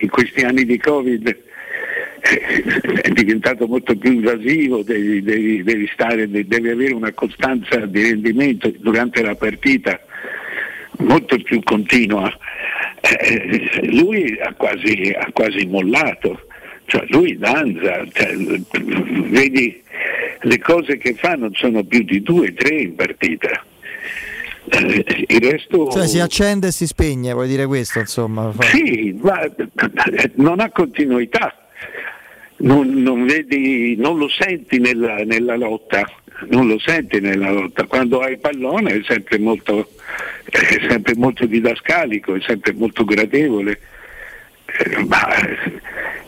in 0.00 0.08
questi 0.08 0.40
anni 0.40 0.64
di 0.64 0.76
Covid, 0.76 1.28
eh, 1.28 3.00
è 3.02 3.08
diventato 3.10 3.68
molto 3.68 3.96
più 3.96 4.12
invasivo, 4.14 4.82
devi, 4.82 5.22
devi- 5.22 5.62
devi 5.62 5.88
stare, 5.92 6.28
de- 6.28 6.46
devi 6.46 6.70
avere 6.70 6.92
una 6.92 7.12
costanza 7.12 7.86
di 7.86 8.02
rendimento 8.02 8.72
durante 8.78 9.22
la 9.22 9.36
partita 9.36 10.00
molto 10.98 11.36
più 11.38 11.62
continua. 11.62 12.36
Eh, 13.00 13.90
lui 13.90 14.38
ha 14.40 14.52
quasi, 14.54 15.14
ha 15.16 15.28
quasi 15.32 15.66
mollato, 15.66 16.46
cioè 16.86 17.04
lui 17.08 17.36
danza, 17.36 18.04
cioè, 18.12 18.36
vedi 18.36 19.82
le 20.40 20.58
cose 20.58 20.96
che 20.96 21.14
fa 21.14 21.34
non 21.34 21.52
sono 21.54 21.84
più 21.84 22.02
di 22.02 22.22
due, 22.22 22.52
tre 22.54 22.80
in 22.80 22.94
partita. 22.94 23.64
Eh, 24.70 25.24
il 25.28 25.50
resto... 25.50 25.90
Cioè 25.90 26.06
si 26.06 26.18
accende 26.18 26.68
e 26.68 26.72
si 26.72 26.86
spegne, 26.86 27.32
vuoi 27.32 27.48
dire 27.48 27.66
questo 27.66 27.98
insomma? 27.98 28.52
Sì, 28.60 29.18
ma 29.20 29.40
non 30.34 30.60
ha 30.60 30.70
continuità. 30.70 31.54
Non, 32.60 32.88
non, 32.88 33.24
vedi, 33.24 33.94
non 33.96 34.18
lo 34.18 34.28
senti 34.28 34.78
nella, 34.78 35.18
nella, 35.18 35.56
lotta, 35.56 36.04
non 36.46 36.66
lo 36.66 36.78
senti 36.78 37.20
nella 37.20 37.50
lotta. 37.50 37.84
Quando 37.84 38.20
hai 38.20 38.38
pallone 38.38 38.92
è 38.92 39.00
sempre 39.04 39.38
molto, 39.38 39.90
è 40.44 40.86
sempre 40.88 41.14
molto 41.16 41.46
didascalico, 41.46 42.34
è 42.34 42.40
sempre 42.40 42.72
molto 42.72 43.04
gradevole, 43.04 43.80
eh, 44.66 45.04
ma 45.04 45.34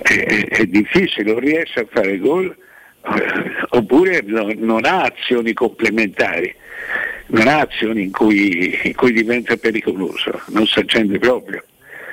è, 0.03 0.47
è, 0.49 0.65
difficile, 0.67 1.31
non 1.31 1.41
riesce 1.41 1.81
a 1.81 1.87
fare 1.89 2.19
gol 2.19 2.47
eh, 2.47 3.51
oppure 3.71 4.23
no, 4.27 4.53
non 4.57 4.85
ha 4.85 5.03
azioni 5.03 5.53
complementari, 5.53 6.55
non 7.29 7.47
ha 7.47 7.61
azioni 7.61 8.03
in 8.03 8.11
cui, 8.11 8.79
in 8.83 8.95
cui 8.95 9.13
diventa 9.13 9.57
pericoloso, 9.57 10.43
non 10.49 10.67
si 10.67 10.79
accende 10.79 11.19
proprio. 11.19 11.65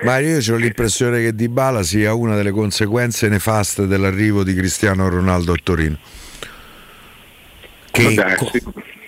Mario, 0.03 0.38
io 0.38 0.53
ho 0.53 0.57
l'impressione 0.57 1.22
che 1.22 1.34
Dybala 1.34 1.82
sia 1.82 2.14
una 2.14 2.36
delle 2.36 2.52
conseguenze 2.52 3.28
nefaste 3.30 3.88
dell'arrivo 3.88 4.44
di 4.44 4.53
Cristiano 4.53 5.10
Ronaldo 5.10 5.53
a 5.53 5.57
Torino. 5.61 5.98
Che, 7.91 8.15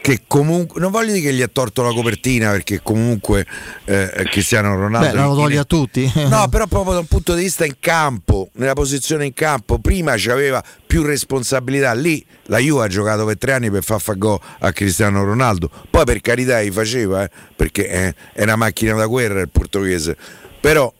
che 0.01 0.21
comunque 0.25 0.79
non 0.79 0.91
voglio 0.91 1.13
dire 1.13 1.27
che 1.29 1.33
gli 1.33 1.41
ha 1.41 1.47
torto 1.47 1.83
la 1.83 1.93
copertina 1.93 2.51
perché 2.51 2.81
comunque 2.81 3.45
eh, 3.85 4.25
Cristiano 4.29 4.75
Ronaldo 4.75 5.15
Beh, 5.15 5.21
lo 5.21 5.35
toglie 5.35 5.57
a 5.59 5.63
tutti. 5.65 6.11
No 6.29 6.47
però 6.47 6.67
proprio 6.67 6.93
da 6.93 6.99
un 6.99 7.05
punto 7.05 7.33
di 7.33 7.43
vista 7.43 7.65
in 7.65 7.75
campo 7.79 8.49
nella 8.53 8.73
posizione 8.73 9.25
in 9.25 9.33
campo 9.33 9.79
prima 9.79 10.13
aveva 10.13 10.63
più 10.85 11.03
responsabilità 11.03 11.93
lì. 11.93 12.25
La 12.45 12.57
Juve 12.57 12.85
ha 12.85 12.87
giocato 12.87 13.25
per 13.25 13.37
tre 13.37 13.53
anni 13.53 13.69
per 13.69 13.83
far 13.83 14.01
fa 14.01 14.13
go 14.13 14.39
a 14.59 14.71
Cristiano 14.71 15.23
Ronaldo. 15.23 15.69
Poi 15.89 16.03
per 16.05 16.21
carità 16.21 16.61
gli 16.61 16.71
faceva 16.71 17.23
eh, 17.23 17.29
perché 17.55 17.87
è, 17.87 18.13
è 18.33 18.43
una 18.43 18.55
macchina 18.55 18.93
da 18.93 19.05
guerra 19.05 19.41
il 19.41 19.49
portoghese. 19.49 20.15
Però 20.59 20.91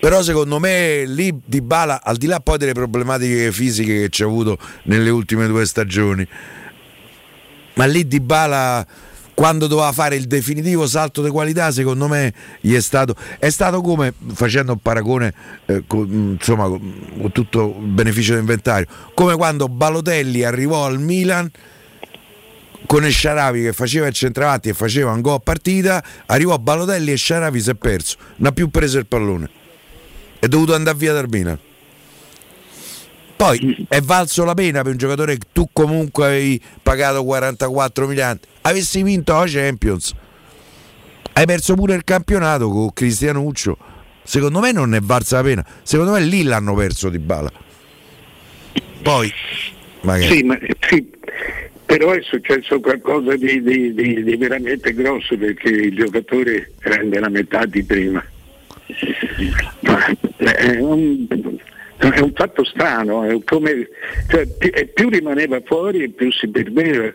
però 0.00 0.22
secondo 0.22 0.58
me 0.58 1.04
lì 1.06 1.34
Di 1.44 1.62
Bala 1.62 2.02
al 2.02 2.16
di 2.16 2.26
là 2.26 2.38
poi 2.38 2.58
delle 2.58 2.74
problematiche 2.74 3.50
fisiche 3.50 4.00
che 4.02 4.08
ci 4.10 4.22
ha 4.22 4.26
avuto 4.26 4.58
nelle 4.84 5.08
ultime 5.08 5.46
due 5.46 5.64
stagioni 5.64 6.26
ma 7.74 7.84
lì 7.86 8.06
Di 8.06 8.20
Bala 8.20 8.86
quando 9.34 9.66
doveva 9.66 9.92
fare 9.92 10.14
il 10.14 10.26
definitivo 10.26 10.86
salto 10.86 11.22
di 11.22 11.28
qualità 11.28 11.72
secondo 11.72 12.06
me 12.06 12.32
gli 12.60 12.74
è 12.74 12.80
stato 12.80 13.16
è 13.38 13.50
stato 13.50 13.80
come 13.80 14.14
facendo 14.32 14.72
un 14.72 14.78
paragone 14.78 15.34
eh, 15.66 15.82
con, 15.86 16.36
insomma 16.38 16.68
con 16.68 17.30
tutto 17.32 17.76
il 17.80 17.86
beneficio 17.86 18.34
d'inventario 18.34 18.86
come 19.12 19.34
quando 19.34 19.68
Balotelli 19.68 20.44
arrivò 20.44 20.86
al 20.86 21.00
Milan 21.00 21.50
con 22.86 23.04
Esciaravi 23.04 23.62
che 23.62 23.72
faceva 23.72 24.06
il 24.06 24.14
centravanti 24.14 24.68
e 24.68 24.72
faceva 24.72 25.10
un 25.10 25.20
gol 25.20 25.34
a 25.34 25.40
partita 25.40 26.02
arrivò 26.26 26.56
Balotelli 26.56 27.10
e 27.10 27.14
Esciaravi 27.14 27.60
si 27.60 27.70
è 27.70 27.74
perso 27.74 28.16
non 28.36 28.50
ha 28.50 28.52
più 28.52 28.68
preso 28.68 28.98
il 28.98 29.06
pallone. 29.06 29.62
È 30.38 30.46
dovuto 30.46 30.74
andare 30.74 30.96
via 30.96 31.12
dal 31.12 31.26
Milan 31.28 31.58
poi 33.36 33.86
è 33.88 34.00
valso 34.00 34.44
la 34.44 34.54
pena 34.54 34.82
per 34.82 34.92
un 34.92 34.98
giocatore 34.98 35.36
che 35.36 35.46
tu 35.52 35.68
comunque 35.72 36.26
avevi 36.26 36.60
pagato 36.82 37.24
44 37.24 38.06
miliardi. 38.06 38.46
Avessi 38.62 39.02
vinto 39.02 39.32
la 39.34 39.44
Champions, 39.46 40.14
hai 41.32 41.46
perso 41.46 41.74
pure 41.74 41.94
il 41.94 42.04
campionato 42.04 42.68
con 42.68 42.92
Cristianuccio. 42.92 43.76
Secondo 44.22 44.60
me 44.60 44.72
non 44.72 44.94
è 44.94 45.00
valsa 45.00 45.36
la 45.36 45.42
pena. 45.42 45.66
Secondo 45.82 46.12
me 46.12 46.20
lì 46.20 46.44
l'hanno 46.44 46.74
perso 46.74 47.08
di 47.08 47.18
bala. 47.18 47.50
Poi, 49.02 49.30
magari. 50.02 50.36
Sì, 50.36 50.42
ma, 50.44 50.58
sì, 50.88 51.06
però 51.84 52.12
è 52.12 52.22
successo 52.22 52.80
qualcosa 52.80 53.36
di, 53.36 53.62
di, 53.62 53.92
di, 53.92 54.22
di, 54.22 54.36
veramente 54.36 54.94
grosso 54.94 55.36
perché 55.36 55.68
il 55.68 55.94
giocatore 55.94 56.72
rende 56.78 57.20
la 57.20 57.28
metà 57.28 57.66
di 57.66 57.82
prima. 57.84 58.24
È 60.36 60.78
un, 60.78 61.26
è 61.96 62.20
un 62.20 62.32
fatto 62.34 62.64
strano, 62.64 63.24
è 63.24 63.38
come, 63.44 63.88
cioè, 64.28 64.46
più 64.92 65.08
rimaneva 65.08 65.60
fuori 65.64 66.02
e 66.02 66.08
più 66.10 66.30
si 66.32 66.48
perdeva, 66.48 67.12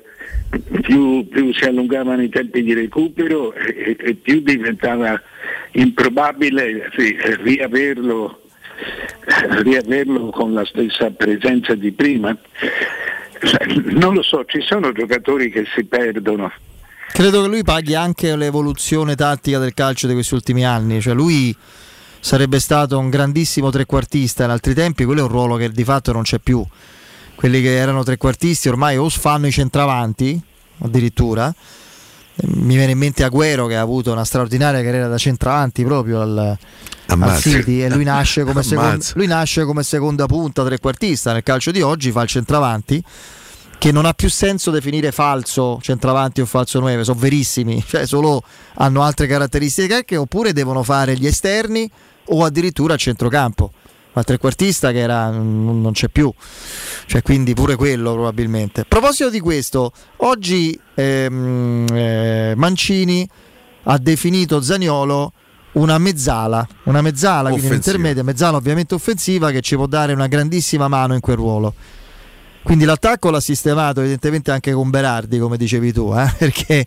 più, 0.82 1.28
più 1.28 1.54
si 1.54 1.66
allungavano 1.66 2.22
i 2.22 2.30
tempi 2.30 2.64
di 2.64 2.74
recupero 2.74 3.54
e, 3.54 3.96
e 4.00 4.14
più 4.16 4.42
diventava 4.42 5.22
improbabile 5.72 6.90
sì, 6.96 7.16
riaverlo, 7.42 8.42
riaverlo 9.64 10.30
con 10.30 10.54
la 10.54 10.66
stessa 10.66 11.12
presenza 11.12 11.76
di 11.76 11.92
prima. 11.92 12.36
Non 13.86 14.16
lo 14.16 14.22
so, 14.22 14.44
ci 14.46 14.62
sono 14.62 14.92
giocatori 14.92 15.50
che 15.50 15.66
si 15.74 15.86
perdono. 15.86 16.52
Credo 17.12 17.42
che 17.42 17.48
lui 17.48 17.64
paghi 17.64 17.96
anche 17.96 18.36
l'evoluzione 18.36 19.16
tattica 19.16 19.60
del 19.60 19.74
calcio 19.74 20.08
di 20.08 20.14
questi 20.14 20.34
ultimi 20.34 20.66
anni, 20.66 21.02
cioè 21.02 21.14
lui 21.14 21.56
sarebbe 22.20 22.60
stato 22.60 22.98
un 22.98 23.10
grandissimo 23.10 23.70
trequartista 23.70 24.44
in 24.44 24.50
altri 24.50 24.74
tempi, 24.74 25.06
quello 25.06 25.22
è 25.22 25.24
un 25.24 25.30
ruolo 25.30 25.56
che 25.56 25.70
di 25.70 25.84
fatto 25.84 26.12
non 26.12 26.24
c'è 26.24 26.40
più. 26.40 26.66
Quelli 27.36 27.62
che 27.62 27.76
erano 27.76 28.04
trequartisti 28.04 28.68
ormai 28.68 28.98
o 28.98 29.08
fanno 29.10 29.48
i 29.48 29.52
centravanti, 29.52 30.40
addirittura. 30.80 31.54
Mi 32.42 32.76
viene 32.76 32.92
in 32.92 32.98
mente 32.98 33.26
Agüero 33.26 33.68
che 33.68 33.76
ha 33.76 33.82
avuto 33.82 34.12
una 34.12 34.24
straordinaria 34.24 34.82
carriera 34.82 35.08
da 35.08 35.18
centravanti 35.18 35.84
proprio 35.84 36.22
al, 36.22 36.58
al 37.08 37.38
City 37.40 37.82
e 37.82 37.90
lui 37.90 38.04
nasce, 38.06 38.44
come 38.44 38.64
seconda, 38.64 39.06
lui 39.14 39.28
nasce 39.28 39.66
come 39.66 39.84
seconda 39.84 40.26
punta 40.26 40.64
trequartista 40.64 41.34
nel 41.34 41.44
calcio 41.44 41.72
di 41.72 41.82
oggi, 41.82 42.12
fa 42.12 42.22
il 42.22 42.30
centravanti 42.30 43.04
che 43.80 43.94
non 43.94 44.06
ha 44.06 44.14
più 44.14 44.30
senso 44.30 44.72
definire 44.72 45.12
falso 45.12 45.80
centravanti 45.82 46.42
o 46.42 46.46
falso 46.46 46.80
9, 46.82 47.06
sono 47.06 47.20
verissimi, 47.20 47.84
cioè 47.88 48.06
solo 48.06 48.44
hanno 48.76 49.02
altre 49.02 49.26
caratteristiche 49.26 50.18
oppure 50.18 50.54
devono 50.54 50.84
fare 50.84 51.16
gli 51.18 51.26
esterni 51.26 51.90
o 52.30 52.44
addirittura 52.44 52.96
a 52.96 52.98
centrocampo. 52.98 53.72
Ma 54.12 54.24
trequartista 54.24 54.92
che 54.92 54.98
era, 55.00 55.30
non 55.30 55.92
c'è 55.94 56.10
più, 56.10 56.34
cioè, 57.06 57.22
quindi 57.22 57.54
pure 57.54 57.76
quello 57.76 58.14
probabilmente. 58.14 58.82
A 58.82 58.86
proposito 58.88 59.30
di 59.30 59.40
questo, 59.40 59.92
oggi 60.18 60.78
ehm, 60.96 61.86
eh, 61.94 62.54
Mancini 62.56 63.30
ha 63.84 63.98
definito 64.00 64.62
Zaniolo 64.62 65.32
una 65.74 66.00
mezzala, 66.00 66.68
una 66.86 67.02
mezzala, 67.02 67.50
quindi 67.50 67.68
un'intermedia, 67.68 68.24
mezzala 68.24 68.58
ovviamente 68.58 68.96
offensiva 68.96 69.52
che 69.52 69.62
ci 69.62 69.76
può 69.76 69.86
dare 69.86 70.14
una 70.14 70.28
grandissima 70.28 70.88
mano 70.88 71.14
in 71.14 71.20
quel 71.20 71.36
ruolo. 71.36 71.74
Quindi 72.64 72.86
l'attacco 72.86 73.30
l'ha 73.30 73.40
sistemato 73.40 74.00
evidentemente 74.00 74.52
anche 74.52 74.72
con 74.74 74.90
Berardi, 74.90 75.40
come 75.40 75.58
dicevi 75.58 75.94
tu, 75.94 76.14
eh? 76.14 76.32
perché 76.38 76.86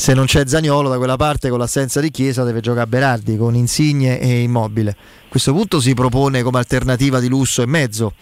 se 0.00 0.14
non 0.14 0.24
c'è 0.24 0.46
Zagnolo 0.46 0.88
da 0.88 0.96
quella 0.96 1.16
parte 1.16 1.50
con 1.50 1.58
l'assenza 1.58 2.00
di 2.00 2.10
Chiesa 2.10 2.42
deve 2.42 2.60
giocare 2.60 2.86
Berardi 2.86 3.36
con 3.36 3.54
Insigne 3.54 4.18
e 4.18 4.40
Immobile. 4.40 4.92
A 4.92 5.28
questo 5.28 5.52
punto 5.52 5.78
si 5.78 5.92
propone 5.92 6.40
come 6.40 6.56
alternativa 6.56 7.20
di 7.20 7.28
lusso 7.28 7.60
e 7.60 7.66
mezzo. 7.66 8.14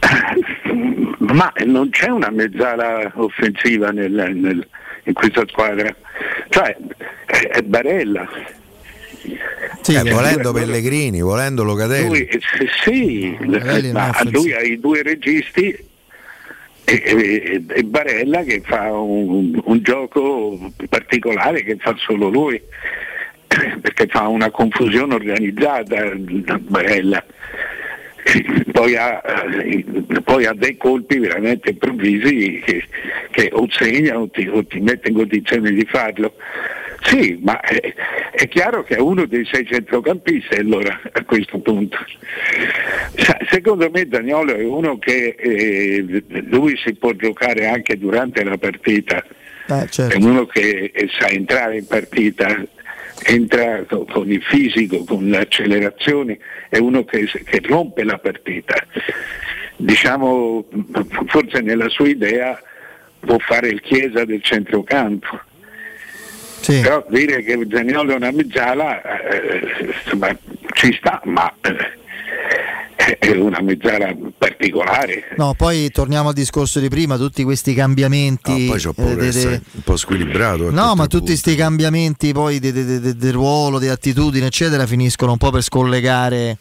Ma 1.18 1.52
non 1.66 1.90
c'è 1.90 2.08
una 2.08 2.30
mezzala 2.30 3.12
offensiva 3.16 3.90
nel, 3.90 4.10
nel, 4.10 4.66
in 5.02 5.12
questa 5.12 5.44
squadra, 5.48 5.94
cioè 6.48 6.74
è 7.26 7.60
Barella. 7.60 8.26
Sì, 9.82 9.96
eh, 9.96 10.10
volendo 10.10 10.50
Pellegrini, 10.52 11.20
volendo 11.20 11.62
Locatelli. 11.62 12.06
Lui, 12.06 12.28
sì, 12.82 13.36
ma 13.92 14.14
lui 14.30 14.54
ha 14.54 14.60
i 14.62 14.80
due 14.80 15.02
registi 15.02 15.92
e, 16.84 17.02
e, 17.04 17.64
e, 17.66 17.82
Barella 17.84 18.42
che 18.42 18.60
fa 18.64 18.92
un, 18.92 19.60
un, 19.64 19.82
gioco 19.82 20.72
particolare 20.88 21.62
che 21.62 21.76
fa 21.78 21.94
solo 21.96 22.28
lui 22.28 22.60
perché 23.80 24.06
fa 24.06 24.28
una 24.28 24.50
confusione 24.50 25.14
organizzata 25.14 26.12
Barella. 26.60 27.24
Poi 28.72 28.96
ha, 28.96 29.22
poi 30.22 30.46
ha 30.46 30.54
dei 30.54 30.78
colpi 30.78 31.18
veramente 31.18 31.70
improvvisi 31.70 32.62
che, 32.64 32.84
che 33.30 33.50
o 33.52 33.66
segnano 33.70 34.20
o 34.20 34.30
ti, 34.30 34.48
o 34.48 34.64
ti 34.64 34.80
mette 34.80 35.10
in 35.10 35.16
condizione 35.16 35.70
di 35.70 35.84
farlo 35.84 36.34
sì, 37.04 37.38
ma 37.42 37.60
è, 37.60 37.94
è, 38.32 38.48
chiaro 38.48 38.82
che 38.82 38.96
è 38.96 38.98
uno 38.98 39.26
dei 39.26 39.44
sei 39.44 39.66
centrocampisti 39.66 40.54
allora 40.54 41.00
a 41.12 41.22
questo 41.24 41.58
punto. 41.58 41.98
Secondo 43.50 43.90
me 43.90 44.08
Dagnolo 44.08 44.54
è 44.54 44.64
uno 44.64 44.98
che 44.98 45.34
eh, 45.38 46.24
lui 46.46 46.76
si 46.82 46.94
può 46.94 47.12
giocare 47.12 47.68
anche 47.68 47.98
durante 47.98 48.42
la 48.42 48.56
partita, 48.56 49.22
eh, 49.22 49.86
certo. 49.90 50.16
è 50.16 50.16
uno 50.16 50.46
che 50.46 50.92
eh, 50.94 51.08
sa 51.18 51.28
entrare 51.28 51.76
in 51.76 51.86
partita, 51.86 52.64
entra 53.26 53.84
con 53.84 54.30
il 54.30 54.42
fisico, 54.42 55.04
con 55.04 55.26
le 55.26 55.38
accelerazioni, 55.40 56.38
è 56.70 56.78
uno 56.78 57.04
che, 57.04 57.26
che 57.26 57.60
rompe 57.64 58.02
la 58.02 58.16
partita. 58.16 58.74
Diciamo, 59.76 60.66
forse 61.26 61.60
nella 61.60 61.90
sua 61.90 62.08
idea 62.08 62.58
può 63.20 63.36
fare 63.38 63.68
il 63.68 63.82
chiesa 63.82 64.24
del 64.24 64.42
centrocampo 64.42 65.52
Sì. 66.64 66.80
Però 66.80 67.04
dire 67.10 67.42
che 67.42 67.66
Zaniolo 67.70 68.12
è 68.12 68.16
una 68.16 68.30
mezzala 68.30 69.02
eh, 69.02 69.92
insomma, 70.02 70.34
ci 70.72 70.96
sta, 70.98 71.20
ma 71.24 71.52
eh, 71.60 73.18
è 73.18 73.30
una 73.32 73.60
mezzala 73.60 74.16
particolare. 74.38 75.34
No, 75.36 75.52
poi 75.52 75.90
torniamo 75.90 76.28
al 76.28 76.34
discorso 76.34 76.80
di 76.80 76.88
prima, 76.88 77.18
tutti 77.18 77.42
questi 77.44 77.74
cambiamenti. 77.74 78.64
No, 78.66 78.72
poi 78.72 78.80
c'ho 78.82 78.92
paura 78.94 79.12
eh, 79.12 79.16
che 79.16 79.20
de- 79.20 79.30
de- 79.32 79.38
sia 79.40 79.50
un 79.72 79.82
po' 79.84 79.96
squilibrato. 79.96 80.70
No, 80.70 80.94
ma 80.94 81.06
tutti 81.06 81.26
questi 81.26 81.54
cambiamenti 81.54 82.32
poi 82.32 82.58
del 82.60 82.72
de, 82.72 82.84
de- 82.86 83.00
de- 83.00 83.16
del 83.16 83.32
ruolo, 83.34 83.78
di 83.78 83.88
attitudine, 83.88 84.46
eccetera, 84.46 84.86
finiscono 84.86 85.32
un 85.32 85.38
po' 85.38 85.50
per 85.50 85.62
scollegare 85.62 86.56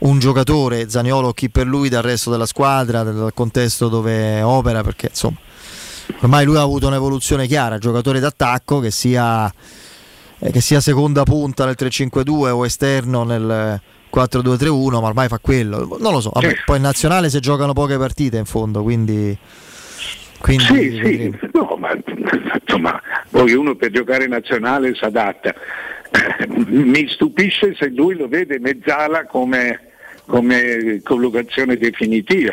un 0.00 0.18
giocatore, 0.18 0.90
Zaniolo 0.90 1.28
o 1.28 1.32
chi 1.32 1.48
per 1.48 1.66
lui, 1.66 1.88
dal 1.88 2.02
resto 2.02 2.30
della 2.30 2.44
squadra, 2.44 3.02
dal 3.02 3.30
contesto 3.32 3.88
dove 3.88 4.42
opera, 4.42 4.82
perché 4.82 5.06
insomma, 5.08 5.38
ormai 6.20 6.44
lui 6.44 6.56
ha 6.56 6.62
avuto 6.62 6.86
un'evoluzione 6.86 7.46
chiara, 7.46 7.78
giocatore 7.78 8.20
d'attacco 8.20 8.80
che 8.80 8.90
sia, 8.90 9.52
eh, 10.38 10.50
che 10.50 10.60
sia 10.60 10.80
seconda 10.80 11.22
punta 11.22 11.64
nel 11.64 11.76
3-5-2 11.78 12.50
o 12.50 12.64
esterno 12.64 13.24
nel 13.24 13.80
4-2-3-1, 14.12 15.00
ma 15.00 15.06
ormai 15.06 15.28
fa 15.28 15.38
quello. 15.38 15.96
Non 15.98 16.12
lo 16.12 16.20
so, 16.20 16.30
vabbè, 16.34 16.62
poi 16.66 16.76
in 16.76 16.82
nazionale 16.82 17.30
si 17.30 17.40
giocano 17.40 17.72
poche 17.72 17.96
partite 17.96 18.36
in 18.36 18.44
fondo, 18.44 18.82
quindi... 18.82 19.36
quindi 20.38 20.64
Sì, 20.64 21.00
sì, 21.02 21.38
no, 21.52 21.76
ma 21.78 21.96
insomma, 22.60 23.00
poi 23.30 23.54
uno 23.54 23.74
per 23.74 23.90
giocare 23.90 24.26
nazionale 24.26 24.94
si 24.94 25.04
adatta. 25.04 25.54
Mi 26.66 27.08
stupisce 27.08 27.74
se 27.74 27.88
lui 27.88 28.14
lo 28.16 28.28
vede 28.28 28.58
mezzala 28.58 29.24
come, 29.24 29.92
come 30.26 31.00
collocazione 31.02 31.78
definitiva, 31.78 32.52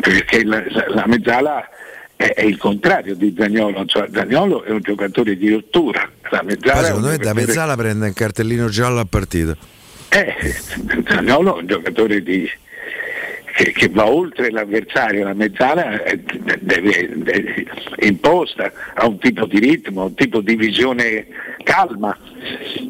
perché 0.00 0.44
la, 0.44 0.62
la 0.88 1.04
mezzala 1.06 1.68
è, 2.16 2.24
è 2.34 2.42
il 2.44 2.56
contrario 2.58 3.14
di 3.14 3.34
Zagnolo, 3.36 3.84
cioè 3.86 4.08
Zagnolo 4.12 4.64
è 4.64 4.70
un 4.70 4.80
giocatore 4.80 5.36
di 5.36 5.50
rottura, 5.50 6.08
la 6.30 6.42
mezzala 6.42 6.84
secondo 6.84 7.08
me 7.08 7.16
da 7.18 7.32
mezzala 7.34 7.76
prende 7.76 8.06
un 8.06 8.12
cartellino 8.12 8.68
giallo 8.68 9.00
a 9.00 9.04
partita. 9.08 9.56
eh, 10.10 10.34
Zaniolo 11.06 11.56
è 11.56 11.60
un 11.60 11.66
giocatore 11.66 12.22
di- 12.22 12.48
che, 13.54 13.72
che 13.72 13.88
va 13.88 14.06
oltre 14.08 14.50
l'avversario, 14.52 15.24
la 15.24 15.34
mezzala 15.34 16.00
è, 16.04 16.16
deve- 16.16 17.08
deve- 17.16 17.66
è 17.96 18.06
imposta, 18.06 18.70
ha 18.94 19.04
un 19.06 19.18
tipo 19.18 19.46
di 19.46 19.58
ritmo, 19.58 20.04
un 20.04 20.14
tipo 20.14 20.40
di 20.40 20.54
visione 20.54 21.26
calma, 21.64 22.16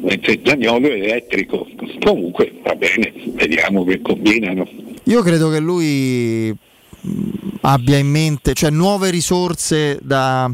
mentre 0.01 0.39
Zaniolo 0.43 0.87
è 0.87 0.91
elettrico. 0.91 1.67
Comunque 2.03 2.53
va 2.63 2.75
bene, 2.75 3.11
vediamo 3.33 3.83
che 3.83 3.99
combinano. 4.01 4.67
Io 5.05 5.21
credo 5.23 5.49
che 5.49 5.59
lui 5.59 6.55
abbia 7.61 7.97
in 7.97 8.07
mente, 8.07 8.53
cioè 8.53 8.69
nuove 8.69 9.09
risorse 9.09 9.99
da, 10.01 10.51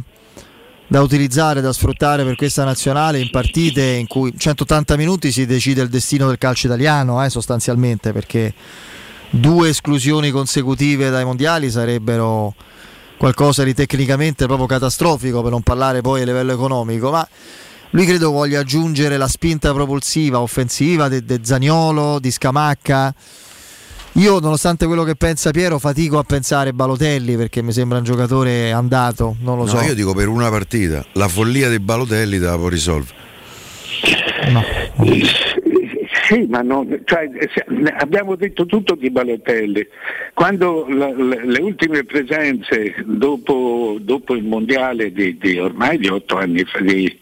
da 0.88 1.02
utilizzare, 1.02 1.62
da 1.62 1.74
sfruttare 1.74 2.24
per 2.24 2.36
questa 2.36 2.64
nazionale 2.64 3.20
in 3.20 3.30
partite 3.30 3.84
in 3.84 4.08
cui 4.08 4.34
180 4.38 4.96
minuti 4.98 5.32
si 5.32 5.46
decide 5.46 5.82
il 5.82 5.90
destino 5.90 6.28
del 6.28 6.38
calcio 6.38 6.68
italiano, 6.68 7.24
eh, 7.24 7.30
sostanzialmente, 7.30 8.12
perché 8.12 8.54
due 9.30 9.70
esclusioni 9.70 10.32
consecutive 10.32 11.10
dai 11.10 11.26
mondiali 11.26 11.70
sarebbero 11.70 12.54
qualcosa 13.18 13.64
di 13.64 13.74
tecnicamente 13.74 14.46
proprio 14.46 14.68
catastrofico, 14.68 15.42
per 15.42 15.52
non 15.52 15.62
parlare 15.62 16.02
poi 16.02 16.22
a 16.22 16.26
livello 16.26 16.54
economico, 16.54 17.12
ma 17.12 17.28
lui 17.92 18.06
credo 18.06 18.32
voglia 18.32 18.60
aggiungere 18.60 19.18
la 19.18 19.28
spinta 19.28 19.72
propulsiva, 19.74 20.42
offensiva 20.42 21.08
di 21.08 21.40
Zaniolo, 21.42 22.20
di 22.20 22.30
Scamacca. 22.32 23.14
Io, 24.18 24.40
nonostante 24.40 24.86
quello 24.86 25.04
che 25.04 25.16
pensa 25.16 25.52
Piero, 25.52 25.78
fatico 25.78 26.18
a 26.18 26.24
pensare 26.24 26.72
Balotelli 26.72 27.36
perché 27.36 27.62
mi 27.62 27.74
sembra 27.74 27.98
un 27.98 28.06
giocatore 28.06 28.72
andato. 28.72 29.36
Non 29.42 29.58
lo 29.58 29.64
No, 29.66 29.70
so. 29.70 29.82
io 29.82 29.94
dico 29.94 30.14
per 30.14 30.30
una 30.30 30.50
partita, 30.50 31.06
la 31.14 31.28
follia 31.28 31.68
dei 31.68 31.80
Balotelli 31.80 32.40
te 32.40 32.46
la 32.46 32.56
può 32.58 32.70
risolvere. 32.70 33.14
Sì, 36.28 36.48
ma 36.50 36.62
non- 36.62 37.02
cioè, 37.04 37.30
abbiamo 38.00 38.36
detto 38.36 38.66
tutto 38.66 38.96
di 38.96 39.12
Balotelli. 39.12 39.86
Quando 40.34 40.86
la- 40.90 41.14
la- 41.16 41.44
le 41.44 41.60
ultime 41.62 42.04
presenze 42.04 42.96
dopo, 43.06 43.98
dopo 44.00 44.34
il 44.34 44.44
mondiale 44.44 45.12
di, 45.12 45.38
di 45.38 45.60
ormai 45.60 45.98
di 46.00 46.08
otto 46.08 46.38
anni 46.38 46.64
fa, 46.66 46.80
di, 46.80 47.20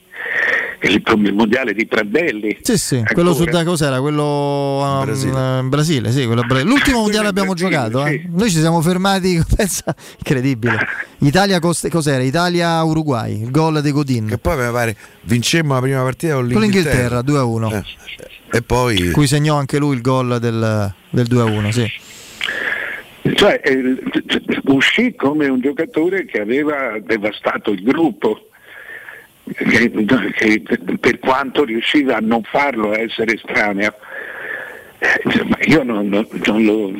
il, 0.81 1.01
il 1.25 1.33
mondiale 1.33 1.73
di 1.73 1.85
Prandelli. 1.85 2.57
Sì, 2.61 2.77
sì, 2.77 3.03
quello 3.13 3.33
su 3.33 3.45
da 3.45 3.63
cos'era? 3.63 3.99
Quello 4.01 4.81
um, 5.03 5.59
in 5.61 5.69
Brasile, 5.69 6.11
sì, 6.11 6.25
quello 6.25 6.41
a 6.41 6.45
Bra- 6.45 6.61
L'ultimo 6.63 7.01
mondiale 7.01 7.27
abbiamo 7.27 7.53
giocato, 7.53 8.05
eh. 8.05 8.25
Noi 8.29 8.49
ci 8.49 8.59
siamo 8.59 8.81
fermati, 8.81 9.41
pensa, 9.55 9.95
incredibile. 10.17 10.77
Italia 11.19 11.59
cost- 11.59 11.89
cos'era? 11.89 12.23
Italia-Uruguay, 12.23 13.41
il 13.43 13.51
gol 13.51 13.81
di 13.81 13.91
Godin. 13.91 14.27
Che 14.27 14.37
poi 14.37 14.57
mi 14.65 14.71
pare 14.71 14.95
vincemmo 15.21 15.73
la 15.73 15.81
prima 15.81 16.01
partita 16.01 16.33
con 16.35 16.49
Con 16.51 16.61
l'Inghilterra. 16.61 17.21
l'Inghilterra 17.21 17.79
2-1. 17.79 17.83
E 18.51 18.61
poi 18.61 19.11
Cui 19.11 19.25
segnò 19.25 19.57
anche 19.57 19.77
lui 19.79 19.95
il 19.95 20.01
gol 20.01 20.39
del, 20.39 20.93
del 21.09 21.27
2-1, 21.29 21.69
sì. 21.69 21.91
Cioè, 23.35 23.61
eh, 23.63 23.97
uscì 24.65 25.15
come 25.15 25.47
un 25.47 25.61
giocatore 25.61 26.25
che 26.25 26.41
aveva 26.41 26.97
devastato 27.01 27.71
il 27.71 27.81
gruppo, 27.81 28.49
che, 29.45 29.91
che 30.31 30.61
per 30.99 31.19
quanto 31.19 31.63
riusciva 31.63 32.17
a 32.17 32.21
non 32.21 32.43
farlo, 32.43 32.91
a 32.91 32.99
essere 32.99 33.33
estraneo. 33.33 33.93
Insomma, 35.25 35.57
io 35.65 35.83
non, 35.83 36.07
non- 36.07 36.25
non 36.45 36.63
lo- 36.63 36.91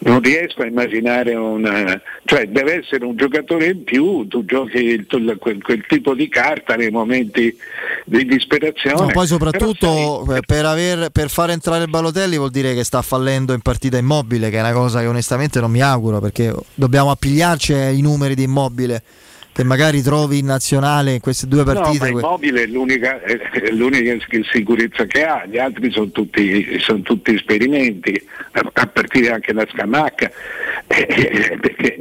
non 0.00 0.20
riesco 0.20 0.62
a 0.62 0.66
immaginare 0.66 1.34
una. 1.34 2.00
cioè 2.24 2.46
deve 2.46 2.74
essere 2.78 3.04
un 3.04 3.16
giocatore 3.16 3.66
in 3.70 3.82
più, 3.82 4.28
tu 4.28 4.44
giochi 4.44 4.76
il- 4.84 5.06
tu- 5.08 5.36
quel, 5.36 5.60
quel 5.60 5.84
tipo 5.88 6.14
di 6.14 6.28
carta 6.28 6.76
nei 6.76 6.90
momenti 6.90 7.56
di 8.04 8.24
disperazione. 8.24 9.00
No, 9.00 9.06
poi 9.08 9.26
soprattutto 9.26 10.32
eh, 10.36 10.42
per, 10.46 10.64
aver- 10.64 11.10
per 11.10 11.28
far 11.28 11.50
entrare 11.50 11.82
il 11.82 11.90
Balotelli 11.90 12.36
vuol 12.36 12.50
dire 12.50 12.72
che 12.72 12.84
sta 12.84 13.02
fallendo 13.02 13.52
in 13.52 13.62
partita 13.62 13.98
immobile, 13.98 14.48
che 14.48 14.58
è 14.58 14.60
una 14.60 14.72
cosa 14.72 15.00
che 15.00 15.06
onestamente 15.06 15.58
non 15.58 15.72
mi 15.72 15.82
auguro, 15.82 16.20
perché 16.20 16.54
dobbiamo 16.74 17.10
appigliarci 17.10 17.72
ai 17.72 18.00
numeri 18.00 18.36
di 18.36 18.44
immobile 18.44 19.02
che 19.58 19.64
magari 19.64 20.02
trovi 20.02 20.38
in 20.38 20.46
nazionale 20.46 21.14
in 21.14 21.20
queste 21.20 21.48
due 21.48 21.64
No, 21.64 21.72
partite. 21.72 22.04
ma 22.04 22.10
que- 22.12 22.20
Immobile 22.20 22.62
è 22.62 22.66
l'unica, 22.66 23.20
è 23.20 23.70
l'unica 23.72 24.16
sicurezza 24.52 25.04
che 25.06 25.24
ha, 25.24 25.44
gli 25.46 25.58
altri 25.58 25.90
sono 25.90 26.10
tutti, 26.10 26.78
sono 26.78 27.00
tutti 27.00 27.34
esperimenti, 27.34 28.24
a, 28.52 28.86
partire 28.86 29.30
anche 29.30 29.52
da 29.52 29.66
Scamacca, 29.68 30.30
Eh, 30.86 31.06
eh, 31.08 31.58
perché 31.60 31.96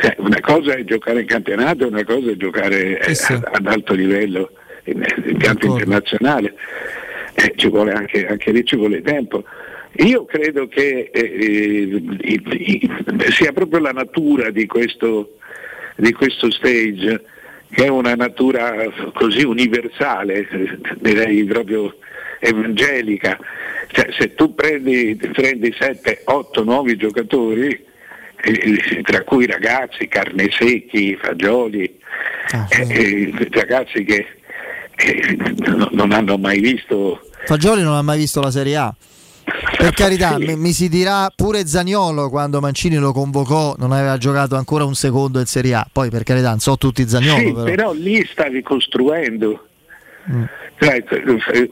cioè, 0.00 0.16
una 0.18 0.40
cosa 0.40 0.74
è 0.74 0.82
giocare 0.82 1.20
in 1.20 1.26
campionato, 1.26 1.86
una 1.86 2.02
cosa 2.04 2.32
è 2.32 2.36
giocare 2.36 2.98
eh, 2.98 3.16
ad, 3.28 3.48
ad 3.52 3.66
alto 3.68 3.94
livello 3.94 4.50
in, 4.84 5.04
in 5.26 5.38
campo 5.38 5.66
internazionale, 5.66 6.54
Eh, 7.34 7.52
ci 7.54 7.68
vuole 7.68 7.92
anche, 7.92 8.26
anche 8.26 8.50
lì 8.50 8.64
ci 8.64 8.74
vuole 8.74 9.00
tempo. 9.00 9.44
Io 9.98 10.24
credo 10.24 10.66
che 10.66 11.10
eh, 11.12 12.02
eh, 12.20 13.30
sia 13.30 13.52
proprio 13.52 13.78
la 13.78 13.92
natura 13.92 14.50
di 14.50 14.66
questo, 14.66 15.36
di 16.00 16.12
questo 16.12 16.50
stage 16.50 17.24
che 17.70 17.84
è 17.84 17.88
una 17.88 18.14
natura 18.14 18.74
così 19.14 19.44
universale, 19.44 20.48
eh, 20.50 20.78
direi 20.98 21.44
proprio 21.44 21.96
evangelica. 22.40 23.38
Cioè, 23.92 24.08
se 24.18 24.34
tu 24.34 24.54
prendi, 24.54 25.16
prendi 25.32 25.72
7, 25.78 26.22
8 26.24 26.64
nuovi 26.64 26.96
giocatori, 26.96 27.86
eh, 28.42 29.02
tra 29.02 29.22
cui 29.22 29.46
ragazzi, 29.46 30.08
Carnesecchi, 30.08 31.16
Fagioli, 31.20 31.84
eh, 32.70 32.86
eh, 32.88 33.48
ragazzi 33.50 34.02
che, 34.02 34.26
non- 35.36 35.88
non 35.92 36.12
hanno 36.12 36.36
mai 36.36 36.58
visto 36.60 37.20
Fagioli 37.46 37.82
non 37.82 37.94
ha 37.94 38.02
mai 38.02 38.18
visto 38.18 38.40
la 38.40 38.50
Serie 38.50 38.76
A. 38.76 38.94
Per 39.76 39.92
carità, 39.94 40.38
mi, 40.38 40.56
mi 40.56 40.72
si 40.72 40.88
dirà 40.88 41.30
pure 41.34 41.66
Zagnolo 41.66 42.28
quando 42.28 42.60
Mancini 42.60 42.96
lo 42.96 43.12
convocò 43.12 43.74
non 43.78 43.92
aveva 43.92 44.16
giocato 44.18 44.56
ancora 44.56 44.84
un 44.84 44.94
secondo 44.94 45.38
in 45.40 45.46
Serie 45.46 45.74
A. 45.74 45.86
Poi 45.90 46.10
per 46.10 46.22
carità, 46.22 46.50
non 46.50 46.58
so 46.60 46.76
tutti 46.76 47.06
Zagnolo, 47.08 47.38
Sì, 47.38 47.52
però. 47.52 47.64
però 47.64 47.92
lì 47.92 48.24
stavi 48.30 48.62
costruendo. 48.62 49.66
Cioè, 50.78 51.04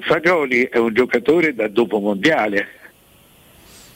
Fagioli 0.01 0.63
è 0.65 0.79
un 0.79 0.93
giocatore 0.95 1.55
da 1.55 1.69
dopo 1.69 1.99
mondiale, 1.99 2.67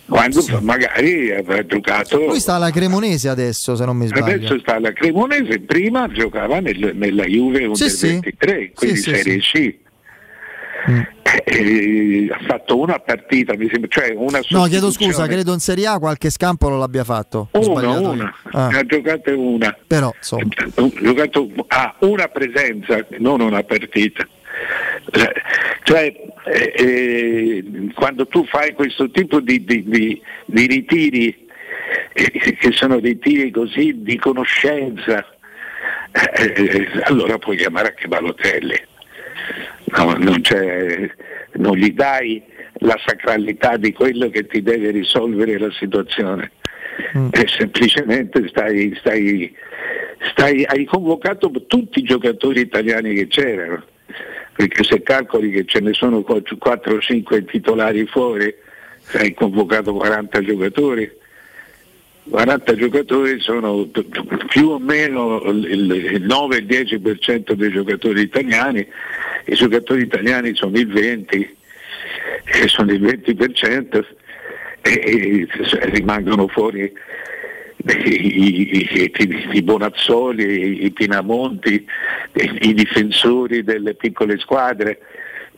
quando 0.09 0.43
magari 0.61 1.33
avrà 1.33 1.65
giocato. 1.65 2.19
Lui 2.27 2.41
sta 2.41 2.55
alla 2.55 2.71
Cremonese 2.71 3.29
adesso, 3.29 3.75
se 3.77 3.85
non 3.85 3.97
mi 3.97 4.07
sbaglio. 4.07 4.25
Adesso 4.25 4.59
sta 4.61 4.75
alla 4.77 4.93
Cremonese, 4.93 5.61
prima 5.61 6.09
giocava 6.09 6.61
nel- 6.61 6.93
nella 6.95 7.25
Juve 7.25 7.65
Under 7.65 7.77
Sì, 7.77 7.91
sì. 7.91 8.07
23, 8.13 8.73
quindi 8.75 8.97
Sì, 8.97 9.03
sì, 9.03 9.15
Serie 9.17 9.39
C. 9.39 9.75
Eh, 11.45 12.29
ha 12.31 12.39
fatto 12.47 12.79
una 12.79 12.99
partita, 12.99 13.55
mi 13.57 13.69
sembra, 13.71 13.89
cioè 13.91 14.13
una 14.15 14.41
No, 14.51 14.65
chiedo 14.65 14.91
scusa, 14.91 15.27
credo 15.27 15.53
in 15.53 15.61
Serie 15.61 15.87
A 15.87 15.99
qualche 15.99 16.29
scampolo 16.31 16.77
l'abbia 16.77 17.05
fatto. 17.05 17.49
Una, 17.53 17.99
una. 17.99 18.35
Ah, 18.53 18.69
ne 18.69 18.79
ha 18.79 18.85
giocate 18.85 19.31
una. 19.31 19.77
però, 19.87 20.13
insomma. 20.17 20.43
Ha 20.75 20.89
giocato 21.01 21.49
ha 21.69 21.95
una 22.01 22.27
presenza, 22.29 23.05
non 23.19 23.41
una 23.41 23.63
partita. 23.63 24.27
Eh, 25.13 25.33
Cioè, 25.85 26.13
eh, 26.45 26.73
eh, 26.77 27.65
quando 27.95 28.27
tu 28.27 28.45
fai 28.47 28.73
questo 28.75 29.11
tipo 29.11 29.41
di, 29.41 29.65
di- 29.65 29.85
di- 29.85 30.23
di 30.45 30.67
ritiri, 30.67 31.47
eh, 32.13 32.31
che 32.31 32.73
sono 32.73 33.01
dei 33.01 33.19
tiri 33.19 33.51
così 33.51 34.03
di 34.03 34.17
conoscenza, 34.19 35.25
allora 37.05 37.39
puoi 37.39 37.57
chiamare 37.57 37.89
anche 37.89 38.07
Balotelli. 38.09 38.91
No, 39.97 40.17
non, 40.17 40.43
non 41.55 41.77
gli 41.77 41.93
dai 41.93 42.43
la 42.79 42.99
sacralità 43.05 43.77
di 43.77 43.93
quello 43.93 44.29
che 44.31 44.47
ti 44.47 44.63
deve 44.63 44.91
risolvere 44.91 45.59
la 45.59 45.71
situazione. 45.71 46.53
Mm. 47.17 47.29
E 47.31 47.47
semplicemente 47.49 48.47
stai, 48.49 48.95
stai, 48.99 49.55
stai, 50.31 50.65
hai 50.65 50.85
convocato 50.85 51.51
tutti 51.67 52.01
i 52.01 52.05
giocatori 52.05 52.61
italiani 52.61 53.15
che 53.15 53.27
c'erano, 53.29 53.85
perché 54.55 54.85
se 54.85 55.03
calcoli 55.03 55.51
che 55.51 55.65
ce 55.65 55.81
ne 55.81 55.93
sono 55.93 56.23
4 56.23 56.95
o 56.95 57.01
5 57.01 57.45
titolari 57.45 58.07
fuori, 58.07 58.55
hai 59.15 59.35
convocato 59.35 59.95
40 59.95 60.41
giocatori. 60.43 61.21
40 62.29 62.75
giocatori 62.77 63.41
sono 63.41 63.89
più 64.49 64.69
o 64.69 64.79
meno 64.79 65.43
il 65.43 66.25
9-10% 66.25 67.53
dei 67.53 67.71
giocatori 67.71 68.21
italiani, 68.21 68.87
i 69.47 69.55
giocatori 69.55 70.03
italiani 70.03 70.55
sono 70.55 70.77
il 70.77 70.89
20%, 70.89 71.49
che 72.45 72.69
sono 72.69 72.93
il 72.93 73.03
20% 73.03 74.05
e, 74.83 74.91
e 74.93 75.49
rimangono 75.91 76.47
fuori 76.47 76.93
i, 77.85 78.87
i, 78.87 79.13
i, 79.53 79.63
Bonazzoli, 79.63 80.85
i 80.85 80.91
Pinamonti, 80.93 81.85
i, 82.35 82.75
difensori 82.75 83.65
delle 83.65 83.95
piccole 83.95 84.39
squadre. 84.39 85.01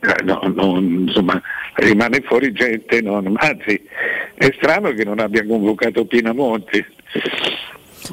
Eh, 0.05 0.23
no, 0.23 0.39
non, 0.53 1.05
insomma, 1.07 1.41
rimane 1.75 2.21
fuori 2.21 2.51
gente, 2.51 3.01
non, 3.01 3.33
anzi 3.37 3.81
è 4.35 4.51
strano 4.57 4.91
che 4.91 5.03
non 5.03 5.19
abbia 5.19 5.45
convocato 5.45 6.05
Pinamonti. 6.05 6.85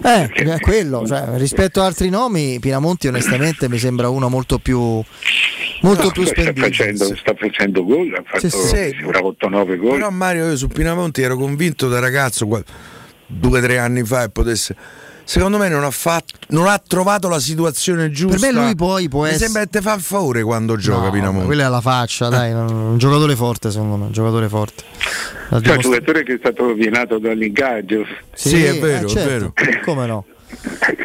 Eh, 0.04 0.26
è 0.26 0.60
quello, 0.60 1.06
cioè, 1.06 1.24
rispetto 1.34 1.80
ad 1.80 1.86
altri 1.86 2.08
nomi, 2.08 2.58
Pinamonti 2.60 3.08
onestamente 3.08 3.68
mi 3.68 3.76
sembra 3.76 4.08
uno 4.08 4.30
molto 4.30 4.58
più, 4.58 4.78
molto 5.82 6.04
no, 6.04 6.10
più 6.10 6.24
sta 6.24 6.50
facendo, 6.54 7.14
sta 7.14 7.34
facendo 7.34 7.84
gol, 7.84 8.14
ha 8.14 8.22
fatto 8.24 8.48
sì, 8.48 8.58
sì. 8.58 9.04
8-9 9.04 9.76
gol. 9.76 9.96
Però 9.96 10.10
Mario 10.10 10.46
io 10.46 10.56
su 10.56 10.68
Pinamonti 10.68 11.20
ero 11.20 11.36
convinto 11.36 11.88
da 11.88 12.00
ragazzo 12.00 12.46
due 13.26 13.58
o 13.58 13.62
tre 13.62 13.78
anni 13.78 14.02
fa 14.02 14.24
e 14.24 14.30
potesse 14.30 14.74
secondo 15.24 15.58
me 15.58 15.68
non 15.68 15.84
ha, 15.84 15.90
fatto, 15.90 16.34
non 16.48 16.66
ha, 16.66 16.78
trovato 16.84 17.28
la 17.28 17.38
situazione 17.40 18.10
giusta. 18.10 18.38
Per 18.38 18.52
me 18.52 18.60
lui 18.60 18.74
poi 18.74 19.08
può 19.08 19.22
Mi 19.22 19.28
essere. 19.28 19.44
sembra 19.44 19.62
che 19.62 19.68
te 19.70 19.80
fa 19.80 19.98
favore 19.98 20.42
quando 20.42 20.76
gioca 20.76 21.06
no, 21.06 21.10
Pinamonti. 21.10 21.46
Quella 21.46 21.66
è 21.66 21.68
la 21.68 21.80
faccia, 21.80 22.28
dai, 22.28 22.50
Eh. 22.50 22.54
un 22.54 22.98
giocatore 22.98 23.36
forte 23.36 23.70
secondo 23.70 23.96
me, 23.96 24.04
un 24.06 24.12
giocatore 24.12 24.48
forte. 24.48 24.82
Cioè, 24.92 25.58
un 25.58 25.60
dimostra- 25.60 25.80
giocatore 25.90 26.22
che 26.24 26.34
è 26.34 26.36
stato 26.38 26.66
rovinato 26.66 27.18
dall'ingaggio. 27.18 28.06
Sì, 28.32 28.62
è 28.64 28.78
vero, 28.78 29.06
eh, 29.06 29.10
è 29.10 29.12
certo, 29.14 29.52
Come 29.84 30.06
no? 30.06 30.24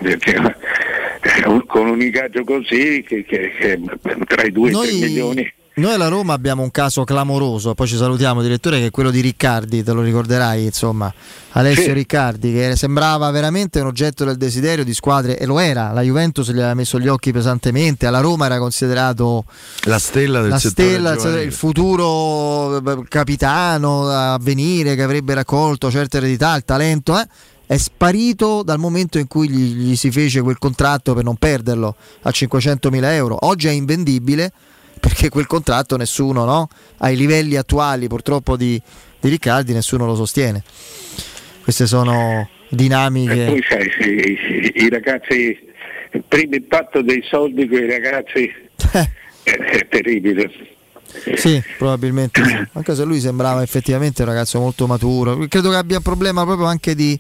Perché 0.02 0.36
eh, 0.36 1.64
con 1.68 1.88
un 1.88 2.02
ingaggio 2.02 2.44
così 2.44 3.04
che, 3.08 3.24
che- 3.24 3.52
che 3.60 3.80
tra 4.26 4.44
i 4.44 4.52
2 4.52 4.70
e 4.70 4.72
i 4.72 5.00
3 5.00 5.08
milioni. 5.08 5.54
Noi 5.78 5.94
alla 5.94 6.08
Roma 6.08 6.34
abbiamo 6.34 6.64
un 6.64 6.72
caso 6.72 7.04
clamoroso, 7.04 7.76
poi 7.76 7.86
ci 7.86 7.98
salutiamo 7.98 8.42
direttore 8.42 8.80
che 8.80 8.88
è 8.88 8.90
quello 8.90 9.12
di 9.12 9.20
Riccardi, 9.22 9.84
te 9.84 9.92
lo 9.92 10.02
ricorderai, 10.02 10.64
insomma, 10.66 11.14
Alessio 11.52 11.84
Sì. 11.84 11.92
Riccardi 11.94 12.52
che 12.52 12.76
sembrava 12.76 13.30
veramente 13.30 13.80
un 13.80 13.86
oggetto 13.86 14.26
del 14.26 14.38
desiderio 14.38 14.84
di 14.84 14.96
squadre 14.96 15.38
e 15.38 15.46
lo 15.46 15.60
era, 15.60 15.92
la 15.92 16.02
Juventus 16.02 16.48
gli 16.50 16.58
aveva 16.58 16.74
messo 16.74 17.00
gli 17.00 17.08
occhi 17.08 17.32
pesantemente, 17.32 18.08
alla 18.08 18.22
Roma 18.22 18.48
era 18.48 18.58
considerato 18.58 19.46
La 19.84 20.00
stella 20.00 20.42
del 20.42 20.50
la 20.50 20.58
settore 20.58 20.88
stella, 20.90 21.12
il- 21.12 21.18
giovanile. 21.20 21.44
il 21.44 21.54
futuro 21.54 22.78
eh, 22.78 23.04
capitano 23.08 24.10
a 24.10 24.40
venire 24.42 24.96
che 24.96 25.04
avrebbe 25.04 25.36
raccolto 25.36 25.92
certe 25.92 26.18
eredità, 26.18 26.56
il 26.56 26.66
talento, 26.66 27.20
eh, 27.20 27.28
è 27.68 27.78
sparito 27.78 28.64
dal 28.64 28.80
momento 28.80 29.20
in 29.20 29.28
cui 29.28 29.48
gli, 29.48 29.76
gli 29.90 29.96
si 29.96 30.10
fece 30.10 30.42
quel 30.42 30.58
contratto 30.58 31.14
per 31.14 31.24
non 31.24 31.36
perderlo 31.36 31.96
a 32.24 32.32
500.000 32.32 33.12
euro. 33.14 33.38
Oggi 33.42 33.68
è 33.68 33.72
invendibile 33.72 34.52
perché 35.00 35.30
quel 35.30 35.48
contratto 35.48 35.98
nessuno, 35.98 36.46
no? 36.46 36.70
ai 36.98 37.16
livelli 37.16 37.56
attuali 37.56 38.08
purtroppo 38.08 38.56
di, 38.58 38.82
di 39.20 39.30
Riccardi, 39.30 39.74
nessuno 39.74 40.06
lo 40.06 40.16
sostiene. 40.16 40.64
Queste 41.64 41.86
sono 41.86 42.50
E 42.70 42.76
dinamiche. 42.76 43.46
poi 43.46 43.64
sai, 43.68 43.88
i, 44.10 44.84
i 44.86 44.90
ragazzi, 44.90 45.58
il 46.12 46.24
primo 46.28 46.56
impatto 46.56 47.02
dei 47.02 47.24
soldi 47.30 47.68
con 47.68 47.78
i 47.80 47.90
ragazzi 47.90 48.52
è, 49.44 49.52
è 49.52 49.88
terribile. 49.88 50.50
Sì, 51.36 51.62
probabilmente 51.78 52.44
sì. 52.44 52.68
Anche 52.74 52.94
se 52.94 53.04
lui 53.06 53.20
sembrava 53.20 53.62
effettivamente 53.64 54.22
un 54.24 54.28
ragazzo 54.28 54.60
molto 54.60 54.88
maturo. 54.88 55.38
Credo 55.48 55.70
che 55.70 55.76
abbia 55.78 55.98
un 55.98 56.04
problema 56.04 56.44
proprio 56.46 56.68
anche 56.68 56.96
di. 56.96 57.18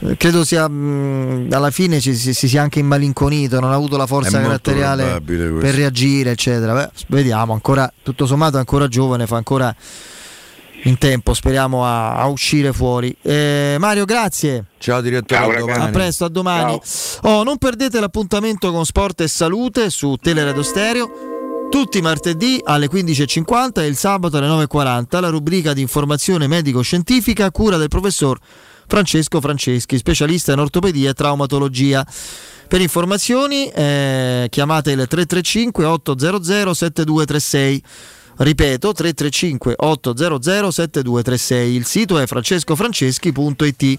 Eh, 0.00 0.16
Credo 0.16 0.44
sia 0.44 0.68
mh, 0.68 1.48
alla 1.52 1.70
fine 1.70 2.00
ci, 2.00 2.14
si, 2.14 2.34
si 2.34 2.48
sia 2.48 2.62
anche 2.62 2.78
immalinconito, 2.78 3.60
non 3.60 3.70
ha 3.72 3.74
avuto 3.74 3.96
la 3.96 4.06
forza 4.06 4.40
caratteriale 4.40 5.20
per 5.20 5.74
reagire, 5.74 6.32
eccetera. 6.32 6.74
Beh, 6.74 6.90
vediamo, 7.08 7.52
ancora 7.52 7.90
tutto 8.02 8.26
sommato 8.26 8.56
è 8.56 8.58
ancora 8.58 8.88
giovane, 8.88 9.26
fa 9.26 9.36
ancora 9.36 9.74
in 10.86 10.98
tempo, 10.98 11.32
speriamo 11.32 11.84
a, 11.84 12.16
a 12.16 12.26
uscire 12.26 12.72
fuori. 12.72 13.14
Eh, 13.22 13.76
Mario, 13.78 14.04
grazie. 14.04 14.66
Ciao 14.78 15.00
direttore, 15.00 15.56
a 15.56 15.58
domani. 15.60 15.84
A 15.84 15.88
presto, 15.88 16.24
a 16.24 16.28
domani. 16.28 16.78
Oh, 17.22 17.42
non 17.42 17.56
perdete 17.58 18.00
l'appuntamento 18.00 18.70
con 18.70 18.84
Sport 18.84 19.22
e 19.22 19.28
Salute 19.28 19.90
su 19.90 20.16
Teleradio 20.20 20.62
Stereo. 20.62 21.10
Tutti 21.70 21.98
i 21.98 22.02
martedì 22.02 22.60
alle 22.62 22.88
15.50 22.88 23.80
e 23.80 23.86
il 23.86 23.96
sabato 23.96 24.36
alle 24.36 24.46
9.40 24.46 25.20
la 25.20 25.28
rubrica 25.28 25.72
di 25.72 25.80
informazione 25.80 26.46
medico-scientifica 26.46 27.46
a 27.46 27.50
cura 27.50 27.78
del 27.78 27.88
professor 27.88 28.38
Francesco 28.86 29.40
Franceschi, 29.40 29.96
specialista 29.96 30.52
in 30.52 30.58
ortopedia 30.58 31.10
e 31.10 31.14
traumatologia. 31.14 32.06
Per 32.66 32.80
informazioni 32.80 33.68
eh, 33.68 34.46
chiamate 34.50 34.92
il 34.92 35.06
335 35.06 35.84
800 35.84 36.74
7236. 36.74 37.82
Ripeto 38.36 38.92
335 38.92 39.74
800 39.76 40.70
7236. 40.70 41.74
Il 41.74 41.84
sito 41.84 42.18
è 42.18 42.26
francescofranceschi.it. 42.26 43.98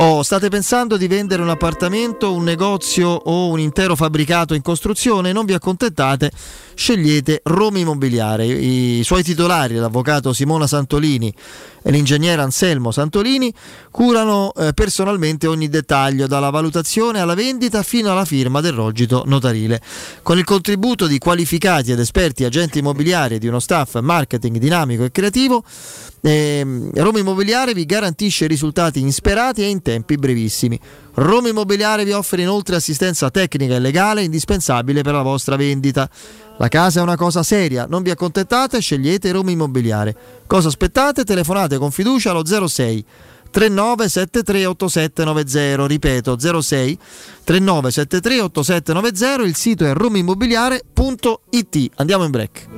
Oh, 0.00 0.22
state 0.22 0.48
pensando 0.48 0.96
di 0.96 1.08
vendere 1.08 1.42
un 1.42 1.48
appartamento, 1.48 2.32
un 2.32 2.44
negozio 2.44 3.08
o 3.08 3.48
un 3.48 3.58
intero 3.58 3.96
fabbricato 3.96 4.54
in 4.54 4.62
costruzione? 4.62 5.32
Non 5.32 5.44
vi 5.44 5.54
accontentate, 5.54 6.30
scegliete 6.72 7.40
Roma 7.42 7.80
Immobiliare. 7.80 8.46
I 8.46 9.02
suoi 9.02 9.24
titolari, 9.24 9.74
l'avvocato 9.74 10.32
Simona 10.32 10.68
Santolini 10.68 11.34
e 11.82 11.90
l'ingegnere 11.90 12.40
Anselmo 12.40 12.92
Santolini, 12.92 13.52
curano 13.90 14.52
eh, 14.54 14.72
personalmente 14.72 15.48
ogni 15.48 15.68
dettaglio, 15.68 16.28
dalla 16.28 16.50
valutazione 16.50 17.18
alla 17.18 17.34
vendita 17.34 17.82
fino 17.82 18.12
alla 18.12 18.24
firma 18.24 18.60
del 18.60 18.74
rogito 18.74 19.24
notarile. 19.26 19.80
Con 20.22 20.38
il 20.38 20.44
contributo 20.44 21.08
di 21.08 21.18
qualificati 21.18 21.90
ed 21.90 21.98
esperti 21.98 22.44
agenti 22.44 22.78
immobiliari 22.78 23.34
e 23.34 23.38
di 23.40 23.48
uno 23.48 23.58
staff 23.58 23.98
marketing 23.98 24.58
dinamico 24.58 25.02
e 25.02 25.10
creativo, 25.10 25.64
ehm, 26.28 26.90
Roma 26.94 27.18
Immobiliare 27.18 27.72
vi 27.74 27.86
garantisce 27.86 28.46
risultati 28.46 29.00
insperati 29.00 29.62
e 29.62 29.68
in 29.68 29.82
tempi 29.82 30.16
brevissimi. 30.16 30.78
Roma 31.14 31.48
Immobiliare 31.48 32.04
vi 32.04 32.12
offre 32.12 32.42
inoltre 32.42 32.76
assistenza 32.76 33.30
tecnica 33.30 33.74
e 33.74 33.78
legale 33.78 34.22
indispensabile 34.22 35.02
per 35.02 35.14
la 35.14 35.22
vostra 35.22 35.56
vendita. 35.56 36.08
La 36.58 36.68
casa 36.68 37.00
è 37.00 37.02
una 37.02 37.16
cosa 37.16 37.42
seria, 37.42 37.86
non 37.88 38.02
vi 38.02 38.10
accontentate, 38.10 38.80
scegliete 38.80 39.30
Roma 39.30 39.50
Immobiliare. 39.50 40.14
Cosa 40.46 40.68
aspettate? 40.68 41.24
Telefonate 41.24 41.78
con 41.78 41.90
fiducia 41.90 42.30
allo 42.30 42.44
06 42.44 43.04
39 43.50 44.08
73 44.08 44.66
8790, 44.66 45.86
ripeto 45.86 46.38
06 46.60 46.98
39 47.44 47.90
73 47.90 48.40
8790, 48.40 49.42
il 49.44 49.56
sito 49.56 49.86
è 49.86 49.94
romaimmobiliare.it. 49.94 51.90
Andiamo 51.96 52.24
in 52.24 52.30
break. 52.30 52.77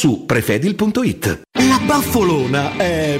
su 0.01 0.25
prefedil.it. 0.25 1.41
La 1.51 1.79
baffolona 1.85 2.75
è 2.75 3.19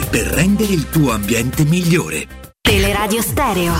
per 0.09 0.27
rendere 0.27 0.73
il 0.73 0.89
tuo 0.89 1.11
ambiente 1.11 1.63
migliore. 1.63 2.27
Teleradio 2.61 3.21
Stereo 3.21 3.73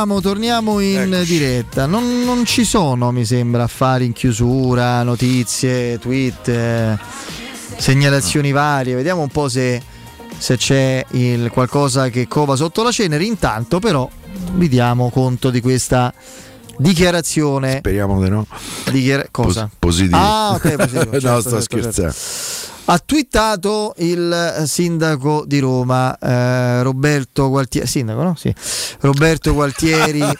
Torniamo, 0.00 0.22
torniamo 0.22 0.80
in 0.80 1.22
diretta. 1.26 1.84
Non, 1.84 2.24
non 2.24 2.46
ci 2.46 2.64
sono, 2.64 3.12
mi 3.12 3.26
sembra, 3.26 3.64
affari 3.64 4.06
in 4.06 4.14
chiusura, 4.14 5.02
notizie, 5.02 5.98
tweet, 5.98 6.48
eh, 6.48 6.98
segnalazioni 7.76 8.50
varie. 8.50 8.94
Vediamo 8.94 9.20
un 9.20 9.28
po' 9.28 9.50
se, 9.50 9.82
se 10.38 10.56
c'è 10.56 11.04
il 11.10 11.50
qualcosa 11.50 12.08
che 12.08 12.26
cova 12.26 12.56
sotto 12.56 12.82
la 12.82 12.90
cenere. 12.90 13.24
Intanto, 13.24 13.78
però, 13.78 14.08
vi 14.54 14.68
diamo 14.68 15.10
conto 15.10 15.50
di 15.50 15.60
questa 15.60 16.14
dichiarazione. 16.78 17.76
Speriamo 17.80 18.22
di 18.22 18.30
no. 18.30 18.46
Dichiara- 18.90 19.26
cosa? 19.30 19.64
Pos- 19.64 19.76
positivo. 19.78 20.16
Ah, 20.16 20.52
ok, 20.54 20.76
positivo. 20.76 21.10
no, 21.12 21.20
certo, 21.20 21.40
sto 21.40 21.50
certo, 21.50 21.60
scherzando. 21.60 22.12
Ha 22.86 22.98
twittato 22.98 23.94
il 23.98 24.62
sindaco 24.66 25.44
di 25.46 25.60
Roma, 25.60 26.16
eh, 26.18 26.82
Roberto 26.82 27.48
Gualtieri. 27.48 27.86
Sindaco, 27.86 28.22
no? 28.22 28.34
Sì. 28.36 28.52
Roberto 29.00 29.52
Gualtieri. 29.54 30.18
no, 30.18 30.32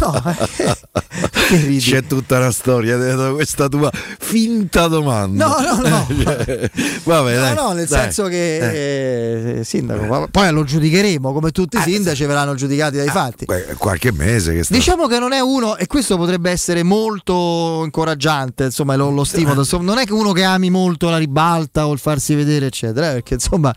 no. 0.00 0.22
eh? 0.36 1.76
C'è 1.78 2.04
tutta 2.04 2.36
una 2.38 2.50
storia 2.52 2.96
dietro 2.98 3.34
questa 3.34 3.68
tua 3.68 3.90
finta 4.18 4.86
domanda. 4.88 5.46
No, 5.46 5.56
no, 5.60 5.88
no. 5.88 6.06
Cioè, 6.22 6.70
Vabbè, 7.04 7.34
No, 7.34 7.40
dai, 7.40 7.54
no, 7.54 7.72
nel 7.72 7.86
dai. 7.86 8.00
senso 8.02 8.24
che 8.26 8.58
Eh. 8.58 9.58
eh, 9.60 9.64
sindaco, 9.64 10.28
poi 10.30 10.52
lo 10.52 10.64
giudicheremo 10.64 11.32
come 11.32 11.50
tutti 11.52 11.76
i 11.78 11.80
sindaci 11.82 12.24
verranno 12.26 12.54
giudicati 12.54 12.98
dai 12.98 13.08
fatti. 13.08 13.44
Beh, 13.46 13.74
qualche 13.78 14.12
mese 14.12 14.52
che 14.52 14.62
sta. 14.64 14.74
Diciamo 14.74 15.06
che 15.06 15.18
non 15.18 15.32
è 15.32 15.40
uno, 15.40 15.76
e 15.76 15.86
questo 15.86 16.16
potrebbe 16.18 16.50
essere 16.50 16.82
molto 16.82 17.80
incoraggiante, 17.84 18.64
insomma, 18.64 18.94
lo, 18.96 19.10
lo 19.10 19.24
stimo. 19.24 19.54
insomma, 19.54 19.84
non 19.84 19.98
è 19.98 20.04
che 20.04 20.12
uno 20.12 20.32
che 20.32 20.44
ami 20.44 20.68
molto 20.70 21.08
la 21.08 21.18
ribalta 21.20 21.86
o 21.86 21.92
il 21.92 21.98
farsi 21.98 22.34
vedere, 22.34 22.66
eccetera, 22.66 23.10
eh, 23.10 23.12
perché 23.14 23.34
insomma. 23.34 23.72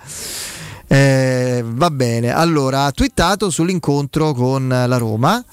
eh, 0.87 1.63
va 1.65 1.89
bene, 1.89 2.33
allora 2.33 2.85
ha 2.85 2.91
twittato 2.91 3.49
sull'incontro 3.49 4.33
con 4.33 4.67
la 4.67 4.97
Roma 4.97 5.43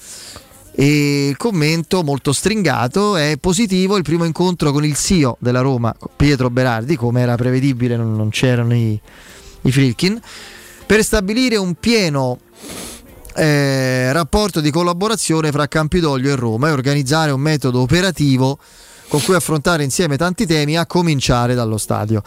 e 0.73 1.27
il 1.29 1.37
commento 1.37 2.03
molto 2.03 2.31
stringato 2.31 3.15
è 3.17 3.37
positivo 3.39 3.97
il 3.97 4.03
primo 4.03 4.23
incontro 4.23 4.71
con 4.71 4.85
il 4.85 4.95
CEO 4.95 5.37
della 5.39 5.61
Roma, 5.61 5.93
Pietro 6.15 6.49
Berardi, 6.49 6.95
come 6.95 7.21
era 7.21 7.35
prevedibile, 7.35 7.97
non, 7.97 8.15
non 8.15 8.29
c'erano 8.29 8.73
i, 8.73 8.99
i 9.61 9.71
Frilkin, 9.71 10.19
per 10.85 11.03
stabilire 11.03 11.57
un 11.57 11.73
pieno 11.75 12.39
eh, 13.35 14.11
rapporto 14.13 14.61
di 14.61 14.71
collaborazione 14.71 15.51
fra 15.51 15.67
Campidoglio 15.67 16.31
e 16.31 16.35
Roma 16.35 16.69
e 16.69 16.71
organizzare 16.71 17.31
un 17.31 17.41
metodo 17.41 17.81
operativo 17.81 18.57
con 19.11 19.21
cui 19.23 19.35
affrontare 19.35 19.83
insieme 19.83 20.15
tanti 20.15 20.45
temi 20.45 20.77
a 20.77 20.85
cominciare 20.85 21.53
dallo 21.53 21.77
stadio. 21.77 22.21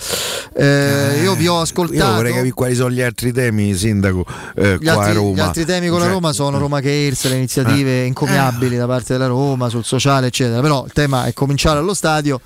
Eh, 0.55 1.21
io 1.23 1.35
vi 1.35 1.49
ho 1.49 1.55
Io 1.55 1.61
ascoltato. 1.61 2.13
vorrei 2.13 2.33
capire 2.35 2.53
quali 2.53 2.75
sono 2.75 2.91
gli 2.91 3.01
altri 3.01 3.33
temi, 3.33 3.75
sindaco, 3.75 4.23
eh, 4.55 4.77
Gli 4.79 4.83
qua 4.85 4.93
a 4.93 4.99
altri, 4.99 5.15
Roma. 5.15 5.35
gli 5.35 5.41
altri 5.41 5.65
temi 5.65 5.89
con 5.89 5.99
la 6.01 6.05
Cioè, 6.05 6.13
Roma 6.13 6.33
sono 6.35 6.59
Roma 6.59 6.83
Cares, 6.83 7.27
le 7.31 7.37
iniziative 7.37 8.03
Eh. 8.03 8.05
incommiabili 8.05 8.77
da 8.77 8.85
parte 8.87 9.15
della 9.15 9.29
Roma 9.29 9.71
sul 9.71 9.83
sociale, 9.83 10.27
eccetera. 10.27 10.61
Però 10.61 10.85
il 10.85 10.93
tema 10.93 11.25
è 11.25 11.33
cominciare 11.33 11.79
allo 11.79 11.95
stadio. 11.95 12.39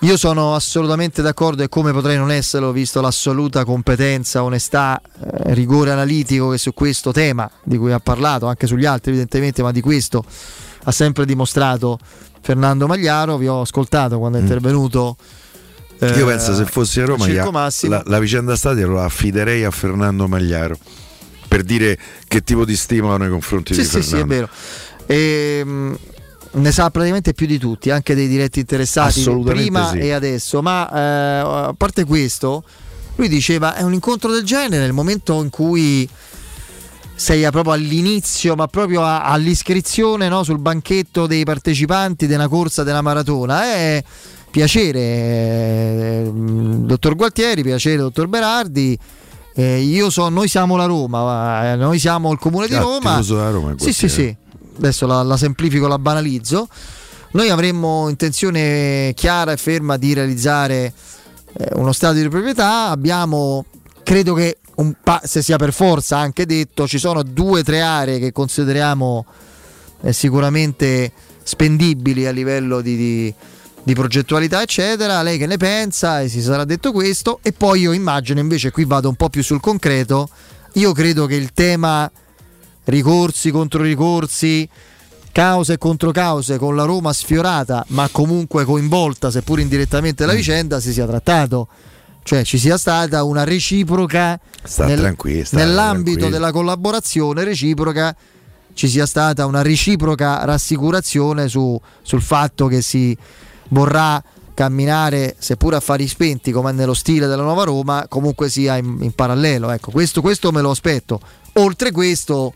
Io 0.00 0.16
sono 0.16 0.54
assolutamente 0.54 1.20
d'accordo 1.20 1.62
e 1.62 1.68
come 1.68 1.92
potrei 1.92 2.16
non 2.16 2.30
esserlo, 2.30 2.72
visto 2.72 3.02
l'assoluta 3.02 3.66
competenza, 3.66 4.42
onestà, 4.44 4.98
eh, 5.00 5.52
rigore 5.52 5.90
analitico 5.90 6.48
che 6.48 6.58
su 6.58 6.72
questo 6.72 7.12
tema, 7.12 7.50
di 7.62 7.76
cui 7.76 7.92
ha 7.92 8.00
parlato, 8.00 8.46
anche 8.46 8.66
sugli 8.66 8.86
altri 8.86 9.10
evidentemente, 9.10 9.62
ma 9.62 9.72
di 9.72 9.82
questo 9.82 10.24
ha 10.84 10.90
sempre 10.90 11.26
dimostrato 11.26 11.98
Fernando 12.44 12.86
Magliaro. 12.86 13.38
Vi 13.38 13.48
ho 13.48 13.62
ascoltato 13.62 14.18
quando 14.18 14.36
è 14.36 14.40
intervenuto. 14.42 15.16
Mm. 16.04 16.08
Io 16.18 16.28
eh, 16.28 16.30
penso 16.30 16.54
se 16.54 16.66
fossi 16.66 17.00
a 17.00 17.06
Roma 17.06 17.26
la, 17.82 18.02
la 18.04 18.18
vicenda 18.18 18.54
stadio 18.56 18.90
la 18.90 19.04
affiderei 19.04 19.64
a 19.64 19.70
Fernando 19.70 20.28
Magliaro 20.28 20.76
per 21.48 21.62
dire 21.62 21.96
che 22.26 22.42
tipo 22.42 22.64
di 22.64 22.76
stima 22.76 23.16
nei 23.16 23.30
confronti 23.30 23.72
Sì, 23.74 23.80
di 23.80 23.86
sì, 23.86 23.92
sì, 23.92 23.98
è 23.98 24.02
Fernando. 24.02 24.34
vero. 24.34 24.48
Ehm, 25.06 25.98
ne 26.50 26.72
sa 26.72 26.90
praticamente 26.90 27.32
più 27.32 27.46
di 27.46 27.58
tutti, 27.58 27.90
anche 27.90 28.14
dei 28.14 28.28
diretti 28.28 28.60
interessati 28.60 29.24
prima 29.44 29.90
sì. 29.90 29.98
e 29.98 30.12
adesso. 30.12 30.60
Ma 30.60 30.90
eh, 30.90 31.68
a 31.68 31.74
parte 31.76 32.04
questo, 32.04 32.62
lui 33.16 33.28
diceva: 33.28 33.74
è 33.74 33.82
un 33.82 33.94
incontro 33.94 34.30
del 34.30 34.44
genere 34.44 34.82
nel 34.82 34.92
momento 34.92 35.40
in 35.42 35.48
cui 35.48 36.08
sei 37.14 37.48
proprio 37.50 37.72
all'inizio, 37.72 38.54
ma 38.54 38.66
proprio 38.66 39.02
a- 39.02 39.22
all'iscrizione 39.22 40.28
no, 40.28 40.42
sul 40.42 40.58
banchetto 40.58 41.26
dei 41.26 41.44
partecipanti 41.44 42.26
della 42.26 42.48
corsa 42.48 42.82
della 42.82 43.02
maratona. 43.02 43.64
È 43.64 44.02
piacere, 44.50 44.98
eh, 45.00 46.30
dottor 46.32 47.16
Gualtieri, 47.16 47.62
piacere, 47.62 47.96
dottor 47.96 48.26
Berardi. 48.26 48.98
Eh, 49.56 49.80
io 49.80 50.10
so, 50.10 50.28
noi 50.28 50.48
siamo 50.48 50.76
la 50.76 50.84
Roma, 50.86 51.72
eh, 51.72 51.76
noi 51.76 51.98
siamo 51.98 52.32
il 52.32 52.38
comune 52.38 52.66
di 52.66 52.74
Roma. 52.74 53.10
Roma, 53.50 53.74
Sì, 53.78 53.92
sì, 53.92 54.08
sì. 54.08 54.36
Adesso 54.76 55.06
la, 55.06 55.22
la 55.22 55.36
semplifico, 55.36 55.86
la 55.86 55.98
banalizzo. 55.98 56.68
Noi 57.32 57.50
avremmo 57.50 58.08
intenzione 58.08 59.12
chiara 59.14 59.52
e 59.52 59.56
ferma 59.56 59.96
di 59.96 60.12
realizzare 60.12 60.92
eh, 61.52 61.68
uno 61.74 61.92
stato 61.92 62.14
di 62.14 62.28
proprietà. 62.28 62.88
Abbiamo, 62.90 63.64
credo 64.02 64.34
che 64.34 64.58
pa- 65.02 65.20
se 65.24 65.42
sia 65.42 65.56
per 65.56 65.72
forza 65.72 66.18
anche 66.18 66.46
detto, 66.46 66.86
ci 66.86 66.98
sono 66.98 67.22
due 67.22 67.60
o 67.60 67.62
tre 67.62 67.80
aree 67.80 68.18
che 68.18 68.32
consideriamo 68.32 69.24
eh, 70.02 70.12
sicuramente 70.12 71.12
spendibili 71.42 72.26
a 72.26 72.30
livello 72.30 72.80
di, 72.80 72.96
di- 72.96 73.34
di 73.82 73.94
progettualità, 73.94 74.62
eccetera. 74.62 75.20
Lei 75.22 75.36
che 75.38 75.46
ne 75.46 75.56
pensa? 75.58 76.20
E 76.22 76.28
si 76.28 76.40
sarà 76.40 76.64
detto 76.64 76.90
questo. 76.92 77.38
E 77.42 77.52
poi 77.52 77.80
io 77.80 77.92
immagino, 77.92 78.40
invece, 78.40 78.70
qui 78.70 78.84
vado 78.84 79.08
un 79.08 79.14
po' 79.14 79.28
più 79.28 79.42
sul 79.42 79.60
concreto. 79.60 80.28
Io 80.74 80.92
credo 80.92 81.26
che 81.26 81.34
il 81.36 81.52
tema 81.52 82.10
ricorsi 82.84 83.50
contro 83.50 83.82
ricorsi, 83.82 84.68
cause 85.32 85.78
contro 85.78 86.10
cause 86.12 86.58
con 86.58 86.76
la 86.76 86.84
Roma 86.84 87.12
sfiorata, 87.12 87.84
ma 87.88 88.08
comunque 88.10 88.64
coinvolta, 88.64 89.30
seppur 89.30 89.60
indirettamente, 89.60 90.24
Mm. 90.24 90.26
la 90.28 90.32
vicenda, 90.34 90.80
si 90.80 90.92
sia 90.92 91.06
trattato. 91.06 91.68
Cioè 92.24 92.42
ci 92.42 92.58
sia 92.58 92.78
stata 92.78 93.22
una 93.22 93.44
reciproca 93.44 94.40
Sta 94.62 94.86
sta 95.44 95.56
nell'ambito 95.58 96.00
tranquillo. 96.00 96.28
della 96.30 96.50
collaborazione 96.52 97.44
reciproca 97.44 98.16
ci 98.72 98.88
sia 98.88 99.04
stata 99.06 99.44
una 99.46 99.60
reciproca 99.62 100.42
rassicurazione 100.44 101.48
su- 101.48 101.78
sul 102.02 102.22
fatto 102.22 102.66
che 102.66 102.80
si 102.80 103.16
vorrà 103.68 104.20
camminare, 104.54 105.34
seppur 105.38 105.74
a 105.74 105.80
fari 105.80 106.08
spenti 106.08 106.50
come 106.50 106.72
nello 106.72 106.94
stile 106.94 107.26
della 107.26 107.42
Nuova 107.42 107.64
Roma, 107.64 108.06
comunque 108.08 108.48
sia 108.48 108.76
in, 108.76 108.98
in 109.00 109.12
parallelo. 109.12 109.70
Ecco, 109.70 109.90
questo, 109.90 110.20
questo 110.20 110.50
me 110.50 110.60
lo 110.62 110.70
aspetto. 110.70 111.20
Oltre 111.54 111.90
questo, 111.90 112.54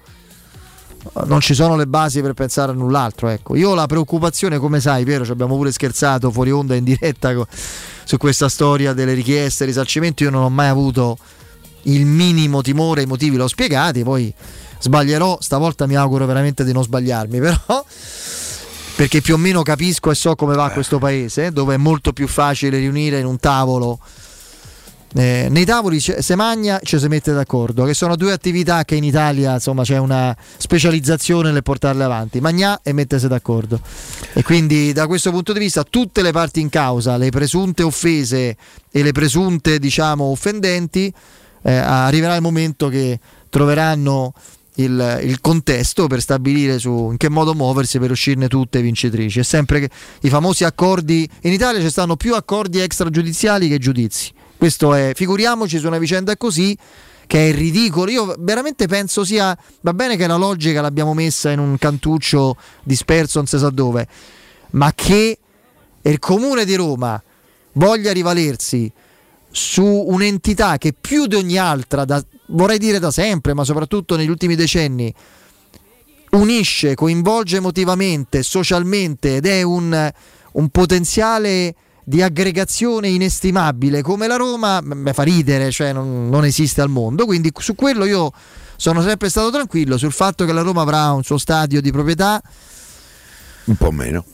non 1.27 1.41
ci 1.41 1.55
sono 1.55 1.77
le 1.77 1.87
basi 1.87 2.21
per 2.21 2.35
pensare 2.35 2.73
a 2.73 2.75
null'altro. 2.75 3.29
Ecco. 3.29 3.57
Io 3.57 3.71
ho 3.71 3.75
la 3.75 3.87
preoccupazione, 3.87 4.59
come 4.59 4.81
sai, 4.81 5.05
Piero, 5.05 5.25
ci 5.25 5.31
abbiamo 5.31 5.57
pure 5.57 5.73
scherzato 5.73 6.31
fuori 6.31 6.51
onda 6.51 6.75
in 6.75 6.85
diretta 6.85 7.35
co- 7.35 7.47
su 8.05 8.17
questa 8.17 8.49
storia 8.49 8.93
delle 8.93 9.15
richieste, 9.15 9.65
risarcimento. 9.65 10.23
Io 10.23 10.31
non 10.31 10.43
ho 10.43 10.51
mai 10.51 10.69
avuto 10.69 11.19
il 11.83 12.07
minimo 12.07 12.63
timore, 12.63 13.03
i 13.03 13.07
motivi 13.07 13.37
l'ho 13.37 13.49
spiegati, 13.49 14.03
poi 14.03 14.33
sbaglierò, 14.81 15.39
stavolta 15.41 15.87
mi 15.87 15.97
auguro 15.97 16.27
veramente 16.27 16.65
di 16.65 16.73
non 16.73 16.83
sbagliarmi, 16.83 17.39
però 17.41 17.85
perché 18.97 19.21
più 19.21 19.35
o 19.35 19.37
meno 19.37 19.63
capisco 19.63 20.11
e 20.11 20.15
so 20.15 20.35
come 20.35 20.55
va 20.55 20.71
questo 20.71 20.99
paese, 20.99 21.53
dove 21.53 21.75
è 21.75 21.79
molto 21.79 22.13
più 22.13 22.27
facile 22.27 22.79
riunire 22.79 23.21
in 23.21 23.27
un 23.27 23.39
tavolo 23.39 23.99
eh, 25.15 25.49
nei 25.51 25.65
tavoli 25.65 26.01
se 26.01 26.35
magna 26.35 26.81
ci 26.83 26.99
si 26.99 27.09
mette 27.09 27.33
d'accordo, 27.33 27.85
che 27.85 27.95
sono 27.95 28.15
due 28.15 28.33
attività 28.33 28.85
che 28.85 28.95
in 28.95 29.05
Italia 29.05 29.55
insomma 29.55 29.83
c'è 29.83 29.97
una 29.97 30.37
specializzazione 30.57 31.51
nel 31.51 31.63
portarle 31.63 32.05
avanti, 32.05 32.41
magnà 32.41 32.81
e 32.83 32.93
mettersi 32.93 33.27
d'accordo. 33.27 33.81
E 34.35 34.43
quindi 34.43 34.93
da 34.93 35.07
questo 35.07 35.31
punto 35.31 35.53
di 35.53 35.61
vista 35.61 35.83
tutte 35.85 36.23
le 36.23 36.33
parti 36.33 36.61
in 36.61 36.69
causa, 36.69 37.17
le 37.17 37.31
presunte 37.31 37.83
offese 37.83 38.57
e 38.91 39.03
le 39.03 39.13
presunte 39.13 39.79
diciamo 39.79 40.25
offendenti, 40.25 41.13
eh, 41.63 41.73
arriverà 41.75 42.35
il 42.35 42.43
momento 42.43 42.89
che 42.89 43.19
troveranno 43.49 44.35
il, 44.75 45.21
il, 45.25 45.41
contesto 45.41 46.07
per 46.07 46.21
stabilire 46.21 46.79
su 46.79 47.09
in 47.11 47.17
che 47.17 47.29
modo 47.29 47.55
muoversi 47.55 47.99
per 47.99 48.11
uscirne 48.11 48.47
tutte 48.47 48.81
vincitrici. 48.83 49.41
È 49.41 49.43
sempre 49.43 49.81
che 49.81 49.91
i 50.21 50.29
famosi 50.29 50.65
accordi 50.65 51.29
in 51.43 51.53
Italia 51.53 51.81
ci 51.81 51.91
stanno 51.91 52.17
più 52.17 52.35
accordi 52.35 52.79
extragiudiziali 52.79 53.69
che 53.69 53.79
giudizi. 53.79 54.33
Questo 54.59 54.93
è, 54.93 55.13
figuriamoci 55.15 55.79
su 55.79 55.87
una 55.87 55.99
vicenda 55.99 56.37
così 56.37 56.77
che 57.29 57.51
è 57.51 57.55
ridicolo. 57.55 58.11
Io 58.11 58.35
veramente 58.41 58.89
penso 58.89 59.25
sia. 59.25 59.57
Va 59.83 59.95
bene 59.95 60.17
che 60.17 60.27
la 60.27 60.35
logica 60.35 60.81
l'abbiamo 60.81 61.15
messa 61.15 61.53
in 61.53 61.61
un 61.61 61.79
cantuccio 61.79 62.57
disperso, 62.83 63.39
non 63.39 63.47
si 63.47 63.57
sa 63.57 63.71
dove, 63.71 64.09
ma 64.71 64.93
che 64.95 65.39
il 66.03 66.19
comune 66.19 66.65
di 66.65 66.75
Roma 66.75 67.23
voglia 67.75 68.13
rivalersi 68.13 68.91
su 69.51 69.85
un'entità 69.85 70.79
che 70.79 70.93
più 70.99 71.27
di 71.27 71.37
ogni 71.37 71.57
altra, 71.57 72.05
da, 72.05 72.23
vorrei 72.49 72.79
dire 72.79 72.99
da 72.99 73.13
sempre, 73.13 73.55
ma 73.55 73.63
soprattutto 73.63 74.17
negli 74.17 74.29
ultimi 74.29 74.57
decenni, 74.57 75.15
unisce, 76.31 76.95
coinvolge 76.95 77.59
emotivamente, 77.59 78.43
socialmente 78.43 79.37
ed 79.37 79.47
è 79.47 79.63
un, 79.63 80.13
un 80.53 80.69
potenziale 80.71 81.75
di 82.09 82.23
aggregazione 82.23 83.09
inestimabile 83.09 84.01
come 84.01 84.27
la 84.27 84.37
Roma, 84.37 84.81
mi 84.83 85.13
fa 85.13 85.25
ridere, 85.25 85.71
cioè 85.71 85.93
non, 85.93 86.31
non, 86.31 86.47
esiste 86.47 86.81
al 86.81 86.89
mondo. 86.89 87.27
Quindi 87.27 87.53
su 87.55 87.75
quello 87.75 88.07
io 88.07 88.33
sono 88.77 89.03
sempre 89.03 89.29
stato 89.29 89.51
tranquillo 89.51 89.99
sul 89.99 90.13
fatto 90.13 90.47
che 90.47 90.53
la 90.53 90.63
Roma 90.63 90.81
avrà 90.81 91.13
un 91.13 91.23
suo 91.23 91.37
stadio 91.37 91.83
di 91.83 91.93
proprietà. 91.93 92.41
Un 93.65 93.77
po' 93.77 93.91
meno. 93.91 94.25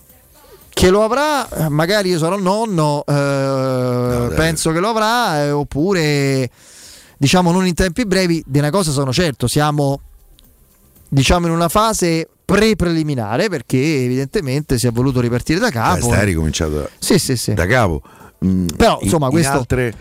Che 0.68 0.88
lo 0.88 1.02
avrà, 1.02 1.48
magari 1.68 2.10
io 2.10 2.18
sarò 2.18 2.38
nonno, 2.38 3.02
eh, 3.08 3.12
no, 3.12 4.28
penso 4.36 4.70
che 4.70 4.78
lo 4.78 4.90
avrà, 4.90 5.42
eh, 5.42 5.50
oppure 5.50 6.48
diciamo 7.16 7.50
non 7.50 7.66
in 7.66 7.74
tempi 7.74 8.06
brevi, 8.06 8.40
di 8.46 8.58
una 8.58 8.70
cosa 8.70 8.92
sono 8.92 9.12
certo, 9.12 9.48
siamo 9.48 10.00
diciamo 11.08 11.46
in 11.46 11.52
una 11.52 11.68
fase 11.68 12.28
pre-preliminare 12.44 13.48
perché 13.48 13.78
evidentemente 13.78 14.78
si 14.78 14.86
è 14.86 14.90
voluto 14.92 15.20
ripartire 15.20 15.58
da 15.58 15.70
capo. 15.70 15.98
Eh, 15.98 16.02
stai 16.02 16.24
ricominciato 16.26 16.72
da, 16.72 16.88
sì, 16.98 17.18
sì, 17.18 17.36
sì. 17.36 17.54
da 17.54 17.66
capo. 17.66 18.02
Mm, 18.44 18.66
Però 18.76 18.98
insomma 19.00 19.26
in, 19.26 19.32
questo... 19.32 19.52
In 19.52 19.58
altre, 19.58 19.94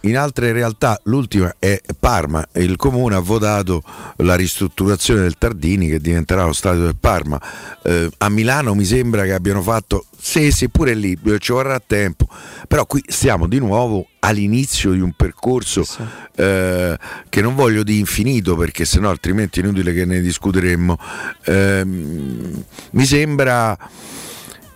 in 0.00 0.16
altre 0.16 0.52
realtà, 0.52 1.00
l'ultima 1.04 1.54
è 1.58 1.80
Parma, 1.98 2.46
il 2.54 2.76
comune 2.76 3.14
ha 3.14 3.20
votato 3.20 3.82
la 4.16 4.34
ristrutturazione 4.34 5.22
del 5.22 5.36
Tardini 5.38 5.88
che 5.88 5.98
diventerà 5.98 6.44
lo 6.44 6.52
stadio 6.52 6.82
del 6.82 6.96
Parma. 6.98 7.40
Eh, 7.82 8.10
a 8.18 8.28
Milano 8.28 8.74
mi 8.74 8.84
sembra 8.84 9.24
che 9.24 9.32
abbiano 9.32 9.62
fatto, 9.62 10.06
sì, 10.18 10.50
sì, 10.50 10.68
pure 10.68 10.94
lì 10.94 11.18
ci 11.38 11.52
vorrà 11.52 11.80
tempo, 11.84 12.28
però 12.68 12.86
qui 12.86 13.02
stiamo 13.06 13.46
di 13.46 13.58
nuovo 13.58 14.06
all'inizio 14.20 14.92
di 14.92 15.00
un 15.00 15.12
percorso 15.12 15.84
sì. 15.84 16.02
eh, 16.36 16.98
che 17.28 17.40
non 17.40 17.54
voglio 17.54 17.82
di 17.82 17.98
infinito 17.98 18.56
perché 18.56 18.84
sennò 18.84 19.10
altrimenti 19.10 19.60
è 19.60 19.62
inutile 19.62 19.92
che 19.92 20.04
ne 20.04 20.20
discuteremmo. 20.20 20.98
Eh, 21.44 21.84
mi 21.84 23.04
sembra 23.04 23.76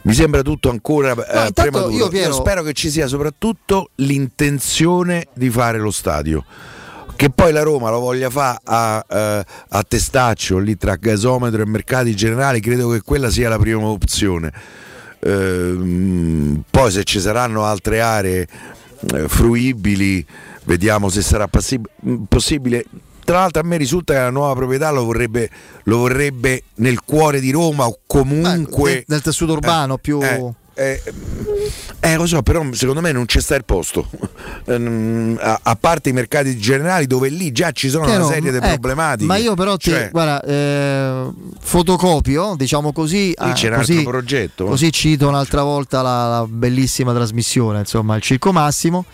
mi 0.03 0.15
sembra 0.15 0.43
tutto 0.43 0.71
ancora 0.71 1.13
eh, 1.13 1.45
no, 1.45 1.51
prematuro. 1.53 1.93
Io, 1.93 2.09
Piero... 2.09 2.31
io 2.31 2.35
spero 2.35 2.63
che 2.63 2.73
ci 2.73 2.91
sia 2.91 3.07
soprattutto 3.07 3.91
l'intenzione 3.97 5.27
di 5.35 5.51
fare 5.51 5.79
lo 5.79 5.91
stadio 5.91 6.45
che 7.21 7.29
poi 7.29 7.53
la 7.53 7.63
Roma 7.63 7.91
lo 7.91 8.01
voglia 8.01 8.31
fare 8.31 8.59
a, 8.65 9.05
uh, 9.07 9.45
a, 9.69 9.83
testaccio 9.87 10.57
lì 10.57 10.79
tra 10.79 10.97
gasometro 10.97 11.61
e 11.61 11.67
mercati 11.67 12.17
generali 12.17 12.61
credo 12.61 12.89
che 12.89 13.03
quella 13.03 13.29
sia 13.29 13.51
la 13.51 13.59
prima 13.59 13.85
opzione 13.85 14.51
uh, 15.19 16.63
poi 16.71 16.91
se 16.91 17.05
ci 17.05 17.21
saranno 17.21 17.65
altre 17.65 18.01
aree 18.01 18.47
uh, 19.01 19.29
fruibili 19.29 20.25
vediamo 20.65 21.11
se 21.11 21.21
sarà 21.21 21.47
passi- 21.47 21.81
possibile 22.27 22.87
tra 23.31 23.39
l'altro 23.39 23.62
a 23.62 23.65
me 23.65 23.77
risulta 23.77 24.12
che 24.12 24.19
la 24.19 24.31
nuova 24.31 24.55
proprietà 24.55 24.90
lo 24.90 25.05
vorrebbe, 25.05 25.48
lo 25.85 25.98
vorrebbe 25.98 26.65
nel 26.77 27.01
cuore 27.01 27.39
di 27.39 27.52
Roma 27.52 27.86
o 27.86 28.01
comunque... 28.05 28.98
Eh, 28.98 29.05
nel 29.07 29.23
tessuto 29.23 29.52
urbano 29.52 29.94
eh, 29.94 29.98
più... 30.01 30.20
Eh, 30.20 30.52
eh, 30.74 31.01
eh, 32.01 32.16
lo 32.16 32.27
so, 32.27 32.43
però 32.43 32.65
secondo 32.73 33.01
me 33.01 33.12
non 33.12 33.27
c'è 33.27 33.40
sta 33.40 33.55
il 33.55 33.65
posto. 33.65 34.09
Ehm, 34.66 35.39
a, 35.40 35.61
a, 35.62 35.77
parte 35.77 36.09
i 36.09 36.12
mercati 36.12 36.57
generali 36.59 37.07
dove 37.07 37.28
lì 37.28 37.51
già 37.52 37.70
ci 37.70 37.89
sono 37.89 38.05
Piero, 38.05 38.24
una 38.24 38.35
serie 38.35 38.51
di 38.51 38.57
ecco, 38.57 38.66
problematiche. 38.66 39.27
Ma 39.27 39.36
io 39.36 39.55
però 39.55 39.77
ti, 39.77 39.90
cioè, 39.90 40.11
guarda, 40.11 40.43
eh, 40.43 41.31
fotocopio, 41.61 42.55
diciamo 42.57 42.93
così. 42.93 43.35
Lì 43.39 43.52
c'era 43.52 43.77
così, 43.77 43.93
un 43.93 43.98
altro 43.98 44.12
progetto. 44.12 44.65
Così 44.66 44.93
cito 44.93 45.28
un'altra 45.28 45.62
volta 45.62 46.02
la, 46.02 46.28
la 46.28 46.47
bellissima 46.48 47.12
trasmissione, 47.12 47.81
insomma, 47.81 48.16
il 48.16 48.23
Circo 48.23 48.52
Massimo 48.52 49.05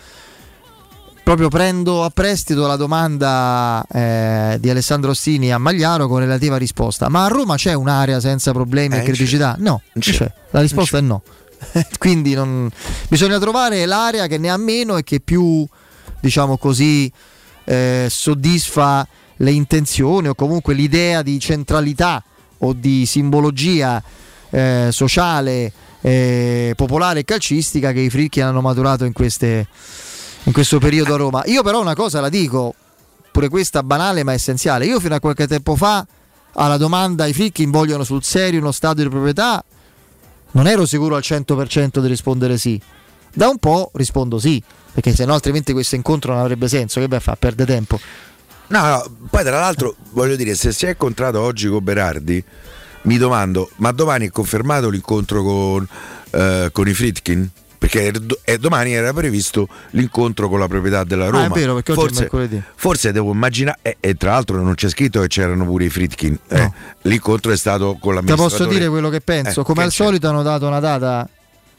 proprio 1.27 1.49
prendo 1.49 2.05
a 2.05 2.09
prestito 2.09 2.67
la 2.67 2.77
domanda 2.77 3.85
eh, 3.91 4.55
di 4.61 4.69
Alessandro 4.69 5.11
Ostini 5.11 5.51
a 5.51 5.57
Magliaro 5.57 6.07
con 6.07 6.19
relativa 6.19 6.55
risposta. 6.55 7.09
Ma 7.09 7.25
a 7.25 7.27
Roma 7.27 7.57
c'è 7.57 7.73
un'area 7.73 8.21
senza 8.21 8.53
problemi 8.53 8.95
eh, 8.95 8.99
e 8.99 9.03
criticità? 9.03 9.57
No, 9.59 9.81
c'è. 9.99 10.13
C'è. 10.13 10.31
la 10.51 10.61
risposta 10.61 10.99
è 10.99 11.01
no. 11.01 11.23
Quindi 11.99 12.33
non... 12.33 12.69
bisogna 13.09 13.39
trovare 13.39 13.85
l'area 13.85 14.27
che 14.27 14.37
ne 14.37 14.49
ha 14.49 14.55
meno 14.55 14.95
e 14.95 15.03
che 15.03 15.19
più, 15.19 15.67
diciamo 16.21 16.57
così, 16.57 17.11
eh, 17.65 18.07
soddisfa 18.09 19.05
le 19.35 19.51
intenzioni 19.51 20.29
o 20.29 20.33
comunque 20.33 20.73
l'idea 20.75 21.23
di 21.23 21.41
centralità 21.41 22.23
o 22.59 22.71
di 22.71 23.05
simbologia 23.05 24.01
eh, 24.49 24.87
sociale, 24.91 25.73
eh, 25.99 26.71
popolare 26.77 27.19
e 27.19 27.25
calcistica 27.25 27.91
che 27.91 27.99
i 27.99 28.09
fricchi 28.09 28.39
hanno 28.39 28.61
maturato 28.61 29.03
in 29.03 29.11
queste 29.11 29.67
in 30.47 30.53
questo 30.53 30.79
periodo 30.79 31.13
a 31.13 31.17
Roma. 31.17 31.43
Io 31.45 31.61
però 31.61 31.79
una 31.79 31.93
cosa 31.93 32.21
la 32.21 32.29
dico, 32.29 32.73
pure 33.31 33.49
questa 33.49 33.83
banale 33.83 34.23
ma 34.23 34.33
essenziale. 34.33 34.85
Io 34.85 34.99
fino 34.99 35.13
a 35.13 35.19
qualche 35.19 35.45
tempo 35.45 35.75
fa 35.75 36.05
alla 36.53 36.77
domanda 36.77 37.25
i 37.25 37.33
fricchi 37.33 37.65
vogliono 37.65 38.03
sul 38.03 38.23
serio 38.23 38.59
uno 38.59 38.71
stadio 38.71 39.03
di 39.03 39.09
proprietà 39.09 39.63
non 40.51 40.65
ero 40.65 40.85
sicuro 40.85 41.15
al 41.15 41.21
100% 41.23 41.99
di 41.99 42.07
rispondere 42.07 42.57
sì. 42.57 42.81
Da 43.33 43.49
un 43.49 43.57
po' 43.57 43.91
rispondo 43.93 44.39
sì, 44.39 44.63
perché 44.91 45.13
se 45.13 45.25
no 45.25 45.33
altrimenti 45.33 45.73
questo 45.73 45.95
incontro 45.95 46.33
non 46.33 46.41
avrebbe 46.41 46.67
senso, 46.67 46.99
che 46.99 47.07
beh 47.07 47.19
fa, 47.19 47.35
perde 47.35 47.65
tempo. 47.65 47.99
No, 48.67 48.81
no, 48.81 49.05
poi 49.29 49.43
tra 49.43 49.59
l'altro 49.59 49.95
voglio 50.11 50.35
dire, 50.35 50.55
se 50.55 50.71
si 50.71 50.85
è 50.85 50.89
incontrato 50.89 51.39
oggi 51.41 51.67
con 51.67 51.83
Berardi, 51.83 52.43
mi 53.03 53.17
domando, 53.17 53.69
ma 53.75 53.91
domani 53.91 54.27
è 54.27 54.31
confermato 54.31 54.89
l'incontro 54.89 55.43
con, 55.43 55.87
eh, 56.31 56.69
con 56.71 56.87
i 56.87 56.93
Fritkin? 56.93 57.49
Perché 57.77 58.11
domani 58.59 58.93
era 58.93 59.13
previsto 59.13 59.67
l'incontro 59.91 60.49
con 60.49 60.59
la 60.59 60.67
proprietà 60.67 61.03
della 61.03 61.27
Roma. 61.29 61.43
Ah, 61.43 61.47
è 61.47 61.49
vero, 61.49 61.75
perché 61.75 61.91
oggi 61.91 62.01
forse, 62.01 62.17
è 62.17 62.21
mercoledì. 62.21 62.63
Forse 62.75 63.11
devo 63.11 63.31
immaginare, 63.31 63.79
e, 63.81 63.97
e, 63.99 64.13
tra 64.15 64.31
l'altro 64.31 64.61
non 64.61 64.73
c'è 64.73 64.89
scritto 64.89 65.21
che 65.21 65.27
c'erano 65.27 65.65
pure 65.65 65.85
i 65.85 65.89
Fritkin. 65.89 66.37
Eh, 66.47 66.57
no. 66.57 66.73
l'incontro 67.03 67.51
è 67.51 67.57
stato 67.57 67.97
con 67.99 68.15
la 68.15 68.21
Ti 68.21 68.33
posso 68.33 68.65
dire 68.65 68.87
quello 68.89 69.09
che 69.09 69.21
penso. 69.21 69.61
Eh, 69.61 69.63
Come 69.63 69.83
al 69.83 69.89
c'è? 69.89 70.03
solito 70.03 70.27
hanno 70.27 70.43
dato 70.43 70.67
una 70.67 70.79
data 70.79 71.27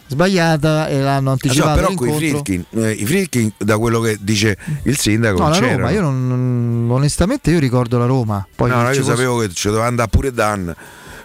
sbagliata 0.09 0.89
e 0.89 1.01
l'hanno 1.01 1.33
anticipato. 1.33 1.69
Ah, 1.69 1.75
no, 1.75 1.81
però 1.81 1.95
con 1.95 2.09
i 2.09 2.17
Fritkin, 2.17 2.65
eh, 2.71 2.91
i 2.93 3.05
Fritkin, 3.05 3.53
da 3.59 3.77
quello 3.79 4.01
che 4.01 4.17
dice 4.21 4.57
il 4.85 4.97
sindaco, 4.97 5.41
no, 5.41 5.49
la 5.51 5.59
Roma, 5.59 5.91
io 5.91 6.01
non, 6.01 6.87
onestamente 6.91 7.51
io 7.51 7.59
ricordo 7.59 7.99
la 7.99 8.07
Roma. 8.07 8.47
Poi 8.55 8.71
no, 8.71 8.83
no 8.83 8.91
io 8.91 9.03
sapevo 9.03 9.39
che 9.39 9.53
ci 9.53 9.69
doveva 9.69 9.87
andare 9.87 10.09
pure 10.09 10.33
Dan. 10.33 10.75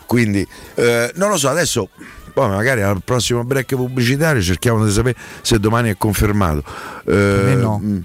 Quindi 0.06 0.46
eh, 0.76 1.12
non 1.16 1.30
lo 1.30 1.38
so, 1.38 1.50
adesso 1.50 1.90
poi 2.34 2.50
magari 2.50 2.82
al 2.82 3.02
prossimo 3.04 3.44
break 3.44 3.76
pubblicitario 3.76 4.42
cerchiamo 4.42 4.84
di 4.84 4.92
sapere 4.92 5.16
se 5.42 5.60
domani 5.60 5.92
è 5.92 5.98
confermato. 5.98 6.64
Eh, 7.06 7.56
no. 7.56 7.80
Mm, 7.82 8.00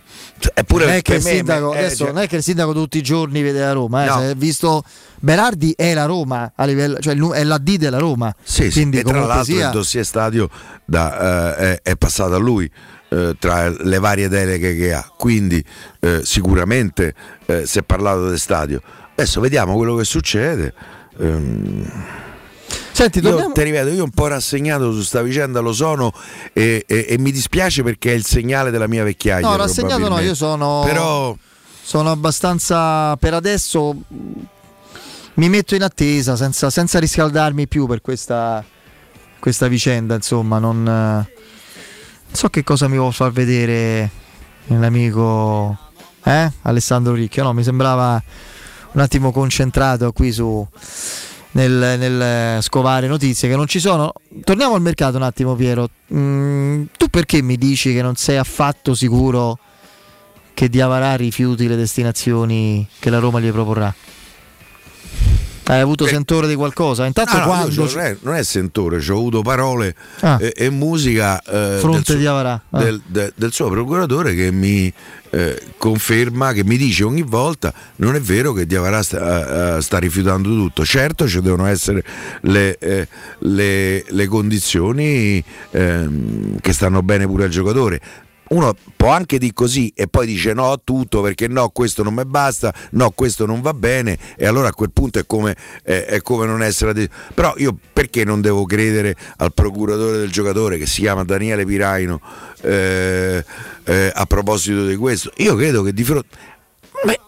Eppure 0.54 0.84
non 0.84 0.94
è, 0.94 1.02
che 1.02 1.14
il 1.14 1.22
sindaco, 1.22 1.70
me, 1.72 1.78
adesso, 1.78 2.04
eh, 2.06 2.12
non 2.12 2.22
è 2.22 2.28
che 2.28 2.36
il 2.36 2.42
sindaco 2.42 2.72
tutti 2.72 2.98
i 2.98 3.02
giorni 3.02 3.42
vede 3.42 3.60
la 3.60 3.72
Roma, 3.72 4.04
eh, 4.04 4.26
no. 4.26 4.34
visto 4.36 4.84
Berardi 5.16 5.74
è 5.76 5.94
la 5.94 6.04
Roma 6.04 6.52
a 6.54 6.64
livello, 6.64 6.98
cioè 6.98 7.16
è 7.16 7.42
l'AD 7.42 7.74
della 7.76 7.98
Roma. 7.98 8.32
Sì, 8.42 8.70
sì. 8.70 8.88
e 8.88 9.02
tra 9.02 9.24
l'altro 9.24 9.44
sia... 9.44 9.66
il 9.66 9.72
dossier 9.72 10.04
stadio 10.04 10.48
da, 10.84 11.56
eh, 11.56 11.74
è, 11.74 11.90
è, 11.90 11.96
passato 11.96 12.34
a 12.34 12.38
lui. 12.38 12.70
Eh, 13.08 13.36
tra 13.38 13.70
le 13.70 13.98
varie 13.98 14.28
deleghe 14.28 14.76
che 14.76 14.92
ha, 14.92 15.10
quindi 15.16 15.64
eh, 16.00 16.20
sicuramente 16.24 17.14
eh, 17.46 17.66
si 17.66 17.78
è 17.78 17.82
parlato 17.82 18.28
del 18.28 18.38
stadio. 18.38 18.80
Adesso 19.14 19.40
vediamo 19.40 19.74
quello 19.74 19.96
che 19.96 20.04
succede. 20.04 20.74
Ehm 21.18 22.26
Senti, 22.98 23.20
dobbiamo... 23.20 23.48
io, 23.48 23.54
ti 23.54 23.62
ripeto, 23.62 23.88
io 23.90 24.02
un 24.02 24.10
po' 24.10 24.26
rassegnato 24.26 24.92
su 24.92 25.02
sta 25.02 25.22
vicenda 25.22 25.60
lo 25.60 25.72
sono 25.72 26.12
e, 26.52 26.84
e, 26.84 27.06
e, 27.08 27.18
mi 27.18 27.30
dispiace 27.30 27.84
perché 27.84 28.10
è 28.10 28.14
il 28.14 28.24
segnale 28.24 28.72
della 28.72 28.88
mia 28.88 29.04
vecchiaia. 29.04 29.46
No, 29.46 29.54
rassegnato 29.54 30.08
no, 30.08 30.18
io 30.18 30.34
sono, 30.34 30.82
Però... 30.84 31.36
sono 31.80 32.10
abbastanza 32.10 33.16
per 33.16 33.34
adesso 33.34 33.94
mi 35.34 35.48
metto 35.48 35.76
in 35.76 35.84
attesa 35.84 36.34
senza, 36.34 36.70
senza 36.70 36.98
riscaldarmi 36.98 37.68
più 37.68 37.86
per 37.86 38.00
questa, 38.00 38.64
questa 39.38 39.68
vicenda, 39.68 40.16
insomma, 40.16 40.58
non, 40.58 40.82
non 40.82 41.26
so 42.32 42.48
che 42.48 42.64
cosa 42.64 42.88
mi 42.88 42.96
vuol 42.96 43.12
far 43.12 43.30
vedere 43.30 44.10
l'amico 44.66 45.78
eh? 46.24 46.50
Alessandro 46.62 47.14
Ricchio. 47.14 47.44
No, 47.44 47.52
mi 47.52 47.62
sembrava 47.62 48.20
un 48.90 49.00
attimo 49.00 49.30
concentrato 49.30 50.10
qui 50.10 50.32
su 50.32 50.66
nel, 51.52 51.98
nel, 51.98 52.62
scovare 52.62 53.06
notizie 53.06 53.48
che 53.48 53.56
non 53.56 53.66
ci 53.66 53.80
sono. 53.80 54.12
Torniamo 54.44 54.74
al 54.74 54.82
mercato 54.82 55.16
un 55.16 55.22
attimo, 55.22 55.54
Piero. 55.54 55.88
Mm, 56.12 56.84
tu 56.96 57.08
perché 57.08 57.42
mi 57.42 57.56
dici 57.56 57.92
che 57.92 58.02
non 58.02 58.16
sei 58.16 58.36
affatto 58.36 58.94
sicuro 58.94 59.58
che 60.54 60.68
Diavarà 60.68 61.14
rifiuti 61.14 61.68
le 61.68 61.76
destinazioni 61.76 62.86
che 62.98 63.10
la 63.10 63.18
Roma 63.18 63.40
gli 63.40 63.50
proporrà? 63.50 63.94
Hai 65.68 65.80
avuto 65.80 66.04
Beh, 66.04 66.10
sentore 66.10 66.48
di 66.48 66.54
qualcosa? 66.54 67.04
Intanto 67.04 67.34
no, 67.34 67.40
no, 67.40 67.46
quando... 67.46 67.84
non, 67.84 68.00
è, 68.00 68.16
non, 68.22 68.34
è, 68.34 68.42
sentore, 68.42 68.96
ho 68.96 69.16
avuto 69.16 69.42
parole 69.42 69.94
ah. 70.20 70.38
e, 70.40 70.54
e, 70.56 70.70
musica 70.70 71.42
eh, 71.42 71.76
Fronte 71.78 72.12
del, 72.12 72.20
di 72.20 72.26
Avarà. 72.26 72.62
Ah. 72.70 72.82
Del, 72.82 73.02
de, 73.04 73.32
del, 73.34 73.52
suo 73.52 73.68
procuratore 73.68 74.34
che 74.34 74.50
mi 74.50 74.90
eh, 75.28 75.62
conferma, 75.76 76.54
che 76.54 76.64
mi 76.64 76.78
dice 76.78 77.04
ogni 77.04 77.20
volta 77.20 77.70
non 77.96 78.14
è 78.14 78.20
vero 78.20 78.54
che 78.54 78.64
Diavarà 78.64 79.02
sta, 79.02 79.76
uh, 79.76 79.80
sta 79.82 79.98
rifiutando 79.98 80.48
tutto. 80.48 80.86
Certo 80.86 81.28
ci 81.28 81.42
devono 81.42 81.66
essere 81.66 82.02
le, 82.42 82.78
eh, 82.78 83.06
le, 83.40 84.04
le 84.08 84.26
condizioni 84.26 85.44
ehm, 85.70 86.60
che 86.60 86.72
stanno 86.72 87.02
bene 87.02 87.26
pure 87.26 87.44
al 87.44 87.50
giocatore 87.50 88.00
uno 88.48 88.74
può 88.96 89.10
anche 89.10 89.38
dire 89.38 89.52
così 89.52 89.92
e 89.94 90.06
poi 90.06 90.26
dice 90.26 90.52
no 90.52 90.72
a 90.72 90.80
tutto 90.82 91.20
perché 91.20 91.48
no 91.48 91.68
questo 91.70 92.02
non 92.02 92.14
mi 92.14 92.24
basta, 92.24 92.72
no 92.92 93.10
questo 93.10 93.46
non 93.46 93.60
va 93.60 93.74
bene 93.74 94.18
e 94.36 94.46
allora 94.46 94.68
a 94.68 94.72
quel 94.72 94.90
punto 94.92 95.18
è 95.18 95.26
come, 95.26 95.56
è, 95.82 96.04
è 96.04 96.20
come 96.22 96.46
non 96.46 96.62
essere... 96.62 96.92
De- 96.92 97.08
però 97.34 97.54
io 97.56 97.76
perché 97.92 98.24
non 98.24 98.40
devo 98.40 98.64
credere 98.64 99.16
al 99.36 99.52
procuratore 99.52 100.18
del 100.18 100.30
giocatore 100.30 100.78
che 100.78 100.86
si 100.86 101.00
chiama 101.00 101.24
Daniele 101.24 101.64
Piraino 101.64 102.20
eh, 102.62 103.44
eh, 103.84 104.12
a 104.14 104.26
proposito 104.26 104.86
di 104.86 104.96
questo? 104.96 105.32
Io 105.36 105.54
credo 105.56 105.82
che 105.82 105.92
di 105.92 106.04
fronte... 106.04 106.36
Beh, 107.04 107.20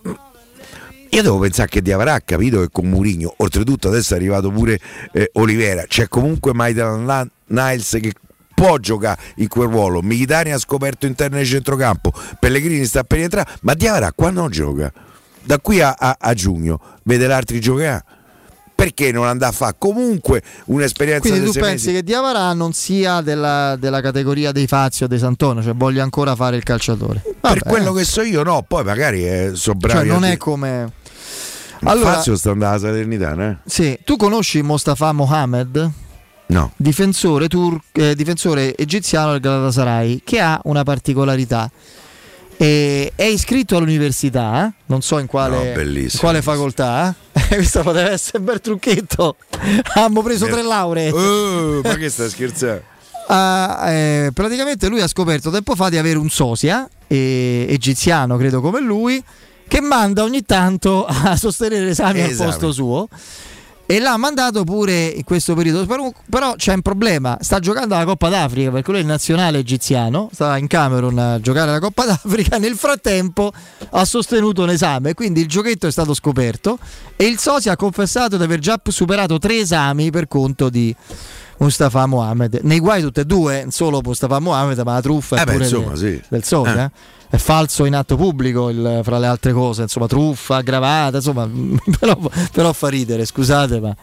io 1.12 1.22
devo 1.22 1.38
pensare 1.38 1.68
che 1.68 1.82
Di 1.82 1.92
avrà 1.92 2.20
capito 2.20 2.60
che 2.60 2.68
con 2.70 2.86
Murigno, 2.86 3.34
oltretutto 3.38 3.88
adesso 3.88 4.14
è 4.14 4.16
arrivato 4.16 4.50
pure 4.50 4.78
eh, 5.12 5.30
Olivera, 5.34 5.84
c'è 5.84 6.08
comunque 6.08 6.54
Maitland 6.54 7.30
Niles 7.46 7.98
che 8.00 8.12
può 8.60 8.76
giocare 8.76 9.18
in 9.36 9.48
quel 9.48 9.68
ruolo. 9.68 10.02
Militari 10.02 10.52
ha 10.52 10.58
scoperto 10.58 11.06
interno 11.06 11.38
di 11.38 11.46
centrocampo, 11.46 12.12
Pellegrini 12.38 12.84
sta 12.84 13.04
per 13.04 13.20
entrare, 13.20 13.50
ma 13.62 13.72
Diavara 13.72 14.12
quando 14.12 14.42
non 14.42 14.50
gioca? 14.50 14.92
Da 15.42 15.58
qui 15.58 15.80
a, 15.80 15.96
a, 15.98 16.16
a 16.20 16.34
giugno 16.34 16.78
vede 17.04 17.26
l'altri 17.26 17.58
giocare 17.60 18.04
perché 18.74 19.12
non 19.12 19.26
andrà 19.26 19.48
a 19.48 19.52
fare 19.52 19.76
comunque 19.78 20.42
un'esperienza 20.66 21.28
quindi 21.28 21.46
tu 21.46 21.52
pensi 21.52 21.86
mesi. 21.86 21.92
che 21.92 22.02
Diavara 22.02 22.52
non 22.52 22.72
sia 22.72 23.20
della, 23.20 23.76
della, 23.76 24.00
categoria 24.00 24.52
dei 24.52 24.66
Fazio 24.66 25.04
o 25.04 25.08
dei 25.08 25.18
Santono 25.18 25.62
cioè 25.62 25.74
voglia 25.74 26.02
ancora 26.02 26.34
fare 26.34 26.56
il 26.56 26.62
calciatore 26.62 27.22
Vabbè. 27.40 27.58
per 27.58 27.62
quello 27.62 27.92
che 27.92 28.04
so 28.04 28.22
io 28.22 28.42
no 28.42 28.64
poi 28.66 28.82
magari 28.82 29.26
eh, 29.26 29.50
sono 29.52 29.78
bravi 29.78 30.08
cioè 30.08 30.18
non 30.18 30.24
è 30.24 30.38
come 30.38 30.92
allora, 31.84 32.14
Fazio 32.14 32.36
sta 32.36 32.52
andando 32.52 32.74
alla 32.74 32.86
Salernitana 32.86 33.50
eh? 33.50 33.56
sì 33.66 33.98
tu 34.02 34.16
conosci 34.16 34.62
Mostafa 34.62 35.12
Mohamed 35.12 35.90
No. 36.50 36.72
Difensore, 36.76 37.46
tur- 37.48 37.80
eh, 37.92 38.14
difensore 38.14 38.76
egiziano 38.76 39.32
del 39.32 39.40
Galatasaray 39.40 40.22
che 40.24 40.40
ha 40.40 40.60
una 40.64 40.82
particolarità. 40.82 41.70
E 42.56 43.12
è 43.14 43.22
iscritto 43.22 43.76
all'università, 43.76 44.66
eh? 44.66 44.72
non 44.86 45.00
so 45.00 45.18
in 45.18 45.26
quale, 45.26 45.72
no, 45.74 45.80
in 45.80 46.08
quale 46.18 46.42
facoltà. 46.42 47.14
Questo 47.32 47.82
poteva 47.82 48.10
essere 48.10 48.38
un 48.38 48.44
bel 48.44 48.60
trucchetto. 48.60 49.36
Abbiamo 49.94 50.22
preso 50.22 50.46
tre 50.46 50.62
lauree. 50.62 51.10
Uh, 51.10 51.80
ma 51.82 51.94
che 51.94 52.10
stai 52.10 52.28
scherzando? 52.28 52.82
Uh, 53.28 53.86
eh, 53.88 54.30
praticamente 54.34 54.88
lui 54.88 55.00
ha 55.00 55.06
scoperto 55.06 55.50
tempo 55.50 55.74
fa 55.74 55.88
di 55.88 55.96
avere 55.96 56.18
un 56.18 56.28
sosia 56.28 56.86
eh, 57.06 57.64
egiziano, 57.68 58.36
credo 58.36 58.60
come 58.60 58.80
lui, 58.80 59.22
che 59.66 59.80
manda 59.80 60.24
ogni 60.24 60.44
tanto 60.44 61.06
a 61.06 61.36
sostenere 61.36 61.90
esami 61.90 62.22
al 62.22 62.34
posto 62.34 62.72
suo 62.72 63.08
e 63.90 63.98
l'ha 63.98 64.16
mandato 64.16 64.62
pure 64.62 65.06
in 65.06 65.24
questo 65.24 65.54
periodo. 65.54 65.84
Però, 65.84 66.12
però, 66.30 66.54
c'è 66.54 66.72
un 66.74 66.80
problema: 66.80 67.36
sta 67.40 67.58
giocando 67.58 67.96
la 67.96 68.04
Coppa 68.04 68.28
d'Africa 68.28 68.70
perché 68.70 68.90
lui 68.92 69.00
è 69.00 69.02
il 69.02 69.08
nazionale 69.08 69.58
egiziano, 69.58 70.30
sta 70.32 70.56
in 70.58 70.68
Camerun 70.68 71.18
a 71.18 71.40
giocare 71.40 71.72
la 71.72 71.80
Coppa 71.80 72.06
d'Africa. 72.06 72.58
Nel 72.58 72.76
frattempo 72.76 73.52
ha 73.90 74.04
sostenuto 74.04 74.62
un 74.62 74.70
esame, 74.70 75.14
quindi 75.14 75.40
il 75.40 75.48
giochetto 75.48 75.88
è 75.88 75.90
stato 75.90 76.14
scoperto 76.14 76.78
e 77.16 77.26
il 77.26 77.40
socio 77.40 77.72
ha 77.72 77.76
confessato 77.76 78.36
di 78.36 78.44
aver 78.44 78.60
già 78.60 78.80
superato 78.80 79.38
tre 79.38 79.58
esami 79.58 80.10
per 80.10 80.28
conto 80.28 80.68
di. 80.68 80.94
Mustafa 81.60 82.06
Mohamed, 82.06 82.60
nei 82.62 82.78
guai 82.78 83.02
tutte 83.02 83.20
e 83.20 83.24
due, 83.26 83.60
non 83.60 83.70
solo 83.70 84.00
Mustafa 84.02 84.38
Mohamed, 84.38 84.78
ma 84.78 84.94
la 84.94 85.02
truffa 85.02 85.42
eh 85.42 85.44
beh, 85.44 85.56
insomma, 85.56 85.90
de, 85.90 85.96
sì. 85.98 86.22
del 86.30 86.42
socio. 86.42 86.74
Eh. 86.74 86.84
Eh 86.84 86.90
è 87.30 87.36
falso 87.36 87.84
in 87.84 87.94
atto 87.94 88.16
pubblico 88.16 88.70
il, 88.70 89.00
fra 89.04 89.18
le 89.18 89.26
altre 89.28 89.52
cose, 89.52 89.82
insomma 89.82 90.08
truffa, 90.08 90.56
aggravata, 90.56 91.18
insomma, 91.18 91.48
però, 91.98 92.18
però 92.50 92.72
fa 92.72 92.88
ridere, 92.88 93.24
scusate 93.24 93.78
ma 93.80 93.94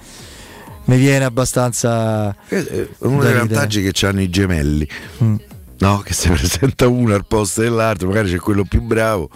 mi 0.85 0.97
viene 0.97 1.25
abbastanza... 1.25 2.33
Eh, 2.47 2.89
uno 2.99 3.21
dei 3.21 3.33
vantaggi 3.33 3.81
che 3.81 4.05
hanno 4.05 4.21
i 4.21 4.29
gemelli, 4.29 4.87
mm. 5.21 5.35
no? 5.79 5.99
che 5.99 6.13
si 6.13 6.29
presenta 6.29 6.87
uno 6.87 7.13
al 7.13 7.27
posto 7.27 7.59
dell'altro, 7.61 8.07
magari 8.07 8.31
c'è 8.31 8.39
quello 8.39 8.63
più 8.63 8.81
bravo, 8.81 9.29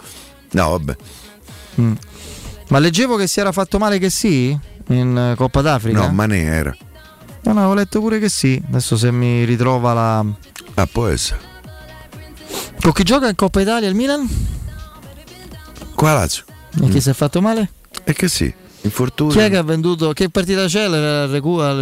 no 0.52 0.70
vabbè. 0.70 0.96
Mm. 1.82 1.92
Ma 2.68 2.78
leggevo 2.78 3.16
che 3.16 3.26
si 3.26 3.40
era 3.40 3.52
fatto 3.52 3.78
male 3.78 3.98
che 3.98 4.08
sì 4.08 4.58
in 4.88 5.34
Coppa 5.36 5.60
d'Africa? 5.60 6.06
No, 6.06 6.10
ma 6.12 6.24
ne 6.24 6.42
era. 6.44 6.74
No, 7.42 7.52
no, 7.52 7.58
avevo 7.58 7.74
letto 7.74 8.00
pure 8.00 8.18
che 8.18 8.30
sì, 8.30 8.60
adesso 8.68 8.96
se 8.96 9.12
mi 9.12 9.44
ritrova 9.44 9.92
la... 9.92 10.24
Ah, 10.74 10.86
può 10.86 11.08
essere. 11.08 11.51
Con 12.82 12.92
chi 12.92 13.04
gioca 13.04 13.28
in 13.28 13.36
Coppa 13.36 13.60
Italia 13.60 13.88
il 13.88 13.94
Milan? 13.94 14.28
Qua 15.94 16.14
Lazio. 16.14 16.44
E 16.74 16.88
chi 16.88 16.96
mm. 16.96 16.98
si 16.98 17.10
è 17.10 17.12
fatto 17.12 17.40
male? 17.40 17.70
E 18.02 18.12
che 18.12 18.26
sì, 18.26 18.52
infortunio. 18.80 19.32
Chi 19.32 19.38
è 19.38 19.48
che 19.48 19.56
ha 19.56 19.62
venduto? 19.62 20.12
Che 20.12 20.28
partita 20.30 20.66
c'è 20.66 20.82
al 20.82 21.28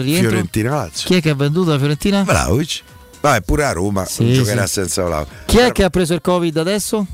rientro? 0.02 0.28
Fiorentina 0.28 0.74
Lazio. 0.74 1.08
Chi 1.08 1.14
è 1.14 1.22
che 1.22 1.30
ha 1.30 1.34
venduto 1.34 1.70
la 1.70 1.78
Fiorentina? 1.78 2.22
Vlaovic. 2.22 2.82
Vabbè, 3.22 3.40
pure 3.40 3.64
a 3.64 3.72
Roma 3.72 4.04
sì, 4.04 4.30
giocherà 4.34 4.66
sì. 4.66 4.74
senza 4.74 5.04
Vlaovic. 5.04 5.44
Chi 5.46 5.56
è 5.56 5.72
che 5.72 5.84
ha 5.84 5.90
preso 5.90 6.12
il 6.12 6.20
Covid 6.20 6.56
adesso? 6.58 7.06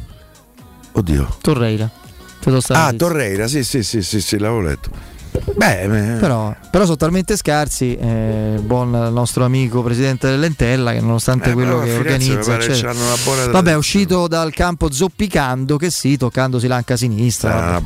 Oddio. 0.93 1.37
Torreira. 1.41 1.89
Ah, 2.69 2.93
Torreira, 2.93 3.47
sì, 3.47 3.63
sì, 3.63 3.85
sì, 3.85 4.03
sì, 4.03 4.21
sì, 4.21 4.39
l'avevo 4.39 4.61
letto. 4.63 4.91
Beh, 5.55 6.17
però, 6.19 6.55
però, 6.71 6.85
sono 6.85 6.97
talmente 6.97 7.37
scarsi. 7.37 7.97
Eh, 7.97 8.61
buon 8.63 8.91
nostro 8.91 9.45
amico 9.45 9.83
presidente 9.83 10.29
dell'Entella, 10.29 10.93
che 10.93 11.01
nonostante 11.01 11.51
eh, 11.51 11.53
quello 11.53 11.81
che 11.81 11.95
organizza, 11.95 12.59
cioè, 12.59 12.93
vabbè, 13.51 13.71
è 13.71 13.77
uscito 13.77 14.29
dal 14.29 14.53
campo 14.53 14.91
zoppicando 14.91 15.77
che 15.77 15.91
sì, 15.91 16.17
toccandosi 16.17 16.67
l'anca 16.67 16.97
sinistra. 16.97 17.81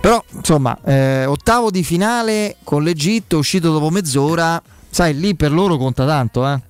Però 0.00 0.22
insomma, 0.32 0.78
eh, 0.84 1.24
ottavo 1.24 1.70
di 1.70 1.82
finale 1.82 2.56
con 2.62 2.82
l'Egitto, 2.82 3.38
uscito 3.38 3.72
dopo 3.72 3.90
mezz'ora. 3.90 4.60
Sai, 4.90 5.18
lì 5.18 5.34
per 5.34 5.52
loro 5.52 5.76
conta 5.76 6.06
tanto, 6.06 6.46
eh. 6.48 6.60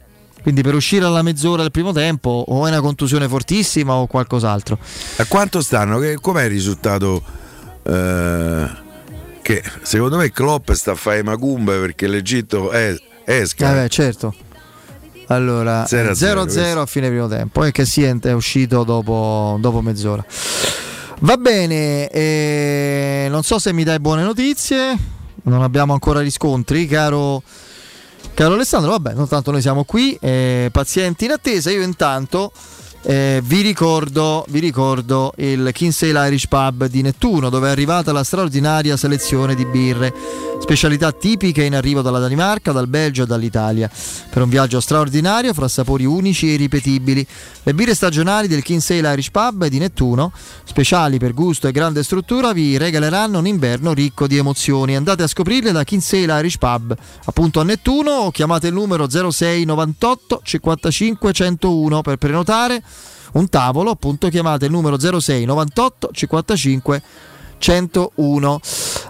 Quindi 0.43 0.63
per 0.63 0.75
uscire 0.75 1.05
alla 1.05 1.23
mezz'ora 1.23 1.63
del 1.63 1.71
primo 1.71 1.93
tempo 1.93 2.45
o 2.49 2.67
è 2.67 2.71
una 2.71 2.81
contusione 2.81 3.29
fortissima 3.29 3.95
o 3.95 4.07
qualcos'altro. 4.07 4.79
A 5.17 5.25
quanto 5.27 5.61
stanno? 5.61 6.01
Com'è 6.21 6.45
il 6.45 6.51
risultato? 6.51 7.23
Eh 7.83 8.87
che 9.49 9.63
secondo 9.81 10.19
me 10.19 10.31
Klopp 10.31 10.73
sta 10.73 10.91
a 10.91 10.95
fare 10.95 11.23
Macumbe 11.23 11.79
perché 11.79 12.07
l'Egitto 12.07 12.71
è, 12.71 12.95
esca. 13.25 13.73
Beh, 13.73 13.89
certo. 13.89 14.35
Allora 15.29 15.85
0-0 15.85 16.77
a 16.77 16.85
fine 16.85 17.09
primo 17.09 17.29
tempo 17.29 17.65
e 17.65 17.73
che 17.73 17.87
Siente 17.87 18.29
è 18.29 18.35
uscito 18.35 18.85
dopo, 18.85 19.57
dopo 19.59 19.81
mezz'ora. 19.81 20.23
Va 21.21 21.37
bene, 21.39 22.09
eh, 22.09 23.27
non 23.31 23.43
so 23.43 23.59
se 23.59 23.73
mi 23.73 23.85
dai 23.85 23.99
buone 24.01 24.23
notizie, 24.23 24.95
non 25.45 25.63
abbiamo 25.63 25.95
ancora 25.95 26.21
riscontri, 26.21 26.87
caro, 26.87 27.43
caro 28.35 28.53
Alessandro. 28.53 28.91
Vabbè, 28.91 29.15
non 29.15 29.29
tanto 29.29 29.51
noi 29.51 29.63
siamo 29.63 29.85
qui, 29.85 30.15
eh, 30.21 30.69
pazienti 30.71 31.25
in 31.25 31.31
attesa. 31.31 31.71
Io 31.71 31.83
intanto 31.83 32.53
eh, 33.03 33.41
vi, 33.45 33.61
ricordo, 33.61 34.45
vi, 34.49 34.59
ricordo, 34.59 35.33
il 35.37 35.71
Kinsale 35.73 36.27
Irish 36.27 36.49
Pub 36.49 36.87
di 36.87 37.01
Nettuno 37.03 37.49
dove 37.49 37.69
è 37.69 37.71
arrivata 37.71 38.13
la 38.13 38.25
straordinaria 38.25 38.97
selezione 38.97 39.55
di 39.55 39.65
birre, 39.65 40.13
specialità 40.61 41.13
tipiche 41.13 41.63
in 41.63 41.77
arrivo 41.77 42.03
dalla 42.03 42.19
Danimarca, 42.19 42.73
dal 42.73 42.89
Belgio 42.89 43.23
e 43.23 43.27
dall'Italia, 43.27 43.89
per 44.31 44.43
un 44.43 44.49
viaggio 44.49 44.81
straordinario 44.81 45.55
fra 45.55 45.69
sapori 45.69 46.05
unici 46.05 46.49
e 46.49 46.55
irripetibili. 46.55 47.25
Le 47.63 47.75
birre 47.75 47.95
stagionali 47.95 48.49
del 48.49 48.63
Kinsale 48.63 49.13
Irish 49.13 49.31
Pub 49.31 49.67
di 49.67 49.79
Nettuno, 49.79 50.33
speciali 50.65 51.19
per 51.19 51.35
gusto 51.35 51.69
e 51.69 51.73
grande 51.73 52.03
struttura, 52.03 52.53
vi 52.53 52.77
regaleranno 52.79 53.39
un 53.39 53.47
inverno 53.47 53.93
ricco 53.93 54.27
di 54.27 54.39
emozioni. 54.39 54.97
Andate 54.97 55.23
a 55.23 55.29
scoprirle 55.29 55.71
da 55.71 55.85
Kinsale 55.85 56.39
Irish 56.41 56.59
Pub, 56.59 56.97
appunto 57.25 57.61
a 57.61 57.65
Nettuno 57.65 58.11
o 58.11 58.31
chiamate 58.33 58.67
il 58.67 58.75
numero 58.75 59.09
06 59.09 59.65
98 59.65 60.41
55 60.43 61.33
101 61.33 62.03
per 62.03 62.17
prenotare 62.17 62.83
un 63.33 63.49
tavolo, 63.49 63.91
appunto 63.91 64.29
chiamate 64.29 64.67
il 64.67 64.71
numero 64.71 64.99
06 64.99 65.45
98 65.45 66.11
55 66.13 67.03
101. 67.59 68.61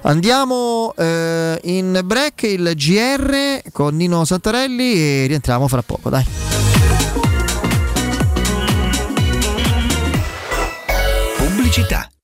Andiamo 0.02 0.94
eh, 0.96 1.58
in 1.64 2.00
break 2.04 2.42
il 2.42 2.72
GR 2.74 3.70
con 3.72 3.96
Nino 3.96 4.24
Santarelli 4.24 4.94
e 4.94 5.26
rientriamo 5.26 5.68
fra 5.68 5.82
poco, 5.82 6.08
dai. 6.08 6.26
città. 11.78 12.17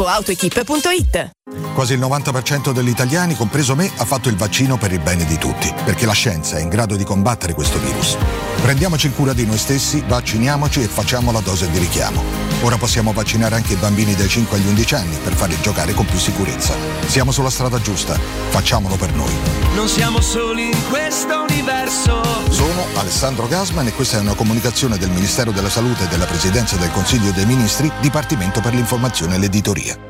www.gruppoautoequip.it 0.00 1.30
Quasi 1.74 1.94
il 1.94 2.00
90% 2.00 2.72
degli 2.72 2.88
italiani, 2.88 3.34
compreso 3.34 3.74
me, 3.74 3.90
ha 3.96 4.04
fatto 4.04 4.28
il 4.28 4.36
vaccino 4.36 4.76
per 4.76 4.92
il 4.92 5.00
bene 5.00 5.24
di 5.24 5.36
tutti, 5.36 5.72
perché 5.84 6.06
la 6.06 6.12
scienza 6.12 6.56
è 6.56 6.60
in 6.60 6.68
grado 6.68 6.96
di 6.96 7.04
combattere 7.04 7.54
questo 7.54 7.78
virus. 7.78 8.16
Prendiamoci 8.62 9.10
cura 9.10 9.32
di 9.32 9.46
noi 9.46 9.58
stessi, 9.58 10.02
vacciniamoci 10.06 10.82
e 10.82 10.88
facciamo 10.88 11.32
la 11.32 11.40
dose 11.40 11.70
di 11.70 11.78
richiamo. 11.78 12.49
Ora 12.62 12.76
possiamo 12.76 13.12
vaccinare 13.12 13.54
anche 13.54 13.72
i 13.72 13.76
bambini 13.76 14.14
dai 14.14 14.28
5 14.28 14.58
agli 14.58 14.66
11 14.66 14.94
anni 14.94 15.16
per 15.22 15.32
farli 15.32 15.56
giocare 15.62 15.94
con 15.94 16.04
più 16.04 16.18
sicurezza. 16.18 16.74
Siamo 17.06 17.32
sulla 17.32 17.48
strada 17.48 17.80
giusta, 17.80 18.18
facciamolo 18.50 18.96
per 18.96 19.14
noi. 19.14 19.34
Non 19.74 19.88
siamo 19.88 20.20
soli 20.20 20.66
in 20.66 20.88
questo 20.90 21.46
universo. 21.48 22.22
Sono 22.50 22.84
Alessandro 22.96 23.48
Gasman 23.48 23.86
e 23.86 23.92
questa 23.92 24.18
è 24.18 24.20
una 24.20 24.34
comunicazione 24.34 24.98
del 24.98 25.10
Ministero 25.10 25.52
della 25.52 25.70
Salute 25.70 26.04
e 26.04 26.08
della 26.08 26.26
Presidenza 26.26 26.76
del 26.76 26.90
Consiglio 26.90 27.30
dei 27.30 27.46
Ministri, 27.46 27.90
Dipartimento 28.00 28.60
per 28.60 28.74
l'informazione 28.74 29.36
e 29.36 29.38
l'editoria. 29.38 30.09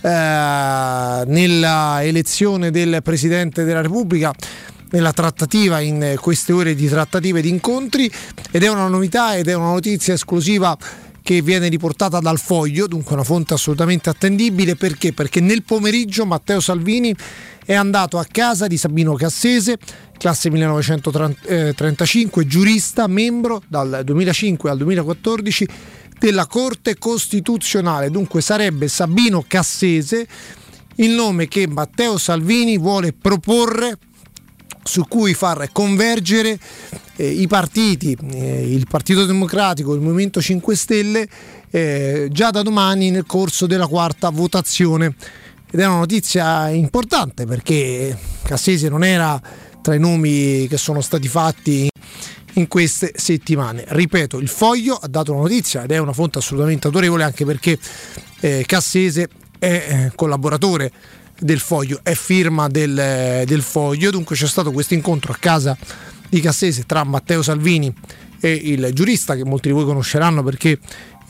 eh, 0.00 1.22
nella 1.26 2.02
elezione 2.02 2.72
del 2.72 3.00
Presidente 3.04 3.62
della 3.62 3.82
Repubblica 3.82 4.34
nella 4.90 5.12
trattativa 5.12 5.78
in 5.78 6.16
queste 6.20 6.52
ore 6.52 6.74
di 6.74 6.88
trattative 6.88 7.38
e 7.38 7.42
di 7.42 7.50
incontri 7.50 8.10
ed 8.50 8.64
è 8.64 8.68
una 8.68 8.88
novità 8.88 9.36
ed 9.36 9.46
è 9.46 9.54
una 9.54 9.70
notizia 9.70 10.14
esclusiva 10.14 10.76
che 11.22 11.40
viene 11.40 11.68
riportata 11.68 12.18
dal 12.18 12.40
foglio, 12.40 12.88
dunque 12.88 13.14
una 13.14 13.22
fonte 13.22 13.54
assolutamente 13.54 14.08
attendibile 14.10 14.74
perché? 14.74 15.12
Perché 15.12 15.40
nel 15.40 15.62
pomeriggio 15.62 16.26
Matteo 16.26 16.58
Salvini 16.58 17.14
è 17.68 17.74
andato 17.74 18.16
a 18.16 18.24
casa 18.24 18.66
di 18.66 18.78
Sabino 18.78 19.12
Cassese, 19.12 19.76
classe 20.16 20.48
1935, 20.48 22.46
giurista, 22.46 23.06
membro 23.06 23.60
dal 23.68 24.00
2005 24.04 24.70
al 24.70 24.78
2014 24.78 25.68
della 26.18 26.46
Corte 26.46 26.96
Costituzionale. 26.96 28.10
Dunque 28.10 28.40
sarebbe 28.40 28.88
Sabino 28.88 29.44
Cassese 29.46 30.26
il 30.94 31.10
nome 31.10 31.46
che 31.46 31.68
Matteo 31.68 32.16
Salvini 32.16 32.78
vuole 32.78 33.12
proporre 33.12 33.98
su 34.82 35.04
cui 35.06 35.34
far 35.34 35.68
convergere 35.70 36.58
eh, 37.16 37.28
i 37.28 37.46
partiti, 37.48 38.16
eh, 38.32 38.72
il 38.72 38.86
Partito 38.88 39.26
Democratico, 39.26 39.92
il 39.92 40.00
Movimento 40.00 40.40
5 40.40 40.74
Stelle, 40.74 41.28
eh, 41.70 42.28
già 42.32 42.48
da 42.48 42.62
domani 42.62 43.10
nel 43.10 43.26
corso 43.26 43.66
della 43.66 43.86
quarta 43.86 44.30
votazione. 44.30 45.14
Ed 45.70 45.80
è 45.80 45.86
una 45.86 45.98
notizia 45.98 46.68
importante 46.70 47.44
perché 47.44 48.16
Cassese 48.42 48.88
non 48.88 49.04
era 49.04 49.40
tra 49.82 49.94
i 49.94 49.98
nomi 49.98 50.66
che 50.66 50.78
sono 50.78 51.00
stati 51.02 51.28
fatti 51.28 51.88
in 52.54 52.68
queste 52.68 53.12
settimane. 53.14 53.84
Ripeto, 53.86 54.38
il 54.38 54.48
foglio 54.48 54.94
ha 54.94 55.06
dato 55.08 55.32
una 55.32 55.42
notizia 55.42 55.82
ed 55.82 55.92
è 55.92 55.98
una 55.98 56.12
fonte 56.12 56.38
assolutamente 56.38 56.86
autorevole 56.86 57.24
anche 57.24 57.44
perché 57.44 57.78
eh, 58.40 58.64
Cassese 58.66 59.28
è 59.58 59.66
eh, 59.66 60.12
collaboratore 60.14 60.90
del 61.38 61.60
foglio, 61.60 62.00
è 62.02 62.14
firma 62.14 62.68
del, 62.68 63.44
del 63.46 63.62
foglio, 63.62 64.10
dunque 64.10 64.36
c'è 64.36 64.46
stato 64.46 64.72
questo 64.72 64.94
incontro 64.94 65.32
a 65.32 65.36
casa 65.38 65.76
di 66.28 66.40
Cassese 66.40 66.84
tra 66.84 67.04
Matteo 67.04 67.42
Salvini 67.42 67.92
e 68.40 68.52
il 68.52 68.90
giurista 68.92 69.34
che 69.34 69.44
molti 69.44 69.68
di 69.68 69.74
voi 69.74 69.84
conosceranno 69.84 70.42
perché 70.42 70.78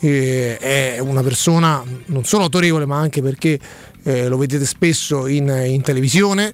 eh, 0.01 0.57
è 0.59 0.99
una 0.99 1.23
persona 1.23 1.83
non 2.07 2.25
solo 2.25 2.45
autorevole 2.45 2.87
ma 2.87 2.99
anche 2.99 3.21
perché 3.23 3.59
eh, 4.09 4.27
lo 4.27 4.39
vedete 4.39 4.65
spesso 4.65 5.27
in, 5.27 5.49
in 5.67 5.83
televisione, 5.83 6.51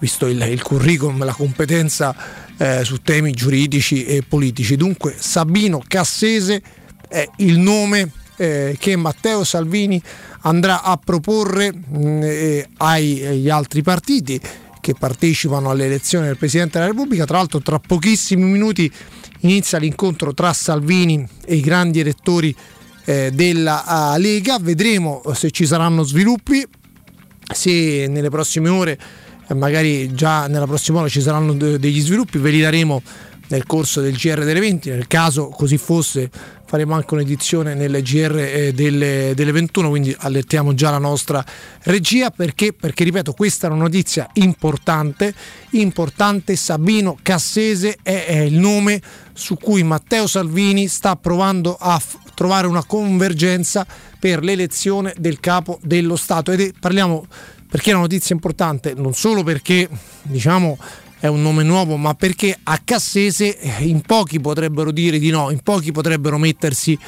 visto 0.00 0.26
il, 0.26 0.40
il, 0.40 0.62
curriculum, 0.62 1.22
la 1.22 1.34
competenza 1.34 2.16
eh, 2.56 2.82
su 2.82 3.02
temi 3.02 3.32
giuridici 3.32 4.06
e 4.06 4.22
politici. 4.26 4.76
Dunque 4.76 5.14
Sabino 5.18 5.82
Cassese 5.86 6.62
è 7.08 7.28
il 7.36 7.58
nome 7.58 8.10
eh, 8.36 8.76
che 8.78 8.96
Matteo 8.96 9.44
Salvini 9.44 10.02
andrà 10.40 10.82
a 10.82 10.96
proporre 10.96 11.72
mh, 11.72 12.20
eh, 12.22 12.68
ai, 12.78 13.26
agli 13.26 13.50
altri 13.50 13.82
partiti 13.82 14.40
che 14.80 14.94
partecipano 14.98 15.70
alle 15.70 15.84
elezioni 15.84 16.24
del 16.24 16.38
Presidente 16.38 16.78
della 16.78 16.90
Repubblica. 16.90 17.26
Tra 17.26 17.36
l'altro 17.36 17.60
tra 17.60 17.78
pochissimi 17.78 18.44
minuti 18.44 18.90
inizia 19.40 19.76
l'incontro 19.76 20.32
tra 20.32 20.54
Salvini 20.54 21.28
e 21.44 21.54
i 21.54 21.60
grandi 21.60 22.00
elettori 22.00 22.56
eh, 23.04 23.30
della 23.32 24.14
Lega. 24.18 24.58
Vedremo 24.60 25.22
se 25.34 25.50
ci 25.50 25.66
saranno 25.66 26.02
sviluppi, 26.02 26.66
se 27.52 28.06
nelle 28.08 28.28
prossime 28.30 28.68
ore, 28.68 28.98
eh, 29.48 29.54
magari 29.54 30.14
già 30.14 30.46
nella 30.46 30.66
prossima 30.66 31.00
ora 31.00 31.08
ci 31.08 31.20
saranno 31.20 31.54
de- 31.54 31.78
degli 31.78 32.00
sviluppi, 32.00 32.38
ve 32.38 32.50
li 32.50 32.60
daremo 32.60 33.02
nel 33.48 33.66
corso 33.66 34.00
del 34.00 34.16
GR 34.16 34.44
delle 34.44 34.60
20. 34.60 34.90
Nel 34.90 35.06
caso 35.06 35.48
così 35.48 35.76
fosse 35.76 36.30
faremo 36.72 36.94
anche 36.94 37.12
un'edizione 37.12 37.74
nel 37.74 38.02
GR 38.02 38.34
eh, 38.38 38.72
delle, 38.72 39.32
delle, 39.36 39.52
21, 39.52 39.90
quindi 39.90 40.16
allertiamo 40.18 40.72
già 40.72 40.88
la 40.88 40.96
nostra 40.96 41.44
regia 41.82 42.30
perché, 42.30 42.72
perché, 42.72 43.04
ripeto, 43.04 43.34
questa 43.34 43.66
è 43.66 43.70
una 43.70 43.82
notizia 43.82 44.26
importante, 44.34 45.34
importante, 45.72 46.56
Sabino 46.56 47.18
Cassese 47.20 47.98
è, 48.02 48.24
è 48.24 48.38
il 48.38 48.54
nome 48.54 49.02
su 49.34 49.56
cui 49.56 49.82
Matteo 49.82 50.26
Salvini 50.26 50.88
sta 50.88 51.14
provando 51.16 51.76
a 51.78 52.00
trovare 52.34 52.66
una 52.66 52.84
convergenza 52.84 53.86
per 54.18 54.42
l'elezione 54.42 55.14
del 55.18 55.40
capo 55.40 55.78
dello 55.82 56.16
Stato. 56.16 56.52
Ed 56.52 56.60
è, 56.60 56.72
parliamo 56.78 57.26
perché 57.68 57.90
è 57.90 57.94
una 57.94 58.02
notizia 58.02 58.34
importante 58.34 58.92
non 58.94 59.14
solo 59.14 59.42
perché 59.42 59.88
diciamo 60.22 60.76
è 61.18 61.28
un 61.28 61.40
nome 61.40 61.62
nuovo, 61.62 61.96
ma 61.96 62.14
perché 62.14 62.58
a 62.64 62.80
Cassese 62.84 63.56
eh, 63.56 63.84
in 63.84 64.00
pochi 64.00 64.40
potrebbero 64.40 64.90
dire 64.90 65.20
di 65.20 65.30
no, 65.30 65.50
in 65.50 65.60
pochi 65.60 65.92
potrebbero 65.92 66.36
mettersi 66.36 66.98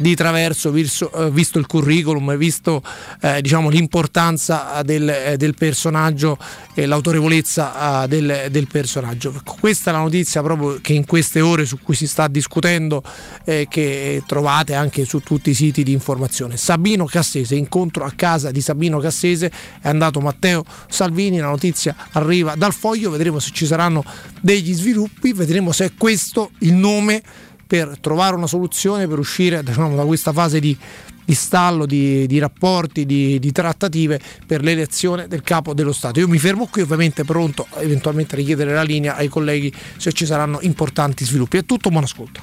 di 0.00 0.14
traverso 0.14 0.70
visto, 0.70 1.12
eh, 1.12 1.30
visto 1.30 1.58
il 1.58 1.66
curriculum, 1.66 2.34
visto 2.36 2.82
eh, 3.20 3.42
diciamo, 3.42 3.68
l'importanza 3.68 4.80
del, 4.82 5.08
eh, 5.08 5.36
del, 5.36 5.54
personaggio 5.54 6.38
e 6.74 6.86
l'autorevolezza 6.86 8.06
del, 8.08 8.46
del, 8.50 8.66
personaggio. 8.66 9.38
Questa 9.44 9.90
è 9.90 9.92
la 9.92 10.00
notizia 10.00 10.42
proprio 10.42 10.78
che 10.80 10.94
in 10.94 11.04
queste 11.04 11.42
ore 11.42 11.66
su 11.66 11.78
cui 11.82 11.94
si 11.94 12.06
sta 12.06 12.28
discutendo, 12.28 13.02
eh, 13.44 13.66
che 13.68 14.22
trovate 14.26 14.74
anche 14.74 15.04
su 15.04 15.20
tutti 15.20 15.50
i 15.50 15.54
siti 15.54 15.82
di 15.82 15.92
informazione. 15.92 16.56
Sabino 16.56 17.04
Cassese, 17.04 17.54
incontro 17.54 18.04
a 18.04 18.12
casa 18.16 18.50
di 18.50 18.62
Sabino 18.62 18.98
Cassese, 19.00 19.52
è 19.82 19.88
andato 19.88 20.20
Matteo 20.20 20.64
Salvini, 20.88 21.38
la 21.38 21.48
notizia 21.48 21.94
arriva 22.12 22.54
dal 22.54 22.72
foglio, 22.72 23.10
vedremo 23.10 23.38
se 23.38 23.50
ci 23.52 23.66
saranno 23.66 24.02
degli 24.40 24.72
sviluppi, 24.72 25.34
vedremo 25.34 25.72
se 25.72 25.84
è 25.84 25.92
questo 25.96 26.52
il 26.60 26.72
nome 26.72 27.22
per 27.70 27.98
trovare 28.00 28.34
una 28.34 28.48
soluzione 28.48 29.06
per 29.06 29.20
uscire 29.20 29.62
diciamo, 29.62 29.94
da 29.94 30.02
questa 30.04 30.32
fase 30.32 30.58
di, 30.58 30.76
di 31.24 31.34
stallo, 31.34 31.86
di, 31.86 32.26
di 32.26 32.40
rapporti, 32.40 33.06
di, 33.06 33.38
di, 33.38 33.52
trattative 33.52 34.20
per 34.44 34.60
l'elezione 34.60 35.28
del 35.28 35.42
capo 35.42 35.72
dello 35.72 35.92
Stato. 35.92 36.18
Io 36.18 36.26
mi 36.26 36.38
fermo 36.38 36.66
qui, 36.66 36.82
ovviamente 36.82 37.22
pronto 37.22 37.68
eventualmente 37.76 38.34
a 38.34 38.38
richiedere 38.38 38.74
la 38.74 38.82
linea 38.82 39.14
ai 39.14 39.28
colleghi 39.28 39.72
se 39.98 40.10
ci 40.10 40.26
saranno 40.26 40.58
importanti 40.62 41.24
sviluppi. 41.24 41.58
È 41.58 41.64
tutto, 41.64 41.90
buon 41.90 42.02
ascolto. 42.02 42.40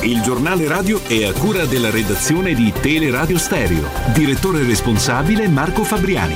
Il 0.00 0.22
giornale 0.22 0.66
radio 0.66 1.02
è 1.04 1.24
a 1.24 1.34
cura 1.34 1.66
della 1.66 1.90
redazione 1.90 2.54
di 2.54 2.72
Teleradio 2.80 3.36
Stereo. 3.36 3.86
Direttore 4.14 4.64
responsabile 4.64 5.46
Marco 5.46 5.84
Fabriani. 5.84 6.34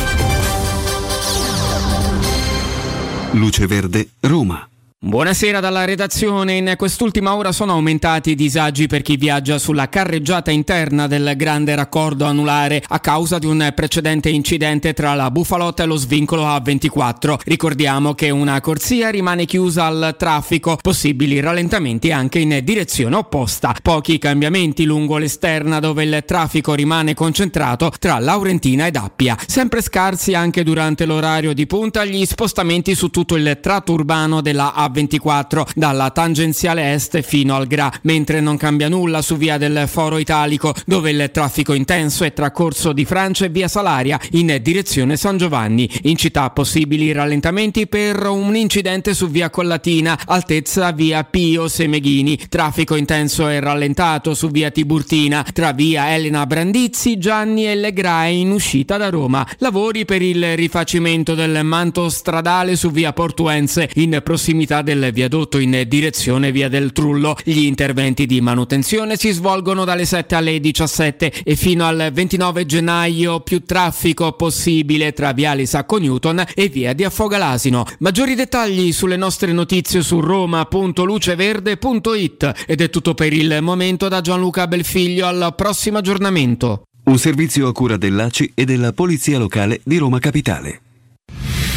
Luce 3.33 3.67
Verde, 3.67 4.11
Roma. 4.21 4.69
Buonasera 5.01 5.61
dalla 5.61 5.85
redazione. 5.85 6.57
In 6.57 6.75
quest'ultima 6.77 7.37
ora 7.37 7.53
sono 7.53 7.71
aumentati 7.71 8.31
i 8.31 8.35
disagi 8.35 8.89
per 8.89 9.03
chi 9.03 9.17
viaggia 9.17 9.57
sulla 9.57 9.89
carreggiata 9.89 10.51
interna 10.51 11.07
del 11.07 11.35
grande 11.37 11.77
raccordo 11.77 12.25
anulare 12.25 12.83
a 12.85 12.99
causa 12.99 13.39
di 13.39 13.47
un 13.47 13.71
precedente 13.77 14.29
incidente 14.29 14.95
tra 14.95 15.15
la 15.15 15.31
Bufalotta 15.31 15.85
e 15.85 15.87
lo 15.87 15.95
svincolo 15.95 16.45
A24. 16.45 17.39
Ricordiamo 17.45 18.15
che 18.15 18.31
una 18.31 18.61
corsia 18.61 19.11
rimane 19.11 19.45
chiusa 19.45 19.85
al 19.85 20.17
traffico, 20.19 20.77
possibili 20.83 21.39
rallentamenti 21.39 22.11
anche 22.11 22.41
in 22.41 22.59
direzione 22.65 23.15
opposta. 23.15 23.77
Pochi 23.81 24.19
cambiamenti 24.19 24.83
lungo 24.83 25.17
l'esterna 25.17 25.79
dove 25.79 26.03
il 26.03 26.25
traffico 26.27 26.75
rimane 26.75 27.15
concentrato 27.15 27.93
tra 28.01 28.19
Laurentina 28.19 28.89
ed 28.89 28.97
Appia. 28.97 29.39
Sempre 29.47 29.81
scarsi 29.81 30.35
anche 30.35 30.65
durante 30.65 31.07
l'orario 31.07 31.53
di 31.53 31.69
punta 31.69 32.05
gli 32.05 32.27
spostamenti 32.27 32.97
su 32.97 33.11
tutto 33.11 33.37
il 33.37 33.61
tratto 33.63 33.93
urbano 33.93 34.41
della 34.41 34.75
A24 34.77 34.87
24 34.89 35.67
dalla 35.75 36.11
tangenziale 36.11 36.93
est 36.93 37.21
fino 37.23 37.55
al 37.55 37.67
Gra, 37.67 37.93
mentre 38.03 38.41
non 38.41 38.57
cambia 38.57 38.89
nulla 38.89 39.23
su 39.23 39.37
via 39.37 39.59
del 39.59 39.85
Foro 39.87 40.19
Italico, 40.19 40.75
dove 40.87 41.11
il 41.11 41.31
traffico 41.33 41.73
intenso 41.73 42.25
è 42.25 42.33
tra 42.33 42.51
Corso 42.51 42.93
di 42.93 43.05
Francia 43.05 43.45
e 43.45 43.49
via 43.49 43.69
Salaria 43.69 44.19
in 44.33 44.59
direzione 44.63 45.17
San 45.17 45.37
Giovanni. 45.37 45.89
In 46.03 46.17
città 46.17 46.51
possibili 46.51 47.13
rallentamenti 47.13 47.87
per 47.87 48.27
un 48.27 48.57
incidente 48.57 49.15
su 49.15 49.29
via 49.29 49.51
Collatina, 49.51 50.19
altezza 50.27 50.93
via 50.93 51.25
Pio 51.25 51.69
Semeghini. 51.69 52.39
Traffico 52.49 52.95
intenso 52.95 53.49
e 53.49 53.61
rallentato 53.61 54.35
su 54.35 54.49
via 54.49 54.71
Tiburtina, 54.71 55.45
tra 55.53 55.73
via 55.73 56.15
Elena 56.15 56.47
Brandizzi, 56.47 57.19
Gianni 57.19 57.67
e 57.67 57.75
Legrae 57.75 58.33
in 58.33 58.51
uscita 58.51 58.97
da 58.97 59.09
Roma. 59.11 59.47
Lavori 59.59 60.05
per 60.05 60.23
il 60.23 60.57
rifacimento 60.57 61.35
del 61.35 61.65
manto 61.65 62.09
stradale 62.09 62.77
su 62.77 62.91
via 62.91 63.13
Portuense 63.13 63.89
in 63.95 64.21
prossimità 64.23 64.78
del 64.83 65.11
viadotto 65.13 65.59
in 65.59 65.85
direzione 65.87 66.53
via 66.53 66.69
del 66.69 66.93
Trullo. 66.93 67.37
Gli 67.43 67.65
interventi 67.65 68.27
di 68.27 68.41
manutenzione 68.41 69.17
si 69.17 69.31
svolgono 69.31 69.85
dalle 69.85 70.05
7 70.05 70.35
alle 70.35 70.61
17 70.61 71.33
e 71.45 71.57
fino 71.57 71.87
al 71.87 72.11
29 72.13 72.67
gennaio 72.67 73.41
più 73.41 73.65
traffico 73.65 74.33
possibile 74.33 75.13
tra 75.13 75.33
viale 75.33 75.67
Sacco 75.67 75.99
Newton 75.99 76.45
e 76.55 76.69
via 76.69 76.93
di 76.93 77.05
Affogalasino. 77.05 77.85
Maggiori 77.99 78.35
dettagli 78.35 78.93
sulle 78.93 79.17
nostre 79.17 79.53
notizie 79.53 80.03
su 80.03 80.21
roma.luceverde.it 80.21 82.65
ed 82.67 82.81
è 82.81 82.91
tutto 82.91 83.15
per 83.15 83.33
il 83.33 83.59
momento 83.61 84.09
da 84.09 84.21
Gianluca 84.21 84.67
Belfiglio 84.67 85.27
al 85.27 85.55
prossimo 85.57 85.99
aggiornamento. 85.99 86.83
Un 87.05 87.19
servizio 87.19 87.69
a 87.69 87.73
cura 87.73 87.97
dell'ACI 87.97 88.53
e 88.55 88.65
della 88.65 88.93
Polizia 88.93 89.39
Locale 89.39 89.81
di 89.83 89.97
Roma 89.97 90.19
Capitale. 90.19 90.81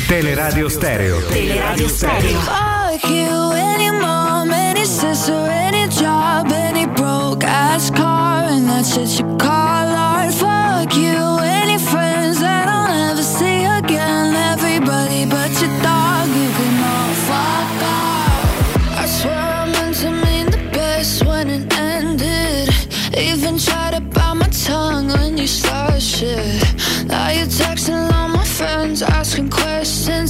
Teleradio 0.07 0.68
Stereo. 0.68 1.26
Teleradio 1.28 1.88
Stereo. 1.88 2.70
You, 2.91 3.53
any 3.55 3.89
mom, 3.89 4.51
any 4.51 4.84
sister, 4.84 5.31
any 5.31 5.88
job, 5.88 6.51
any 6.51 6.85
broke 6.85 7.45
ass 7.45 7.89
car, 7.89 8.43
and 8.43 8.68
that's 8.68 8.93
shit 8.93 9.18
you 9.18 9.38
call 9.38 9.47
art. 9.47 10.34
Fuck 10.34 10.97
you, 10.97 11.15
any 11.39 11.77
friends 11.77 12.41
that 12.41 12.68
I'll 12.68 12.89
never 12.89 13.23
see 13.23 13.63
again. 13.63 14.35
Everybody 14.35 15.23
but 15.26 15.51
your 15.61 15.72
dog, 15.81 16.27
you 16.35 16.49
can 16.57 16.84
all 16.84 17.13
fuck 17.30 17.81
off. 17.95 18.99
I 18.99 19.05
swear 19.05 19.39
I 19.39 19.72
meant 19.72 19.95
to 20.01 20.11
mean 20.11 20.47
the 20.51 20.69
best 20.73 21.26
when 21.26 21.49
it 21.49 21.73
ended. 21.73 22.69
Even 23.18 23.57
tried 23.57 23.93
to 23.93 24.01
bite 24.01 24.34
my 24.34 24.49
tongue 24.49 25.07
when 25.07 25.38
you 25.38 25.47
start 25.47 26.01
shit. 26.01 26.61
Now 27.07 27.30
you're 27.30 27.45
texting 27.45 28.11
all 28.13 28.27
my 28.27 28.43
friends, 28.43 29.01
asking 29.01 29.49
questions. 29.49 29.70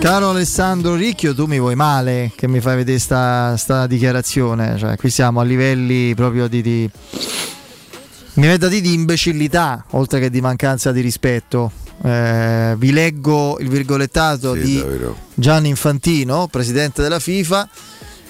Caro 0.00 0.30
Alessandro 0.30 0.94
Ricchio, 0.94 1.34
tu 1.34 1.46
mi 1.46 1.58
vuoi 1.58 1.74
male 1.74 2.30
che 2.36 2.46
mi 2.46 2.60
fai 2.60 2.76
vedere 2.76 3.00
sta, 3.00 3.56
sta 3.56 3.86
dichiarazione? 3.88 4.78
Cioè, 4.78 4.96
qui 4.96 5.10
siamo 5.10 5.40
a 5.40 5.42
livelli 5.42 6.14
proprio 6.14 6.46
di. 6.46 6.62
di... 6.62 6.90
Mi 8.34 8.56
da 8.56 8.68
dire 8.68 8.80
di 8.80 8.94
imbecillità, 8.94 9.84
oltre 9.90 10.20
che 10.20 10.30
di 10.30 10.40
mancanza 10.40 10.92
di 10.92 11.00
rispetto. 11.00 11.72
Eh, 12.02 12.76
vi 12.78 12.92
leggo 12.92 13.58
il 13.58 13.68
virgolettato 13.68 14.54
Sì, 14.54 14.60
di 14.60 14.78
davvero. 14.78 15.16
Gianni 15.34 15.68
Infantino, 15.68 16.46
presidente 16.46 17.02
della 17.02 17.18
FIFA, 17.18 17.68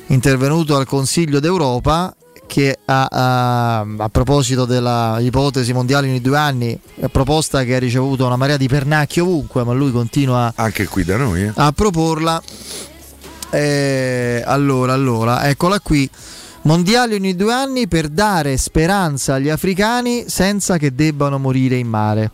intervenuto 0.06 0.74
al 0.74 0.86
Consiglio 0.86 1.38
d'Europa 1.38 2.16
che 2.48 2.78
ha, 2.86 3.04
ha- 3.08 3.78
a 3.98 4.08
proposito 4.08 4.64
dell'ipotesi 4.64 5.72
mondiale 5.72 6.08
in 6.08 6.20
due 6.22 6.36
anni, 6.38 6.76
proposta 7.12 7.62
che 7.62 7.76
ha 7.76 7.78
ricevuto 7.78 8.24
una 8.26 8.36
marea 8.36 8.56
di 8.56 8.66
pernacchi 8.66 9.20
ovunque, 9.20 9.62
ma 9.62 9.72
lui 9.74 9.92
continua 9.92 10.50
Anche 10.56 10.86
qui 10.86 11.04
da 11.04 11.16
noi. 11.18 11.42
eh. 11.42 11.52
a 11.54 11.70
proporla. 11.72 12.42
Eh, 13.50 14.42
allora, 14.44 14.92
allora, 14.94 15.48
eccola 15.48 15.78
qui. 15.80 16.08
Mondiali 16.62 17.14
ogni 17.14 17.36
due 17.36 17.52
anni 17.52 17.86
per 17.86 18.08
dare 18.08 18.56
speranza 18.56 19.34
agli 19.34 19.48
africani 19.48 20.24
senza 20.26 20.76
che 20.76 20.94
debbano 20.94 21.38
morire 21.38 21.76
in 21.76 21.86
mare. 21.86 22.30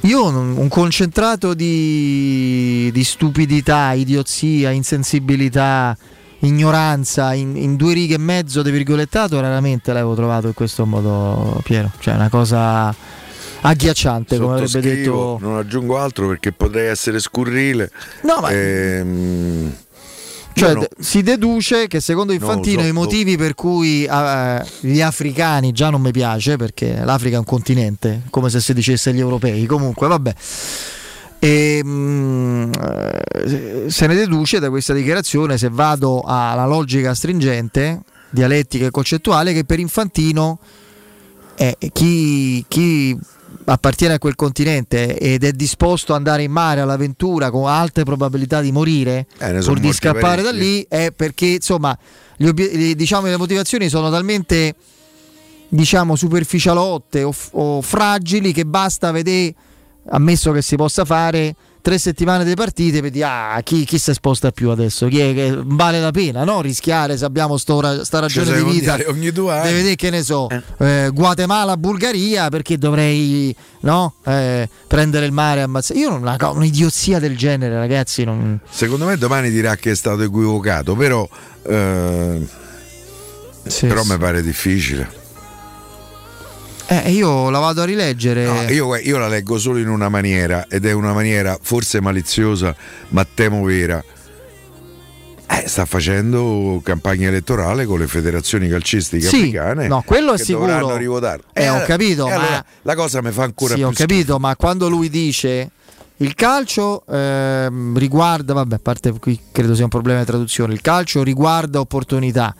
Io 0.00 0.24
un 0.26 0.68
concentrato 0.68 1.54
di, 1.54 2.90
di 2.92 3.04
stupidità, 3.04 3.92
idiozia, 3.92 4.70
insensibilità, 4.70 5.96
ignoranza 6.40 7.32
in, 7.34 7.56
in 7.56 7.76
due 7.76 7.94
righe 7.94 8.14
e 8.14 8.18
mezzo 8.18 8.62
di 8.62 8.70
virgolettato 8.70 9.40
raramente 9.40 9.92
l'avevo 9.92 10.14
trovato 10.14 10.46
in 10.48 10.54
questo 10.54 10.86
modo, 10.86 11.60
Piero. 11.64 11.90
Cioè, 11.98 12.14
una 12.14 12.28
cosa 12.28 12.94
agghiacciante, 13.62 14.38
come 14.38 14.54
avrebbe 14.60 14.80
detto. 14.80 15.38
Non 15.40 15.56
aggiungo 15.56 15.98
altro 15.98 16.28
perché 16.28 16.52
potrei 16.52 16.88
essere 16.88 17.18
scurrile. 17.18 17.90
No, 18.22 18.38
ma- 18.40 18.50
Ehm, 18.50 19.74
Cioè, 20.52 20.72
no, 20.72 20.80
no. 20.80 20.86
si 20.98 21.22
deduce 21.22 21.86
che 21.86 22.00
secondo 22.00 22.32
Infantino 22.32 22.80
so, 22.80 22.86
i 22.86 22.92
motivi 22.92 23.36
per 23.36 23.54
cui 23.54 24.04
eh, 24.04 24.64
gli 24.80 25.00
africani 25.02 25.72
già 25.72 25.90
non 25.90 26.00
mi 26.00 26.12
piace 26.12 26.56
perché 26.56 27.00
l'Africa 27.04 27.36
è 27.36 27.38
un 27.38 27.44
continente, 27.44 28.22
come 28.30 28.48
se 28.48 28.60
si 28.60 28.72
dicesse 28.72 29.12
gli 29.12 29.20
europei. 29.20 29.66
Comunque, 29.66 30.06
vabbè. 30.08 30.34
E, 31.46 31.80
mm, 31.84 32.72
eh, 32.72 33.84
se 33.88 34.06
ne 34.08 34.14
deduce 34.16 34.58
da 34.58 34.68
questa 34.68 34.92
dichiarazione, 34.92 35.56
se 35.56 35.68
vado 35.70 36.22
alla 36.26 36.66
logica 36.66 37.14
stringente, 37.14 38.02
dialettica 38.30 38.86
e 38.86 38.90
concettuale, 38.90 39.52
che 39.52 39.64
per 39.64 39.78
Infantino 39.78 40.58
eh, 41.54 41.76
chi, 41.92 42.64
chi 42.66 43.16
appartiene 43.66 44.14
a 44.14 44.18
quel 44.18 44.34
continente 44.34 45.16
ed 45.18 45.44
è 45.44 45.52
disposto 45.52 46.12
ad 46.12 46.18
andare 46.18 46.42
in 46.42 46.50
mare 46.50 46.80
all'avventura 46.80 47.50
con 47.50 47.68
alte 47.68 48.02
probabilità 48.02 48.60
di 48.60 48.72
morire 48.72 49.26
Eh, 49.38 49.60
pur 49.60 49.78
di 49.78 49.92
scappare 49.92 50.42
da 50.42 50.50
lì 50.50 50.84
è 50.88 51.12
perché 51.14 51.46
insomma 51.46 51.96
gli 52.36 52.46
obie- 52.46 52.76
le- 52.76 52.94
diciamo, 52.96 53.26
le 53.28 53.36
motivazioni 53.36 53.88
sono 53.88 54.10
talmente 54.10 54.74
diciamo 55.68 56.16
superficialotte 56.16 57.22
o, 57.22 57.30
f- 57.32 57.50
o 57.52 57.80
fragili 57.82 58.52
che 58.52 58.66
basta 58.66 59.10
vedere 59.12 59.54
ammesso 60.08 60.52
che 60.52 60.62
si 60.62 60.76
possa 60.76 61.04
fare 61.04 61.54
tre 61.80 61.98
settimane 61.98 62.44
di 62.44 62.54
partite 62.54 63.00
vedi 63.00 63.22
ah, 63.22 63.60
chi, 63.62 63.84
chi 63.84 63.98
si 63.98 64.12
sposta 64.12 64.50
più 64.50 64.70
adesso 64.70 65.06
chi 65.06 65.20
è 65.20 65.32
che 65.32 65.56
vale 65.56 66.00
la 66.00 66.10
pena 66.10 66.42
no? 66.42 66.60
rischiare 66.60 67.16
se 67.16 67.24
abbiamo 67.24 67.56
sto 67.56 68.02
sta 68.02 68.18
ragione 68.18 68.46
sei 68.46 68.64
di 68.64 68.70
vita 68.70 68.98
ogni 69.06 69.30
due 69.30 69.52
anni. 69.52 69.62
deve 69.62 69.76
vedere 69.76 69.94
che 69.94 70.10
ne 70.10 70.22
so 70.24 70.48
eh, 70.78 71.10
Guatemala 71.12 71.76
Bulgaria 71.76 72.48
perché 72.48 72.76
dovrei 72.76 73.54
no? 73.80 74.14
Eh, 74.24 74.68
prendere 74.88 75.26
il 75.26 75.32
mare 75.32 75.60
e 75.60 75.62
ammazzare 75.62 76.00
io 76.00 76.10
non 76.10 76.22
una 76.22 76.36
co- 76.36 76.50
un'idiozia 76.50 77.20
del 77.20 77.36
genere 77.36 77.76
ragazzi 77.76 78.24
non... 78.24 78.58
Secondo 78.68 79.06
me 79.06 79.16
domani 79.16 79.50
dirà 79.50 79.76
che 79.76 79.92
è 79.92 79.94
stato 79.94 80.22
equivocato, 80.22 80.94
però, 80.94 81.28
eh, 81.62 82.46
però 83.80 84.02
mi 84.04 84.18
pare 84.18 84.42
difficile. 84.42 85.24
Eh, 86.88 87.10
io 87.10 87.50
la 87.50 87.58
vado 87.58 87.82
a 87.82 87.84
rileggere 87.84 88.44
No, 88.44 88.62
io, 88.70 88.94
io 88.96 89.18
la 89.18 89.28
leggo 89.28 89.58
solo 89.58 89.78
in 89.78 89.88
una 89.88 90.08
maniera 90.08 90.66
ed 90.68 90.84
è 90.86 90.92
una 90.92 91.12
maniera 91.12 91.58
forse 91.60 92.00
maliziosa, 92.00 92.74
ma 93.08 93.24
temo 93.32 93.62
vera. 93.64 94.02
Eh, 95.48 95.68
sta 95.68 95.84
facendo 95.84 96.80
campagna 96.82 97.28
elettorale 97.28 97.86
con 97.86 98.00
le 98.00 98.08
federazioni 98.08 98.68
calcistiche 98.68 99.26
Sì, 99.28 99.36
africane. 99.36 99.86
no, 99.86 100.02
quello 100.04 100.32
è 100.32 100.38
sicuro. 100.38 100.96
rivotare. 100.96 101.42
Eh, 101.52 101.68
ho 101.68 101.82
capito, 101.84 102.26
e 102.26 102.30
ma- 102.30 102.34
allora 102.36 102.64
la 102.82 102.94
cosa 102.96 103.22
mi 103.22 103.30
fa 103.30 103.44
ancora 103.44 103.74
sì, 103.74 103.76
più 103.78 103.86
ho 103.86 103.92
capito, 103.92 104.38
ma 104.40 104.56
quando 104.56 104.88
lui 104.88 105.08
dice 105.08 105.70
il 106.16 106.34
calcio 106.34 107.04
ehm, 107.06 107.96
riguarda, 107.96 108.54
vabbè, 108.54 108.74
a 108.74 108.80
parte 108.82 109.12
qui 109.20 109.38
credo 109.52 109.74
sia 109.76 109.84
un 109.84 109.90
problema 109.90 110.18
di 110.18 110.26
traduzione, 110.26 110.72
il 110.72 110.80
calcio 110.80 111.22
riguarda 111.22 111.78
opportunità, 111.78 112.52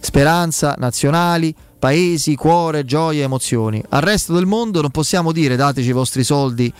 speranza, 0.00 0.74
nazionali, 0.78 1.54
paesi, 1.80 2.36
cuore, 2.36 2.84
gioia, 2.84 3.24
emozioni. 3.24 3.82
Al 3.88 4.02
resto 4.02 4.34
del 4.34 4.46
mondo 4.46 4.80
non 4.80 4.90
possiamo 4.90 5.32
dire 5.32 5.56
dateci 5.56 5.88
i 5.88 5.92
vostri 5.92 6.22
soldi, 6.22 6.72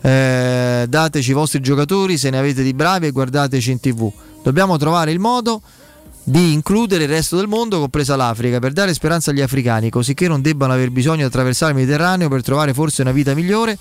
eh, 0.00 0.86
dateci 0.88 1.30
i 1.30 1.34
vostri 1.34 1.60
giocatori 1.60 2.16
se 2.16 2.30
ne 2.30 2.38
avete 2.38 2.62
di 2.62 2.74
bravi 2.74 3.06
e 3.06 3.10
guardateci 3.10 3.72
in 3.72 3.80
tv. 3.80 4.12
Dobbiamo 4.44 4.76
trovare 4.76 5.10
il 5.10 5.18
modo 5.18 5.60
di 6.22 6.52
includere 6.52 7.04
il 7.04 7.08
resto 7.08 7.36
del 7.36 7.48
mondo, 7.48 7.80
compresa 7.80 8.14
l'Africa, 8.14 8.58
per 8.58 8.72
dare 8.72 8.92
speranza 8.92 9.30
agli 9.30 9.40
africani, 9.40 9.88
così 9.88 10.12
che 10.12 10.28
non 10.28 10.42
debbano 10.42 10.74
aver 10.74 10.90
bisogno 10.90 11.16
di 11.16 11.22
attraversare 11.22 11.72
il 11.72 11.78
Mediterraneo 11.78 12.28
per 12.28 12.42
trovare 12.42 12.74
forse 12.74 13.00
una 13.00 13.12
vita 13.12 13.34
migliore, 13.34 13.78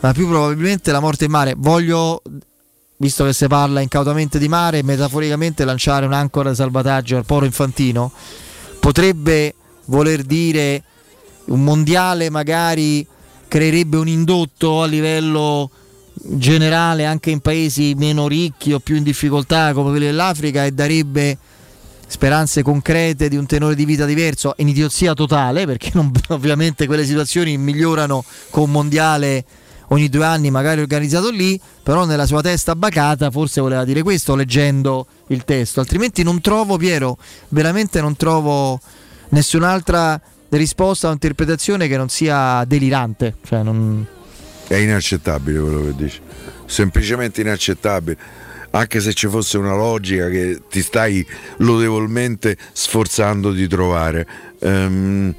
ma 0.00 0.12
più 0.12 0.28
probabilmente 0.28 0.92
la 0.92 1.00
morte 1.00 1.24
in 1.24 1.32
mare. 1.32 1.54
Voglio, 1.58 2.22
visto 2.98 3.24
che 3.24 3.32
si 3.32 3.48
parla 3.48 3.80
incautamente 3.80 4.38
di 4.38 4.48
mare, 4.48 4.84
metaforicamente 4.84 5.64
lanciare 5.64 6.06
un'ancora 6.06 6.50
di 6.50 6.56
salvataggio 6.56 7.16
al 7.16 7.24
poro 7.24 7.46
infantino. 7.46 8.12
Potrebbe 8.78 9.54
voler 9.86 10.22
dire 10.22 10.82
un 11.46 11.62
mondiale 11.62 12.30
magari 12.30 13.06
creerebbe 13.48 13.96
un 13.96 14.08
indotto 14.08 14.82
a 14.82 14.86
livello 14.86 15.70
generale 16.14 17.04
anche 17.04 17.30
in 17.30 17.40
paesi 17.40 17.94
meno 17.96 18.28
ricchi 18.28 18.72
o 18.72 18.80
più 18.80 18.96
in 18.96 19.02
difficoltà 19.02 19.72
come 19.72 19.90
quelli 19.90 20.06
dell'Africa 20.06 20.64
e 20.64 20.72
darebbe 20.72 21.36
speranze 22.06 22.62
concrete 22.62 23.28
di 23.28 23.36
un 23.36 23.46
tenore 23.46 23.74
di 23.74 23.84
vita 23.84 24.04
diverso 24.04 24.54
in 24.58 24.68
idiozia 24.68 25.14
totale 25.14 25.64
perché 25.66 25.90
non- 25.94 26.12
ovviamente 26.28 26.86
quelle 26.86 27.04
situazioni 27.04 27.56
migliorano 27.56 28.24
con 28.50 28.64
un 28.64 28.70
mondiale 28.70 29.44
ogni 29.88 30.08
due 30.08 30.24
anni 30.24 30.50
magari 30.50 30.80
organizzato 30.80 31.30
lì 31.30 31.58
però 31.82 32.04
nella 32.04 32.26
sua 32.26 32.40
testa 32.40 32.76
bacata 32.76 33.30
forse 33.30 33.60
voleva 33.60 33.84
dire 33.84 34.02
questo 34.02 34.34
leggendo 34.34 35.06
il 35.28 35.44
testo 35.44 35.80
altrimenti 35.80 36.22
non 36.22 36.40
trovo 36.40 36.76
Piero 36.76 37.16
veramente 37.48 38.00
non 38.00 38.14
trovo 38.16 38.80
nessun'altra 39.32 40.20
risposta 40.50 41.08
o 41.08 41.12
interpretazione 41.12 41.88
che 41.88 41.96
non 41.96 42.08
sia 42.08 42.64
delirante 42.66 43.36
cioè 43.44 43.62
non... 43.62 44.06
È 44.66 44.76
inaccettabile 44.76 45.60
quello 45.60 45.82
che 45.82 45.94
dici, 45.96 46.20
semplicemente 46.66 47.40
inaccettabile. 47.40 48.16
anche 48.70 49.00
se 49.00 49.12
ci 49.12 49.28
fosse 49.28 49.58
una 49.58 49.74
logica 49.74 50.28
che 50.28 50.62
ti 50.70 50.80
stai 50.80 51.26
lodevolmente 51.58 52.56
sforzando 52.72 53.52
di 53.52 53.68
trovare. 53.68 54.26
Ehm, 54.60 55.34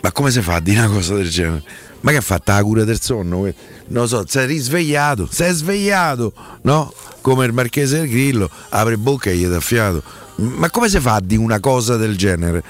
ma 0.00 0.12
come 0.12 0.30
si 0.30 0.42
fa 0.42 0.56
a 0.56 0.60
dire 0.60 0.80
una 0.80 0.88
cosa 0.88 1.14
del 1.14 1.28
genere? 1.28 1.62
Ma 2.00 2.10
che 2.10 2.18
ha 2.18 2.22
fatto 2.22 2.52
la 2.52 2.62
cura 2.62 2.84
del 2.84 3.00
sonno? 3.00 3.40
Non 3.40 3.54
lo 4.02 4.06
so, 4.06 4.24
sei 4.26 4.46
risvegliato, 4.46 5.28
sei 5.30 5.54
svegliato, 5.54 6.32
no? 6.62 6.92
Come 7.22 7.46
il 7.46 7.52
marchese 7.52 8.00
del 8.00 8.08
grillo, 8.08 8.48
apre 8.68 8.96
bocca 8.96 9.30
e 9.30 9.36
gli 9.36 9.46
dà 9.46 9.60
fiato. 9.60 10.02
Ma 10.38 10.70
come 10.70 10.88
si 10.88 11.00
fa 11.00 11.20
dire 11.22 11.40
una 11.40 11.60
cosa 11.60 11.96
del 11.96 12.16
genere? 12.16 12.62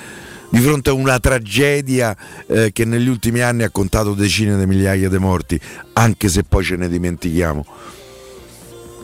Di 0.50 0.60
fronte 0.60 0.88
a 0.88 0.94
una 0.94 1.18
tragedia 1.20 2.16
eh, 2.46 2.72
che 2.72 2.86
negli 2.86 3.08
ultimi 3.08 3.40
anni 3.40 3.64
ha 3.64 3.70
contato 3.70 4.14
decine 4.14 4.56
di 4.56 4.64
migliaia 4.64 5.10
di 5.10 5.18
morti, 5.18 5.60
anche 5.92 6.28
se 6.28 6.42
poi 6.44 6.64
ce 6.64 6.76
ne 6.76 6.88
dimentichiamo. 6.88 7.66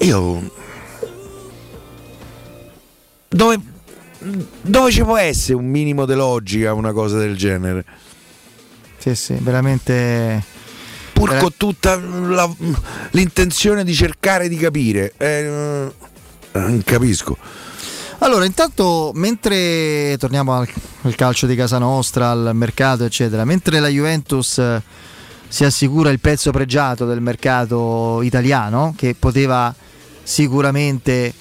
Io. 0.01 0.51
Dove, 3.28 3.61
dove 4.62 4.91
ci 4.91 5.03
può 5.03 5.19
essere 5.19 5.55
un 5.55 5.66
minimo 5.66 6.07
di 6.07 6.15
logica 6.15 6.73
una 6.73 6.93
cosa 6.93 7.19
del 7.19 7.36
genere? 7.36 7.85
Sì, 8.97 9.15
sì, 9.15 9.35
veramente. 9.35 10.43
Pur 11.12 11.28
vera- 11.28 11.41
con 11.43 11.53
tutta 11.59 11.97
la- 11.97 12.51
l'intenzione 13.11 13.85
di 13.85 13.93
cercare 13.93 14.49
di 14.49 14.57
capire. 14.57 15.12
Eh, 15.19 15.91
non 16.53 16.82
capisco. 16.85 17.36
Allora, 18.25 18.47
intanto, 18.47 19.11
mentre 19.17 20.17
torniamo 20.19 20.55
al, 20.55 20.67
al 21.03 21.15
calcio 21.15 21.47
di 21.47 21.55
casa 21.55 21.77
nostra, 21.77 22.31
al 22.31 22.53
mercato, 22.55 23.05
eccetera, 23.05 23.45
mentre 23.45 23.81
la 23.81 23.89
Juventus 23.89 24.57
eh, 24.57 24.83
si 25.47 25.63
assicura 25.63 26.09
il 26.09 26.21
pezzo 26.21 26.51
pregiato 26.51 27.05
del 27.05 27.21
mercato 27.21 28.23
italiano, 28.23 28.95
che 28.97 29.15
poteva 29.15 29.75
sicuramente 30.23 31.35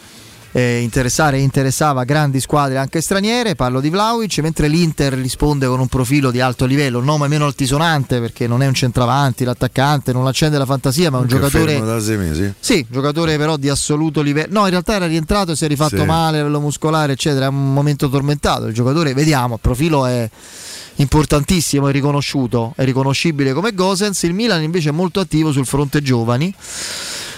eh, 0.54 0.80
interessare 0.82 1.38
e 1.38 1.42
interessava 1.42 2.04
grandi 2.04 2.40
squadre 2.40 2.78
anche 2.78 3.02
straniere, 3.02 3.56
parlo 3.56 3.82
di 3.82 3.90
Vlaovic, 3.90 4.38
mentre 4.40 4.68
l'Inter 4.68 5.14
risponde 5.14 5.68
con 5.68 5.80
un 5.80 5.88
profilo 5.88 6.32
di 6.32 6.40
alto 6.40 6.66
livello, 6.66 7.00
un 7.00 7.06
nome 7.06 7.28
meno 7.28 7.46
altisonante 7.46 8.20
perché 8.20 8.48
non 8.48 8.62
è 8.62 8.68
un 8.68 8.74
centravanti, 8.74 9.44
l'attaccante, 9.44 10.14
non 10.14 10.28
accende 10.28 10.58
la 10.58 10.66
fantasia, 10.66 11.10
ma 11.10 11.18
è 11.18 11.22
un 11.22 11.28
Che 11.28 11.36
giocatore... 11.36 11.80
da 11.82 12.00
sei 12.00 12.18
mesi. 12.18 12.54
Sì, 12.60 12.86
giocatore 12.90 13.38
però 13.38 13.58
di 13.58 13.68
assoluto 13.70 14.22
livello. 14.22 14.60
No, 14.60 14.64
in 14.66 14.70
realtà 14.70 14.94
era 14.94 15.08
rientrato 15.08 15.52
e 15.52 15.56
si 15.56 15.66
è 15.66 15.68
rifatto 15.68 15.98
Sì. 15.98 16.06
male 16.06 16.38
a 16.38 16.40
livello 16.42 16.60
muscolare, 16.60 17.14
eccetera. 17.14 17.46
È 17.46 17.50
un 17.50 17.74
momento 17.74 18.08
tormentato. 18.08 18.68
Il 18.68 18.74
giocatore, 18.74 19.14
vediamo, 19.14 19.56
il 19.56 19.60
profilo 19.60 20.06
è 20.06 20.30
importantissimo, 20.98 21.88
è 21.88 21.92
riconosciuto, 21.92 22.74
è 22.76 22.84
riconoscibile 22.84 23.54
come 23.54 23.74
Gosens. 23.74 24.22
Il 24.24 24.34
Milan 24.34 24.62
invece 24.62 24.90
è 24.90 24.92
molto 24.92 25.20
attivo 25.20 25.52
sul 25.52 25.66
fronte 25.66 26.02
giovani. 26.02 26.54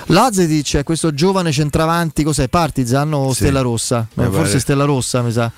Lazetic 0.08 0.78
è 0.78 0.84
questo 0.84 1.14
giovane 1.14 1.52
centravanti, 1.52 2.24
cos'è? 2.24 2.48
Partizan 2.48 3.14
o 3.14 3.30
Sì, 3.30 3.44
Stella 3.44 3.62
Rossa? 3.62 4.08
Eh, 4.16 4.30
Forse. 4.30 4.60
Stella 4.60 4.86
Rossa, 4.86 5.22
mi 5.22 5.32
sa. 5.32 5.52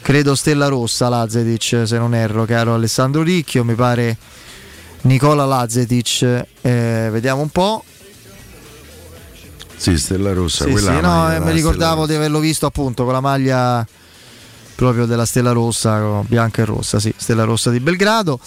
Credo 0.00 0.34
Stella 0.34 0.66
Rossa 0.66 1.08
Lazetic, 1.08 1.82
se 1.86 1.96
non 1.96 2.12
erro, 2.14 2.44
caro 2.44 2.74
Alessandro 2.74 3.22
Ricchio, 3.22 3.62
mi 3.62 3.74
pare 3.74 4.16
Nicola 5.02 5.44
Lazetic. 5.44 6.46
Eh, 6.60 7.08
vediamo 7.12 7.40
un 7.42 7.50
po'. 7.50 7.84
Sì, 9.76 9.96
Stella 9.96 10.32
Rossa. 10.32 10.64
Sì, 10.64 10.70
quella 10.72 10.94
sì, 10.96 11.00
no, 11.00 11.32
eh, 11.32 11.40
mi 11.40 11.52
ricordavo 11.52 12.06
di 12.06 12.14
averlo 12.14 12.40
visto 12.40 12.66
appunto 12.66 13.04
con 13.04 13.12
la 13.12 13.20
maglia 13.20 13.86
proprio 14.74 15.06
della 15.06 15.24
Stella 15.24 15.52
Rossa, 15.52 16.22
bianca 16.26 16.62
e 16.62 16.64
rossa, 16.64 16.98
sì, 16.98 17.14
Stella 17.16 17.44
Rossa 17.44 17.70
di 17.70 17.78
Belgrado. 17.78 18.40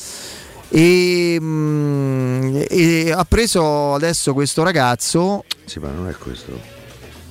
E, 0.69 1.37
mm, 1.39 2.61
e 2.69 3.11
ha 3.11 3.23
preso 3.25 3.93
adesso 3.93 4.33
questo 4.33 4.63
ragazzo. 4.63 5.43
Sì, 5.65 5.79
ma 5.79 5.89
non 5.89 6.07
è 6.09 6.13
questo. 6.17 6.73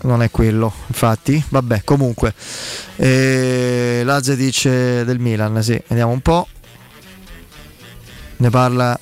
non 0.02 0.22
è 0.22 0.30
quello, 0.30 0.70
infatti, 0.88 1.42
vabbè, 1.48 1.82
comunque, 1.84 2.34
eh, 2.96 4.02
Lazetic 4.04 4.68
del 5.04 5.18
Milan, 5.18 5.62
sì, 5.62 5.80
vediamo 5.88 6.12
un 6.12 6.20
po'. 6.20 6.46
Ne 8.36 8.50
parla 8.50 8.98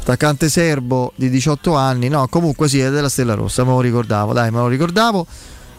attaccante 0.00 0.48
serbo 0.50 1.12
di 1.14 1.30
18 1.30 1.74
anni, 1.74 2.08
no, 2.08 2.26
comunque 2.28 2.68
sì, 2.68 2.80
è 2.80 2.90
della 2.90 3.08
Stella 3.08 3.32
Rossa, 3.34 3.64
me 3.64 3.70
lo 3.70 3.80
ricordavo, 3.80 4.32
dai, 4.34 4.50
me 4.50 4.58
lo 4.58 4.68
ricordavo. 4.68 5.26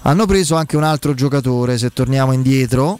Hanno 0.06 0.26
preso 0.26 0.56
anche 0.56 0.78
un 0.78 0.84
altro 0.84 1.14
giocatore, 1.14 1.78
se 1.78 1.92
torniamo 1.92 2.32
indietro. 2.34 3.00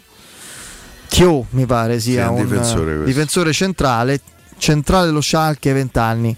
Chio 1.08 1.46
mi 1.50 1.66
pare 1.66 1.98
sia 2.00 2.26
Sì, 2.26 2.32
un 2.32 2.38
un 2.38 2.42
difensore 2.46 2.84
questo. 2.92 3.04
difensore 3.04 3.52
centrale, 3.52 4.20
centrale 4.64 5.04
dello 5.06 5.20
Schalke 5.20 5.74
20 5.74 5.98
anni. 5.98 6.36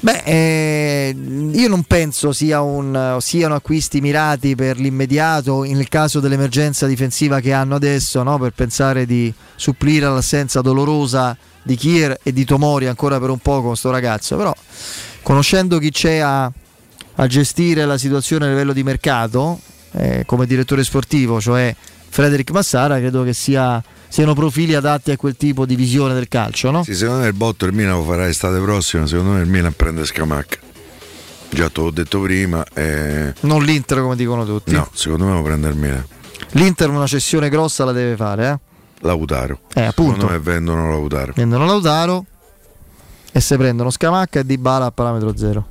Beh, 0.00 0.22
eh, 0.24 1.16
io 1.52 1.68
non 1.68 1.84
penso 1.84 2.32
sia 2.32 2.60
un- 2.60 3.16
siano 3.20 3.54
acquisti 3.54 4.00
mirati 4.02 4.54
per 4.54 4.76
l'immediato 4.76 5.62
nel 5.62 5.88
caso 5.88 6.20
dell'emergenza 6.20 6.86
difensiva 6.86 7.40
che 7.40 7.52
hanno 7.54 7.76
adesso, 7.76 8.22
no? 8.22 8.36
per 8.38 8.50
pensare 8.50 9.06
di 9.06 9.32
supplire 9.56 10.04
all'assenza 10.06 10.60
dolorosa 10.60 11.34
di 11.62 11.76
Kier 11.76 12.18
e 12.22 12.32
di 12.32 12.44
Tomori 12.44 12.86
ancora 12.86 13.18
per 13.18 13.30
un 13.30 13.38
po' 13.38 13.62
con 13.62 13.76
sto 13.76 13.90
ragazzo. 13.90 14.36
Però, 14.36 14.54
conoscendo 15.22 15.78
chi 15.78 15.90
c'è 15.90 16.18
a, 16.18 16.50
a 17.14 17.26
gestire 17.28 17.86
la 17.86 17.96
situazione 17.96 18.44
a 18.44 18.48
livello 18.48 18.74
di 18.74 18.82
mercato, 18.82 19.60
eh, 19.92 20.24
come 20.26 20.46
direttore 20.46 20.84
sportivo, 20.84 21.40
cioè 21.40 21.74
Frederic 22.14 22.50
Massara, 22.50 22.98
credo 22.98 23.22
che 23.22 23.32
sia- 23.32 23.82
siano 24.06 24.34
profili 24.34 24.74
adatti 24.74 25.10
a 25.12 25.16
quel 25.16 25.34
tipo 25.34 25.64
di 25.64 25.74
visione 25.76 26.12
del 26.12 26.28
calcio. 26.28 26.70
No? 26.70 26.84
Sì, 26.84 26.94
secondo 26.94 27.22
me 27.22 27.28
il 27.28 27.32
botto 27.32 27.64
il 27.64 27.72
Milan 27.72 27.94
lo 27.96 28.02
farà 28.04 28.28
estate 28.28 28.60
prossima. 28.60 29.06
Secondo 29.06 29.30
me 29.32 29.40
il 29.40 29.48
Milan 29.48 29.72
prende 29.74 30.04
Scamacca. 30.04 30.58
Già 31.48 31.70
te 31.70 31.80
l'ho 31.80 31.90
detto 31.90 32.20
prima. 32.20 32.62
eh, 32.74 33.32
Non 33.40 33.62
l'Inter 33.64 34.00
come 34.00 34.14
dicono 34.16 34.44
tutti. 34.44 34.72
No, 34.72 34.90
secondo 34.92 35.24
me 35.24 35.32
lo 35.32 35.42
prende 35.42 35.68
il 35.68 35.76
Milan. 35.76 36.04
L'Inter 36.50 36.90
una 36.90 37.06
cessione 37.06 37.48
grossa 37.48 37.86
la 37.86 37.92
deve 37.92 38.14
fare, 38.14 38.48
eh? 38.50 38.58
Lautaro. 39.00 39.60
Eh, 39.72 39.82
appunto. 39.84 40.12
Secondo 40.20 40.32
me 40.34 40.38
vendono 40.38 40.90
Lautaro. 40.90 41.32
Vendono 41.34 41.64
Lautaro 41.64 42.26
e 43.32 43.40
se 43.40 43.56
prendono 43.56 43.88
Scamacca 43.90 44.40
e 44.40 44.44
Dybala 44.44 44.84
a 44.84 44.90
parametro 44.90 45.34
zero. 45.34 45.66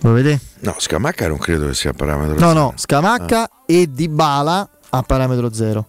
Lo 0.00 0.12
vedete? 0.12 0.40
No, 0.60 0.74
Scamacca 0.78 1.28
non 1.28 1.38
credo 1.38 1.66
che 1.66 1.74
sia 1.74 1.90
a 1.90 1.94
parametro. 1.94 2.34
No, 2.34 2.48
zero. 2.48 2.52
no, 2.52 2.72
Scamacca 2.76 3.48
e 3.66 3.88
Dybala 3.90 4.68
a 4.90 5.02
parametro 5.02 5.52
zero. 5.52 5.86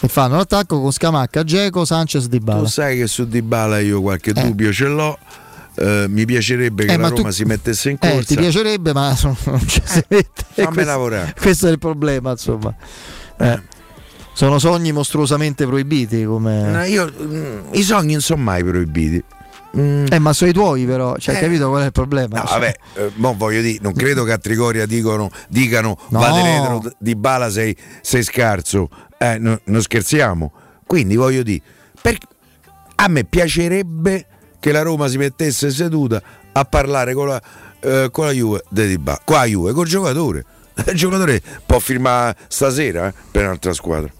E 0.00 0.08
fanno 0.08 0.36
l'attacco 0.36 0.80
con 0.80 0.90
Scamacca, 0.92 1.44
Geco, 1.44 1.84
Sanchez, 1.84 2.26
Dybala. 2.26 2.60
Tu 2.60 2.66
sai 2.66 2.96
che 2.98 3.06
su 3.06 3.26
Dybala 3.26 3.78
io 3.80 4.00
qualche 4.00 4.32
dubbio 4.32 4.72
ce 4.72 4.86
l'ho. 4.86 5.18
eh, 5.74 6.04
mi 6.08 6.26
piacerebbe 6.26 6.84
che 6.84 6.92
Eh, 6.92 6.96
la 6.96 7.02
ma 7.02 7.08
Roma 7.08 7.22
tu- 7.22 7.34
si 7.34 7.44
mettesse 7.44 7.88
in 7.90 7.96
Eh, 8.00 8.10
corsa. 8.10 8.26
ti 8.26 8.36
piacerebbe, 8.36 8.92
ma 8.92 9.16
non 9.22 9.66
ci 9.66 9.80
si 9.84 10.04
mette. 10.08 10.44
fammi 10.52 10.66
questo, 10.74 10.90
lavorare. 10.90 11.34
questo 11.40 11.66
è 11.68 11.70
il 11.70 11.78
problema, 11.78 12.30
insomma. 12.32 12.74
Eh, 13.38 13.62
Sono 14.34 14.58
sogni 14.58 14.92
mostruosamente 14.92 15.66
proibiti 15.66 16.24
come... 16.24 16.62
No, 16.70 16.82
io, 16.84 17.10
mm, 17.22 17.58
I 17.72 17.82
sogni 17.82 18.12
non 18.12 18.20
sono 18.22 18.42
mai 18.42 18.62
proibiti. 18.64 19.22
Mm, 19.76 20.06
Eh, 20.10 20.18
ma 20.18 20.32
sono 20.34 20.50
i 20.50 20.52
tuoi 20.52 20.84
però, 20.84 21.16
cioè, 21.16 21.36
Eh. 21.36 21.40
capito 21.40 21.68
qual 21.70 21.82
è 21.82 21.86
il 21.86 21.92
problema? 21.92 22.40
No, 22.40 22.46
Cioè, 22.46 22.58
vabbè, 22.58 22.76
eh, 22.96 23.10
mo 23.14 23.34
voglio 23.36 23.60
dire, 23.62 23.78
non 23.80 23.92
credo 23.94 24.24
che 24.24 24.32
a 24.32 24.38
Trigoria 24.38 24.84
dicono, 24.86 25.30
dicano 25.48 25.96
No. 26.10 26.18
va 26.18 26.30
retro 26.42 26.92
di 26.98 27.14
Bala 27.16 27.50
sei, 27.50 27.74
sei 28.02 28.22
scarso, 28.22 28.88
eh, 29.18 29.38
no- 29.38 29.60
non 29.64 29.80
scherziamo. 29.80 30.52
Quindi 30.86 31.16
voglio 31.16 31.42
dire, 31.42 31.62
per- 32.02 32.18
a 32.96 33.08
me 33.08 33.24
piacerebbe 33.24 34.26
che 34.60 34.72
la 34.72 34.82
Roma 34.82 35.08
si 35.08 35.16
mettesse 35.16 35.70
seduta 35.70 36.22
a 36.52 36.64
parlare 36.66 37.14
con 37.14 37.28
la, 37.28 37.42
eh, 37.80 38.08
con 38.12 38.26
la 38.26 38.32
Juve 38.32 38.62
di 38.68 38.86
Dybala, 38.86 39.20
con 39.24 39.36
la 39.36 39.44
Juve, 39.44 39.72
col 39.72 39.86
giocatore. 39.86 40.44
Il 40.86 40.94
giocatore 40.94 41.40
può 41.64 41.78
firmare 41.78 42.36
stasera 42.48 43.08
eh, 43.08 43.14
per 43.30 43.44
un'altra 43.44 43.72
squadra. 43.72 44.10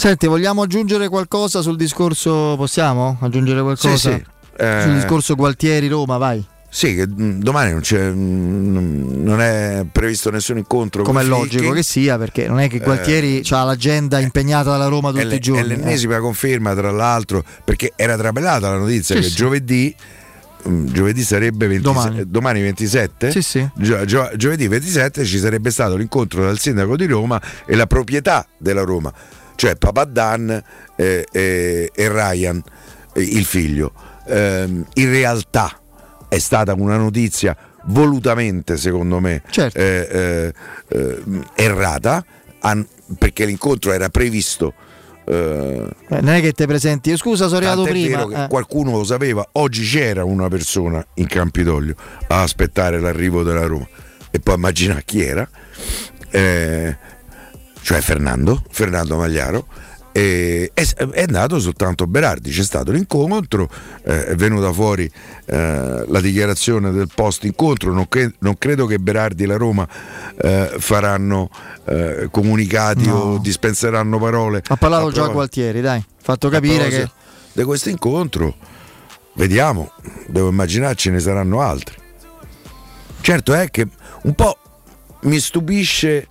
Senti, 0.00 0.26
vogliamo 0.26 0.62
aggiungere 0.62 1.08
qualcosa 1.08 1.60
sul 1.60 1.76
discorso? 1.76 2.54
Possiamo 2.56 3.18
aggiungere 3.20 3.60
qualcosa? 3.60 3.96
Sì, 3.96 4.14
sì. 4.16 4.24
Eh, 4.56 4.80
Sul 4.82 4.94
discorso 4.94 5.34
Gualtieri-Roma, 5.34 6.16
vai. 6.16 6.42
Sì, 6.70 6.94
che 6.94 7.06
mm, 7.06 7.40
domani 7.42 7.72
non, 7.72 7.80
c'è, 7.82 8.08
mm, 8.10 9.22
non 9.22 9.42
è 9.42 9.84
previsto 9.92 10.30
nessun 10.30 10.56
incontro. 10.56 11.02
Come 11.02 11.20
è 11.20 11.24
logico 11.24 11.72
che 11.72 11.82
sia, 11.82 12.16
perché 12.16 12.48
non 12.48 12.60
è 12.60 12.68
che 12.68 12.78
Gualtieri 12.78 13.42
ha 13.50 13.62
l'agenda 13.64 14.20
impegnata 14.20 14.70
dalla 14.70 14.86
Roma 14.86 15.10
tutti 15.10 15.20
Eh, 15.20 15.26
le- 15.26 15.34
i 15.34 15.38
giorni. 15.38 15.60
è 15.60 15.64
l'ennesima 15.64 16.18
conferma, 16.18 16.74
tra 16.74 16.90
l'altro, 16.90 17.44
perché 17.62 17.92
era 17.94 18.16
trapelata 18.16 18.70
la 18.70 18.78
notizia 18.78 19.16
Sì, 19.16 19.20
che 19.20 19.28
sì. 19.28 19.34
giovedì. 19.34 19.94
mm, 20.66 20.86
Giovedì 20.86 21.22
sarebbe 21.22 21.66
27, 21.66 21.80
Domani. 22.08 22.30
domani 22.30 22.62
27 22.62 23.30
Sì, 23.32 23.42
sì. 23.42 23.68
Gio- 23.74 24.04
gio- 24.06 24.30
giovedì 24.36 24.66
27 24.66 25.26
ci 25.26 25.38
sarebbe 25.38 25.70
stato 25.70 25.96
l'incontro 25.96 26.42
dal 26.42 26.58
sindaco 26.58 26.96
di 26.96 27.04
Roma 27.06 27.38
e 27.66 27.74
la 27.74 27.86
proprietà 27.86 28.46
della 28.58 28.82
Roma, 28.82 29.12
cioè 29.60 29.76
Papadan 29.76 30.64
eh, 30.96 31.26
eh, 31.30 31.90
e 31.94 32.08
Ryan, 32.08 32.62
eh, 33.12 33.20
il 33.20 33.44
figlio. 33.44 33.92
Ehm, 34.26 34.86
in 34.94 35.10
realtà 35.10 35.78
è 36.30 36.38
stata 36.38 36.72
una 36.72 36.96
notizia 36.96 37.54
volutamente, 37.84 38.78
secondo 38.78 39.20
me, 39.20 39.42
Certo. 39.50 39.78
eh, 39.78 40.08
eh, 40.10 40.54
eh, 40.96 41.22
errata, 41.56 42.24
an- 42.60 42.86
perché 43.18 43.44
l'incontro 43.44 43.92
era 43.92 44.08
previsto 44.08 44.72
eh, 45.26 45.86
non 46.08 46.28
è 46.30 46.40
che 46.40 46.52
te 46.52 46.66
presenti, 46.66 47.14
scusa, 47.18 47.44
sono 47.44 47.58
arrivato 47.58 47.82
prima. 47.82 48.16
vero 48.16 48.28
che 48.28 48.44
eh. 48.44 48.48
qualcuno 48.48 48.92
lo 48.92 49.04
sapeva, 49.04 49.46
oggi 49.52 49.84
c'era 49.84 50.24
una 50.24 50.48
persona 50.48 51.06
in 51.16 51.26
Campidoglio 51.26 51.94
a 52.28 52.40
aspettare 52.40 52.98
l'arrivo 52.98 53.42
della 53.42 53.66
Roma 53.66 53.86
e 54.30 54.40
poi 54.40 54.54
immagina 54.54 55.02
chi 55.04 55.22
era, 55.22 55.46
eh, 56.30 56.96
cioè 57.82 58.00
Fernando, 58.00 58.62
Fernando 58.70 59.16
Magliaro. 59.16 59.66
E 60.12 60.72
è, 60.74 61.22
andato 61.22 61.60
soltanto 61.60 62.08
Berardi, 62.08 62.50
c'è 62.50 62.64
stato 62.64 62.90
l'incontro, 62.90 63.70
eh, 64.02 64.26
è 64.26 64.34
venuta 64.34 64.72
fuori 64.72 65.08
eh, 65.46 66.04
la 66.08 66.20
dichiarazione 66.20 66.90
del 66.90 67.08
post 67.14 67.44
incontro, 67.44 67.92
non, 67.92 68.08
cre- 68.08 68.34
non 68.40 68.58
credo 68.58 68.86
che 68.86 68.98
Berardi 68.98 69.44
e 69.44 69.46
la 69.46 69.56
Roma 69.56 69.86
eh, 70.42 70.74
faranno 70.78 71.48
eh, 71.84 72.26
comunicati 72.32 73.06
No. 73.06 73.14
o 73.14 73.38
dispenseranno 73.38 74.18
parole. 74.18 74.62
Ha 74.66 74.76
parlato 74.76 75.12
già 75.12 75.28
Gualtieri, 75.28 75.80
dai. 75.80 76.04
Fatto 76.20 76.48
capire 76.48 76.88
che. 76.88 77.10
di 77.52 77.62
questo 77.62 77.88
incontro 77.88 78.56
vediamo 79.34 79.92
devo 80.26 80.48
immaginare 80.48 80.94
ce 80.96 81.10
ne 81.10 81.20
saranno 81.20 81.60
altri 81.60 81.94
certo 83.20 83.54
è 83.54 83.70
che 83.70 83.86
un 84.22 84.34
po' 84.34 84.58
mi 85.22 85.38
stupisce 85.38 86.26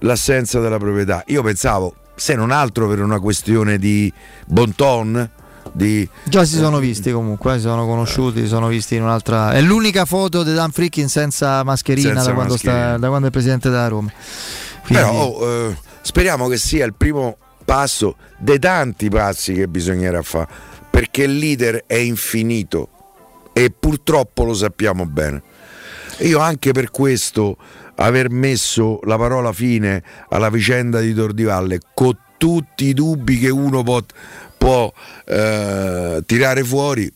l'assenza 0.00 0.60
della 0.60 0.78
proprietà 0.78 1.22
io 1.26 1.42
pensavo 1.42 1.94
se 2.14 2.34
non 2.34 2.50
altro 2.50 2.88
per 2.88 3.00
una 3.00 3.20
questione 3.20 3.78
di 3.78 4.12
bon 4.46 4.74
ton 4.74 5.30
di 5.72 6.08
Già 6.24 6.44
si 6.44 6.56
sono 6.56 6.78
visti 6.78 7.12
comunque, 7.12 7.52
eh, 7.54 7.56
si 7.56 7.62
sono 7.62 7.86
conosciuti, 7.86 8.40
si 8.40 8.46
sono 8.46 8.68
visti 8.68 8.94
in 8.96 9.02
un'altra. 9.02 9.52
È 9.52 9.60
l'unica 9.60 10.06
foto 10.06 10.42
di 10.42 10.54
Dan 10.54 10.70
Frickin 10.70 11.08
senza 11.08 11.62
mascherina, 11.62 12.14
Senza 12.14 12.28
da, 12.28 12.34
quando 12.34 12.56
sta- 12.56 12.70
mascherina. 12.70 12.98
da 12.98 13.08
quando 13.08 13.26
è 13.28 13.30
presidente 13.30 13.68
della 13.68 13.88
Roma. 13.88 14.10
Quindi- 14.86 15.04
Però 15.04 15.12
oh, 15.12 15.46
eh, 15.68 15.76
speriamo 16.00 16.48
che 16.48 16.56
sia 16.56 16.84
il 16.86 16.94
primo 16.94 17.36
passo 17.64 18.16
dei 18.38 18.58
tanti 18.58 19.10
passi 19.10 19.52
che 19.52 19.68
bisognerà 19.68 20.22
fare, 20.22 20.48
perché 20.90 21.24
il 21.24 21.36
leader 21.36 21.84
è 21.86 21.96
infinito 21.96 22.88
e 23.52 23.70
purtroppo 23.70 24.44
lo 24.44 24.54
sappiamo 24.54 25.04
bene. 25.04 25.42
Io 26.20 26.38
anche 26.38 26.72
per 26.72 26.90
questo 26.90 27.56
aver 27.98 28.30
messo 28.30 29.00
la 29.04 29.16
parola 29.16 29.52
fine 29.52 30.02
alla 30.28 30.50
vicenda 30.50 31.00
di 31.00 31.14
Tordivalle 31.14 31.80
con 31.94 32.16
tutti 32.36 32.86
i 32.86 32.94
dubbi 32.94 33.38
che 33.38 33.50
uno 33.50 33.82
può, 33.82 34.00
può, 34.56 34.92
eh, 35.24 36.22
tirare 36.24 36.62
fuori 36.62 37.12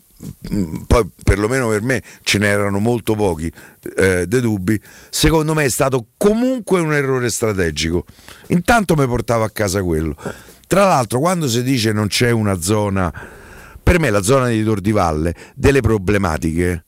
mm, 0.52 0.82
poi 0.86 1.08
perlomeno 1.22 1.68
per 1.68 1.82
me 1.82 2.02
ce 2.22 2.38
n'erano 2.38 2.78
molto 2.80 3.14
pochi 3.14 3.50
eh, 3.96 4.26
dei 4.26 4.40
dubbi 4.40 4.80
secondo 5.10 5.54
me 5.54 5.64
è 5.64 5.68
stato 5.68 6.06
comunque 6.16 6.80
un 6.80 6.92
errore 6.92 7.30
strategico. 7.30 8.04
Intanto 8.48 8.96
mi 8.96 9.06
portavo 9.06 9.44
a 9.44 9.50
casa 9.50 9.82
quello. 9.82 10.16
Tra 10.66 10.84
l'altro 10.84 11.20
quando 11.20 11.48
si 11.48 11.62
dice 11.62 11.92
non 11.92 12.08
c'è 12.08 12.30
una 12.30 12.60
zona 12.60 13.12
per 13.82 13.98
me 13.98 14.10
la 14.10 14.22
zona 14.22 14.48
di 14.48 14.62
Tordivalle 14.64 15.34
delle 15.54 15.80
problematiche 15.80 16.84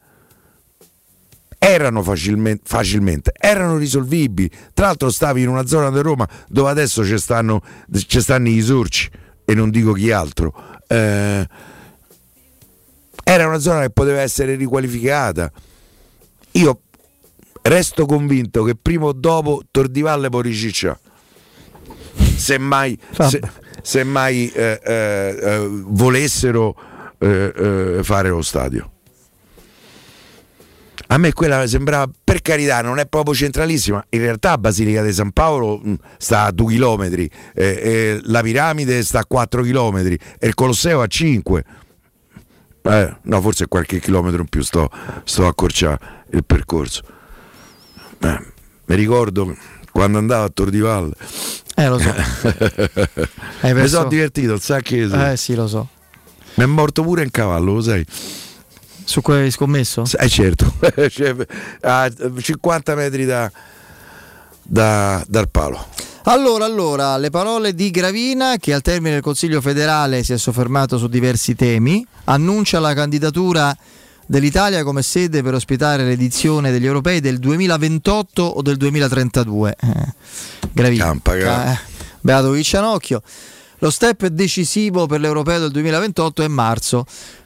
erano 1.67 2.03
facilmente, 2.03 2.63
facilmente 2.67 3.33
erano 3.39 3.79
risolvibili. 3.79 4.51
Tra 4.75 4.87
l'altro 4.87 5.11
stavi 5.11 5.43
in 5.43 5.49
una 5.49 5.67
zona 5.67 5.91
di 5.91 6.01
Roma 6.01 6.29
dove 6.47 6.69
adesso 6.69 7.05
ci 7.05 7.17
stanno, 7.19 7.63
ci 8.07 8.21
stanno 8.21 8.49
i 8.49 8.61
sorci 8.61 9.11
e 9.45 9.55
non 9.55 9.71
dico 9.71 9.93
chi 9.93 10.11
altro. 10.11 10.53
Eh, 10.87 11.49
era 13.25 13.47
una 13.47 13.59
zona 13.59 13.81
che 13.81 13.91
poteva 13.91 14.21
essere 14.21 14.57
riqualificata. 14.57 15.51
Io 16.53 16.81
resto 17.63 18.05
convinto 18.05 18.63
che 18.63 18.75
prima 18.75 19.07
o 19.07 19.13
dopo 19.13 19.63
Tordivalle 19.71 20.29
può 20.29 20.41
ricicciare. 20.41 21.01
Se 22.37 22.59
mai, 22.59 22.99
se, 23.11 23.41
se 23.81 24.05
mai 24.05 24.53
eh, 24.53 24.81
eh, 24.85 25.39
eh, 25.41 25.69
volessero 25.71 26.77
eh, 27.19 27.53
eh, 27.57 28.01
fare 28.03 28.29
lo 28.29 28.43
stadio. 28.43 28.94
A 31.09 31.19
me 31.19 31.33
quella 31.33 31.67
sembrava, 31.67 32.11
per 32.23 32.41
carità, 32.41 32.81
non 32.81 32.99
è 32.99 33.07
proprio 33.07 33.35
centralissima. 33.35 34.05
In 34.11 34.21
realtà 34.21 34.57
Basilica 34.59 35.03
di 35.03 35.13
San 35.13 35.33
Paolo 35.33 35.81
mh, 35.83 35.95
sta 36.19 36.45
a 36.45 36.51
2 36.51 36.75
km, 36.75 37.27
la 38.25 38.43
piramide 38.43 39.03
sta 39.03 39.21
a 39.21 39.27
4 39.27 39.63
km 39.63 39.99
e 40.39 40.47
il 40.47 40.55
Colosseo 40.55 41.01
a 41.03 41.07
5. 41.07 41.65
Eh, 42.83 43.17
no, 43.23 43.41
forse 43.41 43.67
qualche 43.67 43.99
chilometro 44.01 44.43
in 44.43 44.49
più 44.49 44.63
sto, 44.63 44.91
sto 45.25 45.45
a 45.45 45.49
accorciare 45.49 46.25
il 46.33 46.45
percorso. 46.45 47.03
Eh, 48.21 48.53
mi 48.87 48.97
ricordo 48.97 49.57
quando 49.91 50.19
andavo 50.19 50.45
a 50.45 50.49
Tor 50.49 50.71
di 50.71 50.81
Valle. 50.81 51.15
Eh, 51.77 51.89
lo 51.89 51.99
so. 51.99 52.15
Mi 53.73 53.89
sono 53.89 54.09
divertito, 54.09 54.59
sacco 54.59 54.95
di 54.95 55.11
Eh 55.11 55.37
sì, 55.37 55.55
lo 55.55 55.67
so. 55.67 55.89
Mi 56.55 56.65
è 56.65 56.67
morto 56.67 57.03
pure 57.03 57.23
in 57.23 57.31
cavallo, 57.31 57.75
lo 57.75 57.81
sai? 57.81 58.05
Su 59.05 59.21
cui 59.21 59.35
hai 59.35 59.51
scommesso? 59.51 60.05
Eh 60.19 60.29
certo, 60.29 60.73
Cioè, 61.11 61.35
a 61.83 62.11
50 62.41 62.95
metri 62.95 63.25
da, 63.25 63.51
da- 64.63 65.25
dal 65.29 65.49
palo. 65.51 65.87
Allora, 66.27 66.65
allora, 66.65 67.19
le 67.19 67.29
parole 67.29 67.75
di 67.75 67.91
Gravina 67.91 68.57
che 68.57 68.73
al 68.73 68.81
termine 68.81 69.13
del 69.13 69.23
Consiglio 69.23 69.61
federale 69.61 70.23
si 70.23 70.33
è 70.33 70.39
soffermato 70.39 70.97
su 70.97 71.07
diversi 71.07 71.55
temi, 71.55 72.05
annuncia 72.25 72.81
la 72.81 72.95
candidatura 72.95 73.77
dell'Italia 74.27 74.83
come 74.85 75.03
sede 75.03 75.43
per 75.43 75.53
ospitare 75.53 76.05
l'edizione 76.05 76.71
degli 76.71 76.87
europei 76.87 77.21
del 77.21 77.39
2028 77.39 78.43
o 78.43 78.63
del 78.63 78.77
2032. 78.79 79.77
Eh, 79.79 80.15
Gravina. 80.73 81.05
Campa. 81.05 81.35
Eh, 81.73 81.79
Beato 82.21 82.51
Viccianocchio. 82.53 83.23
Lo 83.81 83.91
step 83.91 84.27
decisivo 84.29 85.05
per 85.05 85.21
l'europeo 85.21 85.59
del 85.59 85.71
2028 85.73 86.43
è 86.43 86.49
marzo. 86.49 87.05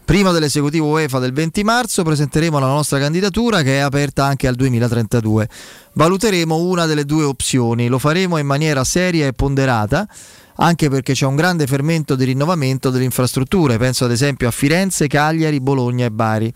Prima 0.09 0.33
dell'esecutivo 0.33 0.87
UEFA 0.87 1.19
del 1.19 1.35
20 1.35 1.63
marzo 1.65 2.03
presenteremo 2.03 2.59
la 2.59 2.67
nostra 2.67 2.99
candidatura 2.99 3.61
che 3.61 3.77
è 3.77 3.81
aperta 3.81 4.25
anche 4.25 4.47
al 4.47 4.55
2032. 4.55 5.47
Valuteremo 5.93 6.57
una 6.57 6.87
delle 6.87 7.05
due 7.05 7.25
opzioni, 7.25 7.89
lo 7.89 7.99
faremo 7.99 8.39
in 8.39 8.47
maniera 8.47 8.85
seria 8.85 9.27
e 9.27 9.35
ponderata, 9.35 10.09
anche 10.57 10.89
perché 10.89 11.13
c'è 11.13 11.27
un 11.27 11.37
grande 11.37 11.67
fermento 11.67 12.15
di 12.15 12.25
rinnovamento 12.25 12.89
delle 12.89 13.05
infrastrutture, 13.05 13.77
penso 13.77 14.07
ad 14.07 14.11
esempio 14.11 14.49
a 14.49 14.51
Firenze, 14.51 15.09
Cagliari, 15.09 15.61
Bologna 15.61 16.07
e 16.07 16.11
Bari. 16.11 16.55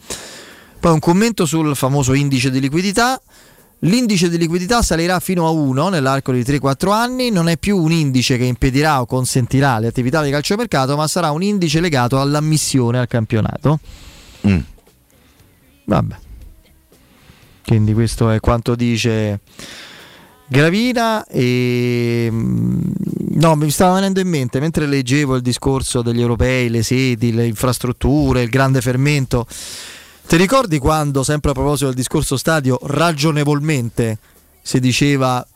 Poi 0.81 0.93
un 0.95 0.99
commento 0.99 1.45
sul 1.45 1.77
famoso 1.77 2.15
indice 2.15 2.51
di 2.51 2.59
liquidità. 2.59 3.21
L'indice 3.85 4.29
di 4.29 4.39
liquidità 4.39 4.81
salirà 4.81 5.19
fino 5.19 5.45
a 5.47 5.51
1 5.51 5.89
nell'arco 5.89 6.31
di 6.31 6.43
3-4 6.43 6.93
anni, 6.93 7.31
non 7.31 7.49
è 7.49 7.57
più 7.57 7.77
un 7.77 7.91
indice 7.91 8.37
che 8.37 8.45
impedirà 8.45 9.01
o 9.01 9.07
consentirà 9.07 9.81
le 9.81 9.89
attività 9.89 10.23
di 10.23 10.31
calciomercato, 10.31 10.97
ma 10.97 11.09
sarà 11.09 11.33
un 11.33 11.43
indice 11.43 11.81
legato 11.81 12.21
all'ammissione 12.21 13.01
al 13.01 13.09
campionato. 13.09 13.81
Mm. 14.47 14.59
Vabbè. 15.85 16.17
Quindi 17.65 17.93
questo 17.93 18.31
è 18.31 18.39
quanto 18.39 18.77
dice 18.77 19.41
Gravina 20.47 21.25
e 21.27 22.29
mm, 22.31 22.81
no, 23.31 23.57
mi 23.57 23.71
stava 23.71 23.95
venendo 23.95 24.21
in 24.21 24.29
mente 24.29 24.61
mentre 24.61 24.87
leggevo 24.87 25.35
il 25.35 25.43
discorso 25.43 26.03
degli 26.03 26.21
europei, 26.21 26.69
le 26.69 26.83
sedi, 26.83 27.33
le 27.33 27.47
infrastrutture, 27.47 28.43
il 28.43 28.49
grande 28.49 28.81
fermento. 28.81 29.47
Ti 30.27 30.37
ricordi 30.37 30.79
quando, 30.79 31.23
sempre 31.23 31.51
a 31.51 31.55
proposito 31.55 31.87
del 31.87 31.95
discorso 31.95 32.37
stadio, 32.37 32.79
ragionevolmente 32.83 34.19
si 34.63 34.81
diceva 34.81 35.47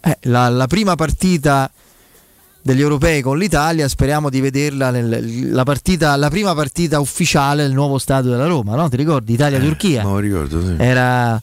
eh, 0.00 0.18
la, 0.22 0.48
la 0.48 0.66
prima 0.66 0.94
partita 0.94 1.70
degli 2.62 2.80
europei 2.80 3.22
con 3.22 3.38
l'Italia, 3.38 3.88
speriamo 3.88 4.28
di 4.30 4.40
vederla 4.40 4.90
nel, 4.90 5.52
la, 5.52 5.64
partita, 5.64 6.14
la 6.16 6.30
prima 6.30 6.54
partita 6.54 7.00
ufficiale 7.00 7.62
del 7.62 7.72
nuovo 7.72 7.98
stadio 7.98 8.30
della 8.30 8.46
Roma, 8.46 8.74
no? 8.74 8.88
Ti 8.88 8.96
ricordi? 8.96 9.32
Italia-Turchia. 9.34 10.02
Non 10.02 10.12
lo 10.14 10.18
ricordo, 10.18 10.64
sì. 10.64 10.74
Era... 10.78 11.40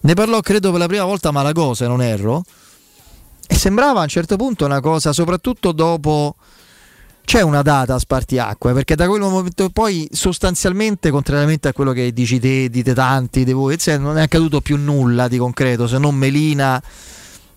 Ne 0.00 0.14
parlò 0.14 0.40
credo 0.40 0.70
per 0.70 0.78
la 0.78 0.86
prima 0.86 1.04
volta 1.04 1.30
Malago, 1.30 1.74
se 1.74 1.86
non 1.86 2.02
erro. 2.02 2.44
E 3.48 3.54
sembrava 3.56 4.00
a 4.00 4.02
un 4.02 4.08
certo 4.08 4.36
punto 4.36 4.64
una 4.64 4.80
cosa, 4.80 5.12
soprattutto 5.12 5.72
dopo... 5.72 6.36
C'è 7.26 7.40
una 7.40 7.62
data 7.62 7.94
a 7.94 7.98
spartiacque, 7.98 8.72
perché 8.72 8.94
da 8.94 9.08
quel 9.08 9.20
momento 9.20 9.68
poi 9.70 10.08
sostanzialmente, 10.12 11.10
contrariamente 11.10 11.66
a 11.66 11.72
quello 11.72 11.90
che 11.90 12.12
dici 12.12 12.38
te, 12.38 12.70
dite 12.70 12.94
tanti 12.94 13.42
di 13.42 13.50
voi, 13.50 13.76
cioè, 13.78 13.98
non 13.98 14.16
è 14.16 14.22
accaduto 14.22 14.60
più 14.60 14.76
nulla 14.76 15.26
di 15.26 15.36
concreto, 15.36 15.88
se 15.88 15.98
non 15.98 16.14
Melina 16.14 16.80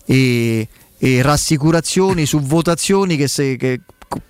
e, 0.04 0.66
e 0.98 1.22
rassicurazioni 1.22 2.26
su 2.26 2.40
votazioni 2.40 3.16
che, 3.16 3.28
se, 3.28 3.54
che 3.56 3.82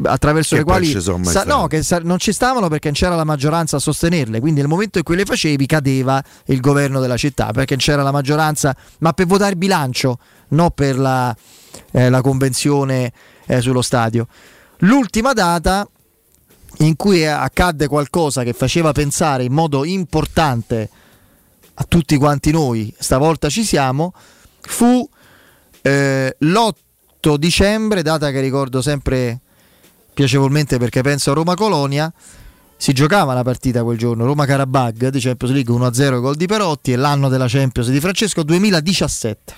attraverso 0.03 0.57
Che 0.57 0.61
le 0.61 0.67
quali 0.67 1.01
sa- 1.23 1.45
no, 1.45 1.67
che 1.69 1.83
sa- 1.83 2.01
non 2.01 2.19
ci 2.19 2.35
stavano 2.35 2.69
perché 2.69 2.89
non 2.89 2.97
c'era 2.97 3.17
la 3.17 3.25
maggioranza 3.25 3.77
a 3.77 3.81
sostenerle, 3.81 4.41
quindi 4.41 4.61
nel 4.61 4.69
momento 4.69 4.99
in 4.99 5.05
cui 5.05 5.17
le 5.17 5.25
facevi 5.25 5.65
cadeva 5.65 6.23
il 6.49 6.61
governo 6.61 7.01
della 7.01 7.17
città 7.17 7.47
perché 7.47 7.77
non 7.77 7.83
c'era 7.83 8.03
la 8.03 8.13
maggioranza, 8.13 8.77
ma 8.99 9.15
per 9.15 9.25
votare 9.25 9.53
il 9.53 9.57
bilancio, 9.57 10.19
non 10.49 10.71
per 10.75 10.99
la, 10.99 11.35
eh, 11.93 12.11
la 12.11 12.21
convenzione 12.21 13.11
eh, 13.47 13.63
sullo 13.63 13.81
stadio. 13.81 14.27
L'ultima 14.81 15.33
data 15.33 15.89
in 16.79 16.97
cui 16.97 17.27
accadde 17.27 17.87
qualcosa 17.89 18.43
che 18.43 18.53
faceva 18.53 18.93
pensare 18.93 19.45
in 19.45 19.53
modo 19.53 19.85
importante 19.85 20.89
a 21.75 21.85
tutti 21.85 22.17
quanti 22.17 22.51
noi, 22.51 22.95
stavolta 22.99 23.49
ci 23.49 23.65
siamo, 23.65 24.13
fu 24.61 25.09
eh, 25.83 26.37
l'8 26.39 27.37
dicembre, 27.37 28.03
data 28.03 28.31
che 28.31 28.41
ricordo 28.41 28.83
sempre 28.83 29.41
piacevolmente 30.13 30.79
perché 30.79 31.03
penso 31.03 31.31
a 31.31 31.35
Roma-Colonia. 31.35 32.13
Si 32.77 32.95
giocava 32.95 33.35
la 33.35 33.43
partita 33.43 33.83
quel 33.83 33.99
giorno, 33.99 34.25
Roma-Carabag 34.25 35.09
di 35.09 35.21
Champions 35.21 35.53
League 35.53 35.75
1-0 35.75 36.21
gol 36.21 36.37
di 36.37 36.47
Perotti 36.47 36.93
e 36.93 36.97
l'anno 36.97 37.29
della 37.29 37.47
Champions 37.47 37.91
di 37.91 38.01
Francesco 38.01 38.43
2017. 38.43 39.55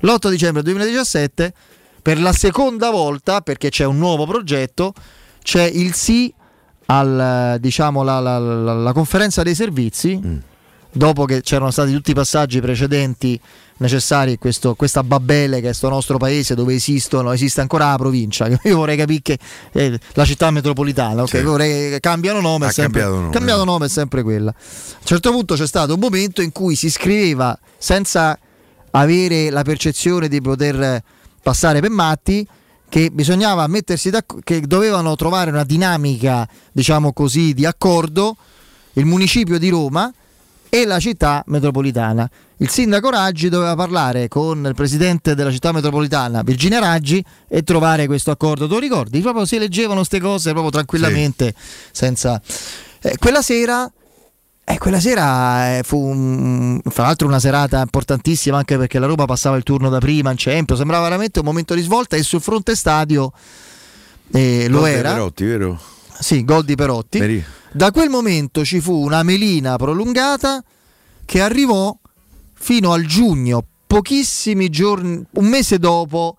L'8 0.00 0.30
dicembre 0.30 0.62
2017, 0.62 1.54
per 2.00 2.20
la 2.20 2.32
seconda 2.32 2.90
volta, 2.90 3.40
perché 3.40 3.68
c'è 3.70 3.84
un 3.84 3.98
nuovo 3.98 4.26
progetto, 4.26 4.92
c'è 5.42 5.62
il 5.64 5.94
sì 5.94 6.32
alla 6.86 7.58
diciamo, 7.58 8.02
conferenza 8.92 9.42
dei 9.42 9.54
servizi. 9.54 10.46
Dopo 10.90 11.26
che 11.26 11.42
c'erano 11.42 11.70
stati 11.70 11.92
tutti 11.92 12.12
i 12.12 12.14
passaggi 12.14 12.60
precedenti 12.60 13.38
necessari, 13.76 14.38
questo- 14.38 14.74
questa 14.74 15.04
Babele 15.04 15.56
che 15.56 15.60
è 15.60 15.64
questo 15.64 15.90
nostro 15.90 16.16
paese 16.16 16.54
dove 16.54 16.74
esistono, 16.74 17.30
esiste 17.30 17.60
ancora 17.60 17.90
la 17.90 17.96
provincia. 17.96 18.48
Io 18.64 18.76
vorrei 18.76 18.96
capire 18.96 19.20
che 19.22 19.38
eh, 19.72 19.98
la 20.14 20.24
città 20.24 20.50
metropolitana, 20.50 21.22
ok? 21.22 21.28
Sì. 21.28 21.42
Vorrei, 21.42 22.00
cambiano 22.00 22.40
nome, 22.40 22.66
Ha 22.66 22.70
sempre, 22.70 23.00
cambiato 23.02 23.20
nome. 23.20 23.32
cambiato 23.34 23.64
nome 23.64 23.86
è 23.86 23.88
sempre 23.88 24.22
quella. 24.22 24.50
A 24.50 24.54
un 24.98 25.04
certo 25.04 25.30
punto 25.30 25.54
c'è 25.54 25.66
stato 25.66 25.92
un 25.92 26.00
momento 26.00 26.40
in 26.40 26.52
cui 26.52 26.74
si 26.74 26.90
scriveva 26.90 27.56
senza 27.76 28.36
avere 28.92 29.50
la 29.50 29.62
percezione 29.62 30.26
di 30.26 30.40
poter 30.40 31.02
passare 31.48 31.80
per 31.80 31.88
matti 31.88 32.46
che 32.90 33.10
bisognava 33.10 33.66
mettersi 33.68 34.10
d'accordo 34.10 34.42
che 34.44 34.60
dovevano 34.60 35.16
trovare 35.16 35.50
una 35.50 35.64
dinamica 35.64 36.46
diciamo 36.72 37.14
così 37.14 37.54
di 37.54 37.64
accordo 37.64 38.36
il 38.94 39.06
municipio 39.06 39.58
di 39.58 39.70
Roma 39.70 40.12
e 40.68 40.84
la 40.84 40.98
città 40.98 41.42
metropolitana. 41.46 42.28
Il 42.58 42.68
sindaco 42.68 43.08
Raggi 43.08 43.48
doveva 43.48 43.74
parlare 43.74 44.28
con 44.28 44.66
il 44.66 44.74
presidente 44.74 45.34
della 45.34 45.50
città 45.50 45.72
metropolitana 45.72 46.42
Virginia 46.42 46.80
Raggi 46.80 47.24
e 47.48 47.62
trovare 47.62 48.06
questo 48.06 48.30
accordo. 48.30 48.68
Tu 48.68 48.78
ricordi? 48.78 49.20
proprio 49.20 49.46
si 49.46 49.56
leggevano 49.58 50.00
queste 50.00 50.20
cose 50.20 50.50
proprio 50.50 50.70
tranquillamente 50.70 51.54
senza 51.92 52.40
Eh, 53.00 53.16
quella 53.16 53.42
sera 53.42 53.90
eh, 54.70 54.78
quella 54.78 55.00
sera 55.00 55.78
eh, 55.78 55.82
fu 55.82 55.98
un- 55.98 56.80
fra 56.84 57.04
l'altro 57.04 57.26
una 57.26 57.40
serata 57.40 57.80
importantissima 57.80 58.58
anche 58.58 58.76
perché 58.76 58.98
la 58.98 59.06
Roma 59.06 59.24
passava 59.24 59.56
il 59.56 59.62
turno 59.62 59.88
da 59.88 59.98
prima 59.98 60.30
in 60.30 60.36
Champions, 60.38 60.78
sembrava 60.80 61.04
veramente 61.04 61.38
un 61.38 61.44
momento 61.46 61.74
di 61.74 61.80
svolta 61.82 62.16
e 62.16 62.22
sul 62.22 62.40
fronte 62.42 62.74
stadio 62.76 63.32
eh, 64.32 64.66
lo 64.68 64.80
Gol 64.80 64.88
di 64.90 64.94
era. 64.94 65.12
Perotti, 65.12 65.44
vero? 65.44 65.80
Sì, 66.20 66.44
gol 66.44 66.64
di 66.64 66.74
Perotti. 66.74 67.18
Meri- 67.18 67.44
Da 67.72 67.90
quel 67.92 68.08
momento 68.10 68.64
ci 68.64 68.80
fu 68.80 68.92
una 69.04 69.22
melina 69.22 69.76
prolungata 69.76 70.62
che 71.24 71.40
arrivò 71.40 71.96
fino 72.54 72.92
al 72.92 73.04
giugno, 73.04 73.64
pochissimi 73.86 74.68
giorni, 74.68 75.22
un 75.32 75.44
mese 75.46 75.78
dopo 75.78 76.36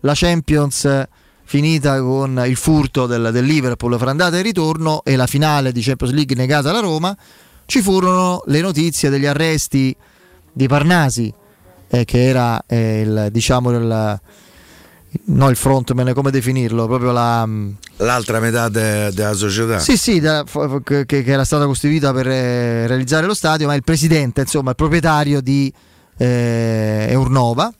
la 0.00 0.12
Champions 0.14 0.84
eh, 0.84 1.08
finita 1.44 2.00
con 2.00 2.42
il 2.46 2.56
furto 2.56 3.06
del, 3.06 3.30
del 3.32 3.44
Liverpool 3.44 3.98
fra 3.98 4.10
andata 4.10 4.36
e 4.38 4.42
ritorno 4.42 5.02
e 5.04 5.16
la 5.16 5.26
finale 5.26 5.72
di 5.72 5.80
Champions 5.82 6.12
League 6.12 6.36
negata 6.36 6.70
alla 6.70 6.80
Roma, 6.80 7.16
ci 7.66 7.80
furono 7.82 8.42
le 8.46 8.60
notizie 8.60 9.08
degli 9.10 9.26
arresti 9.26 9.94
di 10.52 10.66
Parnasi, 10.68 11.32
eh, 11.88 12.04
che 12.04 12.24
era 12.26 12.62
eh, 12.66 13.00
il, 13.00 13.28
diciamo 13.30 13.70
il, 13.70 14.20
no, 15.24 15.48
il 15.48 15.56
frontman, 15.56 16.12
come 16.12 16.30
definirlo, 16.30 16.86
proprio 16.86 17.12
la... 17.12 17.46
mm, 17.46 17.70
L'altra 17.98 18.40
metà 18.40 18.68
de- 18.68 19.10
della 19.12 19.32
società. 19.34 19.78
sì, 19.78 19.96
sì, 19.96 20.20
da- 20.20 20.44
che, 20.82 21.04
che 21.06 21.24
era 21.24 21.44
stata 21.44 21.64
costituita 21.66 22.12
per 22.12 22.28
eh, 22.28 22.86
realizzare 22.86 23.26
lo 23.26 23.34
stadio, 23.34 23.66
ma 23.66 23.74
il 23.74 23.84
presidente, 23.84 24.42
insomma, 24.42 24.70
il 24.70 24.76
proprietario 24.76 25.40
di 25.40 25.72
eh, 26.16 27.06
Eurnova, 27.10 27.72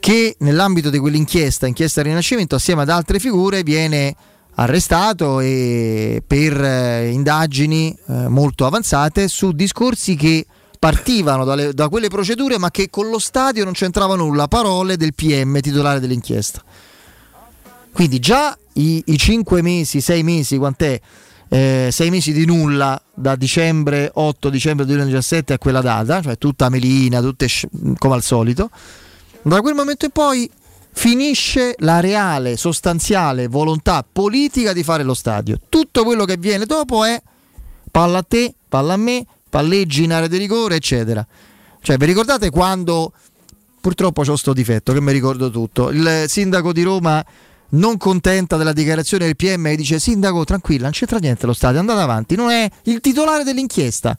che 0.00 0.36
nell'ambito 0.40 0.90
di 0.90 0.98
quell'inchiesta, 0.98 1.66
inchiesta 1.66 2.02
Rinascimento, 2.02 2.56
assieme 2.56 2.82
ad 2.82 2.90
altre 2.90 3.18
figure, 3.18 3.62
viene 3.62 4.14
arrestato 4.56 5.40
e 5.40 6.22
per 6.26 6.62
eh, 6.62 7.10
indagini 7.10 7.96
eh, 8.08 8.28
molto 8.28 8.66
avanzate 8.66 9.28
su 9.28 9.52
discorsi 9.52 10.14
che 10.14 10.46
partivano 10.78 11.44
dalle- 11.44 11.72
da 11.72 11.88
quelle 11.88 12.08
procedure 12.08 12.58
ma 12.58 12.70
che 12.70 12.90
con 12.90 13.08
lo 13.08 13.18
stadio 13.18 13.64
non 13.64 13.72
c'entravano 13.72 14.24
nulla, 14.24 14.48
parole 14.48 14.96
del 14.96 15.14
PM 15.14 15.60
titolare 15.60 15.98
dell'inchiesta. 15.98 16.62
Quindi 17.92 18.18
già 18.18 18.56
i, 18.74 19.02
i 19.06 19.16
5 19.16 19.62
mesi, 19.62 20.00
6 20.00 20.22
mesi, 20.22 20.56
quant'è? 20.58 21.00
Eh, 21.48 21.88
6 21.90 22.10
mesi 22.10 22.32
di 22.32 22.44
nulla 22.44 23.00
da 23.14 23.36
dicembre 23.36 24.10
8 24.12 24.50
dicembre 24.50 24.84
2017 24.86 25.52
a 25.52 25.58
quella 25.58 25.80
data, 25.80 26.20
cioè 26.20 26.36
tutta 26.36 26.68
melina, 26.68 27.20
tutte 27.20 27.46
come 27.98 28.14
al 28.14 28.22
solito. 28.22 28.70
Da 29.42 29.60
quel 29.60 29.74
momento 29.74 30.06
in 30.06 30.10
poi 30.10 30.50
finisce 30.94 31.74
la 31.78 32.00
reale, 32.00 32.56
sostanziale 32.56 33.48
volontà 33.48 34.06
politica 34.10 34.72
di 34.72 34.82
fare 34.82 35.02
lo 35.02 35.14
stadio. 35.14 35.58
Tutto 35.68 36.04
quello 36.04 36.24
che 36.24 36.36
viene 36.36 36.64
dopo 36.64 37.04
è 37.04 37.20
palla 37.90 38.18
a 38.18 38.22
te, 38.26 38.54
palla 38.68 38.94
a 38.94 38.96
me, 38.96 39.26
palleggi 39.50 40.04
in 40.04 40.12
area 40.12 40.28
di 40.28 40.38
rigore, 40.38 40.76
eccetera. 40.76 41.26
Cioè, 41.82 41.96
vi 41.98 42.06
ricordate 42.06 42.48
quando 42.48 43.12
purtroppo 43.80 44.22
c'ho 44.22 44.36
sto 44.36 44.54
difetto 44.54 44.92
che 44.92 45.00
mi 45.00 45.12
ricordo 45.12 45.50
tutto. 45.50 45.90
Il 45.90 46.24
sindaco 46.28 46.72
di 46.72 46.82
Roma 46.82 47.22
non 47.70 47.96
contenta 47.96 48.56
della 48.56 48.72
dichiarazione 48.72 49.26
del 49.26 49.36
PM 49.36 49.66
e 49.66 49.76
dice 49.76 49.98
sindaco 49.98 50.44
tranquilla 50.44 50.84
non 50.84 50.92
c'entra 50.92 51.18
niente 51.18 51.44
lo 51.44 51.52
stadio 51.52 51.80
andate 51.80 52.00
avanti 52.00 52.36
non 52.36 52.50
è 52.50 52.70
il 52.84 53.00
titolare 53.00 53.42
dell'inchiesta 53.42 54.16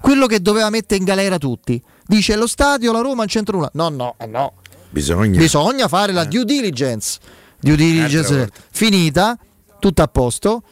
quello 0.00 0.26
che 0.26 0.40
doveva 0.40 0.68
mettere 0.68 0.98
in 0.98 1.04
galera 1.04 1.38
tutti 1.38 1.80
dice 2.04 2.34
lo 2.34 2.48
stadio 2.48 2.90
la 2.90 3.00
Roma 3.00 3.18
non 3.18 3.26
c'entra 3.26 3.54
nulla 3.54 3.70
no 3.74 3.88
no 3.88 4.14
eh 4.18 4.26
no 4.26 4.54
Bisogna. 4.90 5.38
bisogna 5.38 5.88
fare 5.88 6.12
la 6.12 6.24
due 6.24 6.44
diligence. 6.44 7.18
Due 7.60 7.76
diligence 7.76 8.50
finita 8.70 9.36
tutto 9.78 10.02
a 10.02 10.08
posto. 10.08 10.62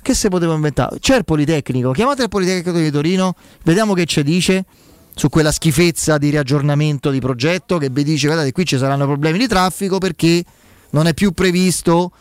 Che 0.00 0.14
se 0.14 0.28
potevo 0.28 0.54
inventare? 0.54 0.98
C'è 1.00 1.16
il 1.16 1.24
Politecnico. 1.24 1.90
Chiamate 1.90 2.22
il 2.22 2.28
Politecnico 2.28 2.78
di 2.78 2.90
Torino 2.90 3.34
vediamo 3.64 3.92
che 3.94 4.04
ci 4.04 4.22
dice 4.22 4.64
su 5.14 5.28
quella 5.28 5.50
schifezza 5.50 6.18
di 6.18 6.28
riaggiornamento 6.28 7.10
di 7.10 7.20
progetto 7.20 7.78
che 7.78 7.88
vi 7.88 8.04
dice 8.04 8.26
guardate 8.26 8.52
qui 8.52 8.66
ci 8.66 8.76
saranno 8.76 9.06
problemi 9.06 9.38
di 9.38 9.48
traffico 9.48 9.96
perché 9.98 10.44
non 10.90 11.06
è 11.06 11.14
più 11.14 11.32
previsto 11.32 12.12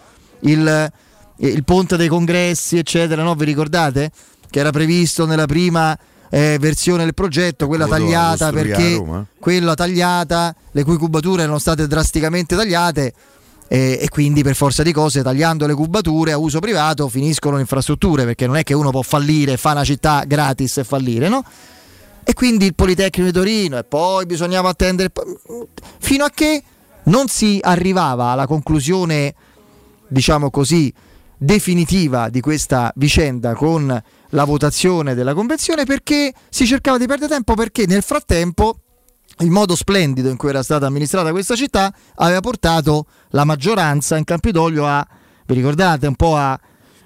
il, 0.42 0.92
il 1.38 1.64
ponte 1.64 1.98
dei 1.98 2.08
congressi 2.08 2.78
eccetera. 2.78 3.22
No 3.22 3.36
vi 3.36 3.46
ricordate 3.46 4.12
che 4.50 4.60
era 4.60 4.72
previsto 4.72 5.26
nella 5.26 5.46
prima 5.46 5.96
eh, 6.30 6.58
versione 6.60 7.04
del 7.04 7.14
progetto 7.14 7.68
quella 7.68 7.86
doveva 7.86 8.06
tagliata 8.06 8.52
perché 8.52 8.96
Roma? 8.96 9.26
quella 9.40 9.74
tagliata 9.74 10.56
le 10.72 10.84
cui 10.84 10.98
cubature 10.98 11.44
erano 11.44 11.60
state 11.60 11.88
drasticamente 11.88 12.56
tagliate 12.56 13.14
e, 13.68 14.00
e 14.02 14.10
quindi 14.10 14.44
per 14.44 14.56
forza 14.56 14.84
di 14.84 14.92
cose 14.92 15.24
tagliando 15.24 15.66
le 15.66 15.74
cubature 15.74 16.32
a 16.32 16.38
uso 16.38 16.60
privato 16.60 17.08
finiscono 17.10 17.56
le 17.56 17.62
infrastrutture 17.62 18.26
perché 18.26 18.48
non 18.48 18.58
è 18.58 18.64
che 18.64 18.74
uno 18.74 18.92
può 18.92 19.02
fallire 19.02 19.58
fa 19.58 19.72
una 19.72 19.84
città 19.84 20.24
gratis 20.26 20.78
e 20.78 20.84
fallire 20.84 21.30
no? 21.30 21.44
e 22.24 22.34
quindi 22.34 22.66
il 22.66 22.76
Politecnico 22.76 23.30
di 23.30 23.34
Torino 23.34 23.78
e 23.78 23.84
poi 23.84 24.26
bisognava 24.26 24.70
attendere 24.70 25.12
fino 26.00 26.24
a 26.26 26.32
che 26.34 26.64
non 27.04 27.28
si 27.28 27.60
arrivava 27.62 28.30
alla 28.30 28.48
conclusione 28.48 29.34
diciamo 30.08 30.50
così 30.50 30.92
definitiva 31.38 32.30
di 32.30 32.42
questa 32.42 32.92
vicenda 32.96 33.54
con 33.54 34.02
la 34.36 34.44
votazione 34.44 35.16
della 35.16 35.34
convenzione 35.34 35.86
perché 35.86 36.34
si 36.50 36.68
cercava 36.68 36.98
di 36.98 37.08
perdere 37.08 37.34
tempo 37.34 37.56
perché 37.56 37.86
nel 37.88 38.04
frattempo 38.04 38.80
il 39.40 39.50
modo 39.50 39.76
splendido 39.76 40.30
in 40.30 40.38
cui 40.38 40.50
era 40.50 40.62
stata 40.62 40.86
amministrata 40.86 41.32
questa 41.32 41.56
città 41.56 41.94
aveva 42.16 42.42
portato 42.42 43.06
la 43.30 43.46
maggioranza 43.46 44.18
in 44.18 44.24
Campidoglio 44.26 44.86
a, 44.86 45.06
vi 45.46 45.54
ricordate, 45.56 46.08
un 46.08 46.16
po' 46.16 46.36
a 46.36 46.60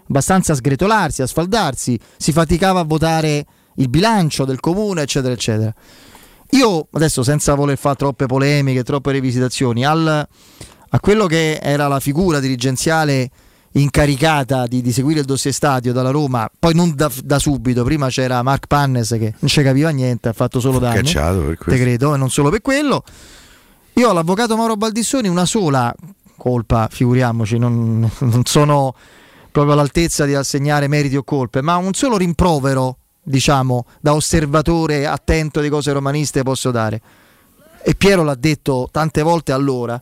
abbastanza 0.08 0.56
sgretolarsi, 0.56 1.22
a 1.22 1.28
sfaldarsi, 1.28 2.00
si 2.18 2.32
faticava 2.32 2.80
a 2.80 2.84
votare 2.84 3.46
il 3.76 3.90
bilancio 3.90 4.44
del 4.44 4.60
comune, 4.60 5.04
eccetera, 5.04 5.34
eccetera. 5.34 5.74
Io 6.52 6.88
adesso 6.92 7.22
senza 7.22 7.54
voler 7.54 7.78
fare 7.78 7.96
troppe 7.96 8.26
polemiche, 8.26 8.84
troppe 8.84 9.12
rivisitazioni, 9.12 9.86
al, 9.86 10.08
a 10.90 11.00
quello 11.00 11.28
che 11.28 11.60
era 11.62 11.88
la 11.88 12.00
figura 12.00 12.40
dirigenziale 12.40 13.30
incaricata 13.74 14.66
di, 14.68 14.82
di 14.82 14.92
seguire 14.92 15.20
il 15.20 15.26
dossier 15.26 15.54
stadio 15.54 15.94
dalla 15.94 16.10
Roma, 16.10 16.50
poi 16.58 16.74
non 16.74 16.94
da, 16.96 17.12
da 17.24 17.40
subito, 17.40 17.84
prima 17.84 18.08
c'era 18.10 18.42
Mark 18.42 18.68
Pannes 18.68 19.10
che 19.10 19.34
non 19.40 19.50
ci 19.50 19.62
capiva 19.62 19.90
niente, 19.90 20.30
ha 20.30 20.34
fatto 20.34 20.60
solo 20.60 20.80
danni, 20.80 20.96
cacciato 20.96 21.40
per 21.40 21.58
te 21.58 21.64
questo. 21.64 21.84
credo, 21.84 22.16
e 22.16 22.18
non 22.18 22.30
solo 22.30 22.50
per 22.50 22.62
quello. 22.62 23.04
Io 23.94 24.10
ho 24.10 24.14
l'avvocato 24.14 24.56
Mauro 24.56 24.76
Baldissoni 24.76 25.28
una 25.28 25.46
sola 25.46 25.94
colpa, 26.38 26.88
figuriamoci, 26.90 27.58
non, 27.58 28.10
non 28.20 28.42
sono 28.46 28.96
proprio 29.52 29.74
all'altezza 29.74 30.26
di 30.26 30.34
assegnare 30.34 30.88
meriti 30.88 31.18
o 31.18 31.24
colpe, 31.24 31.62
ma 31.62 31.76
un 31.76 31.94
solo 31.94 32.18
rimprovero, 32.18 32.98
diciamo, 33.22 33.86
da 34.00 34.14
osservatore 34.14 35.06
attento 35.06 35.60
di 35.60 35.70
cose 35.70 35.92
romaniste 35.92 36.44
posso 36.44 36.72
dare. 36.72 37.02
E 37.82 37.96
Piero 37.96 38.24
l'ha 38.24 38.36
detto 38.36 38.90
tante 38.92 39.22
volte 39.22 39.52
allora, 39.52 40.02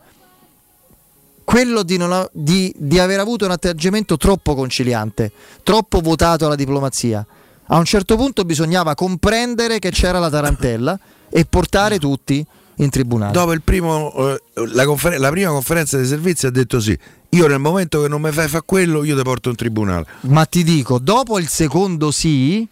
quello 1.47 1.83
di, 1.83 1.95
non 1.95 2.11
ha- 2.11 2.29
di- 2.33 2.73
di 2.77 2.99
aver 2.99 3.21
avuto 3.21 3.45
un 3.45 3.51
atteggiamento 3.51 4.17
troppo 4.17 4.53
conciliante, 4.53 5.31
troppo 5.63 6.01
votato 6.01 6.45
alla 6.45 6.55
diplomazia. 6.55 7.25
A 7.67 7.77
un 7.77 7.85
certo 7.85 8.17
punto 8.17 8.43
bisognava 8.43 8.95
comprendere 8.95 9.79
che 9.79 9.89
c'era 9.89 10.19
la 10.19 10.29
tarantella 10.29 10.99
e 11.29 11.45
portare 11.45 11.99
tutti 11.99 12.45
in 12.75 12.89
tribunale. 12.89 13.31
Dopo 13.31 13.53
il 13.53 13.61
primo, 13.61 14.13
eh, 14.29 14.41
la, 14.73 14.83
confer- 14.83 15.17
la 15.17 15.29
prima 15.29 15.49
conferenza 15.51 15.95
dei 15.95 16.05
servizi 16.05 16.47
ha 16.47 16.49
detto 16.49 16.81
sì. 16.81 16.99
Io 17.29 17.47
nel 17.47 17.59
momento 17.59 18.01
che 18.01 18.09
non 18.09 18.21
mi 18.21 18.31
fai 18.33 18.49
fa 18.49 18.61
quello, 18.61 19.05
io 19.05 19.15
ti 19.15 19.23
porto 19.23 19.47
in 19.47 19.55
tribunale. 19.55 20.05
Ma 20.23 20.43
ti 20.43 20.65
dico, 20.65 20.99
dopo 20.99 21.39
il 21.39 21.47
secondo 21.47 22.11
sì, 22.11 22.67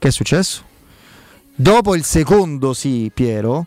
che 0.00 0.08
è 0.08 0.10
successo? 0.10 0.64
Dopo 1.54 1.94
il 1.94 2.02
secondo 2.02 2.72
sì, 2.72 3.08
Piero, 3.14 3.66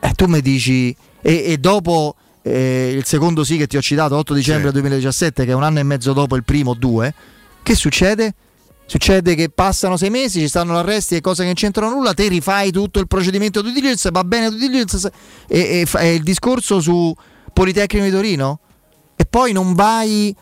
eh, 0.00 0.12
tu 0.12 0.26
mi 0.26 0.42
dici, 0.42 0.94
e, 1.22 1.44
e 1.46 1.56
dopo 1.56 2.16
eh, 2.48 2.92
il 2.94 3.04
secondo 3.04 3.42
sì 3.44 3.56
che 3.56 3.66
ti 3.66 3.76
ho 3.76 3.82
citato, 3.82 4.16
8 4.16 4.32
dicembre 4.34 4.70
2017, 4.72 5.44
che 5.44 5.50
è 5.50 5.54
un 5.54 5.62
anno 5.64 5.80
e 5.80 5.82
mezzo 5.82 6.12
dopo 6.12 6.36
il 6.36 6.44
primo, 6.44 6.74
due, 6.74 7.12
che 7.62 7.74
succede? 7.74 8.34
Succede 8.86 9.34
che 9.34 9.48
passano 9.48 9.96
sei 9.96 10.10
mesi, 10.10 10.38
ci 10.40 10.46
stanno 10.48 10.72
l'arresti 10.74 11.16
e 11.16 11.20
cose 11.20 11.40
che 11.40 11.46
non 11.46 11.54
c'entrano 11.54 11.92
nulla, 11.92 12.14
te 12.14 12.28
rifai 12.28 12.70
tutto 12.70 13.00
il 13.00 13.08
procedimento 13.08 13.60
di 13.60 13.72
diligence, 13.72 14.10
va 14.12 14.22
bene 14.22 14.48
due 14.48 14.58
diligence 14.60 15.10
e, 15.48 15.84
e, 15.92 15.98
e 15.98 16.14
il 16.14 16.22
discorso 16.22 16.80
su 16.80 17.12
Politecnico 17.52 18.04
di 18.04 18.12
Torino? 18.12 18.60
E 19.16 19.24
poi 19.26 19.50
non 19.52 19.74
vai... 19.74 20.34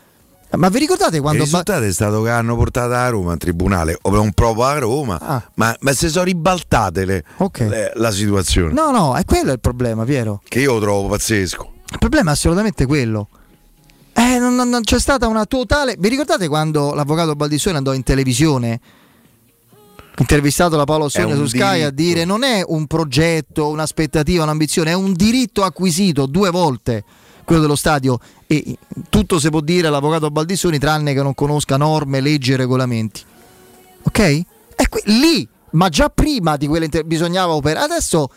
Ma 0.51 0.69
vi 0.69 0.77
ricordate 0.79 1.19
quando... 1.19 1.39
il 1.39 1.45
risultato 1.45 1.83
è 1.83 1.91
stato 1.91 2.21
che 2.21 2.29
hanno 2.29 2.55
portato 2.55 2.93
a 2.93 3.09
Roma 3.09 3.31
in 3.33 3.39
tribunale, 3.39 3.97
o 4.03 4.11
non 4.11 4.31
proprio 4.31 4.65
a 4.65 4.77
Roma, 4.77 5.19
Ah. 5.19 5.43
ma, 5.55 5.75
ma 5.79 5.91
si 5.93 6.07
sono 6.07 6.23
ribaltate 6.25 7.03
le- 7.03 7.23
le- 7.67 7.91
la 7.95 8.11
situazione. 8.11 8.71
No, 8.73 8.91
no, 8.91 9.15
è 9.15 9.25
quello 9.25 9.51
il 9.53 9.59
problema, 9.59 10.03
Piero. 10.05 10.41
Che 10.47 10.59
io 10.59 10.73
lo 10.73 10.79
trovo 10.79 11.07
pazzesco. 11.09 11.73
Il 11.95 12.01
problema 12.01 12.31
è 12.31 12.33
assolutamente 12.33 12.85
quello. 12.85 13.29
Eh, 14.11 14.37
non, 14.37 14.53
non- 14.53 14.67
non 14.67 14.81
c'è 14.81 14.99
stata 14.99 15.27
una 15.27 15.45
totale. 15.45 15.95
Vi 15.97 16.09
ricordate 16.09 16.49
quando 16.49 16.93
l'avvocato 16.93 17.35
Baldissoni 17.35 17.77
andò 17.77 17.93
in 17.93 18.03
televisione? 18.03 18.81
Intervistato 20.17 20.75
da 20.75 20.83
Paolo 20.83 21.05
un 21.05 21.35
su 21.35 21.45
Sky 21.47 21.81
a 21.83 21.89
diritto. 21.89 21.91
dire 21.91 22.25
non 22.25 22.43
è 22.43 22.61
un 22.65 22.85
progetto, 22.85 23.69
un'aspettativa, 23.69 24.43
un'ambizione, 24.43 24.91
è 24.91 24.93
un 24.93 25.13
diritto 25.13 25.63
acquisito 25.63 26.25
due 26.25 26.49
volte 26.51 27.03
quello 27.45 27.61
dello 27.61 27.75
stadio 27.75 28.19
e 28.47 28.77
tutto 29.09 29.39
si 29.39 29.49
può 29.49 29.61
dire 29.61 29.87
all'avvocato 29.87 30.29
Baldissoni 30.31 30.79
tranne 30.79 31.13
che 31.13 31.21
non 31.21 31.33
conosca 31.33 31.77
norme, 31.77 32.19
leggi 32.19 32.51
e 32.53 32.55
regolamenti. 32.57 33.21
Ok? 34.03 34.19
E 34.19 34.45
qui- 34.89 35.01
lì, 35.05 35.47
ma 35.75 35.89
già 35.89 36.09
prima 36.09 36.57
di 36.57 36.67
quella 36.67 36.85
inter- 36.85 37.05
bisognava 37.05 37.53
operare. 37.53 37.85
Adesso 37.85 38.29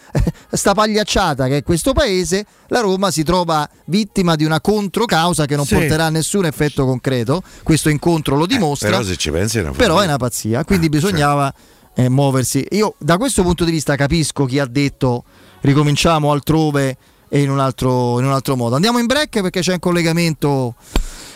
sta 0.52 0.74
pagliacciata 0.74 1.46
che 1.46 1.58
è 1.58 1.62
questo 1.62 1.92
paese, 1.92 2.44
la 2.68 2.80
Roma 2.80 3.10
si 3.10 3.22
trova 3.22 3.68
vittima 3.86 4.36
di 4.36 4.44
una 4.44 4.60
controcausa 4.60 5.46
che 5.46 5.56
non 5.56 5.64
Sì. 5.64 5.74
porterà 5.74 6.06
a 6.06 6.10
nessun 6.10 6.44
effetto 6.46 6.84
concreto. 6.84 7.42
Questo 7.62 7.88
incontro 7.88 8.36
lo 8.36 8.46
dimostra. 8.46 8.88
Però 8.90 9.02
se 9.02 9.16
ci 9.16 9.30
pensi 9.30 9.58
è 9.58 9.62
una 9.62 9.72
Però 9.72 9.98
è 10.00 10.04
una 10.04 10.16
pazzia, 10.16 10.64
quindi 10.64 10.88
bisognava 10.88 11.52
eh, 11.94 12.08
muoversi. 12.08 12.64
Io 12.70 12.94
da 12.98 13.16
questo 13.16 13.42
punto 13.42 13.64
di 13.64 13.70
vista 13.70 13.96
capisco 13.96 14.44
chi 14.44 14.58
ha 14.58 14.66
detto 14.66 15.24
ricominciamo 15.60 16.30
altrove 16.30 16.96
e 17.28 17.40
in 17.40 17.50
un 17.50 17.58
altro, 17.58 18.18
in 18.20 18.24
un 18.26 18.32
altro 18.32 18.56
modo. 18.56 18.74
Andiamo 18.76 18.98
in 18.98 19.06
break 19.06 19.40
perché 19.42 19.60
c'è 19.60 19.72
un 19.72 19.78
collegamento 19.80 20.74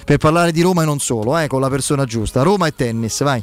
per 0.05 0.19
parlare 0.19 0.53
di 0.53 0.61
Roma 0.63 0.83
e 0.83 0.85
non 0.85 0.99
solo, 1.01 1.37
eh, 1.39 1.47
con 1.47 1.61
la 1.61 1.69
persona 1.69 2.05
giusta. 2.05 2.43
Roma 2.43 2.67
e 2.67 2.75
tennis, 2.75 3.23
vai. 3.23 3.43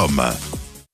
www.radiocampus.com. 0.00 0.59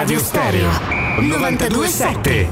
Teleradio 0.00 0.18
Stereo 0.18 0.70
927 1.20 2.48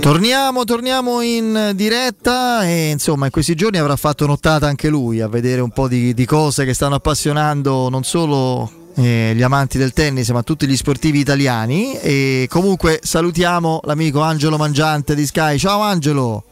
Torniamo, 0.00 0.64
torniamo 0.64 1.20
in 1.20 1.72
diretta 1.74 2.64
e 2.64 2.88
insomma 2.88 3.26
in 3.26 3.30
questi 3.30 3.54
giorni 3.54 3.76
avrà 3.76 3.96
fatto 3.96 4.26
nottata 4.26 4.66
anche 4.66 4.88
lui 4.88 5.20
a 5.20 5.28
vedere 5.28 5.60
un 5.60 5.70
po' 5.70 5.88
di, 5.88 6.14
di 6.14 6.24
cose 6.24 6.64
che 6.64 6.72
stanno 6.72 6.94
appassionando 6.94 7.90
non 7.90 8.02
solo 8.02 8.81
eh, 8.94 9.32
gli 9.34 9.42
amanti 9.42 9.78
del 9.78 9.92
tennis 9.92 10.28
ma 10.30 10.42
tutti 10.42 10.66
gli 10.66 10.76
sportivi 10.76 11.18
italiani 11.18 11.94
e 11.98 12.46
comunque 12.50 13.00
salutiamo 13.02 13.80
l'amico 13.84 14.20
Angelo 14.20 14.56
Mangiante 14.56 15.14
di 15.14 15.26
Sky. 15.26 15.58
Ciao 15.58 15.80
Angelo! 15.80 16.44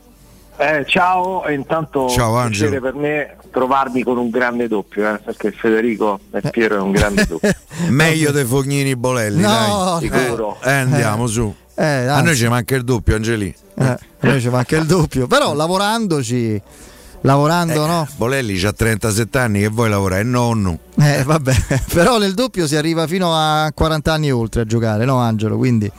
Eh, 0.57 0.85
ciao, 0.87 1.45
e 1.47 1.55
intanto 1.55 2.09
Ciao, 2.11 2.35
un 2.35 2.49
piacere 2.49 2.77
Angelo. 2.77 2.81
per 2.81 2.95
me 2.95 3.37
trovarmi 3.51 4.03
con 4.03 4.19
un 4.19 4.29
grande 4.29 4.69
doppio, 4.69 5.15
eh, 5.15 5.19
perché 5.19 5.53
Federico 5.53 6.21
e 6.33 6.43
Piero 6.51 6.77
è 6.77 6.81
un 6.81 6.91
grande 6.93 7.25
doppio. 7.27 7.51
Meglio 7.89 8.31
dei 8.31 8.45
Fognini 8.45 8.95
Bolelli, 8.95 9.41
No, 9.41 9.99
dai. 9.99 10.11
sicuro. 10.11 10.59
Eh, 10.63 10.71
andiamo 10.71 11.25
Eh. 11.25 11.29
su. 11.29 11.55
Eh, 11.77 11.85
a 12.07 12.21
noi 12.21 12.37
ci 12.37 12.47
manca 12.47 12.75
il 12.77 12.85
doppio, 12.85 13.15
Angeli. 13.17 13.55
Eh, 13.75 13.85
a 13.85 13.99
noi 14.21 14.39
ci 14.43 14.51
manca 14.51 14.77
il 14.77 14.85
doppio, 14.85 15.27
però 15.27 15.55
lavorandoci, 15.55 16.61
lavorando 17.23 17.87
no? 17.87 18.09
Bolelli 18.17 18.61
ha 18.65 18.73
37 18.73 19.39
anni, 19.39 19.61
che 19.61 19.69
vuoi 19.69 19.89
lavorare? 19.89 20.23
È 20.23 20.25
nonno. 20.25 20.79
Eh, 20.99 21.23
vabbè, 21.25 21.55
però 21.93 22.19
nel 22.19 22.35
doppio 22.35 22.67
si 22.67 22.77
arriva 22.77 23.07
fino 23.07 23.33
a 23.35 23.71
40 23.75 24.13
anni 24.13 24.31
oltre 24.31 24.63
a 24.63 24.65
giocare, 24.65 25.05
no 25.05 25.19
Angelo? 25.19 25.57
Quindi 25.57 25.91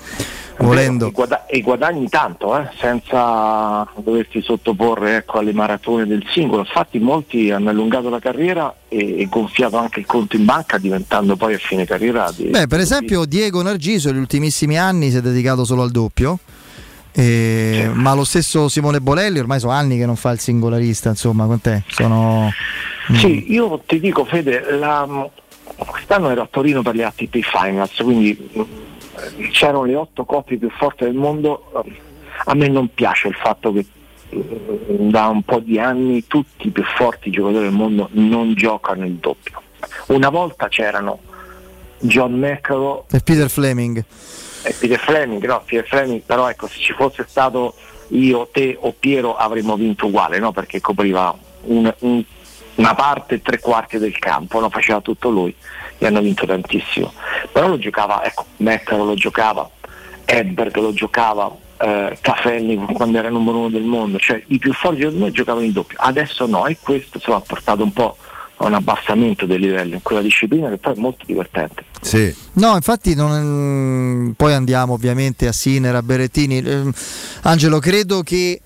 volendo... 0.60 1.08
E, 1.08 1.12
guada- 1.12 1.46
e 1.48 1.62
guadagni 1.62 2.08
tanto, 2.08 2.58
eh, 2.58 2.70
senza 2.80 3.88
doverti 3.98 4.42
sottoporre 4.42 5.18
ecco, 5.18 5.40
alle 5.40 5.54
maratone 5.54 6.06
del 6.06 6.24
singolo. 6.32 6.62
Infatti 6.62 7.00
molti 7.00 7.52
hanno 7.52 7.70
allungato 7.70 8.10
la 8.10 8.20
carriera 8.20 8.74
e, 8.88 9.22
e 9.22 9.28
gonfiato 9.28 9.78
anche 9.78 10.00
il 10.00 10.06
conto 10.06 10.36
in 10.36 10.46
banca, 10.46 10.78
diventando 10.78 11.36
poi 11.36 11.56
a 11.56 11.58
fine 11.58 11.86
carriera. 11.86 12.32
di- 12.36 12.50
Beh, 12.50 12.68
per 12.68 12.80
esempio 12.80 13.26
Diego 13.26 13.62
Nargiso 13.62 14.10
negli 14.10 14.20
ultimissimi 14.20 14.78
anni 14.78 15.10
si 15.10 15.18
è 15.18 15.22
dedicato 15.22 15.66
solo 15.66 15.82
al 15.82 15.92
doppio. 15.92 16.40
Eh, 17.14 17.90
Ma 17.94 18.14
lo 18.14 18.24
stesso 18.24 18.68
Simone 18.70 19.02
Bolelli 19.02 19.40
ormai 19.40 19.60
sono 19.60 19.74
anni 19.74 19.98
che 19.98 20.06
non 20.06 20.16
fa 20.16 20.32
il 20.32 20.40
singolarista, 20.40 21.10
insomma, 21.10 21.46
con 21.46 21.60
te 21.62 21.84
sono 21.90 22.50
Sì, 23.14 23.52
io 23.52 23.82
ti 23.86 24.00
dico 24.00 24.26
Fede, 24.26 24.64
la- 24.78 25.30
quest'anno 25.76 26.30
ero 26.30 26.42
a 26.44 26.48
Torino 26.50 26.82
per 26.82 26.96
le 26.96 27.04
ATP 27.04 27.40
Finals, 27.42 27.96
quindi 28.02 28.50
mh, 28.54 28.62
c'erano 29.52 29.84
le 29.84 29.96
otto 29.96 30.26
coppie 30.26 30.58
più 30.58 30.70
forti 30.70 31.04
del 31.06 31.14
mondo. 31.16 31.72
A 32.46 32.54
me 32.56 32.68
non 32.68 32.94
piace 32.94 33.28
il 33.28 33.36
fatto 33.36 33.72
che 33.74 33.86
mh, 34.30 35.10
da 35.10 35.28
un 35.28 35.44
po' 35.44 35.60
di 35.60 35.80
anni 35.80 36.26
tutti 36.28 36.68
i 36.68 36.72
più 36.72 36.84
forti 36.96 37.30
giocatori 37.32 37.64
del 37.66 37.74
mondo 37.74 38.10
non 38.14 38.54
giocano 38.54 39.06
il 39.06 39.14
doppio. 39.16 39.62
Una 40.08 40.30
volta 40.30 40.68
c'erano 40.68 41.20
John 42.00 42.34
McEnroe 42.34 43.04
e 43.12 43.20
Peter 43.20 43.50
Fleming. 43.50 44.04
E 44.64 44.74
Peter 44.74 45.00
Fleming, 45.00 45.44
no, 45.46 45.62
Peter 45.66 45.88
Fleming, 45.88 46.22
però 46.22 46.50
ecco, 46.50 46.68
se 46.68 46.78
ci 46.80 46.94
fosse 46.94 47.26
stato 47.28 47.74
io, 48.10 48.48
te 48.52 48.78
o 48.80 48.94
Piero 48.98 49.36
avremmo 49.36 49.76
vinto 49.76 50.08
uguale, 50.08 50.38
no? 50.40 50.52
Perché 50.52 50.80
copriva 50.82 51.36
un- 51.64 51.94
un- 52.00 52.24
una 52.76 52.96
parte 52.96 53.42
tre 53.42 53.60
quarti 53.60 53.98
del 53.98 54.18
campo, 54.20 54.60
no? 54.60 54.70
faceva 54.70 55.02
tutto 55.02 55.30
lui 55.30 55.54
e 55.98 56.06
hanno 56.06 56.22
vinto 56.22 56.46
tantissimo. 56.46 57.12
Però 57.52 57.68
lo 57.68 57.78
giocava, 57.78 58.24
ecco, 58.24 58.46
Meccaro 58.58 59.04
lo 59.04 59.14
giocava, 59.14 59.70
Edberg 60.26 60.76
lo 60.78 60.94
giocava, 60.94 61.54
eh, 61.80 62.18
Cafelli 62.22 62.76
quando 62.94 63.18
era 63.18 63.30
numero 63.30 63.58
uno 63.60 63.70
del 63.70 63.84
mondo, 63.84 64.18
cioè 64.20 64.42
i 64.48 64.58
più 64.58 64.74
forti 64.74 65.08
di 65.08 65.18
noi 65.18 65.32
giocavano 65.32 65.66
in 65.66 65.72
doppio, 65.74 65.98
adesso 66.00 66.46
no 66.46 66.66
e 66.68 66.78
questo 66.82 67.18
insomma, 67.18 67.38
ha 67.38 67.42
portato 67.42 67.84
un 67.84 67.92
po' 67.94 68.18
a 68.62 68.68
un 68.68 68.74
abbassamento 68.74 69.46
del 69.46 69.60
livello 69.60 69.96
in 69.96 70.02
quella 70.02 70.22
disciplina 70.22 70.70
che 70.70 70.78
poi 70.78 70.94
è 70.94 70.98
molto 70.98 71.26
divertente. 71.26 71.84
Sì. 72.02 72.34
No, 72.54 72.76
infatti 72.76 73.16
non- 73.16 74.34
poi 74.36 74.54
andiamo 74.54 74.94
ovviamente 74.94 75.48
a 75.48 75.52
Sinner, 75.52 75.96
a 75.96 76.02
Berrettini. 76.02 76.58
Ehm, 76.60 76.92
Angelo, 77.44 77.80
credo 77.80 78.22
che 78.22 78.62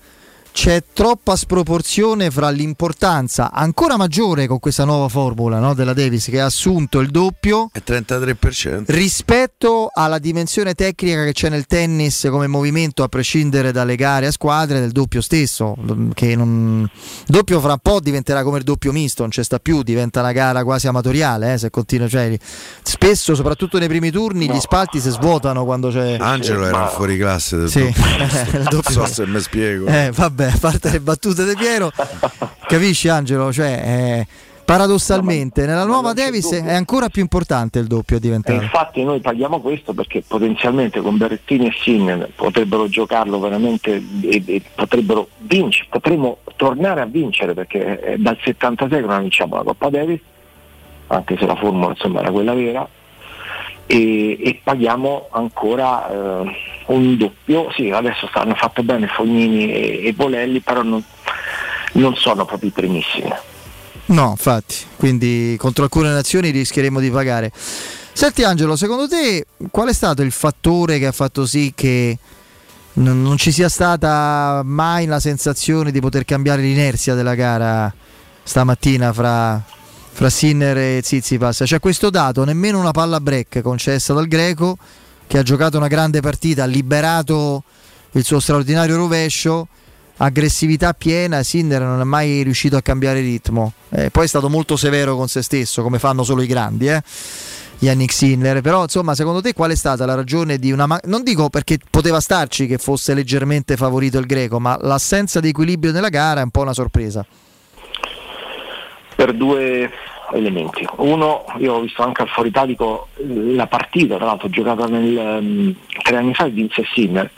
c'è 0.56 0.82
troppa 0.94 1.36
sproporzione 1.36 2.30
fra 2.30 2.48
l'importanza 2.48 3.52
ancora 3.52 3.98
maggiore 3.98 4.46
con 4.46 4.58
questa 4.58 4.84
nuova 4.84 5.06
formula 5.08 5.58
no, 5.58 5.74
della 5.74 5.92
Davis 5.92 6.24
che 6.30 6.40
ha 6.40 6.46
assunto 6.46 7.00
il 7.00 7.10
doppio 7.10 7.68
È 7.70 7.82
33%. 7.86 8.84
rispetto 8.86 9.90
alla 9.92 10.18
dimensione 10.18 10.72
tecnica 10.72 11.24
che 11.24 11.32
c'è 11.34 11.50
nel 11.50 11.66
tennis 11.66 12.26
come 12.30 12.46
movimento 12.46 13.02
a 13.02 13.08
prescindere 13.08 13.70
dalle 13.70 13.96
gare 13.96 14.28
a 14.28 14.30
squadre 14.30 14.80
del 14.80 14.92
doppio 14.92 15.20
stesso 15.20 15.74
che 16.14 16.34
non... 16.34 16.88
doppio 17.26 17.60
fra 17.60 17.72
un 17.72 17.78
po' 17.82 18.00
diventerà 18.00 18.42
come 18.42 18.56
il 18.56 18.64
doppio 18.64 18.92
misto 18.92 19.20
non 19.20 19.30
c'è 19.30 19.42
sta 19.44 19.58
più 19.58 19.82
diventa 19.82 20.20
una 20.20 20.32
gara 20.32 20.64
quasi 20.64 20.86
amatoriale 20.86 21.52
eh, 21.52 21.58
se 21.58 21.68
continua 21.68 22.08
cioè, 22.08 22.34
spesso 22.82 23.34
soprattutto 23.34 23.78
nei 23.78 23.88
primi 23.88 24.10
turni 24.10 24.48
gli 24.50 24.60
spalti 24.60 25.00
si 25.00 25.10
svuotano 25.10 25.66
quando 25.66 25.90
c'è 25.90 26.16
Angelo 26.18 26.64
era 26.64 26.86
fuori 26.88 27.18
classe 27.18 27.58
del 27.58 27.68
Sì, 27.68 27.80
doppio. 27.84 28.56
il 28.58 28.64
doppio. 28.70 28.96
Non 28.96 29.06
so 29.06 29.12
se 29.12 29.26
mi 29.26 29.40
spiego. 29.40 29.86
eh, 29.88 30.10
vabbè 30.14 30.44
a 30.46 30.58
parte 30.60 30.90
le 30.90 31.00
battute 31.00 31.44
di 31.44 31.54
Piero 31.56 31.90
capisci 32.66 33.08
Angelo? 33.08 33.52
Cioè 33.52 33.82
eh, 33.84 34.26
paradossalmente 34.66 35.64
nella 35.64 35.84
nuova 35.84 36.12
Davis 36.12 36.52
è 36.52 36.74
ancora 36.74 37.08
più 37.08 37.22
importante 37.22 37.78
il 37.78 37.86
doppio 37.86 38.16
a 38.16 38.18
diventare. 38.18 38.64
Infatti 38.64 39.04
noi 39.04 39.20
paghiamo 39.20 39.60
questo 39.60 39.94
perché 39.94 40.22
potenzialmente 40.26 41.00
con 41.00 41.16
Berrettini 41.16 41.68
e 41.68 41.72
Sinner 41.80 42.28
potrebbero 42.34 42.88
giocarlo 42.88 43.38
veramente 43.38 44.02
e, 44.22 44.42
e 44.44 44.62
potrebbero 44.74 45.28
vincere, 45.38 45.86
potremmo 45.88 46.38
tornare 46.56 47.00
a 47.00 47.06
vincere 47.06 47.54
perché 47.54 48.00
è 48.00 48.16
dal 48.16 48.36
76 48.42 49.00
che 49.00 49.06
non 49.06 49.20
vinciamo 49.20 49.54
la 49.54 49.62
Coppa 49.62 49.88
Davis, 49.88 50.20
anche 51.06 51.36
se 51.38 51.46
la 51.46 51.54
formula 51.54 51.90
insomma 51.90 52.20
era 52.20 52.32
quella 52.32 52.54
vera, 52.54 52.88
e, 53.86 54.30
e 54.42 54.60
paghiamo 54.64 55.28
ancora 55.30 56.10
eh, 56.10 56.56
un 56.86 57.16
doppio, 57.16 57.70
sì 57.74 57.90
adesso 57.90 58.26
stanno 58.28 58.54
fatto 58.54 58.82
bene 58.82 59.06
Fognini 59.08 59.72
e, 59.72 60.06
e 60.06 60.12
Bolelli, 60.12 60.60
però 60.60 60.82
non, 60.82 61.02
non 61.92 62.14
sono 62.16 62.44
proprio 62.44 62.68
i 62.68 62.72
primissimi. 62.72 63.32
No, 64.06 64.30
infatti, 64.30 64.76
quindi 64.96 65.56
contro 65.58 65.84
alcune 65.84 66.10
nazioni 66.10 66.50
rischieremo 66.50 67.00
di 67.00 67.10
pagare. 67.10 67.50
Senti 68.12 68.44
Angelo, 68.44 68.76
secondo 68.76 69.08
te 69.08 69.46
qual 69.70 69.88
è 69.88 69.92
stato 69.92 70.22
il 70.22 70.30
fattore 70.30 70.98
che 70.98 71.06
ha 71.06 71.12
fatto 71.12 71.44
sì 71.44 71.72
che 71.74 72.16
non, 72.94 73.20
non 73.20 73.36
ci 73.36 73.50
sia 73.50 73.68
stata 73.68 74.62
mai 74.64 75.06
la 75.06 75.20
sensazione 75.20 75.90
di 75.90 76.00
poter 76.00 76.24
cambiare 76.24 76.62
l'inerzia 76.62 77.14
della 77.14 77.34
gara 77.34 77.92
stamattina 78.42 79.12
fra, 79.12 79.62
fra 80.12 80.30
Sinner 80.30 80.78
e 80.78 81.00
Zizipas. 81.02 81.62
C'è 81.64 81.80
questo 81.80 82.08
dato, 82.08 82.44
nemmeno 82.44 82.78
una 82.78 82.92
palla 82.92 83.20
break 83.20 83.60
concessa 83.60 84.14
dal 84.14 84.28
greco 84.28 84.78
che 85.26 85.38
ha 85.38 85.42
giocato 85.42 85.76
una 85.76 85.88
grande 85.88 86.20
partita, 86.20 86.64
ha 86.64 86.66
liberato 86.66 87.62
il 88.12 88.24
suo 88.24 88.40
straordinario 88.40 88.96
rovescio, 88.96 89.68
aggressività 90.18 90.94
piena, 90.94 91.42
Sinner 91.42 91.82
non 91.82 92.00
è 92.00 92.04
mai 92.04 92.42
riuscito 92.42 92.76
a 92.76 92.82
cambiare 92.82 93.20
ritmo. 93.20 93.72
Eh, 93.90 94.10
poi 94.10 94.24
è 94.24 94.28
stato 94.28 94.48
molto 94.48 94.76
severo 94.76 95.16
con 95.16 95.28
se 95.28 95.42
stesso, 95.42 95.82
come 95.82 95.98
fanno 95.98 96.22
solo 96.22 96.42
i 96.42 96.46
grandi, 96.46 96.88
eh? 96.88 97.02
Yannick 97.78 98.12
Sinner. 98.12 98.60
Però, 98.62 98.82
insomma, 98.82 99.14
secondo 99.14 99.42
te 99.42 99.52
qual 99.52 99.70
è 99.70 99.74
stata 99.74 100.06
la 100.06 100.14
ragione 100.14 100.58
di 100.58 100.72
una. 100.72 100.86
Ma- 100.86 101.00
non 101.04 101.22
dico 101.22 101.50
perché 101.50 101.78
poteva 101.90 102.20
starci 102.20 102.66
che 102.66 102.78
fosse 102.78 103.12
leggermente 103.12 103.76
favorito 103.76 104.18
il 104.18 104.26
greco, 104.26 104.58
ma 104.58 104.78
l'assenza 104.80 105.40
di 105.40 105.48
equilibrio 105.48 105.92
nella 105.92 106.08
gara 106.08 106.40
è 106.40 106.44
un 106.44 106.50
po' 106.50 106.62
una 106.62 106.72
sorpresa. 106.72 107.24
Per 109.16 109.32
due 109.32 109.90
elementi. 110.32 110.86
Uno, 110.96 111.44
io 111.58 111.74
ho 111.74 111.80
visto 111.80 112.02
anche 112.02 112.22
al 112.22 112.28
Fuori 112.28 112.50
Italico 112.50 113.08
la 113.16 113.66
partita, 113.66 114.16
tra 114.16 114.26
l'altro 114.26 114.48
giocata 114.50 114.86
nel, 114.86 115.18
ehm, 115.18 115.74
tre 116.02 116.16
anni 116.16 116.34
fa 116.34 116.44
vinse 116.46 116.84
Sinner, 116.92 117.28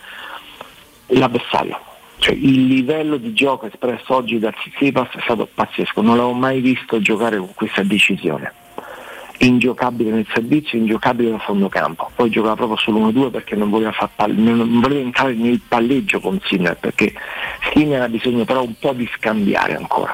l'avversario. 1.07 1.79
Cioè, 2.19 2.35
il 2.35 2.67
livello 2.67 3.17
di 3.17 3.33
gioco 3.33 3.67
espresso 3.67 4.17
oggi 4.17 4.41
da 4.41 4.51
Tsitsipas 4.51 5.11
è 5.13 5.21
stato 5.23 5.49
pazzesco, 5.53 6.03
non 6.03 6.17
l'avevo 6.17 6.35
mai 6.35 6.61
visto 6.61 7.01
giocare 7.01 7.39
con 7.39 7.53
questa 7.55 7.83
decisione. 7.85 8.53
Ingiocabile 9.41 10.11
nel 10.11 10.27
servizio, 10.33 10.79
ingiocabile 10.79 11.31
da 11.31 11.39
fondo 11.39 11.69
campo. 11.69 12.11
Poi 12.13 12.29
giocava 12.29 12.57
proprio 12.57 12.77
sull'1-2 12.77 13.31
perché 13.31 13.55
non 13.55 13.71
voleva, 13.71 13.93
pal- 14.13 14.35
non 14.35 14.81
voleva 14.81 15.01
entrare 15.01 15.35
nel 15.35 15.61
palleggio 15.61 16.19
con 16.19 16.41
Sinner, 16.43 16.77
perché 16.77 17.15
Sinner 17.73 18.03
ha 18.03 18.09
bisogno 18.09 18.45
però 18.45 18.65
un 18.65 18.75
po' 18.81 18.93
di 18.93 19.09
scambiare 19.15 19.77
ancora. 19.77 20.13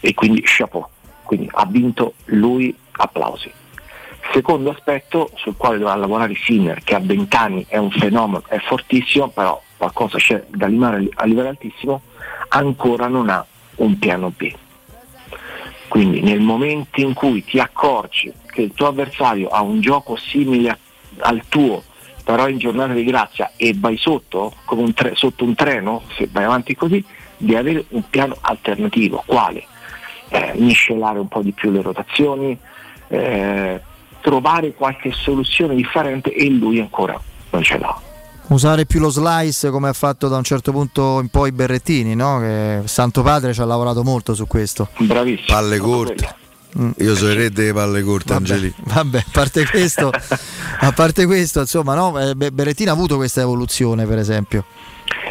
E 0.00 0.14
quindi 0.14 0.42
chapeau. 0.44 0.86
Quindi 1.22 1.48
ha 1.52 1.66
vinto 1.66 2.14
lui, 2.26 2.74
applausi. 2.92 3.50
Secondo 4.32 4.70
aspetto 4.70 5.30
sul 5.34 5.56
quale 5.56 5.78
dovrà 5.78 5.94
lavorare 5.94 6.34
Sinner, 6.34 6.82
che 6.82 6.94
a 6.94 7.00
20 7.00 7.36
anni 7.36 7.66
è 7.68 7.76
un 7.76 7.90
fenomeno, 7.90 8.42
è 8.48 8.58
fortissimo, 8.58 9.28
però 9.28 9.60
qualcosa 9.76 10.18
c'è 10.18 10.44
da 10.48 10.66
limare 10.66 11.08
a 11.14 11.24
livello 11.24 11.48
altissimo, 11.48 12.02
ancora 12.48 13.06
non 13.06 13.28
ha 13.28 13.44
un 13.76 13.98
piano 13.98 14.32
B. 14.34 14.52
Quindi 15.88 16.20
nel 16.22 16.40
momento 16.40 17.00
in 17.00 17.12
cui 17.12 17.44
ti 17.44 17.58
accorgi 17.58 18.32
che 18.50 18.62
il 18.62 18.72
tuo 18.74 18.88
avversario 18.88 19.48
ha 19.48 19.60
un 19.62 19.80
gioco 19.80 20.16
simile 20.16 20.78
al 21.18 21.42
tuo, 21.48 21.82
però 22.24 22.48
in 22.48 22.58
giornata 22.58 22.94
di 22.94 23.04
grazia 23.04 23.52
e 23.56 23.74
vai 23.76 23.96
sotto, 23.96 24.54
un 24.70 24.92
tre- 24.94 25.14
sotto 25.14 25.44
un 25.44 25.54
treno, 25.54 26.02
se 26.16 26.28
vai 26.32 26.44
avanti 26.44 26.74
così, 26.74 27.04
di 27.36 27.54
avere 27.54 27.84
un 27.90 28.02
piano 28.08 28.36
alternativo. 28.40 29.22
Quale? 29.26 29.64
Eh, 30.28 30.52
miscelare 30.56 31.18
un 31.18 31.28
po' 31.28 31.42
di 31.42 31.52
più 31.52 31.70
le 31.70 31.82
rotazioni, 31.82 32.58
eh, 33.08 33.80
trovare 34.20 34.72
qualche 34.72 35.12
soluzione 35.12 35.74
differente 35.74 36.32
e 36.32 36.48
lui 36.48 36.80
ancora 36.80 37.20
non 37.50 37.62
ce 37.62 37.78
l'ha. 37.78 38.00
Usare 38.46 38.84
più 38.84 39.00
lo 39.00 39.08
slice 39.08 39.70
come 39.70 39.88
ha 39.88 39.92
fatto 39.92 40.28
da 40.28 40.36
un 40.36 40.44
certo 40.44 40.70
punto 40.70 41.18
in 41.20 41.28
poi 41.28 41.50
Berrettini, 41.52 42.14
no? 42.14 42.40
che 42.40 42.82
Santo 42.84 43.22
Padre 43.22 43.54
ci 43.54 43.60
ha 43.60 43.64
lavorato 43.64 44.02
molto 44.02 44.34
su 44.34 44.46
questo. 44.46 44.88
Bravissimo. 44.98 45.46
Palle 45.46 45.78
corte. 45.78 46.34
Io 46.98 47.14
sono 47.14 47.30
il 47.30 47.36
re 47.36 47.50
delle 47.50 47.72
palle 47.72 48.02
corte, 48.02 48.32
Angeli. 48.32 48.72
Vabbè, 48.76 49.18
a 49.18 49.24
parte 49.30 49.64
questo, 49.64 50.10
a 50.80 50.92
parte 50.92 51.24
questo 51.24 51.60
insomma, 51.60 51.94
no? 51.94 52.18
eh, 52.18 52.34
Be- 52.34 52.50
Berrettini 52.50 52.88
ha 52.88 52.92
avuto 52.92 53.16
questa 53.16 53.40
evoluzione, 53.40 54.06
per 54.06 54.18
esempio. 54.18 54.64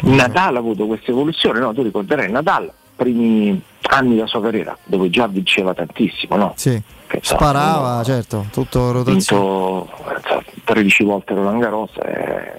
Nadal 0.02 0.56
ha 0.56 0.58
avuto 0.58 0.86
questa 0.86 1.10
evoluzione, 1.10 1.60
no? 1.60 1.72
tu 1.72 1.82
ricorderai 1.82 2.30
Nadal, 2.30 2.70
primi 2.96 3.60
anni 3.82 4.14
della 4.14 4.26
sua 4.26 4.40
carriera, 4.40 4.76
dove 4.84 5.10
già 5.10 5.26
vinceva 5.26 5.74
tantissimo, 5.74 6.36
no? 6.36 6.52
Sì. 6.56 6.80
Che, 7.06 7.20
Sparava, 7.22 8.02
certo, 8.02 8.46
tutto 8.50 8.88
ha 8.88 8.92
rotazione. 8.92 9.42
vinto 9.42 9.90
eh, 10.08 10.44
13 10.64 11.04
volte 11.04 11.34
Roland 11.34 11.60
Garros 11.60 11.90
e 12.02 12.52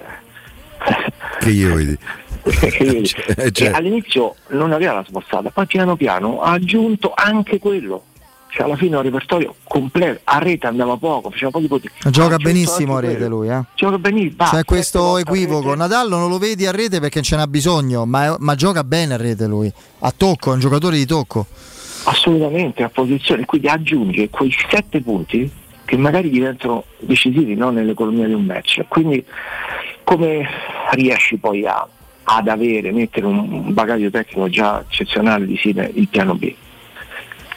Che 1.40 1.50
io 1.50 1.74
vedi. 1.74 1.98
e 2.46 3.50
cioè. 3.52 3.70
all'inizio 3.72 4.36
non 4.48 4.72
aveva 4.72 4.92
la 4.94 5.04
spostata, 5.06 5.50
poi 5.50 5.66
piano 5.66 5.96
piano 5.96 6.40
ha 6.40 6.52
aggiunto 6.52 7.12
anche 7.14 7.58
quello. 7.58 8.04
Cioè 8.56 8.64
alla 8.64 8.76
fine 8.76 8.96
un 8.96 9.02
repertorio 9.02 9.54
completo, 9.64 10.20
a 10.24 10.38
rete 10.38 10.66
andava 10.66 10.96
poco, 10.96 11.28
faceva 11.28 11.50
pochi 11.50 11.66
punti. 11.68 11.90
Gioca 12.04 12.36
aggiunto 12.36 12.36
benissimo 12.44 12.96
a 12.96 13.00
rete 13.00 13.26
lui, 13.28 13.48
eh. 13.50 13.60
Gioca 13.74 13.98
benissimo, 13.98 14.44
C'è 14.44 14.46
sette 14.46 14.64
questo 14.64 15.14
a 15.16 15.20
equivoco. 15.20 15.64
rete. 15.66 15.76
Nadal 15.76 16.08
non 16.08 16.30
lo 16.30 16.38
vedi 16.38 16.64
a 16.64 16.70
rete 16.70 16.98
perché 16.98 17.20
ce 17.20 17.36
n'ha 17.36 17.46
bisogno, 17.46 18.06
ma, 18.06 18.34
ma 18.38 18.54
gioca 18.54 18.82
bene 18.82 19.12
a 19.12 19.18
rete 19.18 19.46
lui. 19.46 19.70
A 19.98 20.10
tocco, 20.16 20.52
è 20.52 20.54
un 20.54 20.60
giocatore 20.60 20.96
di 20.96 21.04
tocco. 21.04 21.44
assolutamente 22.04 22.82
a 22.82 22.88
posizione, 22.88 23.44
quindi 23.44 23.68
aggiunge 23.68 24.30
quei 24.30 24.50
sette 24.70 25.02
punti 25.02 25.50
che 25.84 25.96
magari 25.98 26.30
diventano 26.30 26.84
decisivi 27.00 27.54
no, 27.56 27.68
nell'economia 27.70 28.26
di 28.26 28.32
un 28.32 28.44
match. 28.46 28.86
Quindi 28.88 29.22
come 30.02 30.46
riesci 30.92 31.36
poi 31.36 31.66
a- 31.66 31.86
ad 32.22 32.48
avere, 32.48 32.90
mettere 32.90 33.26
un 33.26 33.36
un 33.38 33.74
bagaglio 33.74 34.08
tecnico 34.08 34.48
già 34.48 34.82
eccezionale 34.88 35.44
di 35.46 35.58
Sine 35.58 35.90
il 35.94 36.08
piano 36.08 36.34
B? 36.34 36.54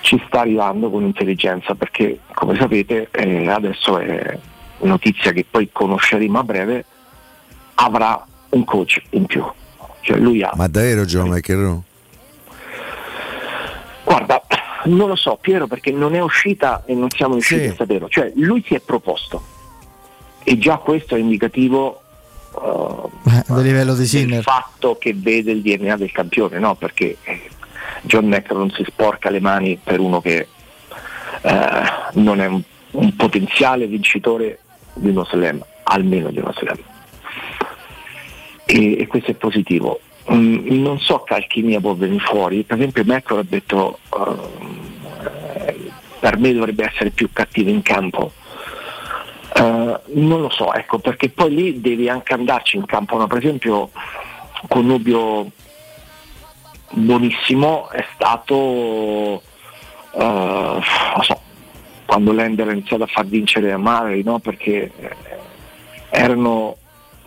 Ci 0.01 0.21
sta 0.27 0.41
arrivando 0.41 0.89
con 0.89 1.03
intelligenza 1.03 1.75
perché 1.75 2.19
come 2.33 2.55
sapete 2.57 3.09
eh, 3.11 3.47
adesso 3.49 3.97
è 3.99 4.37
notizia 4.79 5.31
che 5.31 5.45
poi 5.49 5.69
conosceremo 5.71 6.39
a 6.39 6.43
breve, 6.43 6.85
avrà 7.75 8.25
un 8.49 8.63
coach 8.63 9.01
in 9.11 9.25
più. 9.25 9.43
Cioè 10.01 10.17
lui 10.17 10.41
ha 10.41 10.51
Ma 10.55 10.67
davvero 10.67 11.03
John 11.05 11.29
McEnroe? 11.29 11.81
Guarda, 14.03 14.41
non 14.85 15.07
lo 15.09 15.15
so 15.15 15.37
Piero 15.39 15.67
perché 15.67 15.91
non 15.91 16.15
è 16.15 16.19
uscita 16.21 16.83
e 16.85 16.93
non 16.95 17.09
siamo 17.11 17.33
riusciti 17.33 17.63
Sì. 17.65 17.67
a 17.69 17.75
saperlo. 17.75 18.09
Cioè 18.09 18.31
lui 18.35 18.63
si 18.65 18.73
è 18.75 18.79
proposto 18.79 19.43
e 20.43 20.57
già 20.57 20.77
questo 20.77 21.15
è 21.15 21.19
indicativo 21.19 22.01
Eh, 22.55 23.43
del 23.53 23.63
livello 23.63 23.91
di 23.93 23.99
del 23.99 24.07
Sinner. 24.07 24.41
fatto 24.43 24.97
che 24.97 25.13
vede 25.13 25.51
il 25.51 25.61
DNA 25.61 25.97
del 25.97 26.11
campione, 26.11 26.57
no? 26.57 26.73
Perché 26.75 27.17
eh, 27.23 27.41
John 28.01 28.25
McEnroe 28.25 28.59
non 28.59 28.71
si 28.71 28.83
sporca 28.87 29.29
le 29.29 29.39
mani 29.39 29.79
per 29.81 29.99
uno 29.99 30.21
che 30.21 30.47
eh, 31.41 31.83
non 32.13 32.41
è 32.41 32.45
un, 32.45 32.61
un 32.91 33.15
potenziale 33.15 33.87
vincitore 33.87 34.59
di 34.93 35.09
uno 35.09 35.25
slam, 35.25 35.63
almeno 35.83 36.31
di 36.31 36.39
uno 36.39 36.53
slam. 36.53 36.77
E, 38.65 38.99
e 38.99 39.07
questo 39.07 39.31
è 39.31 39.35
positivo. 39.35 39.99
Mm, 40.31 40.81
non 40.81 40.99
so 40.99 41.19
che 41.23 41.33
alchimia 41.33 41.79
può 41.79 41.93
venire 41.95 42.23
fuori, 42.23 42.63
per 42.63 42.77
esempio 42.77 43.03
McEnroe 43.03 43.39
ha 43.39 43.45
detto 43.47 43.99
eh, 44.15 45.91
per 46.19 46.37
me 46.37 46.53
dovrebbe 46.53 46.85
essere 46.85 47.09
più 47.09 47.29
cattivo 47.31 47.69
in 47.69 47.81
campo. 47.81 48.31
Eh, 49.55 49.99
non 50.13 50.41
lo 50.41 50.49
so, 50.49 50.73
ecco, 50.73 50.99
perché 50.99 51.29
poi 51.29 51.53
lì 51.53 51.81
devi 51.81 52.09
anche 52.09 52.33
andarci 52.33 52.75
in 52.75 52.85
campo. 52.85 53.17
no? 53.17 53.27
Per 53.27 53.37
esempio, 53.37 53.89
Connubio 54.67 55.51
buonissimo 56.91 57.89
è 57.89 58.05
stato, 58.13 59.41
non 60.13 60.81
so, 61.21 61.39
quando 62.05 62.31
Lender 62.31 62.67
ha 62.67 62.71
iniziato 62.71 63.03
a 63.03 63.07
far 63.07 63.25
vincere 63.25 63.75
Murray, 63.77 64.23
no? 64.23 64.39
perché 64.39 64.91
eh, 64.99 65.15
erano 66.09 66.75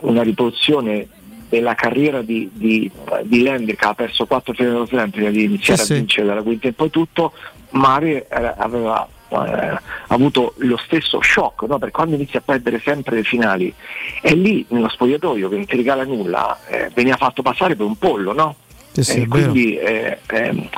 una 0.01 0.23
riproduzione 0.23 1.07
della 1.49 1.75
carriera 1.75 2.23
di, 2.23 2.51
di, 2.53 2.91
di 3.25 3.43
Lender 3.43 3.77
che 3.77 3.85
ha 3.85 3.95
perso 3.95 4.27
4 4.27 4.55
finali 4.55 4.73
dello 4.75 4.87
slam 4.87 5.11
prima 5.11 5.31
di 5.31 5.45
iniziare 5.45 5.83
Sì, 5.83 5.93
a 5.93 5.97
vincere 5.97 6.27
dalla 6.27 6.43
quinta 6.43 6.67
e 6.67 6.73
poi 6.73 6.91
tutto, 6.91 7.33
Murray 7.71 8.17
eh, 8.17 8.55
aveva 8.57 9.07
eh, 9.29 9.79
avuto 10.09 10.55
lo 10.59 10.77
stesso 10.79 11.21
shock 11.23 11.63
no? 11.63 11.79
perché 11.79 11.95
quando 11.95 12.17
inizia 12.17 12.41
a 12.41 12.43
perdere 12.45 12.81
sempre 12.81 13.17
le 13.17 13.23
finali 13.23 13.73
è 14.21 14.33
lì 14.35 14.65
nello 14.69 14.89
spogliatoio 14.89 15.49
che 15.49 15.57
non 15.57 15.67
ti 15.67 15.77
regala 15.77 16.05
nulla 16.05 16.59
eh, 16.67 16.91
veniva 16.95 17.17
fatto 17.17 17.43
passare 17.43 17.77
per 17.77 17.87
un 17.87 17.97
pollo 17.97 18.33
no? 18.33 18.57
Sì, 18.93 19.03
sì, 19.03 19.21
Eh, 19.23 19.27
quindi 19.27 19.77
eh, 19.77 20.19
ehm, 20.27 20.69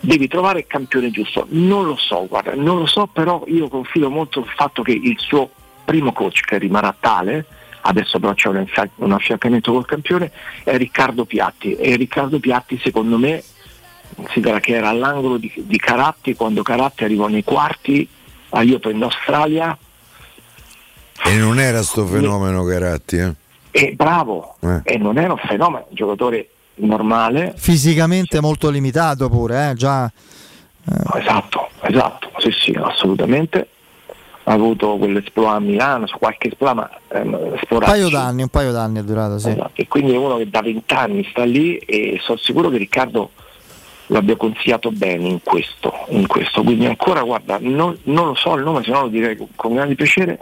devi 0.00 0.28
trovare 0.28 0.60
il 0.60 0.66
campione 0.66 1.10
giusto. 1.10 1.46
Non 1.50 1.86
lo 1.86 1.96
so 1.96 2.26
guarda 2.26 2.54
non 2.54 2.78
lo 2.78 2.86
so 2.86 3.06
però 3.06 3.42
io 3.46 3.68
confido 3.68 4.10
molto 4.10 4.42
sul 4.42 4.52
fatto 4.54 4.82
che 4.82 4.92
il 4.92 5.16
suo 5.18 5.50
primo 5.84 6.12
coach 6.12 6.42
che 6.42 6.58
rimarrà 6.58 6.94
tale 6.98 7.46
adesso 7.82 8.18
però 8.20 8.34
c'è 8.34 8.48
un, 8.48 8.64
un 8.96 9.12
affiancamento 9.12 9.72
col 9.72 9.86
campione 9.86 10.30
è 10.64 10.76
Riccardo 10.76 11.24
Piatti. 11.24 11.74
E 11.74 11.96
Riccardo 11.96 12.38
Piatti 12.38 12.78
secondo 12.82 13.18
me 13.18 13.42
considera 14.14 14.60
che 14.60 14.74
era 14.74 14.90
all'angolo 14.90 15.38
di, 15.38 15.50
di 15.56 15.78
Caratti 15.78 16.34
quando 16.34 16.62
Caratti 16.62 17.04
arrivò 17.04 17.28
nei 17.28 17.42
quarti 17.42 18.06
agli 18.50 18.74
Open 18.74 18.98
d'Australia 18.98 19.76
E 21.24 21.36
non 21.36 21.58
era 21.58 21.82
sto 21.82 22.04
fenomeno 22.06 22.64
Caratti, 22.64 23.16
eh? 23.16 23.34
e 23.70 23.92
bravo. 23.96 24.56
Eh. 24.60 24.80
e 24.84 24.98
non 24.98 25.16
era 25.16 25.32
un 25.32 25.38
fenomeno 25.38 25.86
un 25.88 25.94
giocatore 25.94 26.48
normale 26.76 27.54
Fisicamente 27.56 28.40
molto 28.40 28.70
limitato 28.70 29.28
pure, 29.28 29.70
eh, 29.70 29.74
già. 29.74 30.10
esatto 31.14 31.68
esatto 31.82 32.30
sì 32.38 32.50
sì 32.50 32.76
assolutamente 32.80 33.68
ha 34.44 34.52
avuto 34.54 34.96
quell'esploa 34.96 35.52
a 35.52 35.60
Milano, 35.60 36.08
su 36.08 36.18
qualche 36.18 36.48
esploa, 36.48 36.74
ma 36.74 36.90
ehm, 37.12 37.32
Un 37.32 37.58
sporadico. 37.62 37.78
paio 37.92 38.08
d'anni, 38.08 38.42
un 38.42 38.48
paio 38.48 38.72
d'anni 38.72 38.98
è 38.98 39.02
durato, 39.04 39.38
sì. 39.38 39.50
Esatto, 39.50 39.70
E 39.74 39.86
quindi 39.86 40.12
è 40.14 40.16
uno 40.16 40.36
che 40.36 40.50
da 40.50 40.60
vent'anni 40.60 41.24
sta 41.30 41.44
lì 41.44 41.76
e 41.76 42.18
sono 42.20 42.38
sicuro 42.38 42.68
che 42.68 42.76
Riccardo 42.78 43.30
l'abbia 44.08 44.34
consigliato 44.36 44.90
bene 44.90 45.28
in 45.28 45.42
questo, 45.44 45.92
in 46.08 46.26
questo. 46.26 46.64
Quindi 46.64 46.86
ancora 46.86 47.22
guarda, 47.22 47.58
non, 47.60 47.96
non 48.04 48.26
lo 48.26 48.34
so 48.34 48.56
il 48.56 48.64
nome, 48.64 48.82
se 48.82 48.90
no 48.90 49.02
lo 49.02 49.08
direi 49.08 49.36
con, 49.36 49.46
con 49.54 49.74
grande 49.74 49.94
piacere, 49.94 50.40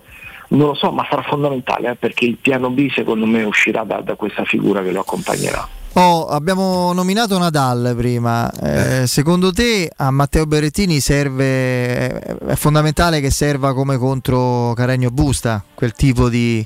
non 0.49 0.69
lo 0.69 0.75
so, 0.75 0.91
ma 0.93 1.07
sarà 1.09 1.21
fondamentale 1.21 1.91
eh, 1.91 1.95
perché 1.95 2.25
il 2.25 2.39
piano 2.41 2.71
B 2.71 2.91
secondo 2.91 3.27
me 3.27 3.43
uscirà 3.43 3.85
da, 3.85 4.01
da 4.01 4.15
questa 4.15 4.45
figura 4.47 4.83
che 4.83 4.93
lo 4.93 5.01
accompagnerà. 5.01 5.69
Oh, 5.95 6.27
abbiamo 6.29 6.93
nominato 6.93 7.37
Nadal 7.37 7.95
prima. 7.97 8.51
Eh, 8.53 9.09
secondo 9.09 9.51
te 9.51 9.91
a 9.97 10.13
Matteo 10.13 10.47
Berrettini 10.47 11.01
serve, 11.01 12.21
è 12.21 12.55
fondamentale 12.55 13.21
che 13.21 13.31
serva 13.31 13.75
come 13.75 13.97
contro 13.97 14.73
Caregno 14.75 15.11
Busta, 15.11 15.65
quel 15.75 15.93
tipo 15.93 16.29
di, 16.29 16.65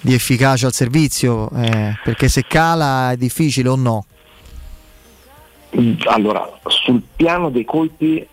di 0.00 0.14
efficacia 0.14 0.68
al 0.68 0.72
servizio? 0.72 1.50
Eh, 1.50 1.98
perché 2.04 2.28
se 2.28 2.44
cala 2.46 3.10
è 3.10 3.16
difficile 3.16 3.68
o 3.68 3.74
no? 3.74 4.04
Allora, 6.06 6.48
sul 6.66 7.02
piano 7.16 7.50
dei 7.50 7.64
colpi 7.64 8.26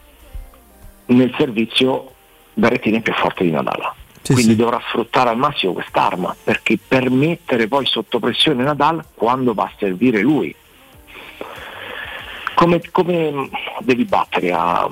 nel 1.07 1.33
servizio 1.37 2.13
Berrettini 2.53 2.97
è 2.97 3.01
più 3.01 3.13
forte 3.13 3.43
di 3.43 3.49
Nadal. 3.49 3.93
Quindi 4.23 4.55
dovrà 4.55 4.81
sfruttare 4.87 5.29
al 5.29 5.37
massimo 5.37 5.73
quest'arma 5.73 6.35
perché 6.43 6.77
per 6.85 7.09
mettere 7.09 7.67
poi 7.67 7.85
sotto 7.85 8.19
pressione 8.19 8.63
Nadal 8.63 9.03
quando 9.13 9.53
va 9.53 9.63
a 9.63 9.71
servire 9.77 10.21
lui. 10.21 10.53
Come, 12.55 12.81
come 12.91 13.49
devi 13.81 14.05
battere 14.05 14.51
a, 14.51 14.89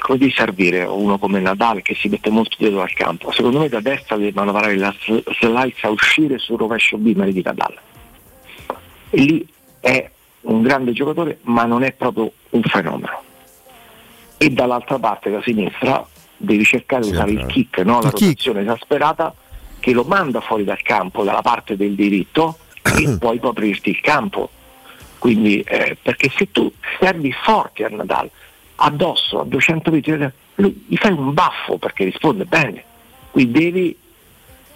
come 0.00 0.18
devi 0.18 0.32
servire 0.32 0.84
uno 0.84 1.18
come 1.18 1.40
Nadal 1.40 1.82
che 1.82 1.94
si 1.94 2.08
mette 2.08 2.30
molto 2.30 2.56
dietro 2.58 2.80
al 2.80 2.92
campo? 2.92 3.30
Secondo 3.32 3.60
me 3.60 3.68
da 3.68 3.80
destra 3.80 4.16
deve 4.16 4.32
manovrare 4.34 4.76
la 4.76 4.94
slice 4.94 5.86
a 5.86 5.90
uscire 5.90 6.38
sul 6.38 6.58
rovescio 6.58 6.96
bimere 6.96 7.32
di 7.32 7.42
Nadal. 7.42 7.78
E 9.10 9.20
lì 9.20 9.46
è 9.80 10.10
un 10.42 10.62
grande 10.62 10.92
giocatore 10.92 11.38
ma 11.42 11.64
non 11.64 11.82
è 11.82 11.92
proprio 11.92 12.32
un 12.50 12.62
fenomeno. 12.62 13.22
E 14.38 14.50
dall'altra 14.50 14.98
parte 14.98 15.30
da 15.30 15.40
sinistra 15.42 16.04
devi 16.36 16.64
cercare 16.64 17.02
di 17.02 17.10
usare 17.10 17.30
il 17.30 17.46
kick, 17.46 17.78
no? 17.78 18.00
la 18.00 18.10
rotazione 18.10 18.62
esasperata 18.62 19.34
che 19.80 19.92
lo 19.92 20.04
manda 20.04 20.40
fuori 20.40 20.64
dal 20.64 20.82
campo, 20.82 21.22
dalla 21.22 21.42
parte 21.42 21.76
del 21.76 21.94
diritto 21.94 22.58
e 22.98 23.16
poi 23.20 23.38
può 23.38 23.50
aprirti 23.50 23.90
il 23.90 24.00
campo. 24.00 24.50
Quindi, 25.18 25.60
eh, 25.60 25.96
perché 26.00 26.30
se 26.36 26.50
tu 26.50 26.70
servi 27.00 27.32
forti 27.32 27.82
a 27.82 27.88
Nadal, 27.88 28.30
addosso 28.76 29.40
a 29.40 29.44
200 29.44 29.90
metri, 29.90 30.30
lui 30.56 30.84
gli 30.88 30.96
fai 30.96 31.12
un 31.12 31.32
baffo 31.32 31.78
perché 31.78 32.04
risponde 32.04 32.44
bene. 32.44 32.84
Quindi 33.30 33.52
devi 33.52 33.98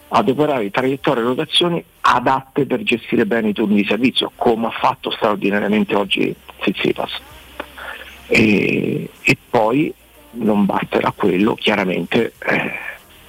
adoperare 0.09 0.71
traiettorie 0.71 1.23
e 1.23 1.27
rotazioni 1.27 1.85
adatte 2.01 2.67
per 2.67 2.83
gestire 2.83 3.27
bene 3.27 3.49
i 3.49 3.53
turni 3.53 3.77
di 3.77 3.85
servizio, 3.85 4.33
come 4.35 4.67
ha 4.67 4.71
fatto 4.71 5.11
straordinariamente 5.11 5.95
oggi 5.95 6.35
Tsitsipas. 6.61 7.21
E, 8.27 9.09
e 9.23 9.37
poi 9.49 9.93
non 10.33 10.65
basterà 10.65 11.13
quello, 11.15 11.55
chiaramente 11.55 12.33
eh, 12.39 12.71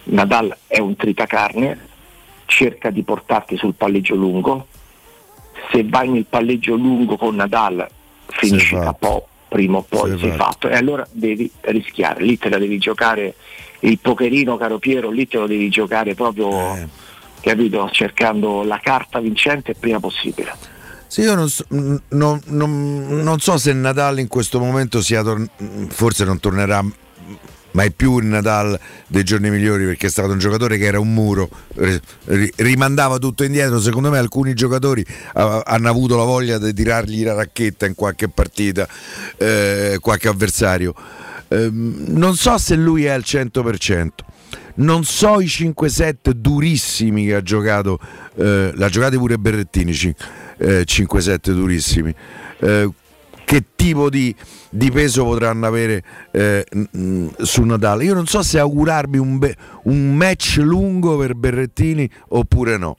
Nadal 0.03 0.55
è 0.67 0.79
un 0.79 0.95
tritacarne, 0.95 1.89
cerca 2.45 2.89
di 2.89 3.03
portarti 3.03 3.57
sul 3.57 3.73
palleggio 3.75 4.15
lungo, 4.15 4.67
se 5.71 5.83
vai 5.85 6.09
nel 6.09 6.25
palleggio 6.25 6.75
lungo 6.75 7.17
con 7.17 7.35
Nadal 7.35 7.87
finisci 8.27 8.75
KO 8.75 9.27
prima 9.47 9.77
o 9.77 9.81
poi 9.87 10.11
Sei 10.11 10.19
sei 10.19 10.29
fatto. 10.31 10.43
fatto 10.43 10.69
e 10.69 10.75
allora 10.75 11.05
devi 11.11 11.49
rischiare, 11.61 12.23
lì 12.23 12.37
te 12.37 12.49
la 12.49 12.57
devi 12.57 12.77
giocare 12.77 13.35
il 13.81 13.99
pokerino 13.99 14.57
caro 14.57 14.77
Piero, 14.79 15.09
lì 15.09 15.27
te 15.27 15.37
lo 15.37 15.47
devi 15.47 15.69
giocare 15.69 16.13
proprio 16.13 16.75
Eh. 16.75 16.87
capito, 17.41 17.89
cercando 17.91 18.63
la 18.63 18.79
carta 18.81 19.19
vincente 19.19 19.73
prima 19.75 19.99
possibile. 19.99 20.53
Sì, 21.11 21.23
io 21.23 21.35
non 21.35 21.49
so, 21.49 21.65
mm, 21.75 21.95
non- 22.11 22.39
non- 22.45 23.21
non 23.21 23.37
so 23.41 23.57
se 23.57 23.73
Nadal 23.73 24.19
in 24.19 24.29
questo 24.29 24.59
momento 24.59 25.01
sia 25.01 25.21
tor- 25.21 25.45
forse 25.89 26.23
non 26.23 26.39
tornerà 26.39 26.81
mai 27.71 27.91
più 27.91 28.17
il 28.19 28.27
Nadal 28.27 28.79
dei 29.07 29.25
giorni 29.25 29.49
migliori 29.49 29.83
perché 29.83 30.07
è 30.07 30.09
stato 30.09 30.31
un 30.31 30.39
giocatore 30.39 30.77
che 30.77 30.85
era 30.85 31.01
un 31.01 31.13
muro, 31.13 31.49
ri- 31.75 31.99
ri- 32.27 32.53
rimandava 32.55 33.17
tutto 33.17 33.43
indietro. 33.43 33.81
Secondo 33.81 34.09
me 34.09 34.19
alcuni 34.19 34.53
giocatori 34.53 35.05
hanno 35.33 35.89
avuto 35.89 36.15
la 36.15 36.23
voglia 36.23 36.57
di 36.57 36.73
tirargli 36.73 37.25
la 37.25 37.33
racchetta 37.33 37.85
in 37.85 37.93
qualche 37.93 38.29
partita, 38.29 38.87
eh, 39.35 39.97
qualche 39.99 40.29
avversario. 40.29 40.93
Ehm, 41.49 42.05
non 42.07 42.35
so 42.37 42.57
se 42.57 42.75
lui 42.75 43.03
è 43.03 43.09
al 43.09 43.25
100%. 43.25 44.23
Non 44.73 45.03
so 45.03 45.41
i 45.41 45.47
5-7 45.47 46.31
durissimi 46.33 47.25
che 47.25 47.35
ha 47.35 47.41
giocato, 47.43 47.99
eh, 48.35 48.71
l'ha 48.73 48.89
giocato 48.89 49.17
pure 49.17 49.37
Berrettini, 49.37 50.15
eh, 50.61 50.83
5-7 50.83 51.51
durissimi. 51.51 52.13
Eh, 52.59 52.89
che 53.43 53.63
tipo 53.75 54.09
di, 54.09 54.33
di 54.69 54.89
peso 54.91 55.25
potranno 55.25 55.65
avere 55.65 56.03
eh, 56.31 56.63
su 57.39 57.63
Natale? 57.63 58.05
Io 58.05 58.13
non 58.13 58.25
so 58.25 58.41
se 58.43 58.59
augurarmi 58.59 59.17
un, 59.17 59.37
be- 59.39 59.55
un 59.83 60.15
match 60.15 60.59
lungo 60.61 61.17
per 61.17 61.35
Berrettini 61.35 62.09
oppure 62.29 62.77
no. 62.77 62.97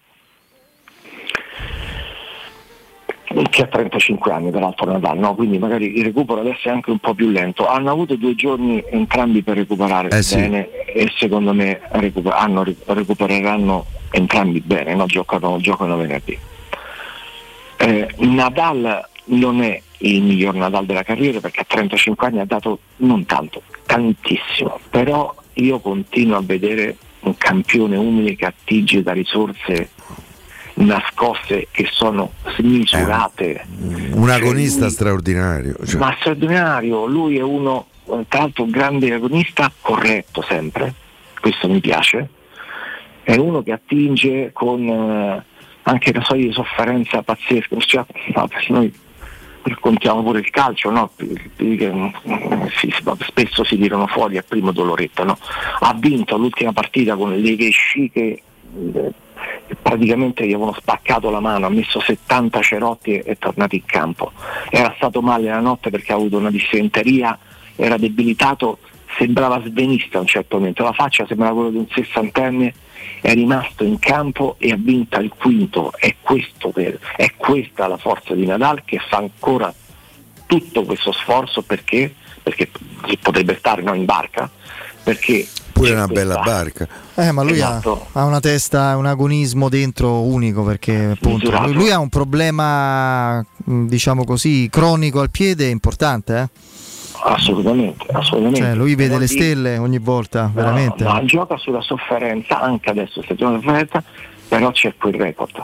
che 3.48 3.62
ha 3.62 3.66
35 3.66 4.30
anni 4.30 4.50
peraltro 4.50 4.90
Nadal, 4.90 5.18
no? 5.18 5.34
quindi 5.34 5.58
magari 5.58 5.96
il 5.96 6.04
recupero 6.04 6.40
adesso 6.40 6.68
è 6.68 6.70
anche 6.70 6.90
un 6.90 6.98
po' 6.98 7.14
più 7.14 7.28
lento. 7.30 7.66
Hanno 7.66 7.90
avuto 7.90 8.16
due 8.16 8.34
giorni 8.34 8.82
entrambi 8.90 9.42
per 9.42 9.56
recuperare 9.56 10.08
Eh 10.10 10.22
sì. 10.22 10.36
bene 10.36 10.68
e 10.84 11.10
secondo 11.16 11.54
me 11.54 11.80
recuper- 11.92 12.34
hanno- 12.36 12.64
recupereranno 12.84 13.86
entrambi 14.10 14.60
bene, 14.60 14.94
no? 14.94 15.06
giocano, 15.06 15.56
giocano 15.60 15.96
venerdì. 15.96 16.38
Eh, 17.82 18.08
Nadal 18.18 19.04
non 19.24 19.60
è 19.62 19.80
il 19.98 20.22
miglior 20.22 20.54
Nadal 20.54 20.86
della 20.86 21.02
carriera 21.02 21.40
perché 21.40 21.60
a 21.60 21.64
35 21.66 22.26
anni 22.28 22.38
ha 22.40 22.44
dato 22.44 22.78
non 22.98 23.24
tanto, 23.26 23.62
tantissimo, 23.86 24.78
però 24.88 25.34
io 25.54 25.80
continuo 25.80 26.36
a 26.36 26.42
vedere 26.44 26.96
un 27.20 27.36
campione 27.36 27.96
umile 27.96 28.36
che 28.36 28.46
attinge 28.46 29.02
da 29.02 29.12
risorse 29.12 29.90
nascoste 30.74 31.68
che 31.70 31.88
sono 31.90 32.32
smisurate. 32.56 33.64
Un 33.78 34.26
Cioè, 34.26 34.34
agonista 34.36 34.84
lui- 34.84 34.90
straordinario. 34.90 35.76
cioè. 35.84 35.98
Ma 35.98 36.16
straordinario, 36.18 37.06
lui 37.06 37.36
è 37.38 37.42
uno, 37.42 37.86
eh, 38.10 38.24
tra 38.28 38.40
l'altro 38.40 38.62
un 38.64 38.70
grande 38.70 39.12
agonista, 39.12 39.70
corretto 39.80 40.42
sempre, 40.42 40.94
questo 41.40 41.68
mi 41.68 41.80
piace, 41.80 42.28
è 43.22 43.36
uno 43.36 43.62
che 43.62 43.72
attinge 43.72 44.50
con 44.52 44.88
eh, 44.88 45.44
anche 45.82 46.12
soglia 46.22 46.46
di 46.46 46.52
sofferenza 46.52 47.22
pazzesca, 47.22 47.76
cioè, 47.78 48.04
noi 48.68 48.92
raccontiamo 49.62 50.22
pure 50.22 50.40
il 50.40 50.50
calcio, 50.50 50.90
no? 50.90 51.10
Che, 51.16 51.92
mm, 51.92 52.06
si- 52.76 52.92
spesso 53.20 53.64
si 53.64 53.78
tirano 53.78 54.06
fuori 54.06 54.36
al 54.36 54.44
primo 54.44 54.72
doloretto, 54.72 55.24
no? 55.24 55.38
ha 55.80 55.94
vinto 55.94 56.36
l'ultima 56.36 56.72
partita 56.72 57.16
con 57.16 57.30
le 57.30 57.56
che 57.56 57.72
eh, 58.12 59.12
praticamente 59.80 60.46
gli 60.46 60.52
avevano 60.52 60.74
spaccato 60.74 61.30
la 61.30 61.40
mano, 61.40 61.66
ha 61.66 61.70
messo 61.70 62.00
70 62.00 62.60
cerotti 62.60 63.14
e 63.14 63.22
è 63.22 63.38
tornato 63.38 63.74
in 63.74 63.84
campo. 63.84 64.32
Era 64.70 64.92
stato 64.96 65.22
male 65.22 65.48
la 65.48 65.60
notte 65.60 65.90
perché 65.90 66.12
ha 66.12 66.16
avuto 66.16 66.38
una 66.38 66.50
dissenteria, 66.50 67.38
era 67.76 67.96
debilitato, 67.96 68.78
sembrava 69.18 69.62
svenista 69.64 70.18
a 70.18 70.20
un 70.20 70.26
certo 70.26 70.58
momento, 70.58 70.82
la 70.82 70.92
faccia 70.92 71.26
sembrava 71.26 71.54
quella 71.54 71.70
di 71.70 71.76
un 71.76 71.88
sessantenne, 71.88 72.74
è 73.22 73.32
rimasto 73.34 73.84
in 73.84 73.98
campo 73.98 74.56
e 74.58 74.72
ha 74.72 74.76
vinto 74.76 75.18
il 75.20 75.32
quinto. 75.38 75.92
È, 75.96 76.14
questo 76.20 76.68
per- 76.70 76.98
è 77.16 77.32
questa 77.36 77.86
la 77.86 77.96
forza 77.96 78.34
di 78.34 78.44
Nadal 78.44 78.82
che 78.84 79.00
fa 79.08 79.16
ancora 79.18 79.72
tutto 80.46 80.82
questo 80.82 81.12
sforzo 81.12 81.62
perché, 81.62 82.12
perché 82.42 82.68
potrebbe 83.22 83.56
stare 83.58 83.80
no, 83.80 83.94
in 83.94 84.04
barca, 84.04 84.50
perché 85.02 85.46
Pure 85.72 85.92
una 85.92 86.06
bella 86.06 86.40
barca. 86.42 86.86
Eh, 87.14 87.32
ma 87.32 87.42
lui 87.42 87.60
ha- 87.60 87.78
Esatto. 87.78 88.08
ha, 88.12 88.24
una 88.24 88.40
testa, 88.40 88.96
un 88.96 89.06
agonismo 89.06 89.68
dentro 89.70 90.20
unico 90.20 90.62
perché 90.64 91.12
appunto 91.12 91.38
Misurato. 91.46 91.64
lui, 91.66 91.74
lui 91.74 91.90
ha 91.90 91.98
un 91.98 92.08
problema, 92.10 93.44
diciamo 93.64 94.24
così, 94.24 94.68
cronico 94.70 95.20
al 95.20 95.30
piede 95.30 95.68
importante. 95.68 96.38
Eh? 96.38 96.48
Assolutamente, 97.24 98.04
assolutamente. 98.10 98.60
Cioè, 98.60 98.74
lui 98.74 98.94
vede 98.96 99.10
Vuol 99.10 99.20
le 99.20 99.26
stelle 99.28 99.78
ogni 99.78 99.98
volta, 99.98 100.50
veramente. 100.52 101.04
No, 101.04 101.12
ma 101.12 101.24
gioca 101.24 101.56
sulla 101.56 101.80
sofferenza, 101.80 102.60
anche 102.60 102.90
adesso 102.90 103.22
stagione 103.22 103.60
sofferenza, 103.60 104.02
però 104.48 104.72
c'è 104.72 104.94
quel 104.96 105.14
record. 105.14 105.62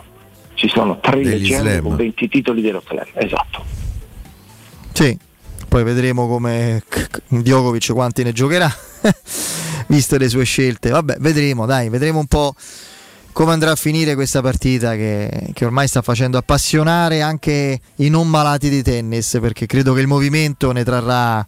Ci 0.54 0.68
sono 0.68 0.98
tre 1.00 1.16
Degli 1.16 1.40
leggende 1.40 1.70
slam. 1.72 1.82
con 1.82 1.96
20 1.96 2.28
titoli 2.28 2.60
dello 2.62 2.82
slam, 2.86 3.06
esatto. 3.14 3.64
Sì, 4.92 5.18
poi 5.68 5.82
vedremo 5.82 6.28
come 6.28 6.82
Djokovic 7.26 7.92
quanti 7.92 8.22
ne 8.22 8.32
giocherà, 8.32 8.72
viste 9.88 10.16
le 10.18 10.28
sue 10.28 10.44
scelte. 10.44 10.90
Vabbè, 10.90 11.16
vedremo, 11.18 11.66
dai, 11.66 11.88
vedremo 11.88 12.20
un 12.20 12.26
po' 12.26 12.54
come 13.38 13.52
andrà 13.52 13.70
a 13.70 13.76
finire 13.76 14.16
questa 14.16 14.40
partita 14.42 14.96
che, 14.96 15.50
che 15.52 15.64
ormai 15.64 15.86
sta 15.86 16.02
facendo 16.02 16.38
appassionare 16.38 17.22
anche 17.22 17.78
i 17.98 18.08
non 18.08 18.26
malati 18.26 18.68
di 18.68 18.82
tennis, 18.82 19.38
perché 19.40 19.64
credo 19.64 19.92
che 19.92 20.00
il 20.00 20.08
movimento 20.08 20.72
ne 20.72 20.82
trarrà 20.82 21.46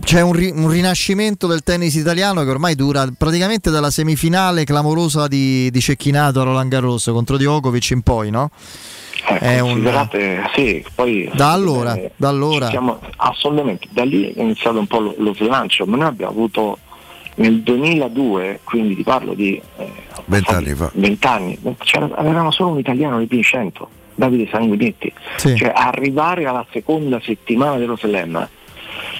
c'è 0.00 0.22
un, 0.22 0.32
ri- 0.32 0.50
un 0.52 0.68
rinascimento 0.68 1.46
del 1.46 1.62
tennis 1.62 1.94
italiano 1.94 2.42
che 2.42 2.50
ormai 2.50 2.74
dura 2.74 3.06
praticamente 3.16 3.70
dalla 3.70 3.92
semifinale 3.92 4.64
clamorosa 4.64 5.28
di, 5.28 5.70
di 5.70 5.80
Cecchinato 5.80 6.40
a 6.40 6.42
Roland 6.42 6.68
Garros 6.68 7.04
contro 7.04 7.36
Djokovic 7.36 7.90
in 7.90 8.02
poi, 8.02 8.30
no? 8.30 8.50
Eh, 9.40 9.60
considerate, 9.60 10.50
sì, 10.56 10.84
poi 10.96 11.30
Da 11.32 11.52
allora, 11.52 11.94
eh, 11.94 12.10
da 12.16 12.28
allora. 12.28 12.70
siamo- 12.70 12.98
assolutamente, 13.18 13.86
da 13.92 14.04
lì 14.04 14.32
è 14.32 14.40
iniziato 14.40 14.80
un 14.80 14.88
po' 14.88 14.98
lo, 14.98 15.14
lo 15.18 15.32
slancio, 15.32 15.86
ma 15.86 15.96
noi 15.96 16.06
abbiamo 16.08 16.32
avuto 16.32 16.78
nel 17.36 17.62
2002, 17.62 18.60
quindi 18.64 18.94
ti 18.96 19.02
parlo 19.02 19.34
di 19.34 19.60
eh, 19.76 19.92
Vent'anni 20.26 20.74
fa. 20.74 20.90
20 20.94 21.26
anni, 21.26 21.58
avevamo 22.14 22.50
solo 22.50 22.70
un 22.70 22.78
italiano 22.78 23.16
nei 23.18 23.26
primi 23.26 23.42
100, 23.42 23.88
Davide 24.14 24.48
Sanguinetti, 24.50 25.12
Sì. 25.36 25.56
cioè 25.56 25.72
arrivare 25.74 26.46
alla 26.46 26.64
seconda 26.72 27.20
settimana 27.22 27.76
dello 27.76 27.96
Slam 27.96 28.48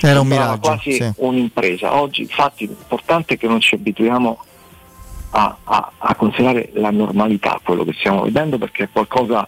Era 0.00 0.20
un 0.20 0.26
miraggio. 0.28 0.60
quasi 0.60 0.92
sì. 0.92 1.12
un'impresa. 1.16 2.00
Oggi 2.00 2.22
infatti 2.22 2.66
l'importante 2.66 3.34
è 3.34 3.38
che 3.38 3.48
non 3.48 3.60
ci 3.60 3.74
abituiamo 3.74 4.38
a, 5.30 5.56
a- 5.64 5.92
a 5.98 6.14
considerare 6.14 6.70
la 6.74 6.90
normalità 6.90 7.58
quello 7.62 7.84
che 7.84 7.92
stiamo 7.98 8.22
vedendo 8.22 8.56
perché 8.56 8.84
è 8.84 8.88
qualcosa 8.92 9.46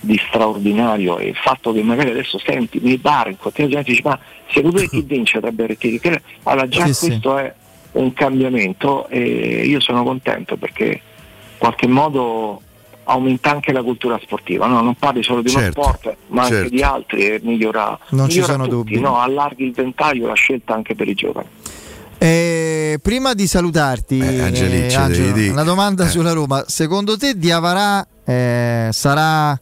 di 0.00 0.20
straordinario 0.26 1.18
e 1.18 1.28
il 1.28 1.36
fatto 1.36 1.72
che 1.72 1.82
magari 1.82 2.10
adesso 2.10 2.38
senti 2.44 2.78
nei 2.82 2.98
bar 2.98 3.28
in 3.30 3.36
qualsiasi 3.38 3.70
gente 3.70 3.90
dice 3.92 4.02
ma 4.04 4.18
secondo 4.50 4.78
te 4.80 4.88
chi 4.88 5.00
vince 5.02 5.40
tra 5.40 5.50
Berrettini? 5.52 5.98
Che- 6.00 6.20
Allora 6.42 6.66
già 6.68 6.84
Sì, 6.86 6.92
sì. 6.94 7.06
questo 7.06 7.38
è 7.38 7.54
un 7.94 8.12
cambiamento 8.12 9.08
e 9.08 9.64
io 9.66 9.80
sono 9.80 10.02
contento 10.04 10.56
perché 10.56 10.84
in 10.84 11.58
qualche 11.58 11.86
modo 11.86 12.60
aumenta 13.06 13.50
anche 13.50 13.72
la 13.72 13.82
cultura 13.82 14.18
sportiva, 14.22 14.66
no? 14.66 14.80
non 14.80 14.94
parli 14.94 15.22
solo 15.22 15.42
di 15.42 15.50
Certo, 15.50 15.78
uno 15.80 15.88
sport 15.98 16.16
ma 16.28 16.42
anche 16.42 16.54
certo. 16.54 16.70
di 16.70 16.82
altri 16.82 17.26
e 17.26 17.40
migliora, 17.42 17.98
Non 18.10 18.28
ci 18.30 18.36
migliora 18.38 18.52
sono 18.54 18.64
tutti, 18.68 18.92
dubbi. 18.94 19.00
no? 19.00 19.18
allarghi 19.20 19.64
il 19.64 19.72
ventaglio, 19.72 20.26
la 20.26 20.34
scelta 20.34 20.72
anche 20.74 20.94
per 20.94 21.08
i 21.08 21.14
giovani. 21.14 21.48
Eh, 22.16 22.98
prima 23.02 23.34
di 23.34 23.46
salutarti, 23.46 24.18
Eh, 24.18 24.40
Angelicci, 24.40 24.94
eh, 24.94 24.98
Angelo, 24.98 25.52
una 25.52 25.62
domanda 25.64 26.06
Eh. 26.06 26.08
sulla 26.08 26.32
Roma. 26.32 26.64
Secondo 26.66 27.18
te 27.18 27.36
Diavarà 27.36 28.06
eh, 28.24 28.88
sarà 28.92 29.60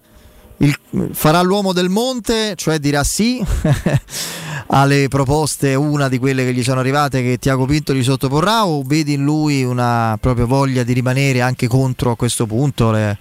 il- 0.59 0.78
farà 1.12 1.41
l'uomo 1.43 1.73
del 1.73 1.89
monte, 1.89 2.52
cioè 2.55 2.78
dirà 2.78 3.02
sì 3.02 3.43
alle 4.75 5.09
proposte, 5.09 5.75
una 5.75 6.09
di 6.09 6.18
quelle 6.18 6.44
che 6.44 6.55
gli 6.55 6.62
sono 6.62 6.81
arrivate 6.81 7.23
che 7.23 7.36
Tiago 7.39 7.67
Pinto 7.67 7.92
gli 7.92 8.02
sottoporrà 8.02 8.67
o 8.67 8.83
vedi 8.83 9.12
in 9.12 9.23
lui 9.23 9.62
una 9.65 10.17
proprio 10.18 10.47
voglia 10.47 10.83
di 10.83 10.94
rimanere 10.94 11.42
anche 11.42 11.67
contro 11.68 12.10
a 12.12 12.17
questo 12.17 12.47
punto? 12.47 12.91
le- 12.91 13.18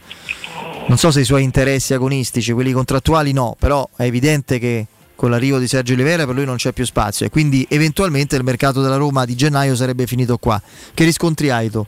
Non 0.87 0.97
so 0.97 1.11
se 1.11 1.19
i 1.19 1.25
suoi 1.25 1.43
interessi 1.43 1.93
agonistici, 1.93 2.53
quelli 2.53 2.71
contrattuali 2.71 3.33
no, 3.33 3.55
però 3.59 3.87
è 3.97 4.03
evidente 4.03 4.59
che 4.59 4.85
con 5.13 5.29
l'arrivo 5.29 5.59
di 5.59 5.67
Sergio 5.67 5.93
Oliveira 5.93 6.25
per 6.25 6.35
lui 6.35 6.45
non 6.45 6.55
c'è 6.55 6.71
più 6.71 6.85
spazio 6.85 7.25
e 7.25 7.29
quindi 7.29 7.65
eventualmente 7.69 8.37
il 8.37 8.43
mercato 8.43 8.81
della 8.81 8.95
Roma 8.95 9.25
di 9.25 9.35
gennaio 9.35 9.75
sarebbe 9.75 10.07
finito 10.07 10.37
qua. 10.37 10.59
Che 10.93 11.03
riscontri 11.03 11.49
hai 11.49 11.69
tu? 11.69 11.85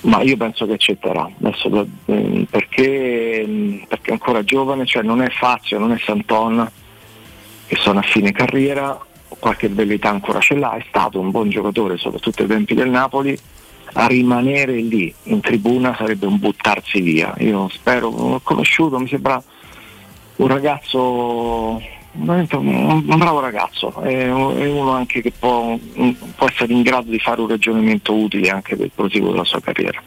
Ma 0.00 0.22
io 0.22 0.36
penso 0.36 0.66
che 0.66 0.72
accetterà, 0.72 1.30
adesso, 1.40 1.86
eh, 2.06 2.46
perché, 2.50 3.44
mh, 3.46 3.86
perché 3.88 4.10
è 4.10 4.12
ancora 4.12 4.42
giovane, 4.42 4.86
cioè 4.86 5.02
non 5.02 5.22
è 5.22 5.28
Fazio, 5.30 5.78
non 5.78 5.92
è 5.92 5.98
Santon, 6.04 6.68
che 7.68 7.76
sono 7.76 8.00
a 8.00 8.02
fine 8.02 8.32
carriera, 8.32 8.98
qualche 9.38 9.68
bellità 9.68 10.08
ancora 10.08 10.40
ce 10.40 10.56
l'ha, 10.56 10.72
è 10.76 10.84
stato 10.88 11.20
un 11.20 11.30
buon 11.30 11.50
giocatore, 11.50 11.96
soprattutto 11.98 12.42
ai 12.42 12.48
tempi 12.48 12.74
del 12.74 12.88
Napoli, 12.88 13.38
a 13.92 14.06
rimanere 14.06 14.72
lì 14.76 15.14
in 15.24 15.40
tribuna 15.40 15.94
sarebbe 15.96 16.26
un 16.26 16.38
buttarsi 16.38 17.00
via. 17.00 17.34
Io 17.38 17.68
spero, 17.68 18.10
l'ho 18.10 18.40
conosciuto, 18.42 18.98
mi 18.98 19.06
sembra 19.08 19.40
un 20.36 20.46
ragazzo, 20.46 21.80
un, 22.12 23.02
bravo 23.16 23.40
ragazzo, 23.40 24.00
è, 24.00 24.30
un- 24.30 24.56
è 24.58 24.66
uno 24.68 24.92
anche 24.92 25.20
che 25.20 25.32
può, 25.38 25.78
può 26.36 26.48
essere 26.48 26.72
in 26.72 26.82
grado 26.82 27.10
di 27.10 27.18
fare 27.18 27.40
un 27.40 27.48
ragionamento 27.48 28.14
utile 28.14 28.48
anche 28.50 28.76
per 28.76 28.86
il 28.86 28.92
proseguo 28.94 29.30
della 29.30 29.44
sua 29.44 29.60
carriera. 29.60 30.00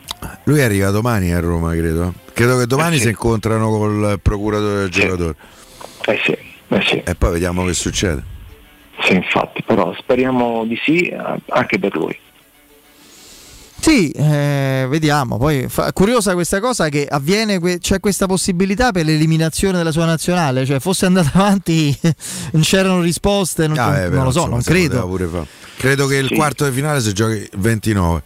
Lui 0.46 0.62
arriva 0.62 0.90
domani 0.90 1.32
a 1.32 1.40
Roma, 1.40 1.72
credo. 1.74 2.14
Credo 2.34 2.58
che 2.58 2.66
domani 2.66 2.96
Eh 2.96 2.98
sì. 2.98 3.04
si 3.04 3.10
incontrano 3.10 3.70
col 3.70 4.20
procuratore 4.22 4.74
del 4.82 4.90
giocatore. 4.90 5.36
Eh 6.06 6.20
sì, 6.24 6.36
eh 6.72 6.82
sì. 6.82 7.02
E 7.06 7.16
poi 7.16 7.32
vediamo 7.34 7.66
che 7.66 7.74
succede. 7.74 8.24
Sì, 9.04 9.14
infatti, 9.14 9.64
però 9.64 9.94
speriamo 9.98 10.64
di 10.66 10.80
sì 10.84 11.12
anche 11.50 11.80
per 11.80 11.96
lui. 11.96 12.18
Sì, 13.80 14.12
eh, 14.12 14.86
vediamo. 14.88 15.38
Poi 15.40 15.68
fa- 15.68 15.92
curiosa 15.92 16.34
questa 16.36 16.60
cosa 16.60 16.88
che 16.90 17.08
avviene, 17.10 17.58
que- 17.58 17.80
c'è 17.80 18.00
questa 18.00 18.28
possibilità 18.28 18.92
per 18.92 19.06
l'eliminazione 19.06 19.78
della 19.80 19.92
sua 19.92 20.06
nazionale, 20.06 20.66
cioè 20.68 20.80
fosse 20.80 21.08
andata 21.08 21.32
avanti, 21.40 21.98
non 22.52 22.62
c'erano 22.62 23.02
risposte, 23.02 23.66
non, 23.68 23.80
Ah, 23.80 23.98
eh, 24.02 24.10
non 24.10 24.26
lo 24.26 24.32
so, 24.32 24.40
insomma, 24.42 24.50
non 24.50 24.62
credo. 24.62 25.48
Credo 25.78 26.06
che 26.06 26.18
il 26.18 26.28
Sì. 26.28 26.36
quarto 26.36 26.66
di 26.66 26.72
finale 26.76 27.00
si 27.02 27.12
giochi 27.12 27.34
il 27.38 27.50
29. 27.58 28.22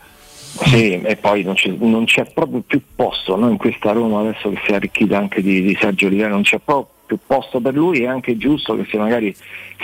Sì, 0.65 1.01
e 1.01 1.15
poi 1.15 1.43
non 1.43 1.53
c'è, 1.56 1.69
non 1.80 2.03
c'è 2.03 2.30
proprio 2.33 2.61
più 2.65 2.82
posto 2.93 3.35
no? 3.38 3.49
in 3.49 3.57
questa 3.57 3.91
Roma 3.93 4.22
adesso 4.22 4.49
che 4.49 4.59
si 4.65 4.72
è 4.72 4.75
arricchita 4.75 5.17
anche 5.17 5.41
di, 5.41 5.61
di 5.61 5.77
Sergio 5.80 6.07
Oliveira, 6.07 6.32
non 6.32 6.43
c'è 6.43 6.59
proprio 6.64 6.94
più 7.06 7.17
posto 7.25 7.59
per 7.59 7.74
lui, 7.74 8.01
è 8.01 8.08
anche 8.08 8.38
giusto 8.38 8.75
che 8.75 8.85
se 8.90 8.98
magari 8.98 9.35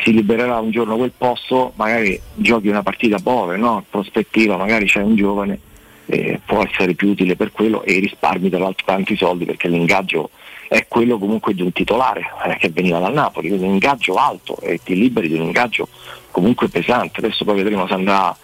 si 0.03 0.13
libererà 0.13 0.59
un 0.59 0.71
giorno 0.71 0.97
quel 0.97 1.11
posto, 1.15 1.73
magari 1.75 2.19
giochi 2.33 2.67
una 2.67 2.83
partita 2.83 3.17
breve, 3.17 3.57
no? 3.57 3.83
prospettiva, 3.89 4.57
magari 4.57 4.85
c'è 4.85 5.01
un 5.01 5.15
giovane, 5.15 5.59
eh, 6.05 6.39
può 6.45 6.63
essere 6.63 6.93
più 6.93 7.09
utile 7.09 7.35
per 7.35 7.51
quello 7.51 7.83
e 7.83 7.99
risparmi 7.99 8.49
tra 8.49 8.59
l'altro 8.59 8.85
tanti 8.85 9.15
soldi 9.15 9.45
perché 9.45 9.67
l'ingaggio 9.67 10.31
è 10.67 10.85
quello 10.87 11.17
comunque 11.17 11.53
di 11.53 11.61
un 11.61 11.71
titolare 11.71 12.23
eh, 12.45 12.57
che 12.57 12.69
veniva 12.69 12.99
dal 12.99 13.13
Napoli, 13.13 13.49
quindi 13.49 13.65
un 13.65 13.73
ingaggio 13.73 14.15
alto 14.15 14.57
e 14.61 14.79
ti 14.83 14.95
liberi 14.95 15.27
di 15.27 15.35
un 15.35 15.43
ingaggio 15.43 15.87
comunque 16.31 16.69
pesante, 16.69 17.19
adesso 17.19 17.43
poi 17.43 17.55
vedremo 17.55 17.87
se 17.87 17.93
andrà 17.93 18.35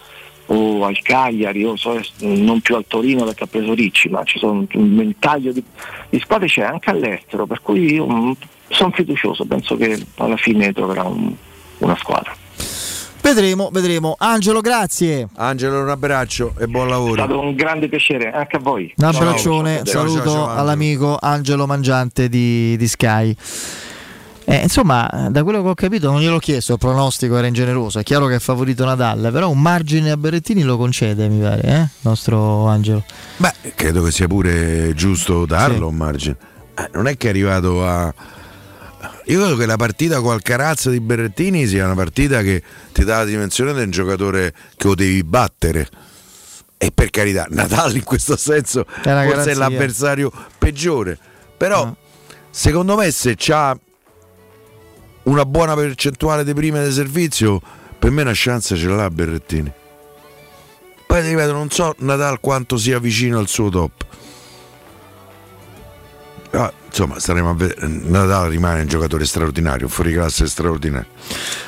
o 0.50 0.84
al 0.84 1.00
Cagliari 1.02 1.64
o 1.64 1.76
so- 1.76 2.00
non 2.18 2.60
più 2.60 2.74
al 2.76 2.86
Torino 2.86 3.24
perché 3.24 3.44
ha 3.44 3.48
preso 3.48 3.74
Ricci, 3.74 4.08
ma 4.08 4.24
ci 4.24 4.38
sono 4.38 4.66
un 4.70 4.96
ventaglio 4.96 5.52
di, 5.52 5.62
di 6.08 6.20
squadre 6.20 6.46
c'è 6.46 6.62
anche 6.62 6.90
all'estero, 6.90 7.46
per 7.46 7.60
cui 7.60 7.94
io 7.94 8.06
sono 8.68 8.90
fiducioso, 8.92 9.44
penso 9.46 9.76
che 9.76 10.04
alla 10.16 10.36
fine 10.36 10.72
troverà 10.72 11.02
un- 11.04 11.34
una 11.78 11.96
squadra. 11.96 12.34
Vedremo, 13.20 13.68
vedremo. 13.72 14.14
Angelo, 14.18 14.60
grazie. 14.60 15.28
Angelo, 15.36 15.80
un 15.82 15.90
abbraccio 15.90 16.54
e 16.58 16.66
buon 16.66 16.86
È 16.86 16.90
lavoro. 16.90 17.12
stato 17.24 17.38
un 17.40 17.54
grande 17.54 17.88
piacere 17.88 18.30
anche 18.30 18.56
a 18.56 18.60
voi. 18.60 18.92
Un 18.96 19.12
Ciao. 19.12 19.20
abbraccione, 19.22 19.76
Ciao, 19.84 19.86
saluto 19.86 20.22
ciao, 20.22 20.22
ciao, 20.32 20.42
Angelo. 20.44 20.60
all'amico 20.60 21.18
Angelo 21.20 21.66
Mangiante 21.66 22.28
di, 22.28 22.76
di 22.78 22.88
Sky. 22.88 23.36
Eh, 24.50 24.62
insomma, 24.62 25.28
da 25.30 25.42
quello 25.42 25.62
che 25.62 25.68
ho 25.68 25.74
capito 25.74 26.10
non 26.10 26.22
gliel'ho 26.22 26.38
chiesto, 26.38 26.72
il 26.72 26.78
pronostico 26.78 27.36
era 27.36 27.46
ingeneroso, 27.46 27.98
è 27.98 28.02
chiaro 28.02 28.28
che 28.28 28.36
è 28.36 28.38
favorito 28.38 28.82
Nadal, 28.86 29.28
però 29.30 29.50
un 29.50 29.60
margine 29.60 30.10
a 30.10 30.16
Berrettini 30.16 30.62
lo 30.62 30.78
concede, 30.78 31.28
mi 31.28 31.38
pare, 31.42 31.60
eh? 31.62 31.86
nostro 32.00 32.66
Angelo. 32.66 33.04
Beh, 33.36 33.52
credo 33.74 34.02
che 34.04 34.10
sia 34.10 34.26
pure 34.26 34.94
giusto 34.94 35.44
darlo 35.44 35.88
un 35.88 35.96
margine. 35.96 36.36
Eh, 36.78 36.88
non 36.94 37.06
è 37.08 37.16
che 37.18 37.26
è 37.26 37.30
arrivato 37.30 37.86
a. 37.86 38.14
Io 39.28 39.40
credo 39.40 39.56
che 39.56 39.66
la 39.66 39.76
partita 39.76 40.20
con 40.20 40.32
Alcarazzo 40.32 40.88
di 40.88 41.00
Berrettini 41.00 41.66
sia 41.66 41.84
una 41.84 41.94
partita 41.94 42.40
che 42.40 42.62
ti 42.92 43.04
dà 43.04 43.18
la 43.18 43.24
dimensione 43.26 43.74
di 43.74 43.82
un 43.82 43.90
giocatore 43.90 44.54
che 44.74 44.86
lo 44.86 44.94
devi 44.94 45.22
battere. 45.22 45.86
E 46.78 46.90
per 46.94 47.10
carità, 47.10 47.46
Nadal 47.50 47.94
in 47.96 48.04
questo 48.04 48.36
senso 48.36 48.86
È 48.86 48.92
forse 49.02 49.10
è 49.10 49.28
garanzia. 49.28 49.58
l'avversario 49.58 50.32
peggiore. 50.56 51.18
Però, 51.58 51.94
secondo 52.50 52.96
me, 52.96 53.10
se 53.10 53.34
c'ha 53.36 53.78
una 55.24 55.44
buona 55.44 55.74
percentuale 55.74 56.42
di 56.42 56.54
prime 56.54 56.82
di 56.86 56.92
servizio, 56.92 57.60
per 57.98 58.10
me 58.10 58.22
una 58.22 58.32
chance 58.34 58.76
ce 58.76 58.86
l'ha 58.86 59.10
Berrettini. 59.10 59.70
Poi 61.06 61.22
ti 61.22 61.28
ripeto, 61.28 61.52
non 61.52 61.68
so 61.70 61.94
Nadal 61.98 62.40
quanto 62.40 62.78
sia 62.78 62.98
vicino 62.98 63.38
al 63.38 63.48
suo 63.48 63.68
top. 63.68 64.06
Ah, 66.52 66.72
insomma, 66.88 67.18
staremo 67.18 67.50
a 67.50 67.54
vedere. 67.54 67.86
Nadal 67.86 68.50
rimane 68.50 68.80
un 68.80 68.88
giocatore 68.88 69.24
straordinario, 69.24 69.88
fuori 69.88 70.12
classe 70.12 70.46
straordinario. 70.46 71.08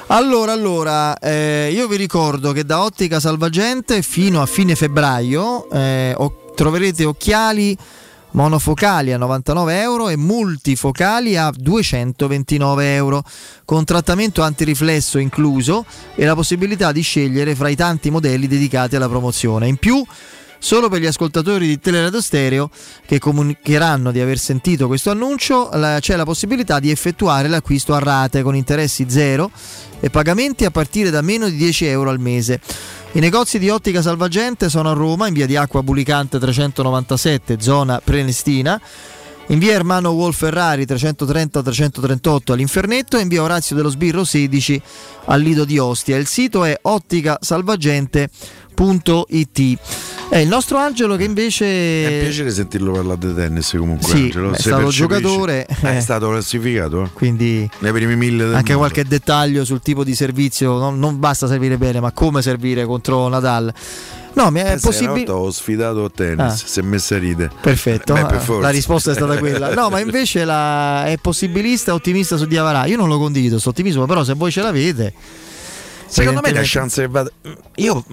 Allora, 0.09 0.53
allora, 0.53 1.19
eh, 1.19 1.71
io 1.73 1.87
vi 1.87 1.97
ricordo 1.97 2.53
che 2.53 2.65
da 2.65 2.83
Ottica 2.83 3.21
Salvagente 3.21 4.03
fino 4.03 4.43
a 4.43 4.47
fine 4.47 4.75
febbraio 4.75 5.71
eh, 5.71 6.15
o- 6.17 6.53
troverete 6.55 7.05
occhiali 7.05 7.77
monofocali 8.33 9.13
a 9.13 9.19
99 9.19 9.81
euro 9.81 10.09
e 10.09 10.17
multifocali 10.17 11.37
a 11.37 11.51
229 11.53 12.95
euro 12.95 13.25
con 13.65 13.85
trattamento 13.85 14.43
antiriflesso 14.43 15.19
incluso 15.19 15.85
e 16.15 16.25
la 16.25 16.35
possibilità 16.35 16.93
di 16.93 17.01
scegliere 17.01 17.55
fra 17.55 17.69
i 17.69 17.77
tanti 17.77 18.11
modelli 18.11 18.47
dedicati 18.47 18.97
alla 18.97 19.09
promozione. 19.09 19.67
In 19.67 19.77
più, 19.77 20.05
solo 20.61 20.89
per 20.89 21.01
gli 21.01 21.07
ascoltatori 21.07 21.67
di 21.67 21.81
Teleradio 21.81 22.21
Stereo 22.21 22.71
che 23.05 23.19
comunicheranno 23.19 24.13
di 24.13 24.21
aver 24.21 24.39
sentito 24.39 24.87
questo 24.87 25.11
annuncio, 25.11 25.71
la- 25.73 25.99
c'è 25.99 26.15
la 26.15 26.25
possibilità 26.25 26.79
di 26.79 26.91
effettuare 26.91 27.49
l'acquisto 27.49 27.95
a 27.95 27.99
rate 27.99 28.43
con 28.43 28.55
interessi 28.55 29.07
zero 29.09 29.51
e 29.99 30.11
pagamenti 30.11 30.65
a 30.65 30.71
partire 30.71 31.11
da 31.11 31.23
meno 31.23 31.49
di 31.49 31.57
10 31.57 31.87
euro 31.87 32.11
al 32.11 32.21
mese. 32.21 32.61
I 33.13 33.19
negozi 33.19 33.59
di 33.59 33.69
Ottica 33.69 34.03
Salvagente 34.03 34.69
sono 34.69 34.91
a 34.91 34.95
Roma, 34.95 35.27
in 35.27 35.35
via 35.35 35.47
di 35.47 35.57
Acqua 35.57 35.83
Bulicante 35.83 36.39
397, 36.39 37.57
zona 37.59 38.01
Prenestina, 38.03 38.81
in 39.49 39.59
via 39.59 39.73
Ermano 39.73 40.11
Wolf 40.11 40.37
Ferrari 40.39 40.85
330-338 40.85 42.53
all'Infernetto 42.53 43.17
e 43.17 43.23
in 43.23 43.29
via 43.29 43.43
Orazio 43.43 43.75
dello 43.75 43.89
Sbirro 43.89 44.23
16 44.23 44.81
al 45.25 45.41
Lido 45.41 45.65
di 45.65 45.77
Ostia. 45.77 46.17
Il 46.17 46.29
sito 46.29 46.65
è 46.65 46.79
otticasalvagente.it. 48.81 49.79
È 50.31 50.39
il 50.39 50.47
nostro 50.47 50.79
Angelo 50.79 51.17
che 51.17 51.25
invece... 51.25 51.65
È 51.67 52.15
un 52.15 52.21
piacere 52.21 52.51
sentirlo 52.53 52.93
parlare 52.93 53.19
di 53.19 53.35
tennis 53.35 53.75
comunque. 53.77 54.09
Sì, 54.09 54.23
Angelo. 54.25 54.53
è 54.53 54.57
Se 54.57 54.63
stato 54.63 54.89
giocatore, 54.89 55.67
È 55.67 55.97
eh. 55.97 56.01
stato 56.01 56.29
classificato. 56.29 57.03
eh. 57.03 57.09
Quindi 57.13 57.69
Nei 57.81 57.91
primi 57.93 58.15
mille 58.15 58.45
anche 58.45 58.73
mondo. 58.75 58.77
qualche 58.79 59.05
dettaglio 59.05 59.65
sul 59.65 59.81
tipo 59.83 60.05
di 60.05 60.15
servizio, 60.15 60.79
non, 60.79 61.01
non 61.01 61.19
basta 61.19 61.49
servire 61.49 61.77
bene, 61.79 61.99
ma 62.01 62.13
come 62.13 62.43
servire 62.43 62.85
contro 62.85 63.27
Nadal. 63.27 63.73
No, 64.35 64.51
mi 64.53 64.61
è 64.61 64.79
possibile... 64.81 65.29
ho 65.33 65.51
sfidato 65.51 66.05
a 66.05 66.11
tennis, 66.15 66.63
Ah. 66.63 66.67
si 66.69 66.79
è 66.79 66.83
messa 66.85 67.17
a 67.17 67.19
ride. 67.19 67.51
Perfetto, 67.61 68.13
Beh, 68.15 68.25
per 68.27 68.49
la 68.61 68.69
risposta 68.69 69.11
è 69.11 69.15
stata 69.15 69.37
quella. 69.37 69.75
No, 69.75 69.91
ma 69.91 69.99
invece 69.99 70.45
la- 70.45 71.07
è 71.07 71.17
possibilista 71.21 71.93
ottimista 71.93 72.37
su 72.37 72.47
Diavarà. 72.47 72.87
Io 72.87 72.97
non 72.97 73.09
lo 73.09 73.19
condivido 73.19 73.55
questo 73.55 73.71
ottimismo, 73.71 74.07
però 74.07 74.23
se 74.23 74.35
voi 74.35 74.53
ce 74.53 74.63
l'avete... 74.63 75.13
Secondo 76.07 76.41
me 76.43 76.53
la 76.53 76.63
chance 76.65 77.03
che 77.03 77.09
vada. 77.09 77.31
Io. 77.77 78.05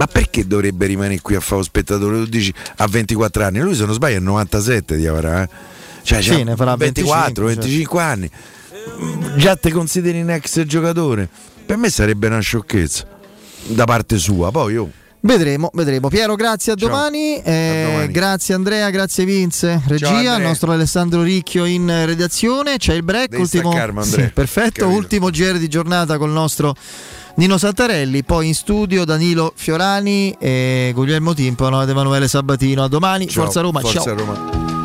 Ma 0.00 0.06
perché 0.06 0.46
dovrebbe 0.46 0.86
rimanere 0.86 1.20
qui 1.20 1.34
a 1.34 1.40
fare 1.40 1.56
lo 1.56 1.62
spettatore? 1.62 2.16
Tu 2.20 2.24
dici 2.24 2.54
a 2.76 2.86
24 2.86 3.44
anni, 3.44 3.60
lui 3.60 3.74
se 3.74 3.84
non 3.84 3.92
sbaglio 3.92 4.16
è 4.16 4.20
97 4.20 4.96
di 4.96 5.06
avrà. 5.06 5.42
Eh? 5.42 5.48
Cioè, 6.02 6.22
Sì, 6.22 6.42
ne 6.42 6.56
farà 6.56 6.74
24, 6.74 7.44
25, 7.44 7.54
25 7.54 8.02
anni. 8.02 8.30
Già 9.36 9.56
te 9.56 9.70
consideri 9.70 10.22
un 10.22 10.30
ex 10.30 10.62
giocatore? 10.62 11.28
Per 11.66 11.76
me 11.76 11.90
sarebbe 11.90 12.28
una 12.28 12.40
sciocchezza 12.40 13.06
da 13.66 13.84
parte 13.84 14.16
sua. 14.16 14.50
Poi 14.50 14.72
io. 14.72 14.90
Vedremo, 15.20 15.68
vedremo. 15.74 16.08
Piero, 16.08 16.34
grazie 16.34 16.72
a 16.72 16.76
domani. 16.76 17.36
Eh, 17.42 17.84
domani. 17.86 18.10
Grazie 18.10 18.54
Andrea, 18.54 18.88
grazie 18.88 19.26
Vince, 19.26 19.82
regia, 19.86 20.36
il 20.36 20.42
nostro 20.42 20.72
Alessandro 20.72 21.22
Ricchio 21.22 21.66
in 21.66 21.92
redazione. 22.06 22.78
C'è 22.78 22.94
il 22.94 23.02
break, 23.02 23.28
Devi 23.28 23.42
ultimo, 23.42 23.70
sì, 24.02 24.30
perfetto, 24.32 24.84
Capito. 24.84 24.86
ultimo 24.88 25.28
GR 25.28 25.58
di 25.58 25.68
giornata 25.68 26.16
col 26.16 26.30
nostro 26.30 26.74
Nino 27.36 27.58
Santarelli, 27.58 28.22
poi 28.22 28.48
in 28.48 28.54
studio 28.54 29.04
Danilo 29.04 29.52
Fiorani 29.54 30.36
e 30.38 30.92
Guglielmo 30.94 31.32
Timpano 31.32 31.82
ed 31.82 31.88
Emanuele 31.88 32.28
Sabatino. 32.28 32.82
A 32.84 32.88
domani, 32.88 33.28
Ciao, 33.28 33.44
Forza 33.44 33.60
Roma, 33.60 33.80
Forza 33.80 34.00
ciao. 34.00 34.14
Roma. 34.16 34.79